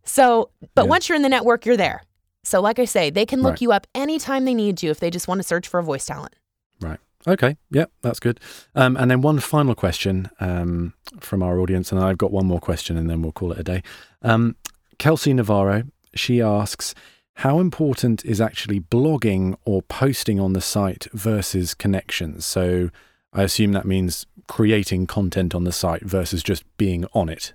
So, 0.05 0.49
but 0.75 0.85
Yeah. 0.85 0.89
once 0.91 1.09
you're 1.09 1.17
in 1.17 1.23
the 1.23 1.29
network, 1.29 1.67
you're 1.67 1.77
there. 1.77 2.03
So, 2.45 2.61
like 2.61 2.79
I 2.79 2.85
say, 2.85 3.11
they 3.11 3.25
can 3.27 3.41
look 3.43 3.53
Right. 3.53 3.63
you 3.63 3.73
up 3.73 3.87
anytime 3.95 4.45
they 4.45 4.55
need 4.55 4.83
you 4.83 4.91
if 4.91 5.01
they 5.01 5.11
just 5.11 5.29
want 5.29 5.39
to 5.39 5.43
search 5.47 5.69
for 5.69 5.79
a 5.79 5.83
voice 5.83 6.05
talent. 6.07 6.35
Right. 6.81 6.99
Okay. 7.27 7.57
Yeah, 7.71 7.85
that's 8.03 8.19
good. 8.19 8.41
Um, 8.75 8.97
and 8.97 9.11
then 9.11 9.21
one 9.21 9.39
final 9.39 9.77
question 9.77 10.29
um, 10.41 10.93
from 11.21 11.43
our 11.43 11.61
audience, 11.61 11.93
and 11.93 12.01
I've 12.01 12.19
got 12.19 12.33
one 12.33 12.47
more 12.47 12.59
question, 12.59 12.97
and 12.97 13.09
then 13.09 13.23
we'll 13.23 13.31
call 13.33 13.53
it 13.53 13.59
a 13.61 13.63
day. 13.63 13.83
Um, 14.23 14.57
Kelsey 14.99 15.33
Navarro, 15.33 15.85
she 16.15 16.43
asks, 16.43 16.95
how 17.37 17.61
important 17.61 18.25
is 18.25 18.41
actually 18.41 18.81
blogging 18.81 19.55
or 19.65 19.83
posting 19.83 20.41
on 20.41 20.53
the 20.53 20.61
site 20.61 21.07
versus 21.13 21.75
connections? 21.75 22.45
So 22.45 22.91
I 23.33 23.45
assume 23.45 23.73
that 23.73 23.87
means 23.87 24.27
creating 24.49 25.07
content 25.07 25.55
on 25.55 25.63
the 25.65 25.73
site 25.73 26.03
versus 26.03 26.43
just 26.43 26.65
being 26.77 27.07
on 27.15 27.29
it. 27.29 27.55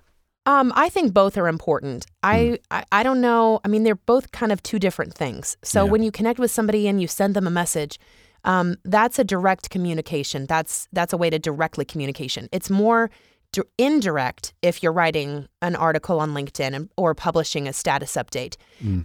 Um, 0.52 0.72
I 0.84 0.88
think 0.88 1.12
both 1.12 1.36
are 1.40 1.48
important. 1.56 2.00
I, 2.22 2.58
I 2.70 2.80
I 2.98 3.02
don't 3.06 3.20
know. 3.28 3.60
I 3.64 3.68
mean, 3.68 3.82
they're 3.84 4.02
both 4.14 4.26
kind 4.40 4.50
of 4.52 4.58
two 4.62 4.78
different 4.86 5.12
things. 5.22 5.56
So 5.62 5.84
Yeah. 5.84 5.90
when 5.92 6.02
you 6.02 6.10
connect 6.18 6.38
with 6.38 6.50
somebody 6.58 6.88
and 6.88 6.96
you 7.02 7.08
send 7.20 7.34
them 7.36 7.46
a 7.46 7.50
message, 7.62 7.98
um, 8.44 8.76
that's 8.94 9.18
a 9.18 9.24
direct 9.24 9.64
communication. 9.74 10.46
That's 10.46 10.88
that's 10.96 11.12
a 11.12 11.18
way 11.22 11.28
to 11.30 11.38
directly 11.38 11.84
communication. 11.92 12.48
It's 12.56 12.70
more 12.70 13.10
di- 13.52 13.62
indirect 13.76 14.54
if 14.62 14.74
you're 14.82 14.96
writing 15.00 15.30
an 15.60 15.74
article 15.76 16.16
on 16.24 16.30
LinkedIn 16.38 16.72
and, 16.76 16.88
or 16.96 17.14
publishing 17.14 17.68
a 17.68 17.72
status 17.72 18.12
update. 18.22 18.54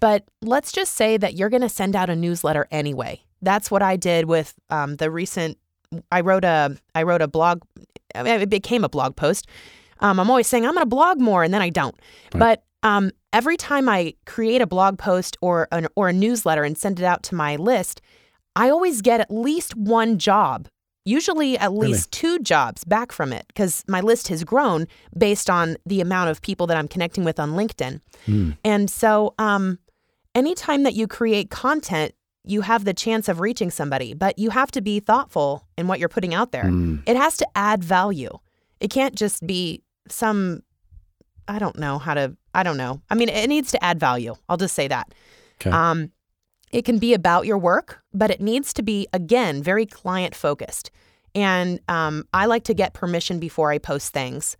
But 0.05 0.21
let's 0.53 0.71
just 0.71 0.93
say 0.93 1.17
that 1.17 1.33
you're 1.37 1.49
going 1.55 1.67
to 1.69 1.75
send 1.81 1.93
out 1.95 2.09
a 2.09 2.15
newsletter 2.15 2.67
anyway. 2.71 3.13
That's 3.41 3.69
what 3.69 3.81
I 3.81 3.97
did 3.97 4.25
with 4.25 4.53
um, 4.69 4.95
the 5.01 5.09
recent. 5.11 5.57
I 6.17 6.21
wrote 6.21 6.45
a 6.45 6.77
I 6.95 7.03
wrote 7.03 7.21
a 7.21 7.27
blog. 7.27 7.57
I 8.15 8.23
mean, 8.23 8.41
it 8.41 8.49
became 8.49 8.83
a 8.85 8.89
blog 8.89 9.15
post. 9.15 9.43
Um, 10.03 10.19
I'm 10.19 10.29
always 10.29 10.45
saying 10.47 10.65
I'm 10.65 10.73
going 10.73 10.81
to 10.83 10.85
blog 10.85 11.19
more, 11.19 11.43
and 11.43 11.53
then 11.53 11.61
I 11.61 11.69
don't. 11.69 11.95
But 12.31 12.63
um, 12.83 13.11
every 13.31 13.57
time 13.57 13.89
I 13.89 14.13
create 14.25 14.61
a 14.61 14.67
blog 14.67 14.97
post 14.99 15.37
or 15.41 15.67
an, 15.71 15.87
or 15.95 16.09
a 16.09 16.13
newsletter 16.13 16.63
and 16.63 16.77
send 16.77 16.99
it 16.99 17.05
out 17.05 17.23
to 17.23 17.35
my 17.35 17.55
list, 17.55 18.01
I 18.55 18.69
always 18.69 19.01
get 19.01 19.19
at 19.21 19.31
least 19.31 19.75
one 19.75 20.19
job. 20.19 20.67
Usually, 21.05 21.57
at 21.57 21.69
Really? 21.71 21.87
least 21.89 22.11
two 22.13 22.39
jobs 22.39 22.85
back 22.85 23.11
from 23.11 23.33
it 23.33 23.45
because 23.47 23.83
my 23.89 23.99
list 23.99 24.29
has 24.29 24.43
grown 24.45 24.87
based 25.17 25.49
on 25.49 25.75
the 25.85 25.99
amount 25.99 26.29
of 26.29 26.41
people 26.41 26.65
that 26.67 26.77
I'm 26.77 26.87
connecting 26.87 27.25
with 27.25 27.39
on 27.41 27.51
LinkedIn. 27.51 27.99
And 28.63 28.89
so, 28.89 29.33
um, 29.37 29.79
anytime 30.33 30.83
that 30.83 30.93
you 30.93 31.07
create 31.07 31.49
content, 31.49 32.13
you 32.45 32.61
have 32.61 32.85
the 32.85 32.93
chance 32.93 33.27
of 33.27 33.39
reaching 33.41 33.69
somebody, 33.69 34.13
but 34.13 34.39
you 34.39 34.49
have 34.51 34.71
to 34.71 34.81
be 34.81 34.99
thoughtful 35.01 35.67
in 35.77 35.87
what 35.87 35.99
you're 35.99 36.09
putting 36.09 36.33
out 36.33 36.51
there. 36.53 36.69
It 37.05 37.15
has 37.17 37.35
to 37.37 37.47
add 37.55 37.83
value. 37.83 38.37
It 38.79 38.89
can't 38.89 39.15
just 39.15 39.45
be 39.45 39.82
some, 40.09 40.63
I 41.47 41.59
don't 41.59 41.77
know 41.77 41.97
how 41.97 42.13
to, 42.13 42.35
I 42.53 42.63
don't 42.63 42.77
know. 42.77 43.01
I 43.09 43.15
mean, 43.15 43.29
it 43.29 43.47
needs 43.47 43.71
to 43.71 43.83
add 43.83 43.99
value. 43.99 44.35
I'll 44.47 44.57
just 44.57 44.75
say 44.75 44.87
that. 44.87 45.13
Okay. 45.61 45.69
Um, 45.69 46.11
it 46.71 46.85
can 46.85 46.97
be 46.97 47.13
about 47.13 47.45
your 47.45 47.57
work, 47.57 48.03
but 48.13 48.31
it 48.31 48.41
needs 48.41 48.73
to 48.73 48.83
be, 48.83 49.07
again, 49.13 49.61
very 49.61 49.85
client 49.85 50.35
focused. 50.35 50.89
And 51.35 51.79
um, 51.87 52.27
I 52.33 52.47
like 52.47 52.63
to 52.65 52.73
get 52.73 52.93
permission 52.93 53.39
before 53.39 53.71
I 53.71 53.77
post 53.77 54.11
things. 54.11 54.57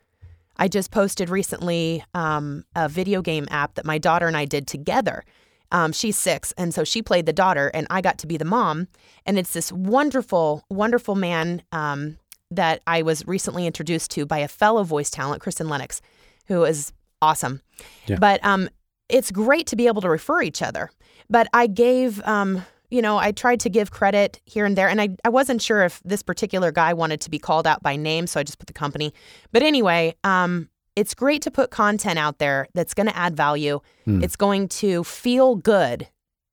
I 0.57 0.67
just 0.67 0.91
posted 0.91 1.29
recently 1.29 2.03
um, 2.13 2.65
a 2.75 2.87
video 2.87 3.21
game 3.21 3.47
app 3.49 3.75
that 3.75 3.85
my 3.85 3.97
daughter 3.97 4.27
and 4.27 4.37
I 4.37 4.45
did 4.45 4.67
together. 4.67 5.23
Um, 5.71 5.91
she's 5.91 6.15
six, 6.15 6.51
and 6.55 6.71
so 6.71 6.83
she 6.83 7.01
played 7.01 7.25
the 7.25 7.33
daughter, 7.33 7.71
and 7.73 7.87
I 7.89 8.01
got 8.01 8.19
to 8.19 8.27
be 8.27 8.37
the 8.37 8.45
mom. 8.45 8.87
And 9.25 9.39
it's 9.39 9.53
this 9.53 9.71
wonderful, 9.71 10.63
wonderful 10.69 11.15
man 11.15 11.63
um, 11.71 12.17
that 12.56 12.82
I 12.88 13.01
was 13.01 13.26
recently 13.28 13.68
introduced 13.68 14.12
to 14.12 14.26
by 14.26 14.39
a 14.39 14.47
fellow 14.47 14.84
voice 14.84 15.10
talent, 15.10 15.41
Kristen 15.41 15.70
Lennox, 15.70 16.01
who 16.47 16.64
is 16.64 16.91
awesome. 17.22 17.62
Yeah. 18.08 18.18
But 18.20 18.43
um, 18.43 18.70
it's 19.10 19.32
great 19.32 19.68
to 19.68 19.76
be 19.76 19.88
able 19.88 20.01
to 20.01 20.10
refer 20.10 20.41
each 20.41 20.62
other. 20.62 20.89
But 21.30 21.47
I 21.54 21.68
gave, 21.68 22.22
um, 22.26 22.66
you 22.89 23.01
know, 23.01 23.18
I 23.18 23.32
tried 23.32 23.60
to 23.62 23.70
give 23.70 23.91
credit 23.91 24.41
here 24.45 24.66
and 24.66 24.78
there, 24.78 24.89
and 24.89 25.01
I, 25.01 25.10
I 25.24 25.30
wasn't 25.30 25.62
sure 25.62 25.84
if 25.84 26.01
this 26.04 26.22
particular 26.22 26.72
guy 26.72 26.93
wanted 26.93 27.22
to 27.22 27.30
be 27.30 27.39
called 27.39 27.66
out 27.66 27.82
by 27.82 27.95
name, 27.95 28.28
so 28.28 28.39
I 28.39 28.43
just 28.43 28.60
put 28.60 28.68
the 28.68 28.74
company. 28.74 29.14
But 29.51 29.64
anyway, 29.64 30.16
um, 30.24 30.70
it's 30.95 31.14
great 31.14 31.41
to 31.43 31.51
put 31.51 31.72
content 31.72 32.20
out 32.20 32.38
there 32.38 32.68
that's 32.74 32.93
going 32.93 33.08
to 33.08 33.18
add 33.18 33.36
value. 33.36 33.80
It's 34.22 34.36
going 34.36 34.68
to 34.70 35.04
feel 35.04 35.56
good 35.56 36.08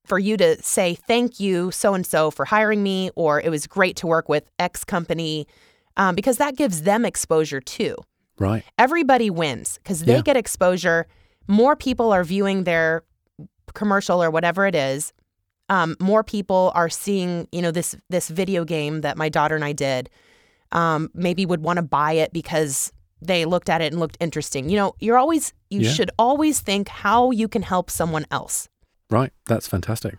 for 0.05 0.17
you 0.17 0.35
to 0.37 0.61
say 0.63 0.95
thank 0.95 1.39
you 1.39 1.71
so 1.71 1.93
and 1.93 2.05
so 2.05 2.31
for 2.31 2.45
hiring 2.45 2.81
me, 2.81 3.11
or 3.15 3.39
it 3.39 3.49
was 3.49 3.67
great 3.67 3.95
to 3.97 4.07
work 4.07 4.27
with 4.27 4.49
X 4.57 4.83
company, 4.83 5.47
um, 5.97 6.15
because 6.15 6.37
that 6.37 6.55
gives 6.57 6.83
them 6.83 7.05
exposure 7.05 7.59
too 7.61 7.95
Right. 8.39 8.63
everybody 8.77 9.29
wins 9.29 9.77
because 9.83 10.01
they 10.05 10.15
Yeah. 10.15 10.21
get 10.21 10.37
exposure. 10.37 11.07
More 11.47 11.75
people 11.75 12.11
are 12.11 12.23
viewing 12.23 12.63
their 12.63 13.03
commercial 13.73 14.21
or 14.23 14.29
whatever 14.31 14.65
it 14.67 14.75
is. 14.75 15.13
Um, 15.69 15.95
more 15.99 16.23
people 16.23 16.71
are 16.75 16.89
seeing, 16.89 17.47
you 17.51 17.61
know, 17.61 17.71
this 17.71 17.95
this 18.09 18.27
video 18.29 18.65
game 18.65 19.01
that 19.01 19.17
my 19.17 19.29
daughter 19.29 19.55
and 19.55 19.63
I 19.65 19.73
did. 19.73 20.09
um, 20.73 21.09
maybe 21.13 21.45
would 21.45 21.61
want 21.61 21.75
to 21.75 21.83
buy 21.83 22.13
it 22.13 22.31
because 22.31 22.93
they 23.21 23.43
looked 23.43 23.69
at 23.69 23.81
it 23.81 23.91
and 23.91 23.99
looked 23.99 24.15
interesting. 24.21 24.69
You 24.69 24.77
know, 24.77 24.95
you're 25.01 25.17
always 25.17 25.53
you 25.69 25.81
Yeah. 25.81 25.91
should 25.91 26.11
always 26.17 26.61
think 26.61 26.87
how 26.87 27.31
you 27.31 27.49
can 27.49 27.61
help 27.61 27.89
someone 27.91 28.25
else. 28.31 28.69
Right. 29.09 29.33
That's 29.47 29.67
fantastic. 29.67 30.17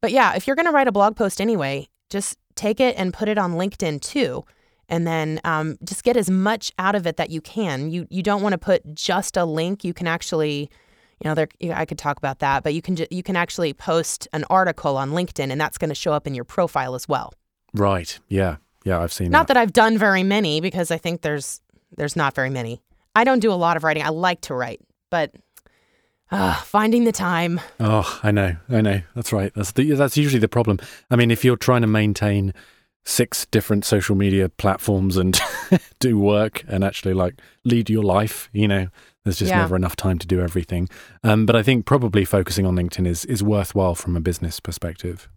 But 0.00 0.12
yeah, 0.12 0.34
if 0.36 0.46
you're 0.46 0.54
going 0.54 0.66
to 0.66 0.72
write 0.72 0.86
a 0.86 0.92
blog 0.92 1.16
post 1.16 1.40
anyway, 1.40 1.88
just 2.08 2.38
take 2.54 2.78
it 2.78 2.94
and 2.96 3.12
put 3.12 3.28
it 3.28 3.36
on 3.36 3.54
LinkedIn 3.54 4.00
too. 4.00 4.44
And 4.88 5.06
then 5.06 5.40
um, 5.44 5.78
just 5.84 6.04
get 6.04 6.16
as 6.16 6.30
much 6.30 6.72
out 6.78 6.94
of 6.94 7.06
it 7.06 7.16
that 7.16 7.30
you 7.30 7.40
can. 7.40 7.90
You 7.90 8.06
you 8.10 8.22
don't 8.22 8.42
want 8.42 8.52
to 8.52 8.58
put 8.58 8.94
just 8.94 9.36
a 9.36 9.44
link. 9.44 9.84
You 9.84 9.94
can 9.94 10.06
actually, 10.06 10.70
you 11.22 11.28
know, 11.28 11.34
there 11.34 11.48
I 11.72 11.84
could 11.84 11.98
talk 11.98 12.18
about 12.18 12.40
that, 12.40 12.62
but 12.62 12.74
you 12.74 12.82
can 12.82 12.96
you 13.10 13.22
can 13.22 13.36
actually 13.36 13.72
post 13.72 14.28
an 14.32 14.44
article 14.50 14.96
on 14.96 15.12
LinkedIn, 15.12 15.50
and 15.50 15.60
that's 15.60 15.78
going 15.78 15.88
to 15.88 15.94
show 15.94 16.12
up 16.12 16.26
in 16.26 16.34
your 16.34 16.44
profile 16.44 16.94
as 16.94 17.08
well. 17.08 17.32
Right. 17.72 18.18
Yeah. 18.28 18.56
Yeah. 18.84 19.00
I've 19.00 19.12
seen 19.12 19.30
Not 19.30 19.48
that 19.48 19.56
I've 19.56 19.72
done 19.72 19.98
very 19.98 20.22
many 20.22 20.60
because 20.60 20.90
I 20.90 20.98
think 20.98 21.22
there's 21.22 21.60
there's 21.96 22.16
not 22.16 22.34
very 22.34 22.50
many. 22.50 22.82
I 23.16 23.24
don't 23.24 23.40
do 23.40 23.52
a 23.52 23.54
lot 23.54 23.76
of 23.76 23.84
writing. 23.84 24.02
I 24.02 24.08
like 24.08 24.40
to 24.42 24.54
write, 24.54 24.80
but 25.08 25.32
uh, 26.30 26.54
finding 26.54 27.04
the 27.04 27.12
time. 27.12 27.60
Oh, 27.78 28.20
I 28.22 28.30
know, 28.32 28.56
I 28.68 28.80
know. 28.80 29.00
That's 29.14 29.32
right. 29.32 29.52
That's 29.54 29.72
the, 29.72 29.92
that's 29.92 30.16
usually 30.16 30.40
the 30.40 30.48
problem. 30.48 30.78
I 31.10 31.16
mean, 31.16 31.30
if 31.30 31.44
you're 31.44 31.56
trying 31.56 31.82
to 31.82 31.86
maintain 31.86 32.52
six 33.04 33.46
different 33.46 33.84
social 33.84 34.16
media 34.16 34.48
platforms 34.48 35.16
and 35.16 35.38
do 35.98 36.18
work 36.18 36.64
and 36.68 36.82
actually 36.84 37.14
like 37.14 37.34
lead 37.64 37.90
your 37.90 38.02
life, 38.02 38.48
you 38.52 38.66
know, 38.66 38.88
there's 39.24 39.38
just 39.38 39.50
Yeah. 39.50 39.58
never 39.60 39.76
enough 39.76 39.96
time 39.96 40.18
to 40.18 40.26
do 40.26 40.40
everything. 40.40 40.88
Um, 41.22 41.44
but 41.46 41.54
I 41.56 41.62
think 41.62 41.84
probably 41.86 42.24
focusing 42.24 42.64
on 42.66 42.76
LinkedIn 42.76 43.06
is 43.06 43.24
is 43.26 43.42
worthwhile 43.42 43.94
from 43.94 44.16
a 44.16 44.20
business 44.20 44.58
perspective. 44.60 45.28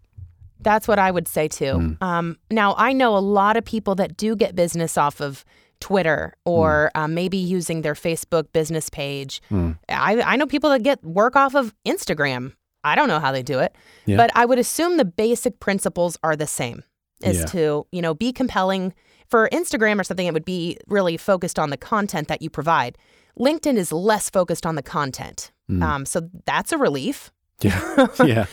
That's 0.59 0.87
what 0.87 0.97
I 0.97 1.11
would 1.11 1.27
say 1.27 1.47
too. 1.47 1.97
Um, 2.01 2.37
now, 2.49 2.73
I 2.77 2.91
know 2.93 3.15
a 3.15 3.19
lot 3.19 3.57
of 3.57 3.63
people 3.65 3.95
that 3.95 4.17
do 4.17 4.35
get 4.35 4.55
business 4.55 4.97
off 4.97 5.21
of 5.21 5.45
Twitter 5.79 6.33
or 6.45 6.89
uh, 6.95 7.07
maybe 7.07 7.37
using 7.37 7.83
their 7.83 7.93
Facebook 7.93 8.51
business 8.53 8.89
page. 8.89 9.41
I, 9.51 10.19
I 10.21 10.35
know 10.35 10.47
people 10.47 10.71
that 10.71 10.81
get 10.81 11.03
work 11.03 11.35
off 11.35 11.53
of 11.55 11.75
Instagram. 11.85 12.53
I 12.83 12.95
don't 12.95 13.07
know 13.07 13.19
how 13.19 13.31
they 13.31 13.43
do 13.43 13.59
it, 13.59 13.75
Yeah. 14.07 14.17
but 14.17 14.31
I 14.33 14.45
would 14.45 14.57
assume 14.57 14.97
the 14.97 15.05
basic 15.05 15.59
principles 15.59 16.17
are 16.23 16.35
the 16.35 16.47
same 16.47 16.83
is 17.23 17.39
Yeah. 17.39 17.45
to, 17.45 17.87
you 17.91 18.01
know, 18.01 18.13
be 18.13 18.31
compelling. 18.31 18.93
For 19.29 19.49
Instagram 19.51 19.99
or 19.99 20.05
something, 20.05 20.25
it 20.25 20.33
would 20.33 20.45
be 20.45 20.77
really 20.87 21.17
focused 21.17 21.59
on 21.59 21.69
the 21.69 21.75
content 21.75 22.29
that 22.29 22.41
you 22.41 22.49
provide. 22.49 22.97
LinkedIn 23.37 23.75
is 23.75 23.91
less 23.91 24.29
focused 24.29 24.65
on 24.65 24.75
the 24.75 24.81
content. 24.81 25.51
Um, 25.81 26.05
so 26.05 26.29
that's 26.45 26.71
a 26.71 26.77
relief 26.77 27.29
Yeah, 27.61 28.07
yeah, 28.25 28.45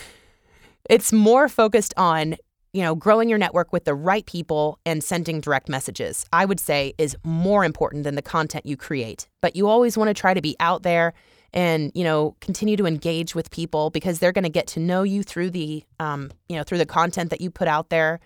it's 0.89 1.13
more 1.13 1.47
focused 1.47 1.93
on 1.95 2.35
you 2.73 2.81
know 2.81 2.93
growing 2.93 3.29
your 3.29 3.37
network 3.37 3.71
with 3.71 3.85
the 3.85 3.95
right 3.95 4.25
people 4.25 4.77
and 4.85 5.01
sending 5.01 5.39
direct 5.39 5.69
messages 5.69 6.25
i 6.33 6.43
would 6.43 6.59
say 6.59 6.93
is 6.97 7.15
more 7.23 7.63
important 7.63 8.03
than 8.03 8.15
the 8.15 8.21
content 8.21 8.65
you 8.65 8.75
create 8.75 9.29
but 9.41 9.55
you 9.55 9.65
always 9.67 9.97
want 9.97 10.09
to 10.09 10.13
try 10.13 10.33
to 10.33 10.41
be 10.41 10.57
out 10.59 10.83
there 10.83 11.13
and 11.53 11.89
you 11.95 12.03
know 12.03 12.35
continue 12.41 12.75
to 12.75 12.85
engage 12.85 13.33
with 13.33 13.49
people 13.49 13.91
because 13.91 14.19
they're 14.19 14.33
going 14.33 14.43
to 14.43 14.49
get 14.49 14.67
to 14.67 14.81
know 14.81 15.03
you 15.03 15.23
through 15.23 15.49
the 15.51 15.85
um, 16.01 16.31
you 16.49 16.57
know 16.57 16.63
through 16.63 16.79
the 16.79 16.85
content 16.85 17.29
that 17.29 17.39
you 17.39 17.49
put 17.49 17.69
out 17.69 17.89
there 17.89 18.19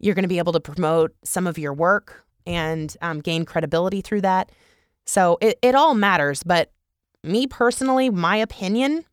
you're 0.00 0.14
going 0.14 0.24
to 0.24 0.28
be 0.28 0.38
able 0.38 0.52
to 0.52 0.60
promote 0.60 1.14
some 1.24 1.46
of 1.46 1.58
your 1.58 1.72
work 1.72 2.24
and 2.46 2.96
um, 3.02 3.20
gain 3.20 3.44
credibility 3.44 4.00
through 4.00 4.20
that 4.20 4.50
so 5.06 5.38
it, 5.40 5.58
it 5.62 5.74
all 5.74 5.94
matters 5.94 6.42
but 6.42 6.72
me 7.22 7.46
personally 7.46 8.10
my 8.10 8.36
opinion 8.36 9.04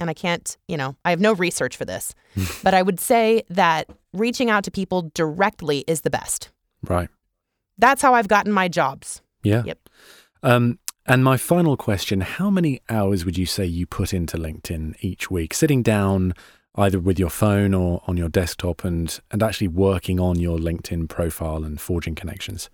and 0.00 0.10
I 0.10 0.14
can't, 0.14 0.56
you 0.68 0.76
know, 0.76 0.96
I 1.04 1.10
have 1.10 1.20
no 1.20 1.32
research 1.34 1.76
for 1.76 1.84
this, 1.84 2.14
but 2.62 2.74
I 2.74 2.82
would 2.82 3.00
say 3.00 3.42
that 3.50 3.88
reaching 4.12 4.50
out 4.50 4.64
to 4.64 4.70
people 4.70 5.10
directly 5.14 5.84
is 5.86 6.02
the 6.02 6.10
best. 6.10 6.50
right. 6.82 7.08
That's 7.76 8.02
how 8.02 8.14
I've 8.14 8.28
gotten 8.28 8.52
my 8.52 8.68
jobs. 8.68 9.20
Yeah. 9.42 9.64
Yep. 9.66 9.88
Um, 10.44 10.78
and 11.06 11.24
my 11.24 11.36
final 11.36 11.76
question 11.76 12.20
How 12.20 12.48
many 12.48 12.80
hours 12.88 13.24
would 13.24 13.36
you 13.36 13.46
say 13.46 13.66
you 13.66 13.84
put 13.84 14.14
into 14.14 14.36
LinkedIn 14.36 14.94
each 15.00 15.28
week? 15.28 15.52
Sitting 15.52 15.82
down 15.82 16.34
either 16.76 16.98
with 16.98 17.18
your 17.18 17.30
phone 17.30 17.74
or 17.74 18.02
on 18.06 18.16
your 18.16 18.28
desktop 18.28 18.84
and, 18.84 19.20
and 19.30 19.42
actually 19.42 19.68
working 19.68 20.18
on 20.20 20.38
your 20.38 20.58
LinkedIn 20.58 21.08
profile 21.08 21.64
and 21.64 21.80
forging 21.80 22.14
connections? 22.14 22.68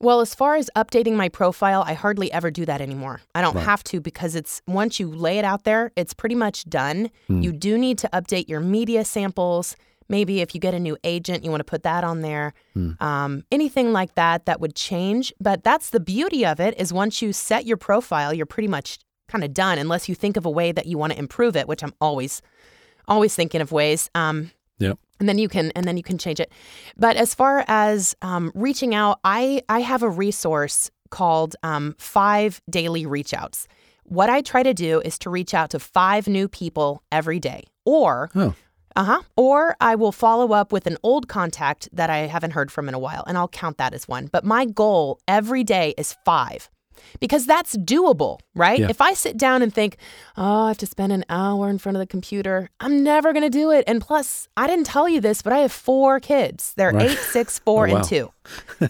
Well, 0.00 0.20
as 0.20 0.34
far 0.34 0.56
as 0.56 0.68
updating 0.76 1.14
my 1.14 1.28
profile, 1.28 1.82
I 1.86 1.94
hardly 1.94 2.30
ever 2.30 2.50
do 2.50 2.66
that 2.66 2.80
anymore. 2.80 3.22
I 3.34 3.40
don't 3.40 3.54
Right. 3.54 3.64
have 3.64 3.82
to 3.84 4.00
because 4.00 4.34
it's 4.34 4.60
once 4.66 5.00
you 5.00 5.08
lay 5.08 5.38
it 5.38 5.44
out 5.44 5.64
there, 5.64 5.90
it's 5.96 6.12
pretty 6.12 6.34
much 6.34 6.64
done. 6.68 7.10
Hmm. 7.28 7.40
You 7.40 7.52
do 7.52 7.78
need 7.78 7.96
to 7.98 8.08
update 8.12 8.48
your 8.48 8.60
media 8.60 9.04
samples. 9.04 9.74
Maybe 10.08 10.40
if 10.40 10.54
you 10.54 10.60
get 10.60 10.74
a 10.74 10.78
new 10.78 10.96
agent, 11.02 11.44
you 11.44 11.50
want 11.50 11.60
to 11.60 11.64
put 11.64 11.82
that 11.84 12.04
on 12.04 12.20
there. 12.20 12.52
Hmm. 12.74 12.92
Um, 13.00 13.44
anything 13.50 13.92
like 13.92 14.14
that 14.16 14.44
that 14.46 14.60
would 14.60 14.74
change. 14.74 15.32
But 15.40 15.64
that's 15.64 15.90
the 15.90 16.00
beauty 16.00 16.44
of 16.44 16.60
it 16.60 16.78
is 16.78 16.92
once 16.92 17.22
you 17.22 17.32
set 17.32 17.64
your 17.64 17.76
profile, 17.78 18.34
you're 18.34 18.44
pretty 18.46 18.68
much 18.68 18.98
kind 19.28 19.42
of 19.44 19.54
done 19.54 19.78
unless 19.78 20.08
you 20.10 20.14
think 20.14 20.36
of 20.36 20.44
a 20.44 20.50
way 20.50 20.72
that 20.72 20.86
you 20.86 20.98
want 20.98 21.12
to 21.14 21.18
improve 21.18 21.56
it, 21.56 21.66
which 21.66 21.82
I'm 21.82 21.94
always, 22.00 22.42
always 23.08 23.34
thinking 23.34 23.60
of 23.60 23.72
ways. 23.72 24.10
Um, 24.14 24.50
Yep. 24.78 24.98
and 25.20 25.26
then 25.28 25.38
you 25.38 25.48
can 25.48 25.70
and 25.74 25.86
then 25.86 25.96
you 25.96 26.02
can 26.02 26.18
change 26.18 26.38
it. 26.38 26.52
But 26.98 27.16
as 27.16 27.34
far 27.34 27.64
as 27.66 28.14
um, 28.20 28.52
reaching 28.54 28.94
out 28.94 29.18
i 29.24 29.62
i 29.70 29.80
have 29.80 30.02
a 30.02 30.10
resource 30.10 30.90
called 31.10 31.56
um, 31.62 31.94
five 31.98 32.60
daily 32.68 33.06
reach 33.06 33.32
outs. 33.32 33.68
What 34.04 34.28
i 34.28 34.42
try 34.42 34.62
to 34.62 34.74
do 34.74 35.00
is 35.00 35.18
to 35.20 35.30
reach 35.30 35.54
out 35.54 35.70
to 35.70 35.78
five 35.78 36.28
new 36.28 36.46
people 36.46 37.02
every 37.10 37.40
day 37.40 37.64
or 37.86 38.28
Oh, 38.34 38.54
uh-huh. 38.96 39.22
Or 39.36 39.76
i 39.80 39.94
will 39.94 40.12
follow 40.12 40.52
up 40.52 40.72
with 40.72 40.86
an 40.86 40.98
old 41.02 41.26
contact 41.26 41.88
that 41.92 42.10
i 42.10 42.18
haven't 42.26 42.50
heard 42.52 42.70
from 42.70 42.86
in 42.88 42.94
a 42.94 42.98
while 42.98 43.24
and 43.26 43.38
i'll 43.38 43.48
count 43.48 43.78
that 43.78 43.94
as 43.94 44.06
one. 44.06 44.26
But 44.26 44.44
my 44.44 44.66
goal 44.66 45.20
every 45.26 45.64
day 45.64 45.94
is 45.96 46.16
five 46.26 46.68
because 47.20 47.46
that's 47.46 47.76
doable, 47.76 48.40
right? 48.54 48.78
Yeah. 48.78 48.88
If 48.90 49.00
I 49.00 49.14
sit 49.14 49.36
down 49.36 49.62
and 49.62 49.72
think, 49.72 49.96
oh, 50.36 50.64
I 50.64 50.68
have 50.68 50.78
to 50.78 50.86
spend 50.86 51.12
an 51.12 51.24
hour 51.28 51.68
in 51.70 51.78
front 51.78 51.96
of 51.96 52.00
the 52.00 52.06
computer, 52.06 52.70
I'm 52.80 53.02
never 53.02 53.32
going 53.32 53.42
to 53.42 53.50
do 53.50 53.70
it. 53.70 53.84
And 53.86 54.00
plus, 54.00 54.48
I 54.56 54.66
didn't 54.66 54.86
tell 54.86 55.08
you 55.08 55.20
this, 55.20 55.42
but 55.42 55.52
I 55.52 55.58
have 55.58 55.72
four 55.72 56.20
kids. 56.20 56.72
They're 56.76 56.92
Right. 56.92 57.10
eight, 57.10 57.18
six, 57.18 57.58
four, 57.58 57.88
Oh, 57.88 57.92
wow. 57.92 57.96
and 57.98 58.04
two. 58.08 58.32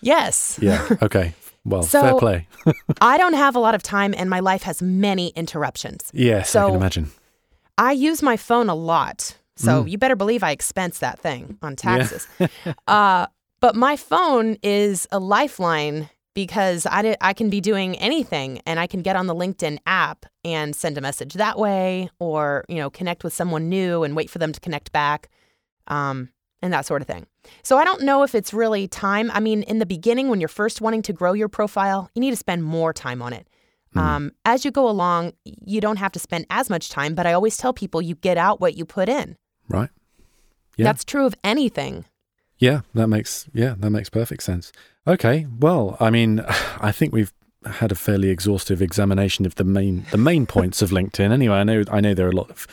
yes. 0.00 0.58
yeah. 0.60 0.86
Okay. 1.02 1.34
Well, 1.64 1.82
So- 1.82 2.00
fair 2.02 2.14
play. 2.18 2.48
I 3.00 3.18
don't 3.18 3.34
have 3.34 3.56
a 3.56 3.58
lot 3.58 3.74
of 3.74 3.82
time, 3.82 4.14
and 4.16 4.30
my 4.30 4.40
life 4.40 4.62
has 4.62 4.80
many 4.82 5.28
interruptions. 5.28 6.10
yes, 6.12 6.54
I 6.56 6.66
can 6.66 6.74
imagine. 6.76 7.10
I 7.76 7.92
use 7.92 8.22
my 8.22 8.36
phone 8.36 8.68
a 8.68 8.74
lot. 8.74 9.36
So 9.56 9.82
Mm. 9.84 9.90
you 9.90 9.98
better 9.98 10.16
believe 10.16 10.42
I 10.44 10.52
expense 10.52 10.98
that 11.00 11.18
thing 11.18 11.58
on 11.62 11.74
taxes. 11.76 12.26
uh, 12.86 13.26
but 13.60 13.74
my 13.74 13.96
phone 13.96 14.56
is 14.62 15.06
a 15.10 15.18
lifeline 15.18 16.08
because 16.38 16.86
I, 16.86 17.02
di- 17.02 17.16
I 17.20 17.32
can 17.32 17.50
be 17.50 17.60
doing 17.60 17.98
anything 17.98 18.60
and 18.64 18.78
I 18.78 18.86
can 18.86 19.02
get 19.02 19.16
on 19.16 19.26
the 19.26 19.34
LinkedIn 19.34 19.78
app 19.88 20.24
and 20.44 20.76
send 20.76 20.96
a 20.96 21.00
message 21.00 21.34
that 21.34 21.58
way 21.58 22.10
or, 22.20 22.64
you 22.68 22.76
know, 22.76 22.90
connect 22.90 23.24
with 23.24 23.32
someone 23.32 23.68
new 23.68 24.04
and 24.04 24.14
wait 24.14 24.30
for 24.30 24.38
them 24.38 24.52
to 24.52 24.60
connect 24.60 24.92
back 24.92 25.30
um, 25.88 26.28
and 26.62 26.72
that 26.72 26.86
sort 26.86 27.02
of 27.02 27.08
thing. 27.08 27.26
So 27.64 27.76
I 27.76 27.82
don't 27.82 28.02
know 28.02 28.22
if 28.22 28.36
it's 28.36 28.54
really 28.54 28.86
time. 28.86 29.32
I 29.34 29.40
mean, 29.40 29.64
in 29.64 29.80
the 29.80 29.86
beginning, 29.86 30.28
when 30.28 30.38
you're 30.38 30.48
first 30.48 30.80
wanting 30.80 31.02
to 31.02 31.12
grow 31.12 31.32
your 31.32 31.48
profile, 31.48 32.08
you 32.14 32.20
need 32.20 32.30
to 32.30 32.36
spend 32.36 32.62
more 32.62 32.92
time 32.92 33.20
on 33.20 33.32
it. 33.32 33.48
Um, 33.96 34.30
as 34.44 34.64
you 34.64 34.70
go 34.70 34.88
along, 34.88 35.32
you 35.44 35.80
don't 35.80 35.96
have 35.96 36.12
to 36.12 36.20
spend 36.20 36.46
as 36.50 36.70
much 36.70 36.88
time, 36.88 37.16
but 37.16 37.26
I 37.26 37.32
always 37.32 37.56
tell 37.56 37.72
people 37.72 38.00
you 38.00 38.14
get 38.14 38.38
out 38.38 38.60
what 38.60 38.76
you 38.76 38.84
put 38.84 39.08
in. 39.08 39.36
Right. 39.68 39.90
Yeah. 40.76 40.84
That's 40.84 41.04
true 41.04 41.26
of 41.26 41.34
anything. 41.42 42.04
Yeah, 42.58 42.82
that 42.94 43.08
makes 43.08 43.48
yeah, 43.52 43.74
that 43.78 43.90
makes 43.90 44.08
perfect 44.10 44.42
sense. 44.44 44.72
Okay, 45.08 45.46
well, 45.58 45.96
I 46.00 46.10
mean, 46.10 46.40
I 46.80 46.92
think 46.92 47.12
we've 47.12 47.32
had 47.66 47.90
a 47.90 47.94
fairly 47.96 48.28
exhaustive 48.30 48.80
examination 48.80 49.44
of 49.46 49.54
the 49.56 49.64
main 49.64 50.06
the 50.10 50.18
main 50.18 50.46
points 50.46 50.80
of 50.82 50.90
LinkedIn. 50.90 51.32
Anyway, 51.32 51.56
I 51.56 51.64
know 51.64 51.82
I 51.90 52.00
know 52.00 52.14
there 52.14 52.26
are 52.26 52.30
a 52.30 52.36
lot 52.36 52.50
of 52.50 52.66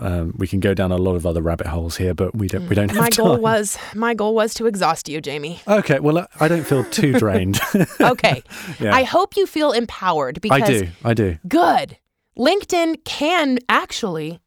um, 0.00 0.34
we 0.38 0.46
can 0.48 0.60
go 0.60 0.72
down 0.72 0.92
a 0.92 0.96
lot 0.96 1.14
of 1.14 1.26
other 1.26 1.42
rabbit 1.42 1.66
holes 1.66 1.96
here, 1.98 2.14
but 2.14 2.34
we 2.34 2.46
don't 2.48 2.66
we 2.68 2.74
don't 2.74 2.90
have 2.90 2.98
My 3.00 3.10
goal 3.10 3.32
time. 3.34 3.42
was 3.42 3.76
my 3.94 4.14
goal 4.14 4.34
was 4.34 4.54
to 4.54 4.66
exhaust 4.66 5.08
you, 5.10 5.20
Jamie. 5.20 5.60
Okay, 5.68 5.98
well, 6.00 6.18
I- 6.18 6.26
I 6.40 6.48
don't 6.48 6.64
feel 6.64 6.84
too 6.84 7.12
drained. 7.18 7.60
Okay. 8.00 8.42
Yeah. 8.80 8.94
I 8.94 9.04
hope 9.04 9.36
you 9.36 9.46
feel 9.46 9.72
empowered 9.72 10.40
because 10.40 10.62
I 10.62 10.66
do, 10.66 10.88
I 11.04 11.14
do. 11.14 11.38
good. 11.46 11.98
LinkedIn 12.38 13.04
can 13.04 13.58
actually 13.68 14.40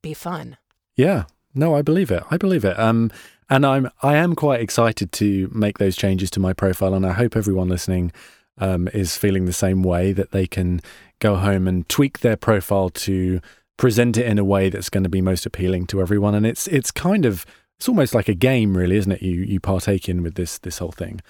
be 0.00 0.14
fun. 0.14 0.56
Yeah. 0.96 1.24
No, 1.54 1.74
I 1.76 1.82
believe 1.82 2.10
it. 2.10 2.22
I 2.30 2.36
believe 2.36 2.64
it. 2.64 2.78
Um, 2.78 3.10
and 3.54 3.64
I'm 3.64 3.88
I 4.02 4.16
am 4.16 4.34
quite 4.34 4.60
excited 4.60 5.12
to 5.12 5.48
make 5.54 5.78
those 5.78 5.96
changes 5.96 6.30
to 6.32 6.40
my 6.40 6.52
profile, 6.52 6.92
and 6.92 7.06
I 7.06 7.12
hope 7.12 7.36
everyone 7.36 7.68
listening 7.68 8.12
um, 8.58 8.88
is 8.88 9.16
feeling 9.16 9.44
the 9.44 9.52
same 9.52 9.82
way 9.82 10.12
that 10.12 10.32
they 10.32 10.46
can 10.46 10.80
go 11.20 11.36
home 11.36 11.68
and 11.68 11.88
tweak 11.88 12.20
their 12.20 12.36
profile 12.36 12.90
to 12.90 13.40
present 13.76 14.16
it 14.16 14.26
in 14.26 14.38
a 14.38 14.44
way 14.44 14.70
that's 14.70 14.90
going 14.90 15.04
to 15.04 15.10
be 15.10 15.20
most 15.20 15.46
appealing 15.46 15.86
to 15.86 16.00
everyone. 16.00 16.34
And 16.34 16.44
it's 16.44 16.66
it's 16.66 16.90
kind 16.90 17.24
of 17.24 17.46
it's 17.78 17.88
almost 17.88 18.14
like 18.14 18.28
a 18.28 18.34
game, 18.34 18.76
really, 18.76 18.96
isn't 18.96 19.12
it? 19.12 19.22
You 19.22 19.42
you 19.42 19.60
partake 19.60 20.08
in 20.08 20.22
with 20.24 20.34
this 20.34 20.58
this 20.58 20.78
whole 20.78 20.92
thing. 20.92 21.20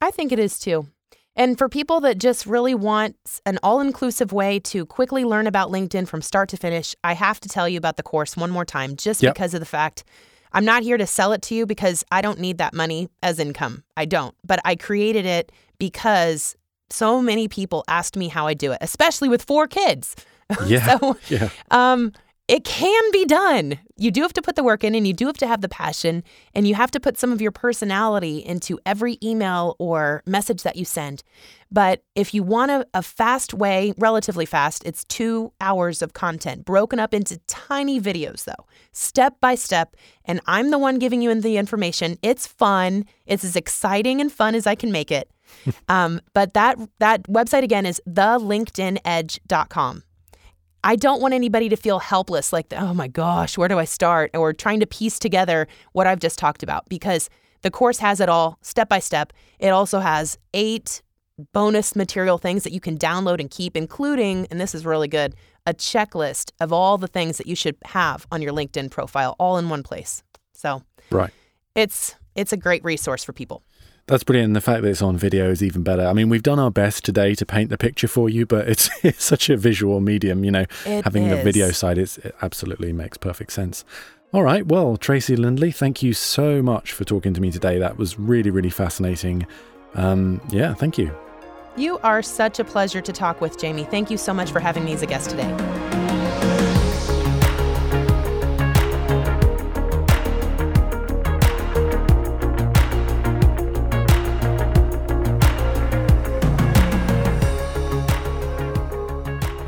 I 0.00 0.10
think 0.10 0.32
it 0.32 0.38
is 0.40 0.58
too. 0.58 0.88
And 1.36 1.56
for 1.56 1.68
people 1.68 2.00
that 2.00 2.18
just 2.18 2.46
really 2.46 2.74
want 2.74 3.14
an 3.46 3.60
all 3.62 3.80
inclusive 3.80 4.32
way 4.32 4.58
to 4.60 4.84
quickly 4.84 5.24
learn 5.24 5.46
about 5.46 5.70
LinkedIn 5.70 6.08
from 6.08 6.22
start 6.22 6.48
to 6.48 6.56
finish, 6.56 6.96
I 7.04 7.12
have 7.12 7.38
to 7.38 7.48
tell 7.48 7.68
you 7.68 7.78
about 7.78 7.96
the 7.96 8.02
course 8.02 8.36
one 8.36 8.50
more 8.50 8.64
time, 8.64 8.96
just 8.96 9.22
Yep. 9.22 9.34
because 9.34 9.54
of 9.54 9.60
the 9.60 9.66
fact 9.66 10.02
I'm 10.52 10.64
not 10.64 10.82
here 10.82 10.96
to 10.96 11.06
sell 11.06 11.32
it 11.32 11.42
to 11.42 11.54
you 11.54 11.66
because 11.66 12.04
I 12.10 12.20
don't 12.20 12.38
need 12.38 12.58
that 12.58 12.74
money 12.74 13.08
as 13.22 13.38
income. 13.38 13.84
I 13.96 14.04
don't. 14.04 14.34
But 14.44 14.60
I 14.64 14.76
created 14.76 15.26
it 15.26 15.52
because 15.78 16.56
so 16.90 17.20
many 17.20 17.48
people 17.48 17.84
asked 17.88 18.16
me 18.16 18.28
how 18.28 18.46
I 18.46 18.54
do 18.54 18.72
it, 18.72 18.78
especially 18.80 19.28
with 19.28 19.42
four 19.42 19.66
kids. 19.66 20.16
Yeah. 20.66 20.98
so, 20.98 21.18
yeah. 21.28 21.50
um, 21.70 22.14
it 22.48 22.64
can 22.64 23.12
be 23.12 23.26
done. 23.26 23.78
You 23.98 24.10
do 24.10 24.22
have 24.22 24.32
to 24.32 24.40
put 24.40 24.56
the 24.56 24.64
work 24.64 24.82
in 24.82 24.94
and 24.94 25.06
you 25.06 25.12
do 25.12 25.26
have 25.26 25.36
to 25.36 25.46
have 25.46 25.60
the 25.60 25.68
passion 25.68 26.24
and 26.54 26.66
you 26.66 26.74
have 26.74 26.90
to 26.92 27.00
put 27.00 27.18
some 27.18 27.30
of 27.30 27.42
your 27.42 27.52
personality 27.52 28.38
into 28.38 28.80
every 28.86 29.18
email 29.22 29.76
or 29.78 30.22
message 30.24 30.62
that 30.62 30.76
you 30.76 30.86
send. 30.86 31.22
But 31.70 32.02
if 32.14 32.32
you 32.32 32.42
want 32.42 32.70
a, 32.70 32.86
a 32.94 33.02
fast 33.02 33.52
way, 33.52 33.92
relatively 33.98 34.46
fast, 34.46 34.82
it's 34.86 35.04
two 35.04 35.52
hours 35.60 36.00
of 36.00 36.14
content 36.14 36.64
broken 36.64 36.98
up 36.98 37.12
into 37.12 37.38
tiny 37.46 38.00
videos, 38.00 38.44
though, 38.44 38.64
step 38.92 39.38
by 39.42 39.54
step. 39.54 39.94
And 40.24 40.40
I'm 40.46 40.70
the 40.70 40.78
one 40.78 40.98
giving 40.98 41.20
you 41.20 41.38
the 41.38 41.58
information. 41.58 42.16
It's 42.22 42.46
fun, 42.46 43.04
it's 43.26 43.44
as 43.44 43.56
exciting 43.56 44.22
and 44.22 44.32
fun 44.32 44.54
as 44.54 44.66
I 44.66 44.74
can 44.74 44.90
make 44.90 45.10
it. 45.10 45.30
um, 45.88 46.22
but 46.32 46.54
that, 46.54 46.78
that 46.98 47.24
website 47.24 47.62
again 47.62 47.84
is 47.84 48.00
thelinkedinedge.com. 48.08 50.02
I 50.84 50.96
don't 50.96 51.20
want 51.20 51.34
anybody 51.34 51.68
to 51.68 51.76
feel 51.76 51.98
helpless, 51.98 52.52
like, 52.52 52.66
oh 52.72 52.94
my 52.94 53.08
gosh, 53.08 53.58
where 53.58 53.68
do 53.68 53.78
I 53.78 53.84
start? 53.84 54.30
Or 54.34 54.52
trying 54.52 54.80
to 54.80 54.86
piece 54.86 55.18
together 55.18 55.66
what 55.92 56.06
I've 56.06 56.20
just 56.20 56.38
talked 56.38 56.62
about 56.62 56.88
because 56.88 57.28
the 57.62 57.70
course 57.70 57.98
has 57.98 58.20
it 58.20 58.28
all 58.28 58.58
step 58.62 58.88
by 58.88 59.00
step. 59.00 59.32
It 59.58 59.70
also 59.70 59.98
has 59.98 60.38
eight 60.54 61.02
bonus 61.52 61.94
material 61.96 62.38
things 62.38 62.64
that 62.64 62.72
you 62.72 62.80
can 62.80 62.96
download 62.96 63.40
and 63.40 63.50
keep, 63.50 63.76
including, 63.76 64.46
and 64.50 64.60
this 64.60 64.74
is 64.74 64.84
really 64.84 65.08
good, 65.08 65.34
a 65.66 65.74
checklist 65.74 66.52
of 66.60 66.72
all 66.72 66.98
the 66.98 67.06
things 67.06 67.38
that 67.38 67.46
you 67.46 67.54
should 67.54 67.76
have 67.84 68.26
on 68.30 68.42
your 68.42 68.52
LinkedIn 68.52 68.90
profile 68.90 69.36
all 69.38 69.58
in 69.58 69.68
one 69.68 69.82
place. 69.82 70.22
So, 70.54 70.82
right. 71.10 71.30
It's 71.74 72.14
it's 72.34 72.52
a 72.52 72.56
great 72.56 72.82
resource 72.84 73.24
for 73.24 73.32
people. 73.32 73.62
That's 74.08 74.24
brilliant. 74.24 74.48
And 74.48 74.56
the 74.56 74.60
fact 74.60 74.82
that 74.82 74.88
it's 74.88 75.02
on 75.02 75.16
video 75.16 75.50
is 75.50 75.62
even 75.62 75.82
better. 75.82 76.06
I 76.06 76.14
mean, 76.14 76.30
we've 76.30 76.42
done 76.42 76.58
our 76.58 76.70
best 76.70 77.04
today 77.04 77.34
to 77.34 77.46
paint 77.46 77.68
the 77.68 77.78
picture 77.78 78.08
for 78.08 78.28
you, 78.28 78.46
but 78.46 78.68
it's, 78.68 78.90
it's 79.04 79.22
such 79.22 79.50
a 79.50 79.56
visual 79.56 80.00
medium, 80.00 80.44
you 80.44 80.50
know, 80.50 80.64
it 80.86 81.04
having 81.04 81.26
is. 81.26 81.36
the 81.36 81.44
video 81.44 81.70
side, 81.70 81.98
it's, 81.98 82.18
it 82.18 82.34
absolutely 82.42 82.92
makes 82.92 83.18
perfect 83.18 83.52
sense. 83.52 83.84
All 84.32 84.42
right. 84.42 84.66
Well, 84.66 84.96
Tracy 84.96 85.36
Lindley, 85.36 85.70
thank 85.70 86.02
you 86.02 86.12
so 86.12 86.62
much 86.62 86.92
for 86.92 87.04
talking 87.04 87.32
to 87.34 87.40
me 87.40 87.50
today. 87.50 87.78
That 87.78 87.96
was 87.96 88.18
really, 88.18 88.50
really 88.50 88.70
fascinating. 88.70 89.46
Um, 89.94 90.40
yeah, 90.50 90.74
thank 90.74 90.98
you. 90.98 91.14
You 91.76 91.98
are 91.98 92.22
such 92.22 92.58
a 92.58 92.64
pleasure 92.64 93.00
to 93.00 93.12
talk 93.12 93.40
with, 93.40 93.58
Jamie. 93.58 93.84
Thank 93.84 94.10
you 94.10 94.18
so 94.18 94.34
much 94.34 94.50
for 94.50 94.60
having 94.60 94.84
me 94.84 94.92
as 94.92 95.02
a 95.02 95.06
guest 95.06 95.30
today. 95.30 95.97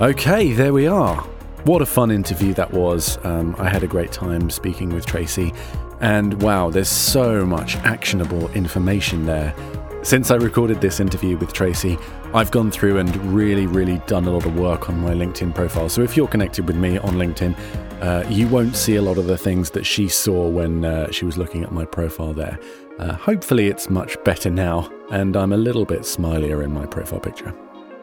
Okay, 0.00 0.52
there 0.54 0.72
we 0.72 0.86
are. 0.86 1.16
What 1.64 1.82
a 1.82 1.86
fun 1.86 2.10
interview 2.10 2.54
that 2.54 2.72
was. 2.72 3.22
Um, 3.22 3.54
I 3.58 3.68
had 3.68 3.82
a 3.82 3.86
great 3.86 4.10
time 4.10 4.48
speaking 4.48 4.88
with 4.88 5.04
Tracy, 5.04 5.52
and 6.00 6.40
wow, 6.40 6.70
there's 6.70 6.88
so 6.88 7.44
much 7.44 7.76
actionable 7.76 8.48
information 8.52 9.26
there. 9.26 9.54
Since 10.02 10.30
I 10.30 10.36
recorded 10.36 10.80
this 10.80 11.00
interview 11.00 11.36
with 11.36 11.52
Tracy, 11.52 11.98
I've 12.32 12.50
gone 12.50 12.70
through 12.70 12.96
and 12.96 13.14
really, 13.34 13.66
really 13.66 13.98
done 14.06 14.24
a 14.24 14.30
lot 14.30 14.46
of 14.46 14.56
work 14.56 14.88
on 14.88 14.98
my 15.00 15.12
LinkedIn 15.12 15.54
profile. 15.54 15.90
So 15.90 16.00
if 16.00 16.16
you're 16.16 16.28
connected 16.28 16.66
with 16.66 16.76
me 16.76 16.96
on 16.96 17.16
LinkedIn, 17.16 17.54
uh, 18.00 18.26
you 18.30 18.48
won't 18.48 18.76
see 18.76 18.96
a 18.96 19.02
lot 19.02 19.18
of 19.18 19.26
the 19.26 19.36
things 19.36 19.68
that 19.72 19.84
she 19.84 20.08
saw 20.08 20.48
when 20.48 20.82
uh, 20.82 21.10
she 21.10 21.26
was 21.26 21.36
looking 21.36 21.62
at 21.62 21.72
my 21.72 21.84
profile 21.84 22.32
there. 22.32 22.58
Uh, 22.98 23.12
hopefully, 23.12 23.66
it's 23.66 23.90
much 23.90 24.16
better 24.24 24.48
now, 24.48 24.90
and 25.10 25.36
I'm 25.36 25.52
a 25.52 25.58
little 25.58 25.84
bit 25.84 26.00
smilier 26.00 26.64
in 26.64 26.72
my 26.72 26.86
profile 26.86 27.20
picture. 27.20 27.54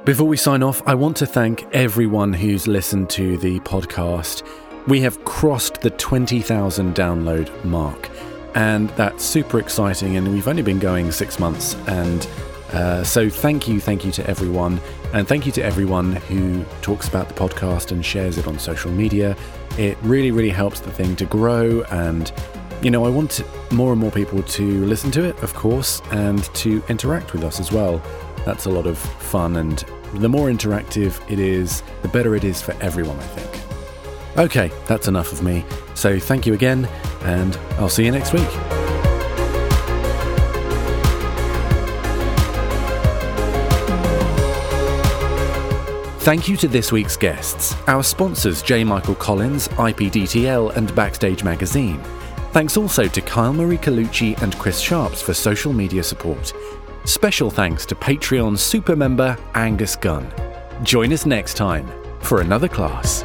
Before 0.07 0.25
we 0.25 0.37
sign 0.37 0.63
off, 0.63 0.81
I 0.87 0.95
want 0.95 1.17
to 1.17 1.25
thank 1.25 1.67
everyone 1.73 2.31
who's 2.31 2.65
listened 2.65 3.09
to 3.09 3.37
the 3.39 3.59
podcast. 3.59 4.47
We 4.87 5.01
have 5.01 5.25
crossed 5.25 5.81
the 5.81 5.89
20,000 5.89 6.95
download 6.95 7.65
mark, 7.65 8.09
and 8.55 8.89
that's 8.91 9.25
super 9.25 9.59
exciting. 9.59 10.15
And 10.15 10.31
we've 10.31 10.47
only 10.47 10.61
been 10.61 10.79
going 10.79 11.11
six 11.11 11.39
months. 11.41 11.75
And 11.89 12.25
uh, 12.71 13.03
so, 13.03 13.29
thank 13.29 13.67
you, 13.67 13.81
thank 13.81 14.05
you 14.05 14.13
to 14.13 14.25
everyone. 14.29 14.79
And 15.11 15.27
thank 15.27 15.45
you 15.45 15.51
to 15.51 15.61
everyone 15.61 16.13
who 16.13 16.63
talks 16.81 17.09
about 17.09 17.27
the 17.27 17.33
podcast 17.33 17.91
and 17.91 18.05
shares 18.05 18.37
it 18.37 18.47
on 18.47 18.57
social 18.59 18.91
media. 18.91 19.35
It 19.77 19.97
really, 20.03 20.31
really 20.31 20.51
helps 20.51 20.79
the 20.79 20.89
thing 20.89 21.17
to 21.17 21.25
grow. 21.25 21.81
And, 21.91 22.31
you 22.81 22.91
know, 22.91 23.05
I 23.05 23.09
want 23.09 23.41
more 23.73 23.91
and 23.91 23.99
more 23.99 24.11
people 24.11 24.41
to 24.41 24.85
listen 24.85 25.11
to 25.11 25.25
it, 25.25 25.37
of 25.43 25.53
course, 25.53 26.01
and 26.11 26.45
to 26.55 26.81
interact 26.87 27.33
with 27.33 27.43
us 27.43 27.59
as 27.59 27.73
well. 27.73 28.01
That's 28.45 28.67
a 28.67 28.69
lot 28.69 28.87
of 28.87 28.97
fun 28.97 29.57
and 29.57 29.83
the 30.13 30.29
more 30.29 30.49
interactive 30.49 31.19
it 31.31 31.39
is, 31.39 31.83
the 32.01 32.07
better 32.07 32.35
it 32.35 32.43
is 32.43 32.61
for 32.61 32.73
everyone, 32.81 33.17
I 33.17 33.27
think. 33.27 34.37
Okay, 34.37 34.71
that's 34.85 35.07
enough 35.07 35.31
of 35.31 35.41
me. 35.41 35.65
So 35.95 36.19
thank 36.19 36.45
you 36.45 36.53
again, 36.53 36.85
and 37.23 37.57
I'll 37.77 37.89
see 37.89 38.05
you 38.05 38.11
next 38.11 38.33
week. 38.33 38.47
Thank 46.27 46.49
you 46.49 46.57
to 46.57 46.67
this 46.67 46.91
week's 46.91 47.15
guests, 47.15 47.73
our 47.87 48.03
sponsors 48.03 48.61
J. 48.61 48.83
Michael 48.83 49.15
Collins, 49.15 49.69
IPDTL, 49.69 50.75
and 50.75 50.93
Backstage 50.93 51.41
Magazine. 51.41 52.01
Thanks 52.51 52.75
also 52.75 53.07
to 53.07 53.21
Kyle 53.21 53.53
Marie 53.53 53.77
Colucci 53.77 54.37
and 54.41 54.53
Chris 54.59 54.79
Sharps 54.79 55.21
for 55.21 55.33
social 55.33 55.71
media 55.71 56.03
support. 56.03 56.51
Special 57.07 57.49
thanks 57.49 57.85
to 57.85 57.95
Patreon 57.95 58.57
super 58.57 58.93
member 58.93 59.37
Angus 59.55 59.95
Gunn. 59.95 60.29
Join 60.83 61.13
us 61.13 61.25
next 61.25 61.53
time 61.53 61.89
for 62.19 62.41
another 62.41 62.67
class. 62.67 63.23